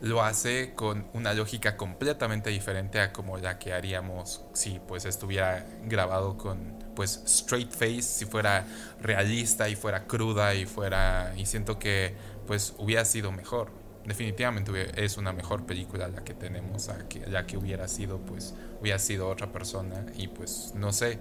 lo 0.00 0.22
hace 0.22 0.74
con 0.74 1.08
una 1.12 1.34
lógica 1.34 1.76
completamente 1.76 2.50
diferente 2.50 3.00
a 3.00 3.12
como 3.12 3.36
la 3.38 3.58
que 3.58 3.72
haríamos 3.72 4.42
si 4.52 4.80
pues 4.86 5.04
estuviera 5.04 5.66
grabado 5.84 6.36
con 6.36 6.78
pues 6.94 7.22
straight 7.26 7.72
face, 7.72 8.02
si 8.02 8.24
fuera 8.24 8.64
realista 9.00 9.68
y 9.68 9.74
fuera 9.74 10.04
cruda 10.06 10.54
y 10.54 10.66
fuera 10.66 11.32
y 11.36 11.46
siento 11.46 11.78
que 11.78 12.14
pues 12.46 12.74
hubiera 12.78 13.04
sido 13.04 13.32
mejor. 13.32 13.77
Definitivamente 14.08 14.72
es 14.96 15.18
una 15.18 15.34
mejor 15.34 15.66
película 15.66 16.08
la 16.08 16.24
que 16.24 16.32
tenemos 16.32 16.88
a 16.88 17.06
que 17.08 17.26
la 17.26 17.46
que 17.46 17.58
hubiera 17.58 17.86
sido 17.88 18.18
pues 18.18 18.54
hubiera 18.80 18.98
sido 18.98 19.28
otra 19.28 19.52
persona 19.52 20.06
y 20.16 20.28
pues 20.28 20.72
no 20.74 20.92
sé, 20.92 21.18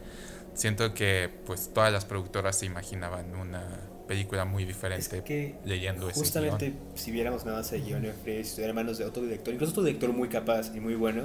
siento 0.54 0.94
que 0.94 1.30
pues 1.46 1.72
todas 1.74 1.92
las 1.92 2.06
productoras 2.06 2.58
se 2.58 2.66
imaginaban 2.66 3.36
una 3.36 3.62
película 4.08 4.46
muy 4.46 4.64
diferente 4.64 5.22
que 5.22 5.56
leyendo 5.66 6.10
ese 6.10 6.22
Justamente, 6.22 6.74
si 6.96 7.12
viéramos 7.12 7.44
nada 7.44 7.58
más 7.58 7.74
el 7.74 7.84
guion 7.84 8.04
de 8.04 8.14
si 8.24 8.32
estuviera 8.32 8.74
manos 8.74 8.98
de 8.98 9.04
otro 9.04 9.22
director, 9.22 9.54
incluso 9.54 9.72
otro 9.74 9.84
director 9.84 10.14
muy 10.14 10.30
capaz 10.30 10.74
y 10.74 10.80
muy 10.80 10.96
bueno, 10.96 11.24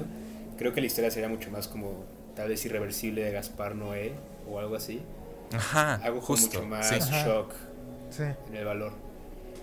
creo 0.57 0.73
que 0.73 0.81
la 0.81 0.87
historia 0.87 1.11
sería 1.11 1.29
mucho 1.29 1.49
más 1.49 1.69
como 1.69 2.03
tal 2.35 2.49
vez 2.49 2.65
irreversible 2.65 3.23
de 3.23 3.31
Gaspar 3.31 3.75
Noé 3.75 4.11
o 4.49 4.59
algo 4.59 4.75
así. 4.75 5.01
Ajá, 5.53 5.95
algo 5.95 6.19
justo, 6.19 6.59
mucho 6.59 6.67
más 6.67 6.91
shock 7.09 7.53
en 8.19 8.55
el 8.55 8.65
valor. 8.65 9.12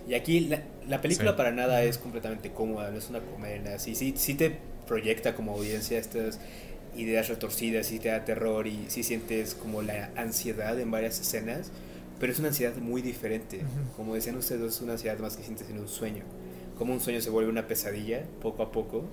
Y 0.07 0.13
aquí 0.13 0.41
la, 0.41 0.63
la 0.87 1.01
película 1.01 1.35
para 1.35 1.51
nada 1.51 1.83
es 1.83 1.97
completamente 1.97 2.51
cómoda, 2.51 2.89
no 2.91 2.97
es 2.97 3.09
una 3.09 3.19
comedia, 3.19 3.77
sí, 3.79 3.95
sí, 3.95 4.13
sí 4.17 4.33
te 4.33 4.57
proyecta 4.87 5.35
como 5.35 5.53
audiencia 5.53 5.97
estas 5.99 6.39
ideas 6.95 7.29
retorcidas 7.29 7.91
y 7.91 7.99
te 7.99 8.09
da 8.09 8.25
terror 8.25 8.67
y 8.67 8.85
sí 8.87 9.03
sientes 9.03 9.55
como 9.55 9.81
la 9.81 10.09
ansiedad 10.15 10.77
en 10.79 10.91
varias 10.91 11.21
escenas 11.21 11.71
pero 12.21 12.31
es 12.31 12.37
una 12.37 12.49
ansiedad 12.49 12.75
muy 12.75 13.01
diferente. 13.01 13.61
Como 13.97 14.13
decían 14.13 14.37
ustedes, 14.37 14.75
es 14.75 14.81
una 14.81 14.91
ansiedad 14.91 15.17
más 15.17 15.35
que 15.35 15.41
sientes 15.41 15.67
en 15.71 15.79
un 15.79 15.87
sueño. 15.87 16.23
Como 16.77 16.93
un 16.93 17.01
sueño 17.01 17.19
se 17.19 17.31
vuelve 17.31 17.49
una 17.49 17.67
pesadilla 17.67 18.21
poco 18.43 18.61
a 18.61 18.71
poco. 18.71 19.05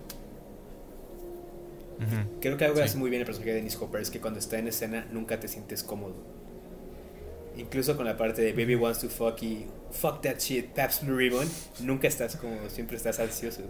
Creo 2.42 2.58
que 2.58 2.66
algo 2.66 2.76
que 2.76 2.82
hace 2.82 2.98
muy 2.98 3.08
bien 3.08 3.20
el 3.20 3.26
personaje 3.26 3.52
de 3.52 3.56
Dennis 3.56 3.76
Hopper 3.76 4.02
es 4.02 4.10
que 4.10 4.20
cuando 4.20 4.38
está 4.38 4.58
en 4.58 4.68
escena 4.68 5.06
nunca 5.10 5.40
te 5.40 5.48
sientes 5.48 5.82
cómodo. 5.82 6.16
Incluso 7.56 7.96
con 7.96 8.04
la 8.04 8.18
parte 8.18 8.42
de 8.42 8.52
Baby 8.52 8.76
wants 8.76 8.98
to 8.98 9.08
fuck 9.08 9.42
y 9.42 9.64
fuck 9.90 10.22
that 10.22 10.38
shit, 10.38 10.74
Paps 10.74 11.02
Blue 11.02 11.16
Ribbon, 11.16 11.48
nunca 11.80 12.08
estás 12.08 12.36
cómodo, 12.36 12.68
siempre 12.68 12.96
estás 12.96 13.18
ansioso. 13.18 13.62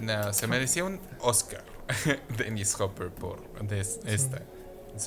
No, 0.00 0.32
se 0.32 0.46
merecía 0.46 0.84
un 0.84 1.00
Oscar 1.20 1.64
Dennis 2.38 2.78
Hopper 2.80 3.10
por 3.10 3.40
esta. 4.06 4.42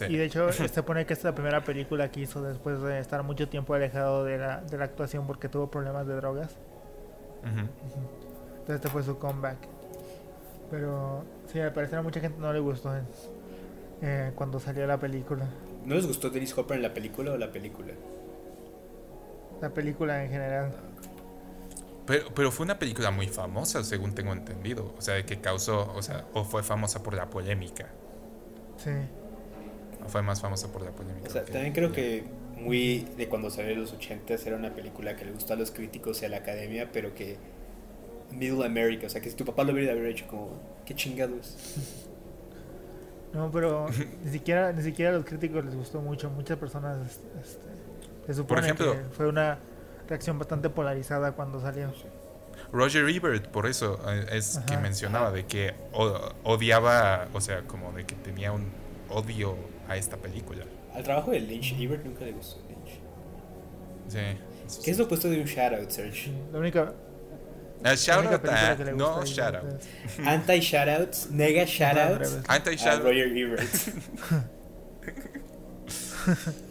Y 0.10 0.18
de 0.18 0.26
hecho, 0.26 0.52
se 0.52 0.84
pone 0.84 1.06
que 1.06 1.14
esta 1.14 1.30
es 1.30 1.34
la 1.34 1.36
primera 1.36 1.64
película 1.64 2.10
que 2.10 2.22
hizo 2.22 2.42
después 2.42 2.82
de 2.82 3.00
estar 3.00 3.24
mucho 3.24 3.50
tiempo 3.50 3.74
alejado 3.74 4.24
de 4.24 4.38
la, 4.38 4.62
de 4.62 4.78
la 4.78 4.86
actuación 4.86 5.28
porque 5.28 5.50
tuvo 5.50 5.70
problemas 5.70 6.08
de 6.08 6.16
drogas. 6.16 6.56
Entonces, 7.44 8.76
este 8.76 8.90
fue 8.90 9.04
su 9.04 9.20
comeback. 9.20 9.58
Pero 10.72 11.24
sí, 11.52 11.60
al 11.60 11.74
parecer 11.74 12.00
a 12.00 12.02
mucha 12.02 12.20
gente 12.20 12.40
no 12.40 12.52
le 12.52 12.60
gustó 12.60 12.92
eh, 14.02 14.32
cuando 14.36 14.60
salió 14.60 14.88
la 14.88 15.00
película. 15.00 15.48
¿No 15.86 15.94
les 15.94 16.08
gustó 16.08 16.32
Dennis 16.32 16.58
Hopper 16.58 16.78
en 16.78 16.84
la 16.84 16.94
película 16.94 17.34
o 17.34 17.38
la 17.38 17.52
película? 17.52 17.94
La 19.61 19.69
película 19.69 20.23
en 20.23 20.30
general. 20.30 20.72
Pero, 22.06 22.26
pero 22.36 22.52
fue 22.52 22.65
una 22.65 22.77
película 22.77 23.10
muy 23.11 23.27
famosa, 23.27 23.84
según 23.84 24.14
tengo 24.14 24.32
entendido. 24.34 24.94
O 24.98 25.02
sea, 25.02 25.26
que 25.26 25.41
causó, 25.41 25.91
o 25.94 26.02
sea, 26.02 26.26
o 26.34 26.44
fue 26.44 26.61
famosa 26.61 27.02
por 27.02 27.15
la 27.15 27.30
polémica. 27.30 27.88
Sí 28.77 28.91
fue 30.07 30.22
más 30.22 30.41
famosa 30.41 30.68
por 30.72 30.82
la 30.82 30.91
polémica. 30.91 31.30
también 31.45 31.73
creo 31.73 31.91
que 31.91 32.23
muy 32.57 33.07
de 33.18 33.27
cuando 33.27 33.49
salió 33.49 33.72
en 33.72 33.82
los 33.82 33.94
80 33.94 34.36
era 34.45 34.56
una 34.56 34.73
película 34.73 35.15
que 35.15 35.26
le 35.26 35.32
gustó 35.32 35.53
a 35.53 35.56
los 35.56 35.72
críticos 35.72 36.22
y 36.22 36.26
a 36.26 36.30
la 36.30 36.38
academia, 36.38 36.90
pero 36.91 37.14
que 37.14 37.38
Middle 38.32 38.65
America, 38.65 39.07
o 39.07 39.10
sea, 39.10 39.22
que 39.22 39.30
si 39.30 39.36
tu 39.36 39.45
papá 39.45 39.64
lo 39.64 39.73
hubiera 39.73 39.94
hecho 40.07 40.27
como, 40.27 40.49
qué 40.86 40.95
chingados. 40.95 41.56
No, 43.34 43.52
pero 43.52 43.88
ni 44.23 44.32
siquiera 44.32 44.72
ni 44.72 44.82
siquiera 44.82 45.11
a 45.11 45.15
los 45.15 45.26
críticos 45.26 45.65
les 45.65 45.76
gustó 45.76 45.99
mucho, 45.99 46.30
muchas 46.30 46.57
personas 46.57 47.19
este, 47.41 47.65
se 48.27 48.34
supone 48.34 48.47
por 48.47 48.64
ejemplo, 48.64 48.93
que 48.93 49.15
fue 49.15 49.27
una 49.27 49.57
reacción 50.07 50.39
bastante 50.39 50.69
polarizada 50.69 51.34
cuando 51.34 51.61
salió. 51.61 51.91
Roger 52.72 53.07
Ebert, 53.07 53.47
por 53.47 53.68
eso 53.68 53.99
eh, 54.07 54.26
es 54.31 54.60
que 54.68 54.77
mencionaba 54.77 55.31
de 55.31 55.45
que 55.45 55.73
odiaba, 56.43 57.27
o 57.34 57.41
sea, 57.41 57.61
como 57.64 57.91
de 57.91 58.06
que 58.06 58.15
tenía 58.15 58.52
un 58.52 58.72
odio 59.10 59.56
a 59.88 59.97
esta 59.97 60.18
película. 60.18 60.65
Al 60.93 61.03
trabajo 61.03 61.31
de 61.31 61.41
Lynch, 61.41 61.73
Ebert 61.80 62.03
nunca 62.06 62.26
le 62.26 62.31
gustó 62.31 62.61
Lynch. 62.68 62.99
Sí. 64.07 64.81
¿Qué 64.84 64.91
es 64.91 64.97
lo 64.97 65.06
opuesto 65.06 65.30
de 65.30 65.41
un 65.41 65.45
shoutout, 65.45 65.89
Serge? 65.89 66.31
La 66.52 66.60
única. 66.60 66.93
El 67.84 67.97
shoutout, 67.97 68.43
uh, 68.43 68.95
no 68.95 69.23
shoutout. 69.26 69.81
Anti-shoutouts, 70.26 71.30
nega 71.31 71.65
shoutouts. 71.65 72.39
Anti-shoutouts. 72.47 73.03
Roger 73.03 73.38
Ebert. 73.38 73.69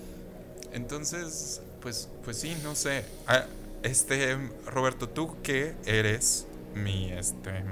Entonces, 0.74 1.62
pues, 1.80 2.10
pues 2.22 2.38
sí, 2.38 2.56
no 2.62 2.74
sé. 2.74 3.04
Ah, 3.26 3.46
este, 3.82 4.36
Roberto, 4.66 5.08
tú 5.08 5.40
que 5.42 5.74
eres 5.86 6.46
mi, 6.74 7.10
este, 7.12 7.64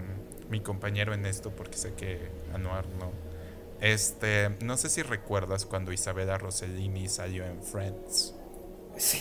mi 0.49 0.61
compañero 0.61 1.13
en 1.13 1.27
esto, 1.27 1.51
porque 1.51 1.77
sé 1.77 1.93
que 1.95 2.31
Anuar 2.55 2.87
no 2.99 3.13
este, 3.83 4.51
no 4.63 4.77
sé 4.77 4.89
si 4.89 5.03
recuerdas 5.03 5.67
cuando 5.67 5.91
Isabella 5.93 6.39
Rossellini 6.39 7.09
salió 7.09 7.45
en 7.45 7.61
Friends. 7.65 8.33
Sí. 8.97 9.21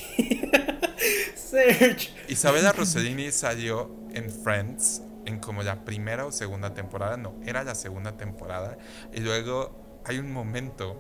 Serge. 1.35 2.11
Isabella 2.27 2.71
Rossellini 2.71 3.31
salió 3.31 3.89
en 4.13 4.29
Friends 4.29 5.01
en 5.25 5.39
como 5.39 5.63
la 5.63 5.83
primera 5.83 6.27
o 6.27 6.31
segunda 6.31 6.75
temporada, 6.75 7.17
no, 7.17 7.33
era 7.43 7.63
la 7.63 7.73
segunda 7.73 8.17
temporada. 8.17 8.77
Y 9.11 9.21
luego 9.21 10.01
hay 10.05 10.19
un 10.19 10.31
momento 10.31 10.95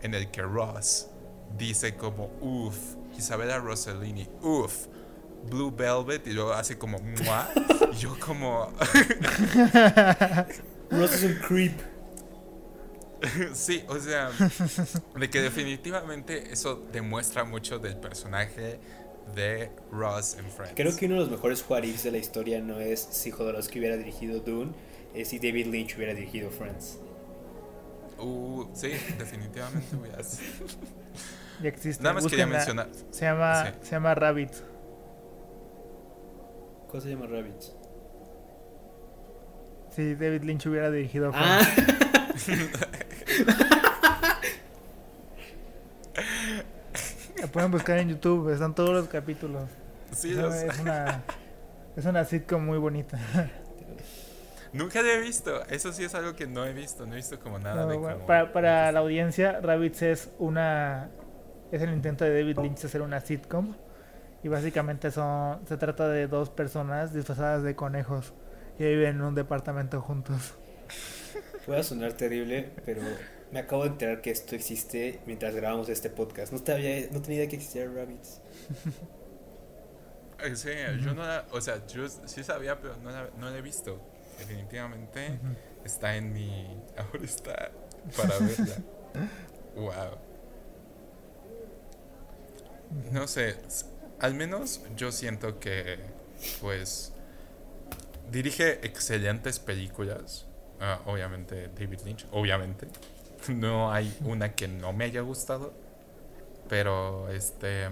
en 0.00 0.14
el 0.14 0.30
que 0.30 0.40
Ross 0.40 1.08
dice 1.56 1.94
como, 1.96 2.30
uff, 2.40 2.96
Isabella 3.16 3.58
Rossellini, 3.58 4.28
uff, 4.42 4.86
Blue 5.50 5.70
Velvet, 5.70 6.26
y 6.26 6.32
luego 6.32 6.52
hace 6.52 6.78
como, 6.78 6.98
Mua. 6.98 7.48
y 7.92 7.96
yo 7.96 8.16
como... 8.18 8.72
Ross 10.90 11.12
es 11.14 11.24
un 11.24 11.34
creep. 11.46 11.72
sí, 13.54 13.82
o 13.88 13.98
sea, 13.98 14.30
de 15.18 15.30
que 15.30 15.40
definitivamente 15.40 16.52
eso 16.52 16.86
demuestra 16.92 17.44
mucho 17.44 17.78
del 17.78 17.96
personaje 17.96 18.78
de 19.34 19.70
Ross 19.90 20.36
en 20.38 20.44
Friends. 20.50 20.74
Creo 20.76 20.94
que 20.96 21.06
uno 21.06 21.14
de 21.16 21.20
los 21.22 21.30
mejores 21.30 21.64
what 21.68 21.82
de 21.82 22.10
la 22.10 22.18
historia 22.18 22.60
no 22.60 22.78
es 22.80 23.00
si 23.00 23.30
Jodorowsky 23.30 23.78
hubiera 23.78 23.96
dirigido 23.96 24.40
Dune, 24.40 24.72
es 25.14 25.28
si 25.28 25.38
David 25.38 25.66
Lynch 25.66 25.96
hubiera 25.96 26.14
dirigido 26.14 26.50
Friends. 26.50 26.98
Uh, 28.18 28.66
sí, 28.74 28.92
definitivamente 29.18 29.96
voy 29.96 30.08
a 30.10 30.18
Ya 31.62 31.68
existe. 31.68 32.02
Nada 32.02 32.14
más 32.14 32.26
quería 32.26 32.46
mencionar. 32.46 32.88
Se 33.10 33.24
llama, 33.24 33.72
se 33.82 33.90
llama 33.90 34.14
Rabbit. 34.14 34.52
¿Cómo 36.88 37.00
se 37.00 37.10
llama 37.10 37.26
Rabbit? 37.26 37.62
Si 39.90 40.14
David 40.14 40.42
Lynch 40.42 40.66
hubiera 40.66 40.90
dirigido 40.90 41.30
ah. 41.34 41.60
La 47.40 47.46
pueden 47.52 47.70
buscar 47.70 47.98
en 47.98 48.10
YouTube, 48.10 48.52
están 48.52 48.74
todos 48.74 48.90
los 48.90 49.08
capítulos. 49.08 49.62
Sí, 50.12 50.32
es, 50.32 50.78
una, 50.78 51.22
es 51.96 52.04
una 52.04 52.24
sitcom 52.24 52.64
muy 52.64 52.78
bonita. 52.78 53.18
Nunca 54.72 55.00
lo 55.02 55.08
he 55.08 55.20
visto. 55.20 55.64
Eso 55.66 55.92
sí 55.92 56.04
es 56.04 56.14
algo 56.14 56.36
que 56.36 56.46
no 56.46 56.64
he 56.66 56.72
visto. 56.72 57.06
No 57.06 57.14
he 57.14 57.16
visto 57.16 57.40
como 57.40 57.58
nada 57.58 57.86
de 57.86 57.98
Para, 58.26 58.52
para 58.52 58.92
la 58.92 59.00
audiencia, 59.00 59.60
Rabbits 59.60 60.02
es 60.02 60.30
una. 60.38 61.08
Es 61.72 61.82
el 61.82 61.92
intento 61.92 62.24
de 62.24 62.40
David 62.40 62.58
Lynch 62.58 62.80
de 62.80 62.86
hacer 62.86 63.02
una 63.02 63.20
sitcom. 63.20 63.74
Y 64.42 64.48
básicamente 64.48 65.10
son, 65.10 65.66
se 65.66 65.76
trata 65.76 66.08
de 66.08 66.28
dos 66.28 66.50
personas 66.50 67.12
disfrazadas 67.12 67.62
de 67.62 67.74
conejos 67.74 68.32
que 68.78 68.88
viven 68.90 69.16
en 69.16 69.22
un 69.22 69.34
departamento 69.34 70.00
juntos. 70.00 70.54
Puede 71.64 71.82
sonar 71.82 72.12
terrible, 72.12 72.70
pero 72.84 73.02
me 73.50 73.58
acabo 73.58 73.82
de 73.82 73.90
enterar 73.90 74.20
que 74.20 74.30
esto 74.30 74.54
existe 74.54 75.20
mientras 75.26 75.54
grabamos 75.54 75.88
este 75.88 76.10
podcast. 76.10 76.52
No, 76.52 76.58
sabía, 76.58 77.08
no 77.10 77.20
tenía 77.22 77.38
idea 77.38 77.48
que 77.48 77.56
existía 77.56 77.86
Rabbits. 77.86 78.40
Sí, 80.54 80.68
yo 81.02 81.14
no 81.14 81.22
la, 81.22 81.46
o 81.50 81.60
sea, 81.60 81.84
yo 81.86 82.06
sí 82.08 82.44
sabía, 82.44 82.78
pero 82.78 82.96
no 82.98 83.10
la, 83.10 83.30
no 83.38 83.50
la 83.50 83.56
he 83.56 83.62
visto. 83.62 83.98
Definitivamente 84.38 85.40
está 85.82 86.14
en 86.16 86.32
mi. 86.32 86.78
Ahora 86.96 87.24
está 87.24 87.70
para 88.16 88.38
verla. 88.38 88.76
wow. 89.74 90.25
No 93.12 93.26
sé, 93.26 93.56
al 94.20 94.34
menos 94.34 94.80
yo 94.96 95.12
siento 95.12 95.58
que, 95.58 95.98
pues, 96.60 97.12
dirige 98.30 98.86
excelentes 98.86 99.58
películas. 99.58 100.46
Ah, 100.80 101.00
obviamente 101.06 101.68
David 101.68 102.00
Lynch, 102.04 102.26
obviamente. 102.30 102.88
No 103.48 103.92
hay 103.92 104.16
una 104.24 104.54
que 104.54 104.68
no 104.68 104.92
me 104.92 105.04
haya 105.04 105.20
gustado. 105.20 105.72
Pero 106.68 107.30
este. 107.30 107.86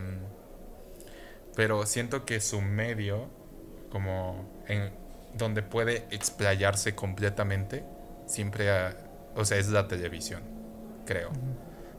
Pero 1.54 1.86
siento 1.86 2.24
que 2.24 2.40
su 2.40 2.60
medio, 2.60 3.28
como 3.90 4.50
en 4.66 4.90
donde 5.34 5.62
puede 5.62 6.06
explayarse 6.10 6.94
completamente, 6.94 7.84
siempre, 8.26 8.68
o 9.36 9.44
sea, 9.44 9.58
es 9.58 9.68
la 9.68 9.86
televisión, 9.86 10.42
creo. 11.06 11.30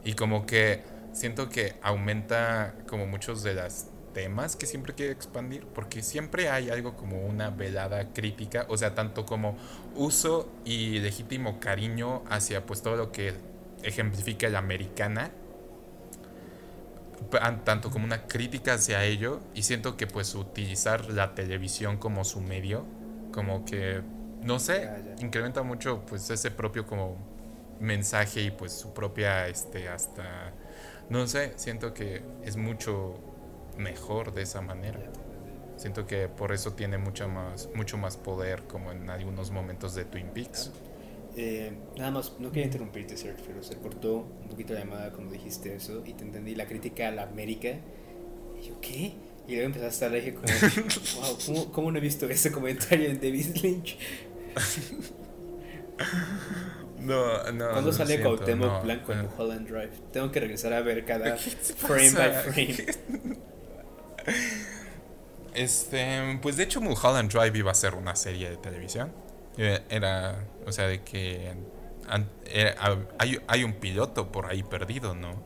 Y 0.04 0.12
como 0.12 0.44
que 0.44 0.82
siento 1.16 1.48
que 1.48 1.74
aumenta 1.82 2.74
como 2.86 3.06
muchos 3.06 3.42
de 3.42 3.54
las 3.54 3.88
temas 4.12 4.54
que 4.54 4.66
siempre 4.66 4.94
quiere 4.94 5.12
expandir, 5.12 5.66
porque 5.66 6.02
siempre 6.02 6.50
hay 6.50 6.68
algo 6.68 6.94
como 6.94 7.26
una 7.26 7.50
velada 7.50 8.12
crítica, 8.12 8.66
o 8.68 8.76
sea, 8.76 8.94
tanto 8.94 9.24
como 9.24 9.56
uso 9.94 10.48
y 10.64 10.98
legítimo 11.00 11.58
cariño 11.58 12.22
hacia 12.28 12.64
pues 12.66 12.82
todo 12.82 12.96
lo 12.96 13.12
que 13.12 13.34
ejemplifica 13.82 14.48
la 14.50 14.58
americana, 14.58 15.30
tanto 17.64 17.90
como 17.90 18.04
una 18.04 18.26
crítica 18.26 18.74
hacia 18.74 19.02
ello, 19.04 19.40
y 19.54 19.62
siento 19.62 19.96
que 19.96 20.06
pues 20.06 20.34
utilizar 20.34 21.10
la 21.10 21.34
televisión 21.34 21.96
como 21.96 22.24
su 22.24 22.40
medio, 22.40 22.84
como 23.32 23.64
que, 23.64 24.02
no 24.42 24.58
sé, 24.58 24.90
incrementa 25.20 25.62
mucho 25.62 26.04
pues 26.06 26.28
ese 26.28 26.50
propio 26.50 26.86
como 26.86 27.16
mensaje 27.80 28.42
y 28.42 28.50
pues 28.50 28.72
su 28.72 28.92
propia, 28.92 29.48
este, 29.48 29.88
hasta, 29.88 30.52
no 31.08 31.26
sé, 31.26 31.52
siento 31.56 31.94
que 31.94 32.22
es 32.44 32.56
mucho 32.56 33.14
mejor 33.78 34.32
de 34.34 34.42
esa 34.42 34.60
manera. 34.60 35.00
Siento 35.76 36.06
que 36.06 36.28
por 36.28 36.52
eso 36.52 36.72
tiene 36.72 36.98
mucho 36.98 37.28
más, 37.28 37.68
mucho 37.74 37.98
más 37.98 38.16
poder 38.16 38.62
como 38.62 38.92
en 38.92 39.10
algunos 39.10 39.50
momentos 39.50 39.94
de 39.94 40.04
Twin 40.04 40.28
Peaks. 40.28 40.70
Eh, 41.36 41.70
nada 41.98 42.10
más, 42.10 42.32
no 42.38 42.48
quería 42.48 42.64
interrumpirte, 42.64 43.16
Sergio, 43.16 43.44
pero 43.46 43.62
se 43.62 43.76
cortó 43.76 44.26
un 44.42 44.48
poquito 44.48 44.72
la 44.72 44.80
llamada 44.80 45.12
cuando 45.12 45.32
dijiste 45.32 45.74
eso 45.74 46.02
y 46.06 46.14
te 46.14 46.24
entendí 46.24 46.54
la 46.54 46.66
crítica 46.66 47.08
a 47.08 47.10
la 47.10 47.24
América. 47.24 47.68
Y 48.58 48.68
yo, 48.68 48.80
¿qué? 48.80 49.12
Y 49.46 49.52
luego 49.52 49.66
empezaste 49.66 50.06
a 50.06 50.08
leer 50.08 50.34
como, 50.34 50.46
wow, 51.20 51.38
¿cómo, 51.44 51.72
¿cómo, 51.72 51.92
no 51.92 51.98
he 51.98 52.00
visto 52.00 52.26
ese 52.26 52.50
comentario 52.50 53.10
en 53.10 53.20
David 53.20 53.54
Lynch? 53.62 53.98
No, 56.98 57.52
no. 57.52 57.70
¿Cuándo 57.70 57.92
sale 57.92 58.20
Cuauhtémoc 58.20 58.82
Blanco 58.82 59.12
en 59.12 59.22
Mulholland 59.22 59.68
Drive? 59.68 59.92
Tengo 60.12 60.30
que 60.30 60.40
regresar 60.40 60.72
a 60.72 60.80
ver 60.80 61.04
cada 61.04 61.36
frame 61.76 62.10
by 62.12 62.32
frame. 62.42 62.76
Este, 65.54 66.38
pues 66.42 66.58
de 66.58 66.64
hecho 66.64 66.82
Mulholland 66.82 67.32
Drive 67.32 67.56
iba 67.56 67.70
a 67.70 67.74
ser 67.74 67.94
una 67.94 68.14
serie 68.14 68.50
de 68.50 68.56
televisión. 68.58 69.10
Eh, 69.56 69.80
era, 69.88 70.44
o 70.66 70.72
sea, 70.72 70.86
de 70.86 71.02
que 71.02 71.54
hay, 73.18 73.38
hay, 73.48 73.64
un 73.64 73.72
piloto 73.72 74.30
por 74.30 74.46
ahí 74.46 74.62
perdido, 74.62 75.14
¿no? 75.14 75.42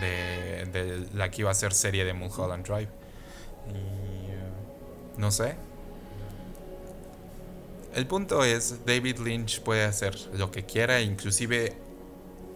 De, 0.00 0.66
de, 0.66 1.06
la 1.14 1.30
que 1.30 1.42
iba 1.42 1.50
a 1.52 1.54
ser 1.54 1.72
serie 1.74 2.04
de 2.04 2.12
Mulholland 2.12 2.66
Drive. 2.66 2.88
Y 3.68 4.30
eh, 4.32 4.50
no 5.16 5.30
sé. 5.30 5.54
El 7.98 8.06
punto 8.06 8.44
es, 8.44 8.86
David 8.86 9.18
Lynch 9.18 9.60
puede 9.60 9.82
hacer 9.82 10.14
lo 10.32 10.52
que 10.52 10.64
quiera, 10.64 11.00
inclusive 11.00 11.72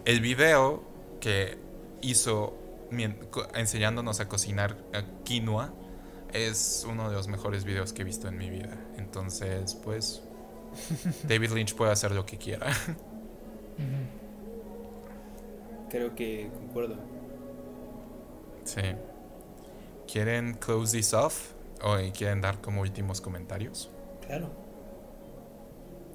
el 0.05 0.21
video 0.21 0.81
que 1.19 1.57
hizo 2.01 2.55
enseñándonos 3.53 4.21
a 4.21 4.29
cocinar 4.29 4.77
quinoa 5.25 5.73
es 6.31 6.87
uno 6.89 7.09
de 7.09 7.17
los 7.17 7.27
mejores 7.27 7.65
videos 7.65 7.91
que 7.91 8.03
he 8.03 8.05
visto 8.05 8.29
en 8.29 8.37
mi 8.37 8.49
vida. 8.49 8.77
Entonces, 8.95 9.75
pues, 9.83 10.23
David 11.27 11.51
Lynch 11.51 11.75
puede 11.75 11.91
hacer 11.91 12.11
lo 12.11 12.25
que 12.25 12.37
quiera. 12.37 12.67
Creo 15.89 16.15
que 16.15 16.49
concuerdo. 16.53 16.95
Sí. 18.63 18.95
¿Quieren 20.09 20.53
close 20.53 20.95
this 20.95 21.13
off? 21.13 21.51
¿O 21.81 21.97
quieren 22.17 22.39
dar 22.39 22.61
como 22.61 22.79
últimos 22.79 23.19
comentarios? 23.19 23.91
Claro. 24.25 24.62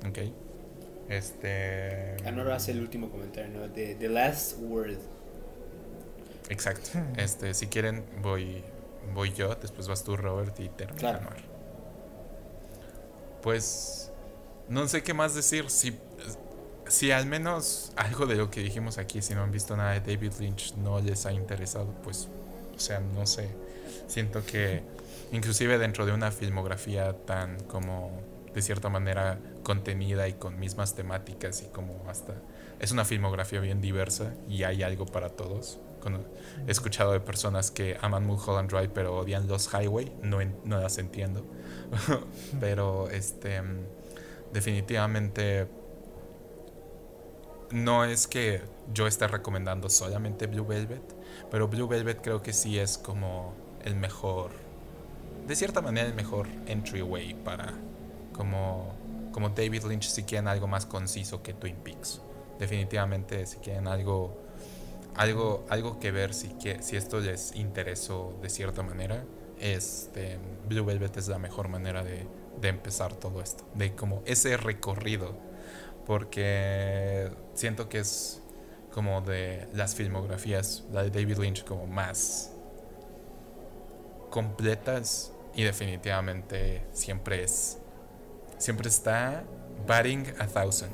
Ok. 0.06 0.18
Este. 1.08 2.16
Ahora 2.24 2.56
hace 2.56 2.72
el 2.72 2.80
último 2.80 3.10
comentario, 3.10 3.58
¿no? 3.58 3.70
The, 3.70 3.94
the 3.94 4.08
last 4.08 4.58
word. 4.60 4.98
Exacto. 6.48 6.90
Hmm. 6.94 7.18
Este, 7.18 7.54
si 7.54 7.66
quieren, 7.66 8.04
voy, 8.22 8.62
voy 9.14 9.32
yo, 9.32 9.54
después 9.54 9.88
vas 9.88 10.04
tú, 10.04 10.16
Robert, 10.16 10.58
y 10.60 10.68
termino. 10.68 11.18
Pues 13.42 14.10
no 14.68 14.86
sé 14.88 15.02
qué 15.02 15.14
más 15.14 15.34
decir. 15.34 15.70
Si, 15.70 15.98
si 16.88 17.10
al 17.10 17.26
menos 17.26 17.92
algo 17.96 18.26
de 18.26 18.36
lo 18.36 18.50
que 18.50 18.60
dijimos 18.60 18.98
aquí, 18.98 19.22
si 19.22 19.34
no 19.34 19.42
han 19.42 19.52
visto 19.52 19.76
nada 19.76 19.98
de 19.98 20.00
David 20.00 20.32
Lynch, 20.40 20.74
no 20.76 21.00
les 21.00 21.24
ha 21.26 21.32
interesado, 21.32 21.94
pues, 22.02 22.28
o 22.76 22.78
sea, 22.78 23.00
no 23.00 23.26
sé. 23.26 23.48
Siento 24.06 24.44
que 24.44 24.82
inclusive 25.32 25.78
dentro 25.78 26.06
de 26.06 26.12
una 26.12 26.30
filmografía 26.30 27.12
tan 27.12 27.60
como 27.64 28.10
de 28.58 28.62
cierta 28.62 28.88
manera 28.88 29.38
contenida 29.62 30.28
y 30.28 30.34
con 30.34 30.58
mismas 30.58 30.94
temáticas 30.94 31.62
y 31.62 31.66
como 31.66 32.02
hasta 32.08 32.34
es 32.80 32.92
una 32.92 33.04
filmografía 33.04 33.60
bien 33.60 33.80
diversa 33.80 34.34
y 34.48 34.64
hay 34.64 34.82
algo 34.82 35.06
para 35.06 35.30
todos 35.30 35.80
he 36.66 36.70
escuchado 36.70 37.12
de 37.12 37.20
personas 37.20 37.70
que 37.70 37.96
aman 38.00 38.26
Mulholland 38.26 38.70
Drive 38.70 38.90
pero 38.90 39.16
odian 39.16 39.46
los 39.46 39.72
Highway, 39.72 40.12
no, 40.22 40.38
no 40.64 40.80
las 40.80 40.98
entiendo. 40.98 41.44
pero 42.60 43.08
este 43.10 43.62
definitivamente 44.52 45.68
no 47.70 48.04
es 48.04 48.26
que 48.26 48.62
yo 48.92 49.06
esté 49.06 49.28
recomendando 49.28 49.90
solamente 49.90 50.46
Blue 50.46 50.66
Velvet, 50.66 51.02
pero 51.50 51.68
Blue 51.68 51.86
Velvet 51.86 52.20
creo 52.22 52.42
que 52.42 52.52
sí 52.52 52.78
es 52.78 52.96
como 52.96 53.54
el 53.84 53.94
mejor, 53.94 54.50
de 55.46 55.54
cierta 55.54 55.82
manera 55.82 56.08
el 56.08 56.14
mejor 56.14 56.48
entryway 56.66 57.34
para 57.34 57.74
como, 58.38 58.94
como 59.32 59.50
David 59.50 59.84
Lynch 59.84 60.08
si 60.08 60.22
quieren 60.22 60.48
algo 60.48 60.66
más 60.66 60.86
conciso 60.86 61.42
que 61.42 61.52
Twin 61.52 61.76
Peaks. 61.76 62.22
Definitivamente 62.58 63.44
si 63.44 63.58
quieren 63.58 63.86
algo 63.86 64.48
algo, 65.18 65.66
algo 65.68 65.98
que 65.98 66.12
ver 66.12 66.32
si, 66.32 66.48
que, 66.50 66.80
si 66.82 66.96
esto 66.96 67.20
les 67.20 67.54
interesó 67.56 68.38
de 68.40 68.48
cierta 68.48 68.82
manera, 68.82 69.24
este, 69.58 70.38
Blue 70.68 70.84
Velvet 70.84 71.16
es 71.16 71.26
la 71.26 71.38
mejor 71.38 71.68
manera 71.68 72.04
de, 72.04 72.26
de 72.60 72.68
empezar 72.68 73.14
todo 73.14 73.42
esto, 73.42 73.64
de 73.74 73.94
como 73.96 74.22
ese 74.26 74.56
recorrido, 74.56 75.36
porque 76.06 77.30
siento 77.54 77.88
que 77.88 77.98
es 77.98 78.40
como 78.92 79.20
de 79.20 79.68
las 79.74 79.96
filmografías, 79.96 80.84
la 80.92 81.02
de 81.02 81.10
David 81.10 81.38
Lynch 81.38 81.64
como 81.64 81.86
más 81.86 82.52
completas 84.30 85.32
y 85.54 85.64
definitivamente 85.64 86.84
siempre 86.92 87.42
es, 87.42 87.77
siempre 88.58 88.88
está 88.88 89.44
batting 89.86 90.24
a 90.38 90.46
thousand. 90.46 90.92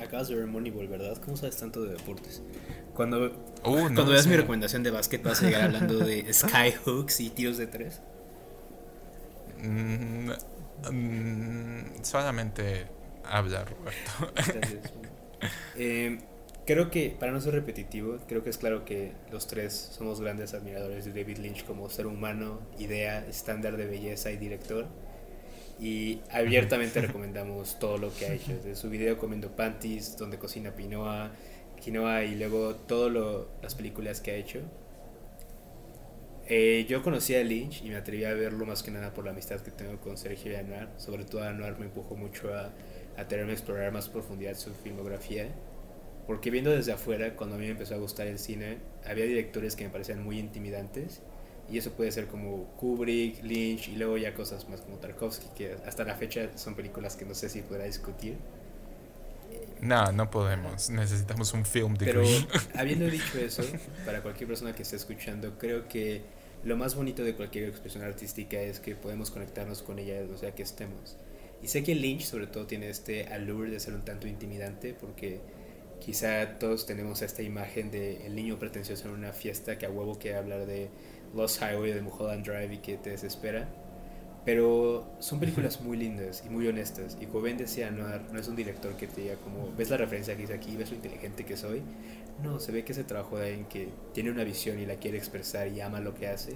Acabas 0.00 0.28
de 0.28 0.36
ver 0.36 0.46
Moneyball, 0.46 0.88
¿verdad? 0.88 1.16
¿Cómo 1.24 1.36
sabes 1.36 1.56
tanto 1.56 1.82
de 1.82 1.94
deportes? 1.94 2.42
Cuando, 2.94 3.26
uh, 3.26 3.80
cuando 3.80 4.06
veas 4.06 4.26
mi 4.26 4.36
recomendación 4.36 4.82
de 4.82 4.90
básquet, 4.90 5.22
vas 5.22 5.42
a 5.42 5.46
llegar 5.46 5.62
hablando 5.62 5.98
de 5.98 6.32
skyhooks 6.32 7.20
y 7.20 7.30
tiros 7.30 7.56
de 7.56 7.66
tres. 7.66 8.00
Mm, 9.62 10.30
mm, 10.90 12.02
solamente 12.02 12.86
habla, 13.24 13.64
Roberto. 13.64 14.92
Eh, 15.76 16.18
creo 16.66 16.90
que, 16.90 17.16
para 17.18 17.32
no 17.32 17.40
ser 17.40 17.54
repetitivo, 17.54 18.18
creo 18.26 18.42
que 18.42 18.50
es 18.50 18.58
claro 18.58 18.84
que 18.84 19.12
los 19.30 19.46
tres 19.46 19.72
somos 19.72 20.20
grandes 20.20 20.52
admiradores 20.52 21.04
de 21.04 21.12
David 21.12 21.38
Lynch 21.38 21.64
como 21.64 21.88
ser 21.88 22.06
humano, 22.06 22.60
idea, 22.78 23.24
estándar 23.26 23.76
de 23.76 23.86
belleza 23.86 24.30
y 24.32 24.36
director. 24.36 24.86
y 25.80 26.20
abiertamente 26.30 27.00
recomendamos 27.02 27.78
todo 27.78 27.98
lo 27.98 28.14
que 28.14 28.26
ha 28.26 28.32
hecho. 28.34 28.52
Desde 28.52 28.74
su 28.76 28.90
video 28.90 29.18
Comiendo 29.18 29.54
Panties, 29.54 30.16
donde 30.16 30.38
cocina 30.38 30.72
Pinoa, 30.72 31.30
Quinoa 31.80 32.24
y 32.24 32.34
luego 32.36 32.74
todas 32.74 33.46
las 33.62 33.74
películas 33.74 34.20
que 34.20 34.32
ha 34.32 34.34
hecho. 34.34 34.60
Eh, 36.48 36.86
yo 36.88 37.02
conocí 37.02 37.34
a 37.34 37.42
Lynch 37.42 37.82
y 37.82 37.90
me 37.90 37.96
atreví 37.96 38.24
a 38.24 38.32
verlo 38.32 38.64
más 38.66 38.82
que 38.82 38.90
nada 38.92 39.12
por 39.12 39.24
la 39.24 39.32
amistad 39.32 39.60
que 39.60 39.72
tengo 39.72 40.00
con 40.00 40.16
Sergio 40.16 40.52
y 40.52 40.54
Anuar. 40.56 40.90
Sobre 40.96 41.24
todo 41.24 41.42
Anuar 41.42 41.78
me 41.78 41.86
empujó 41.86 42.16
mucho 42.16 42.54
a, 42.54 42.72
a 43.16 43.28
tenerme 43.28 43.52
a 43.52 43.54
explorar 43.54 43.92
más 43.92 44.08
profundidad 44.08 44.54
su 44.56 44.72
filmografía. 44.74 45.48
Porque 46.26 46.50
viendo 46.50 46.70
desde 46.70 46.92
afuera, 46.92 47.36
cuando 47.36 47.56
a 47.56 47.58
mí 47.58 47.66
me 47.66 47.72
empezó 47.72 47.94
a 47.94 47.98
gustar 47.98 48.26
el 48.26 48.38
cine, 48.38 48.78
había 49.04 49.24
directores 49.24 49.76
que 49.76 49.84
me 49.84 49.90
parecían 49.90 50.22
muy 50.24 50.38
intimidantes. 50.38 51.20
Y 51.70 51.78
eso 51.78 51.92
puede 51.92 52.12
ser 52.12 52.26
como 52.26 52.64
Kubrick, 52.76 53.42
Lynch 53.42 53.88
y 53.88 53.96
luego 53.96 54.16
ya 54.18 54.34
cosas 54.34 54.68
más 54.68 54.80
como 54.80 54.98
Tarkovsky, 54.98 55.48
que 55.56 55.76
hasta 55.86 56.04
la 56.04 56.14
fecha 56.14 56.56
son 56.56 56.74
películas 56.74 57.16
que 57.16 57.24
no 57.24 57.34
sé 57.34 57.48
si 57.48 57.62
podrá 57.62 57.84
discutir. 57.84 58.36
No, 59.80 60.12
no 60.12 60.30
podemos. 60.30 60.90
Necesitamos 60.90 61.52
un 61.52 61.64
film 61.64 61.94
de 61.94 62.06
Pero 62.06 62.22
habiendo 62.74 63.06
dicho 63.06 63.38
eso, 63.38 63.62
para 64.04 64.22
cualquier 64.22 64.48
persona 64.48 64.74
que 64.74 64.82
esté 64.82 64.96
escuchando, 64.96 65.58
creo 65.58 65.88
que 65.88 66.22
lo 66.64 66.76
más 66.76 66.94
bonito 66.94 67.22
de 67.22 67.34
cualquier 67.34 67.68
expresión 67.68 68.02
artística 68.04 68.60
es 68.60 68.80
que 68.80 68.94
podemos 68.94 69.30
conectarnos 69.30 69.82
con 69.82 69.98
ella, 69.98 70.22
o 70.32 70.36
sea, 70.36 70.54
que 70.54 70.62
estemos. 70.62 71.16
Y 71.62 71.68
sé 71.68 71.82
que 71.82 71.94
Lynch 71.94 72.22
sobre 72.22 72.46
todo 72.46 72.66
tiene 72.66 72.88
este 72.88 73.26
allure 73.28 73.70
de 73.70 73.80
ser 73.80 73.94
un 73.94 74.02
tanto 74.02 74.26
intimidante 74.26 74.94
porque 74.94 75.40
quizá 76.00 76.58
todos 76.58 76.86
tenemos 76.86 77.22
esta 77.22 77.42
imagen 77.42 77.90
de 77.90 78.26
el 78.26 78.34
niño 78.34 78.58
pretencioso 78.58 79.08
en 79.08 79.14
una 79.14 79.32
fiesta 79.32 79.78
que 79.78 79.86
a 79.86 79.90
huevo 79.90 80.18
quiere 80.18 80.38
hablar 80.38 80.66
de 80.66 80.88
Lost 81.34 81.60
Highway 81.60 81.92
de 81.92 82.02
Mulholland 82.02 82.44
Drive 82.44 82.74
y 82.74 82.78
que 82.78 82.96
te 82.96 83.10
desespera. 83.10 83.68
Pero 84.44 85.04
son 85.18 85.40
películas 85.40 85.80
muy 85.80 85.96
lindas 85.96 86.44
y 86.46 86.50
muy 86.50 86.68
honestas. 86.68 87.18
Y 87.20 87.26
como 87.26 87.42
Ben 87.42 87.58
decía, 87.58 87.90
no, 87.90 88.06
no 88.32 88.38
es 88.38 88.46
un 88.46 88.54
director 88.54 88.96
que 88.96 89.08
te 89.08 89.22
diga 89.22 89.34
como, 89.36 89.72
ves 89.76 89.90
la 89.90 89.96
referencia 89.96 90.36
que 90.36 90.44
hice 90.44 90.54
aquí, 90.54 90.76
ves 90.76 90.90
lo 90.90 90.96
inteligente 90.96 91.44
que 91.44 91.56
soy. 91.56 91.82
No, 92.42 92.60
se 92.60 92.70
ve 92.70 92.84
que 92.84 92.92
ese 92.92 93.02
trabajo 93.02 93.38
de 93.38 93.48
alguien 93.48 93.66
que 93.66 93.88
tiene 94.14 94.30
una 94.30 94.44
visión 94.44 94.78
y 94.78 94.86
la 94.86 94.96
quiere 94.96 95.18
expresar 95.18 95.66
y 95.68 95.80
ama 95.80 95.98
lo 95.98 96.14
que 96.14 96.28
hace. 96.28 96.54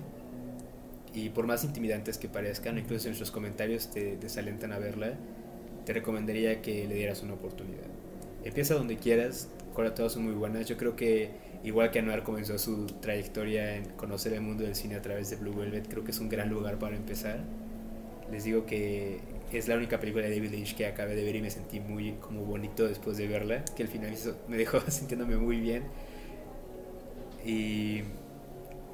Y 1.12 1.30
por 1.30 1.48
más 1.48 1.64
intimidantes 1.64 2.16
que 2.18 2.28
parezcan, 2.28 2.78
incluso 2.78 3.08
en 3.08 3.16
sus 3.16 3.32
comentarios 3.32 3.90
te 3.90 4.16
desalentan 4.16 4.72
a 4.72 4.78
verla, 4.78 5.14
te 5.84 5.92
recomendaría 5.92 6.62
que 6.62 6.86
le 6.86 6.94
dieras 6.94 7.22
una 7.22 7.34
oportunidad. 7.34 7.99
Empieza 8.44 8.74
donde 8.74 8.96
quieras, 8.96 9.48
todas 9.88 10.12
son 10.12 10.24
muy 10.24 10.34
buenas. 10.34 10.66
Yo 10.66 10.76
creo 10.76 10.94
que 10.96 11.30
igual 11.64 11.90
que 11.90 11.98
Anuar 11.98 12.22
comenzó 12.22 12.58
su 12.58 12.86
trayectoria 12.86 13.76
en 13.76 13.84
conocer 13.90 14.32
el 14.34 14.42
mundo 14.42 14.64
del 14.64 14.74
cine 14.74 14.96
a 14.96 15.02
través 15.02 15.30
de 15.30 15.36
Blue 15.36 15.54
Velvet, 15.54 15.88
creo 15.88 16.04
que 16.04 16.10
es 16.10 16.20
un 16.20 16.28
gran 16.28 16.50
lugar 16.50 16.78
para 16.78 16.96
empezar. 16.96 17.40
Les 18.30 18.44
digo 18.44 18.66
que 18.66 19.20
es 19.52 19.66
la 19.66 19.76
única 19.76 19.98
película 19.98 20.26
de 20.26 20.34
David 20.34 20.50
Lynch 20.50 20.76
que 20.76 20.86
acabé 20.86 21.16
de 21.16 21.24
ver 21.24 21.36
y 21.36 21.42
me 21.42 21.50
sentí 21.50 21.80
muy 21.80 22.12
como 22.12 22.44
bonito 22.44 22.86
después 22.86 23.16
de 23.16 23.26
verla, 23.26 23.64
que 23.76 23.82
al 23.82 23.88
final 23.88 24.14
me 24.48 24.56
dejó 24.56 24.80
sintiéndome 24.88 25.36
muy 25.36 25.60
bien. 25.60 25.84
Y 27.44 28.02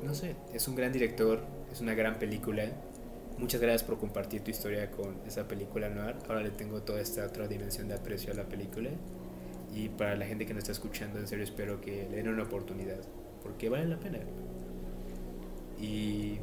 no 0.02 0.14
sé, 0.14 0.36
es 0.55 0.68
un 0.68 0.77
gran 0.77 0.93
director, 0.93 1.40
es 1.73 1.81
una 1.81 1.94
gran 1.94 2.18
película. 2.18 2.64
Muchas 3.39 3.60
gracias 3.60 3.82
por 3.82 3.98
compartir 3.98 4.40
tu 4.43 4.51
historia 4.51 4.90
con 4.90 5.16
esa 5.27 5.47
película 5.47 5.90
noir. 5.90 6.14
Ahora 6.27 6.40
le 6.40 6.51
tengo 6.51 6.81
toda 6.81 7.02
esta 7.02 7.27
otra 7.27 7.47
dimensión 7.48 7.89
de 7.89 7.94
aprecio 7.94 8.32
a 8.32 8.36
la 8.36 8.44
película. 8.44 8.89
Y 9.77 9.90
para 9.90 10.16
la 10.16 10.27
gente 10.27 10.47
que 10.47 10.55
nos 10.55 10.62
está 10.62 10.73
escuchando, 10.73 11.19
en 11.19 11.28
serio 11.28 11.44
espero 11.44 11.81
que 11.81 12.09
le 12.11 12.16
den 12.16 12.28
una 12.28 12.44
oportunidad, 12.44 12.98
porque 13.43 13.69
vale 13.69 13.86
la 13.86 13.98
pena. 13.98 14.19
Y 15.78 16.39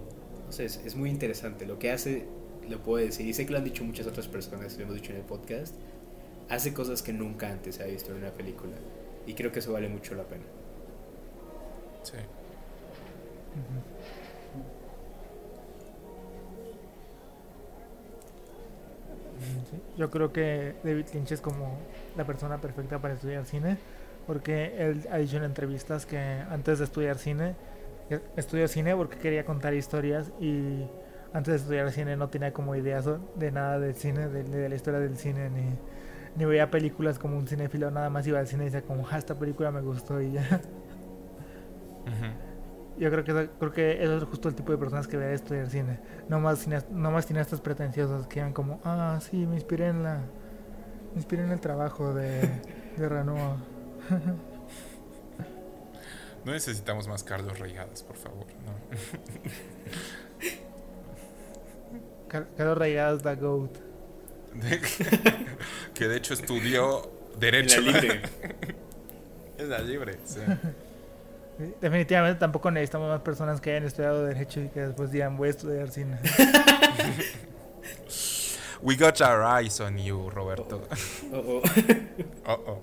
no 0.45 0.51
sé, 0.51 0.65
es, 0.65 0.77
es 0.85 0.95
muy 0.95 1.09
interesante. 1.09 1.65
Lo 1.65 1.79
que 1.79 1.91
hace 1.91 2.27
lo 2.69 2.81
puedo 2.83 3.03
decir, 3.03 3.27
y 3.27 3.33
sé 3.33 3.45
que 3.45 3.51
lo 3.51 3.57
han 3.57 3.63
dicho 3.63 3.83
muchas 3.83 4.05
otras 4.05 4.27
personas, 4.27 4.77
lo 4.77 4.83
hemos 4.83 4.95
dicho 4.95 5.11
en 5.11 5.17
el 5.17 5.23
podcast, 5.23 5.75
hace 6.47 6.73
cosas 6.73 7.01
que 7.01 7.11
nunca 7.11 7.49
antes 7.49 7.75
se 7.75 7.83
ha 7.83 7.87
visto 7.87 8.11
en 8.11 8.19
una 8.19 8.31
película. 8.31 8.75
Y 9.25 9.33
creo 9.33 9.51
que 9.51 9.59
eso 9.59 9.73
vale 9.73 9.89
mucho 9.89 10.13
la 10.15 10.23
pena. 10.23 10.45
Sí. 12.03 12.17
Yo 19.97 20.09
creo 20.09 20.31
que 20.31 20.75
David 20.83 21.05
Lynch 21.13 21.31
es 21.31 21.41
como 21.41 21.77
la 22.17 22.25
persona 22.25 22.59
perfecta 22.59 22.99
para 22.99 23.13
estudiar 23.13 23.45
cine, 23.45 23.77
porque 24.27 24.75
él 24.77 25.07
ha 25.11 25.17
dicho 25.17 25.37
en 25.37 25.43
entrevistas 25.43 26.05
que 26.05 26.17
antes 26.17 26.79
de 26.79 26.85
estudiar 26.85 27.17
cine, 27.17 27.55
estudió 28.35 28.67
cine 28.67 28.95
porque 28.95 29.17
quería 29.17 29.45
contar 29.45 29.73
historias 29.73 30.31
y 30.39 30.85
antes 31.33 31.53
de 31.53 31.59
estudiar 31.59 31.91
cine 31.91 32.15
no 32.15 32.29
tenía 32.29 32.53
como 32.53 32.75
ideas 32.75 33.09
de 33.35 33.51
nada 33.51 33.79
del 33.79 33.95
cine, 33.95 34.27
de, 34.29 34.69
la 34.69 34.75
historia 34.75 34.99
del 34.99 35.17
cine, 35.17 35.49
ni, 35.49 35.63
ni, 36.35 36.45
veía 36.45 36.69
películas 36.69 37.17
como 37.17 37.37
un 37.37 37.47
cinefilo, 37.47 37.89
nada 37.91 38.09
más 38.09 38.27
iba 38.27 38.39
al 38.39 38.47
cine 38.47 38.63
y 38.63 38.65
decía 38.65 38.83
como, 38.83 39.07
ah, 39.09 39.17
esta 39.17 39.37
película 39.37 39.71
me 39.71 39.81
gustó 39.81 40.21
y 40.21 40.33
ya. 40.33 40.61
Yo 42.97 43.09
creo 43.09 43.23
que, 43.23 43.49
creo 43.59 43.71
que 43.71 44.03
eso 44.03 44.17
es 44.17 44.23
justo 44.23 44.49
el 44.49 44.55
tipo 44.55 44.71
de 44.71 44.77
personas 44.77 45.07
que 45.07 45.17
debería 45.17 45.35
estudiar 45.35 45.69
cine. 45.69 45.99
No 46.29 46.39
más, 46.39 46.67
no 46.67 47.11
más 47.11 47.25
cineastas 47.25 47.59
pretenciosos 47.61 48.27
que 48.27 48.39
eran 48.39 48.53
como, 48.53 48.79
ah, 48.83 49.19
sí, 49.21 49.45
me 49.45 49.55
inspiré 49.55 49.87
en 49.87 50.03
la... 50.03 50.21
Me 51.13 51.17
inspiré 51.17 51.43
en 51.43 51.51
el 51.51 51.59
trabajo 51.59 52.13
de, 52.13 52.41
de 52.97 53.09
Ranoa. 53.09 53.57
no 56.45 56.51
necesitamos 56.51 57.07
más 57.07 57.23
Carlos 57.23 57.59
Reigadas, 57.59 58.03
por 58.03 58.15
favor. 58.15 58.45
No. 58.65 58.73
Carlos 62.57 62.77
Reigadas 62.77 63.21
da 63.21 63.35
GOAT. 63.35 63.77
que 65.93 66.07
de 66.07 66.17
hecho 66.17 66.33
estudió 66.33 67.11
Derecho. 67.39 67.79
En 67.79 67.91
la 67.91 68.01
libre. 68.01 68.21
es 69.57 69.67
la 69.67 69.79
libre, 69.79 70.19
sí. 70.25 70.39
Definitivamente 71.81 72.39
tampoco 72.39 72.71
necesitamos 72.71 73.09
más 73.09 73.21
personas 73.21 73.61
que 73.61 73.71
hayan 73.71 73.83
estudiado 73.83 74.25
Derecho 74.25 74.61
y 74.61 74.69
que 74.69 74.81
después 74.81 75.11
digan 75.11 75.37
voy 75.37 75.49
a 75.49 75.51
estudiar 75.51 75.89
cine. 75.89 76.17
We 78.83 78.97
got 78.97 79.21
our 79.21 79.43
eyes 79.43 79.79
on 79.79 79.97
you, 79.97 80.29
Roberto. 80.29 80.81
Oh, 81.31 81.37
oh. 81.37 81.61
oh, 82.45 82.59
oh. 82.67 82.81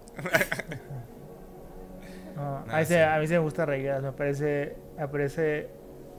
a, 2.73 2.79
mí 3.19 3.27
se 3.27 3.35
me 3.35 3.39
gusta 3.39 3.67
Reigadas, 3.67 4.03
me 4.03 4.13
parece, 4.13 4.77
me 4.97 5.07
parece 5.09 5.69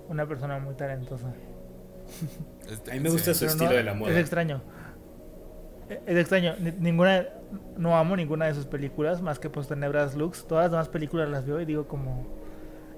una 0.08 0.28
persona 0.28 0.60
muy 0.60 0.76
talentosa. 0.76 1.34
A 2.90 2.94
mí 2.94 3.00
me 3.00 3.10
gusta 3.10 3.34
su 3.34 3.46
estilo 3.46 3.72
de 3.72 3.84
la 3.84 3.96
moda. 3.96 4.12
Es 4.12 4.18
extraño. 4.18 4.62
Es 6.06 6.18
extraño. 6.18 6.56
Ninguna, 6.80 7.26
no 7.76 7.98
amo 7.98 8.16
ninguna 8.16 8.46
de 8.46 8.54
sus 8.54 8.68
películas 8.68 9.20
más 9.24 9.40
que 9.40 9.50
pues 9.50 9.68
Tenebras 9.68 10.16
Lux. 10.16 10.46
Todas 10.46 10.66
las 10.66 10.72
demás 10.72 10.90
películas 10.90 11.28
las 11.28 11.48
veo 11.48 11.60
y 11.60 11.66
digo 11.66 11.88
como 11.88 12.28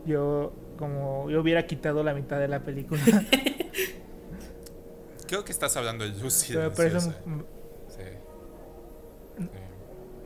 yo 0.05 0.53
como 0.77 1.29
yo 1.29 1.41
hubiera 1.41 1.65
quitado 1.65 2.03
la 2.03 2.13
mitad 2.13 2.39
de 2.39 2.47
la 2.47 2.59
película. 2.61 3.01
Creo 5.27 5.43
que 5.43 5.51
estás 5.51 5.75
hablando 5.77 6.03
de 6.03 6.11
Lucy. 6.11 6.53
sí. 6.53 8.03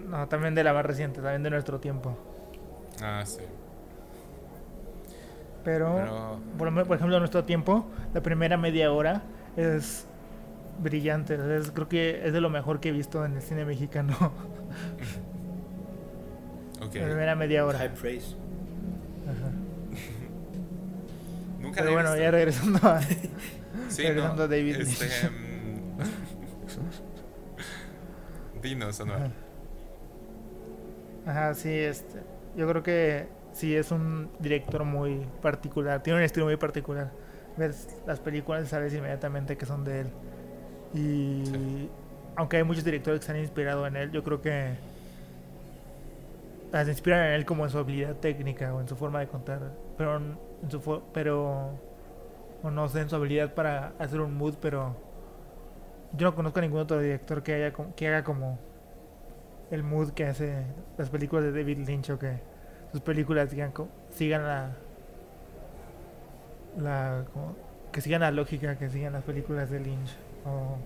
No, 0.08 0.28
también 0.28 0.56
de 0.56 0.64
la 0.64 0.74
más 0.74 0.86
reciente, 0.86 1.22
también 1.22 1.44
de 1.44 1.50
nuestro 1.50 1.80
tiempo. 1.80 2.18
Ah, 3.02 3.24
sí. 3.26 3.42
Pero, 5.64 6.40
Por, 6.58 6.68
ejemplo, 6.70 7.16
en 7.16 7.20
nuestro 7.20 7.44
tiempo, 7.44 7.88
la 8.14 8.22
primera 8.22 8.56
media 8.56 8.92
hora 8.94 9.24
es 9.58 10.08
brillante. 10.80 11.38
creo 11.74 11.90
que 11.90 12.26
es 12.26 12.32
de 12.32 12.40
lo 12.40 12.50
mejor 12.50 12.80
que 12.80 12.90
he 12.90 12.92
visto 12.94 13.26
en 13.26 13.36
el 13.36 13.42
cine 13.42 13.66
mexicano. 13.66 14.14
okay. 16.82 17.02
La 17.02 17.08
primera 17.08 17.36
media 17.36 17.66
hora. 17.66 17.80
High 17.80 17.96
praise. 17.96 18.38
Nunca 21.78 21.84
Pero 21.84 21.94
bueno, 21.94 22.18
ya 22.18 22.32
regresando 22.32 22.80
a, 22.88 23.02
sí, 23.90 24.02
regresando 24.04 24.44
a 24.44 24.48
David. 24.48 24.78
Este, 24.78 25.28
um... 25.28 25.98
Dinos, 28.62 29.06
¿no? 29.06 29.14
Ajá. 31.26 31.54
Sí, 31.54 31.70
este. 31.70 32.24
Yo 32.56 32.68
creo 32.68 32.82
que 32.82 33.28
sí 33.54 33.76
es 33.76 33.92
un 33.92 34.32
director 34.40 34.84
muy 34.84 35.28
particular, 35.42 36.02
tiene 36.02 36.18
un 36.18 36.24
estilo 36.24 36.48
muy 36.48 36.58
particular. 36.58 37.12
Ves 37.58 37.88
las 38.08 38.20
películas 38.20 38.66
y 38.66 38.68
sabes 38.68 38.94
inmediatamente 38.94 39.56
que 39.56 39.66
son 39.68 39.84
de 39.84 40.02
él. 40.02 40.08
Y 40.96 41.90
aunque 42.36 42.58
hay 42.58 42.64
muchos 42.64 42.84
directores 42.84 43.20
que 43.20 43.26
se 43.28 43.32
han 43.32 43.40
inspirado 43.40 43.86
en 43.86 43.96
él, 43.96 44.12
yo 44.12 44.24
creo 44.24 44.42
que 44.42 44.76
se 46.72 46.90
inspiran 46.90 47.26
en 47.28 47.34
él 47.34 47.46
como 47.46 47.66
en 47.66 47.70
su 47.70 47.78
habilidad 47.78 48.16
técnica 48.16 48.74
o 48.74 48.82
en 48.82 48.88
su 48.88 48.96
forma 48.96 49.20
de 49.20 49.28
contar, 49.28 49.72
pero 49.98 50.20
en 50.64 50.72
su 50.72 51.04
pero 51.14 51.72
o 52.64 52.72
no 52.72 52.90
sé 52.90 53.02
en 53.02 53.10
su 53.10 53.16
habilidad 53.16 53.54
para 53.54 53.94
hacer 54.00 54.20
un 54.20 54.36
mood, 54.36 54.56
pero 54.62 54.96
yo 56.14 56.28
no 56.28 56.36
conozco 56.36 56.60
a 56.60 56.62
ningún 56.62 56.80
otro 56.80 57.00
director 57.00 57.44
que 57.44 57.54
haya 57.54 57.74
que 57.96 58.08
haga 58.08 58.24
como 58.24 58.58
el 59.72 59.84
mood 59.84 60.12
que 60.12 60.26
hace 60.26 60.64
las 60.98 61.10
películas 61.10 61.46
de 61.46 61.52
David 61.52 61.80
Lynch 61.88 62.10
o 62.10 62.20
que 62.20 62.40
sus 62.92 63.02
películas 63.02 63.50
sigan, 63.50 63.74
sigan 64.10 64.44
la, 64.44 64.72
la 66.78 67.26
que 67.92 68.02
sigan 68.02 68.22
la 68.22 68.32
lógica 68.32 68.78
que 68.78 68.90
sigan 68.90 69.14
las 69.14 69.24
películas 69.24 69.70
de 69.70 69.80
Lynch 69.80 70.16
o 70.46 70.78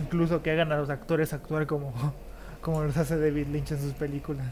incluso 0.00 0.42
que 0.42 0.50
hagan 0.50 0.70
a 0.72 0.76
los 0.76 0.90
actores 0.90 1.32
actuar 1.32 1.66
como, 1.66 1.92
como 2.60 2.82
los 2.82 2.96
hace 2.96 3.18
David 3.18 3.48
Lynch 3.48 3.72
en 3.72 3.80
sus 3.80 3.94
películas. 3.94 4.46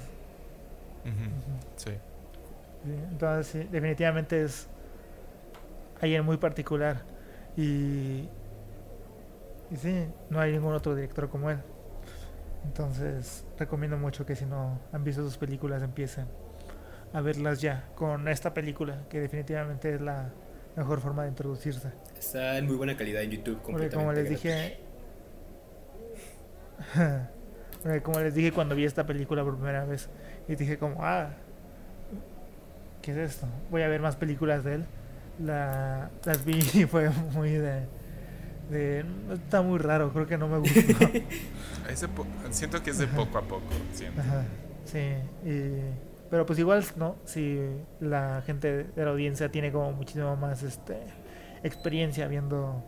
Sí. 1.77 1.93
Entonces, 2.85 3.71
definitivamente 3.71 4.43
es 4.43 4.69
alguien 6.01 6.25
muy 6.25 6.37
particular. 6.37 7.03
Y, 7.57 8.29
y 9.71 9.77
sí, 9.77 10.07
no 10.31 10.41
hay 10.41 10.53
ningún 10.53 10.75
otro 10.75 10.95
director 10.95 11.29
como 11.29 11.51
él. 11.51 11.59
Entonces, 12.65 13.45
recomiendo 13.59 13.97
mucho 13.97 14.27
que 14.27 14.35
si 14.35 14.45
no 14.45 14.81
han 14.93 15.05
visto 15.05 15.23
sus 15.23 15.39
películas 15.39 15.83
empiecen 15.83 16.27
a 17.13 17.21
verlas 17.21 17.61
ya 17.61 17.89
con 17.95 18.29
esta 18.29 18.53
película, 18.53 19.05
que 19.09 19.21
definitivamente 19.21 19.95
es 19.95 20.01
la 20.01 20.33
mejor 20.77 21.01
forma 21.01 21.23
de 21.23 21.31
introducirse. 21.31 21.93
Está 22.19 22.59
en 22.59 22.67
muy 22.67 22.77
buena 22.77 22.97
calidad 22.97 23.23
en 23.23 23.31
YouTube. 23.31 23.61
Porque 23.63 23.89
como 23.89 24.13
les 24.13 24.29
dije, 24.29 24.81
como 28.03 28.21
les 28.21 28.35
dije 28.35 28.53
cuando 28.53 28.75
vi 28.75 28.85
esta 28.85 29.07
película 29.07 29.43
por 29.45 29.57
primera 29.57 29.85
vez, 29.85 30.11
y 30.49 30.57
dije 30.57 30.77
como, 30.77 31.05
ah, 31.05 31.31
¿qué 33.07 33.13
es 33.13 33.19
esto? 33.35 33.47
Voy 33.71 33.83
a 33.83 33.89
ver 33.89 34.01
más 34.01 34.17
películas 34.17 34.65
de 34.65 34.75
él. 34.75 34.85
La, 35.39 36.11
las 36.25 36.45
vi 36.45 36.59
y 36.75 36.85
fue 36.87 37.09
muy 37.33 37.51
de, 37.51 37.87
de... 38.69 39.05
Está 39.33 39.63
muy 39.63 39.79
raro, 39.79 40.13
creo 40.13 40.27
que 40.27 40.37
no 40.37 40.49
me 40.49 40.59
gustó. 40.59 40.81
siento 42.51 42.83
que 42.83 42.91
es 42.91 42.99
de 42.99 43.07
poco 43.07 43.39
a 43.39 43.43
poco. 43.43 43.63
sí, 44.85 45.01
pero 46.31 46.45
pues 46.45 46.59
igual, 46.59 46.85
¿no? 46.97 47.15
Si 47.25 47.61
la 48.01 48.43
gente 48.45 48.85
de 48.85 49.05
la 49.05 49.13
audiencia 49.13 49.49
tiene 49.51 49.71
como 49.71 49.93
muchísimo 49.93 50.35
más 50.35 50.65
este 50.65 50.97
experiencia 51.63 52.27
viendo 52.27 52.83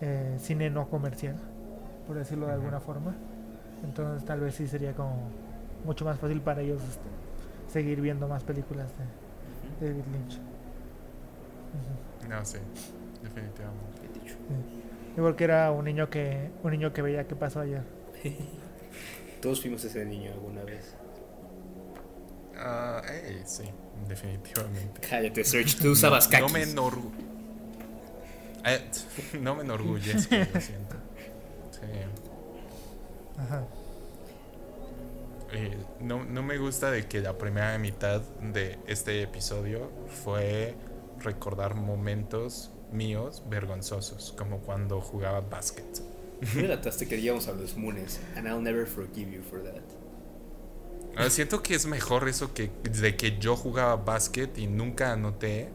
eh, 0.00 0.34
cine 0.40 0.70
no 0.70 0.88
comercial, 0.88 1.36
por 2.08 2.16
decirlo 2.16 2.48
de 2.48 2.54
alguna 2.54 2.80
forma. 2.80 3.14
Entonces 3.84 4.24
tal 4.26 4.40
vez 4.40 4.56
sí 4.56 4.66
sería 4.66 4.92
como 4.92 5.30
mucho 5.84 6.04
más 6.04 6.18
fácil 6.18 6.40
para 6.40 6.62
ellos 6.62 6.82
este, 6.82 7.13
seguir 7.74 8.00
viendo 8.00 8.28
más 8.28 8.44
películas 8.44 8.88
de, 9.80 9.88
David 9.88 10.04
Lynch. 10.12 10.38
No, 12.28 12.44
sí, 12.44 12.58
definitivamente. 13.20 14.04
Igual 15.16 15.34
que 15.34 15.44
era 15.44 15.72
un 15.72 15.84
niño 15.84 16.08
que 16.08 16.50
un 16.62 16.70
niño 16.70 16.92
que 16.92 17.02
veía 17.02 17.26
qué 17.26 17.34
pasó 17.34 17.60
ayer. 17.60 17.82
Todos 19.42 19.60
fuimos 19.60 19.84
ese 19.84 20.04
niño 20.04 20.32
alguna 20.32 20.62
vez. 20.62 20.94
Ah, 22.56 23.02
sí, 23.44 23.64
definitivamente. 24.08 25.00
Cállate, 25.00 25.42
Serge, 25.42 25.76
tú 25.76 25.90
usabas 25.90 26.30
No 26.30 26.48
me 26.48 26.62
enorgu... 26.62 27.10
Eh, 28.64 28.88
no 29.40 29.56
me 29.56 29.62
enorgullezco, 29.64 30.36
lo 30.36 30.60
siento. 30.60 30.96
Sí. 31.72 31.80
Ajá. 33.36 33.64
Eh, 35.54 35.76
no, 36.00 36.24
no 36.24 36.42
me 36.42 36.58
gusta 36.58 36.90
de 36.90 37.06
que 37.06 37.20
la 37.20 37.38
primera 37.38 37.78
mitad 37.78 38.20
de 38.40 38.76
este 38.88 39.22
episodio 39.22 39.88
fue 40.24 40.74
recordar 41.20 41.76
momentos 41.76 42.72
míos 42.90 43.44
vergonzosos, 43.48 44.34
como 44.36 44.58
cuando 44.58 45.00
jugaba 45.00 45.40
básquet. 45.40 46.02
Relataste 46.54 47.06
que 47.06 47.16
íbamos 47.18 47.46
a 47.46 47.52
los 47.52 47.76
Moones, 47.76 48.20
and 48.36 48.48
I'll 48.48 48.60
never 48.60 48.84
forgive 48.84 49.30
you 49.30 49.42
for 49.42 49.62
that. 49.62 49.82
Ah, 51.16 51.30
siento 51.30 51.62
que 51.62 51.74
es 51.76 51.86
mejor 51.86 52.28
eso 52.28 52.52
que 52.52 52.70
de 52.82 53.16
que 53.16 53.38
yo 53.38 53.54
jugaba 53.56 53.94
básquet 53.94 54.58
y 54.58 54.66
nunca 54.66 55.12
anoté. 55.12 55.68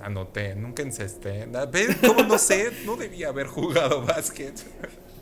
Anoté, 0.00 0.56
nunca 0.56 0.82
encesté. 0.82 1.46
¿Ves 1.70 1.96
cómo 2.04 2.24
no 2.24 2.36
sé? 2.36 2.72
No 2.84 2.96
debía 2.96 3.28
haber 3.28 3.46
jugado 3.46 4.02
básquet. 4.02 4.54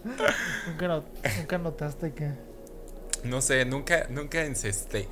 ¿Nunca, 0.66 1.02
nunca 1.39 1.59
notaste 1.59 2.12
que.? 2.12 2.52
No 3.24 3.40
sé, 3.40 3.65
nunca, 3.65 4.07
nunca 4.11 4.44
encesté 4.44 5.09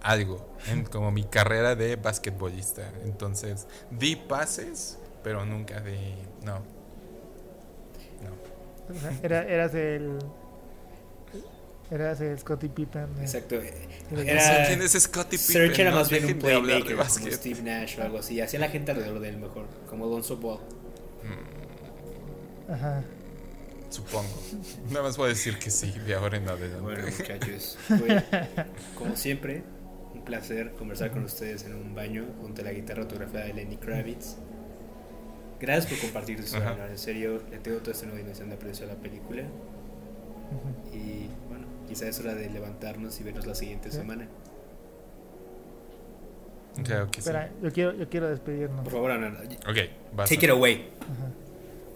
algo 0.00 0.54
en 0.68 0.84
como 0.90 1.10
mi 1.10 1.24
carrera 1.24 1.74
de 1.74 1.96
basquetbolista. 1.96 2.90
Entonces, 3.04 3.66
di 3.90 4.16
pases, 4.16 4.98
pero 5.22 5.44
nunca 5.44 5.80
di. 5.80 6.16
No. 6.44 6.60
No. 8.22 9.10
Era, 9.22 9.44
eras 9.44 9.74
el 9.74 10.18
era 11.92 12.12
ese 12.12 12.38
Scottie 12.38 12.70
Pippen. 12.70 13.06
Exacto. 13.20 13.56
Era, 13.56 14.66
¿Quién 14.66 14.80
es 14.80 14.92
Scottie 14.92 15.38
Pippen? 15.38 15.52
Search 15.52 15.78
era 15.78 15.90
más 15.92 16.08
bien 16.08 16.24
un 16.24 16.38
playmaker 16.38 16.96
como 16.96 17.30
Steve 17.30 17.60
Nash 17.60 17.98
o 17.98 18.02
algo 18.02 18.18
así. 18.18 18.40
Hacía 18.40 18.60
la 18.60 18.70
gente 18.70 18.92
alrededor 18.92 19.20
de 19.20 19.28
él 19.28 19.36
mejor, 19.36 19.66
como 19.90 20.06
Alonso 20.06 20.38
Ball. 20.38 20.58
Mm. 21.22 22.72
Ajá. 22.72 23.04
Supongo. 23.92 24.28
Nada 24.88 25.02
más 25.02 25.18
voy 25.18 25.26
a 25.26 25.28
decir 25.28 25.58
que 25.58 25.70
sí, 25.70 25.92
de 26.06 26.14
ahora 26.14 26.38
en 26.38 26.48
adelante. 26.48 26.80
Bueno, 26.80 27.04
muchachos, 27.18 27.76
como 28.96 29.14
siempre 29.16 29.62
un 30.14 30.22
placer 30.22 30.72
conversar 30.72 31.10
con 31.10 31.24
ustedes 31.24 31.64
en 31.64 31.74
un 31.74 31.94
baño 31.94 32.24
junto 32.40 32.62
a 32.62 32.64
la 32.64 32.72
guitarra 32.72 33.02
autografiada 33.02 33.46
de 33.46 33.52
Lenny 33.52 33.76
Kravitz. 33.76 34.36
Gracias 35.60 35.92
por 35.92 36.00
compartir 36.00 36.38
tu 36.38 36.42
historia, 36.42 36.88
en 36.88 36.98
serio, 36.98 37.42
le 37.50 37.58
tengo 37.58 37.78
toda 37.78 37.92
esta 37.92 38.06
nueva 38.06 38.18
dimensión 38.18 38.48
de 38.48 38.54
aprecio 38.54 38.86
a 38.86 38.88
la 38.88 38.96
película. 38.96 39.42
Y 40.92 41.28
bueno, 41.48 41.66
quizá 41.86 42.08
es 42.08 42.18
hora 42.18 42.34
de 42.34 42.48
levantarnos 42.48 43.20
y 43.20 43.24
vernos 43.24 43.46
la 43.46 43.54
siguiente 43.54 43.90
semana. 43.90 44.26
Claro 46.82 47.10
que 47.10 47.20
Espera, 47.20 47.50
yo 47.62 47.70
quiero, 47.70 47.94
yo 47.94 48.08
quiero 48.08 48.30
despedirnos. 48.30 48.82
Por 48.82 48.92
favor, 48.92 49.10
Ana. 49.10 49.38
Ok, 49.68 50.26
Take 50.26 50.46
it 50.46 50.50
away. 50.50 50.88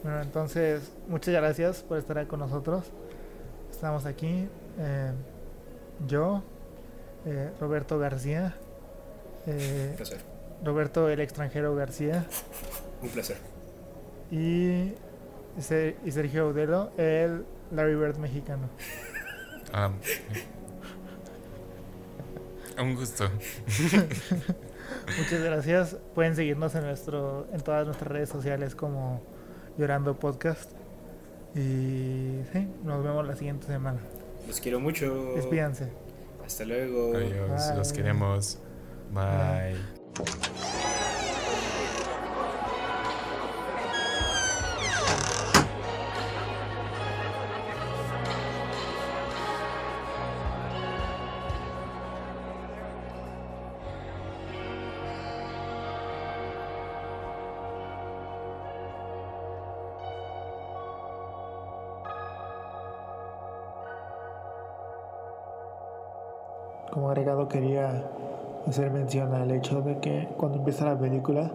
Bueno, 0.03 0.23
entonces, 0.23 0.93
muchas 1.09 1.35
gracias 1.35 1.83
por 1.83 1.99
estar 1.99 2.27
con 2.27 2.41
nosotros. 2.41 2.85
Estamos 3.71 4.07
aquí. 4.07 4.49
Eh, 4.79 5.13
yo, 6.07 6.43
eh, 7.25 7.51
Roberto 7.61 7.99
García. 7.99 8.57
Eh, 9.47 9.89
Un 9.91 9.97
placer. 9.97 10.19
Roberto 10.65 11.09
el 11.09 11.21
extranjero 11.21 11.75
García. 11.75 12.27
Un 13.03 13.09
placer. 13.09 13.37
Y, 14.31 14.93
y 15.57 16.11
Sergio 16.11 16.49
Udelo, 16.49 16.91
el 16.97 17.45
Larry 17.71 17.95
Bird 17.95 18.17
mexicano. 18.19 18.69
Ah, 19.73 19.91
un 22.79 22.95
gusto. 22.95 23.25
Muchas 25.19 25.41
gracias. 25.43 25.97
Pueden 26.15 26.37
seguirnos 26.37 26.75
en 26.75 26.85
nuestro 26.85 27.47
en 27.53 27.61
todas 27.61 27.87
nuestras 27.87 28.11
redes 28.11 28.29
sociales 28.29 28.75
como 28.75 29.23
Llorando 29.79 30.19
Podcast. 30.19 30.71
Y 31.55 32.43
sí, 32.53 32.69
nos 32.85 33.03
vemos 33.03 33.27
la 33.27 33.37
siguiente 33.37 33.67
semana. 33.67 33.99
Los 34.47 34.61
quiero 34.61 34.81
mucho. 34.81 35.35
Despídanse. 35.35 35.89
Hasta 36.45 36.65
luego. 36.65 37.17
Adiós, 37.17 37.77
los 37.77 37.93
queremos. 37.93 38.59
Bye. 39.13 39.77
Agregado 67.09 67.49
quería 67.49 68.05
hacer 68.69 68.91
mención 68.91 69.33
al 69.35 69.51
hecho 69.51 69.81
de 69.81 69.99
que 69.99 70.29
cuando 70.37 70.59
empieza 70.59 70.85
la 70.85 70.99
película 70.99 71.51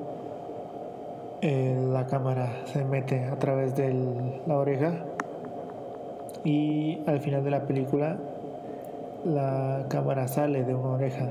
eh, 1.42 1.76
la 1.92 2.06
cámara 2.06 2.50
se 2.66 2.86
mete 2.86 3.26
a 3.26 3.36
través 3.38 3.76
de 3.76 3.94
la 4.46 4.58
oreja 4.58 4.94
y 6.44 7.02
al 7.08 7.20
final 7.20 7.44
de 7.44 7.52
la 7.52 7.62
película 7.62 8.18
la 9.26 9.86
cámara 9.90 10.28
sale 10.28 10.64
de 10.64 10.74
una 10.74 10.90
oreja 10.90 11.28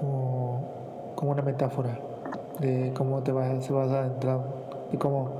como, 0.00 1.32
una 1.32 1.42
metáfora 1.42 1.98
de 2.58 2.92
cómo 2.94 3.22
te 3.22 3.32
vas, 3.32 3.64
se 3.64 3.72
vas 3.72 3.90
adentrando 3.90 4.46
y 4.92 4.96
cómo 4.96 5.30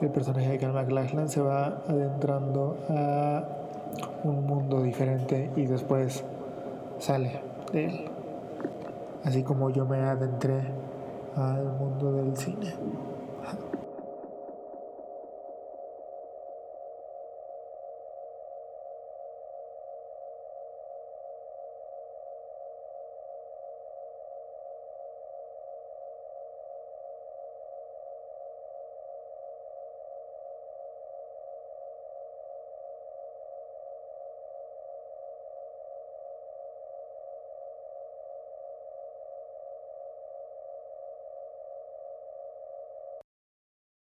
el 0.00 0.08
personaje 0.10 0.50
de 0.50 0.58
Cal 0.58 0.72
McLachlan 0.72 1.28
se 1.28 1.40
va 1.40 1.82
adentrando 1.88 2.76
a 2.88 3.44
un 4.24 4.46
mundo 4.46 4.82
diferente 4.82 5.50
y 5.56 5.66
después 5.66 6.24
sale 6.98 7.40
de 7.72 7.86
él, 7.86 8.04
así 9.24 9.42
como 9.42 9.70
yo 9.70 9.84
me 9.84 9.98
adentré 9.98 10.60
al 11.36 11.64
mundo 11.64 12.12
del 12.12 12.36
cine. 12.36 12.74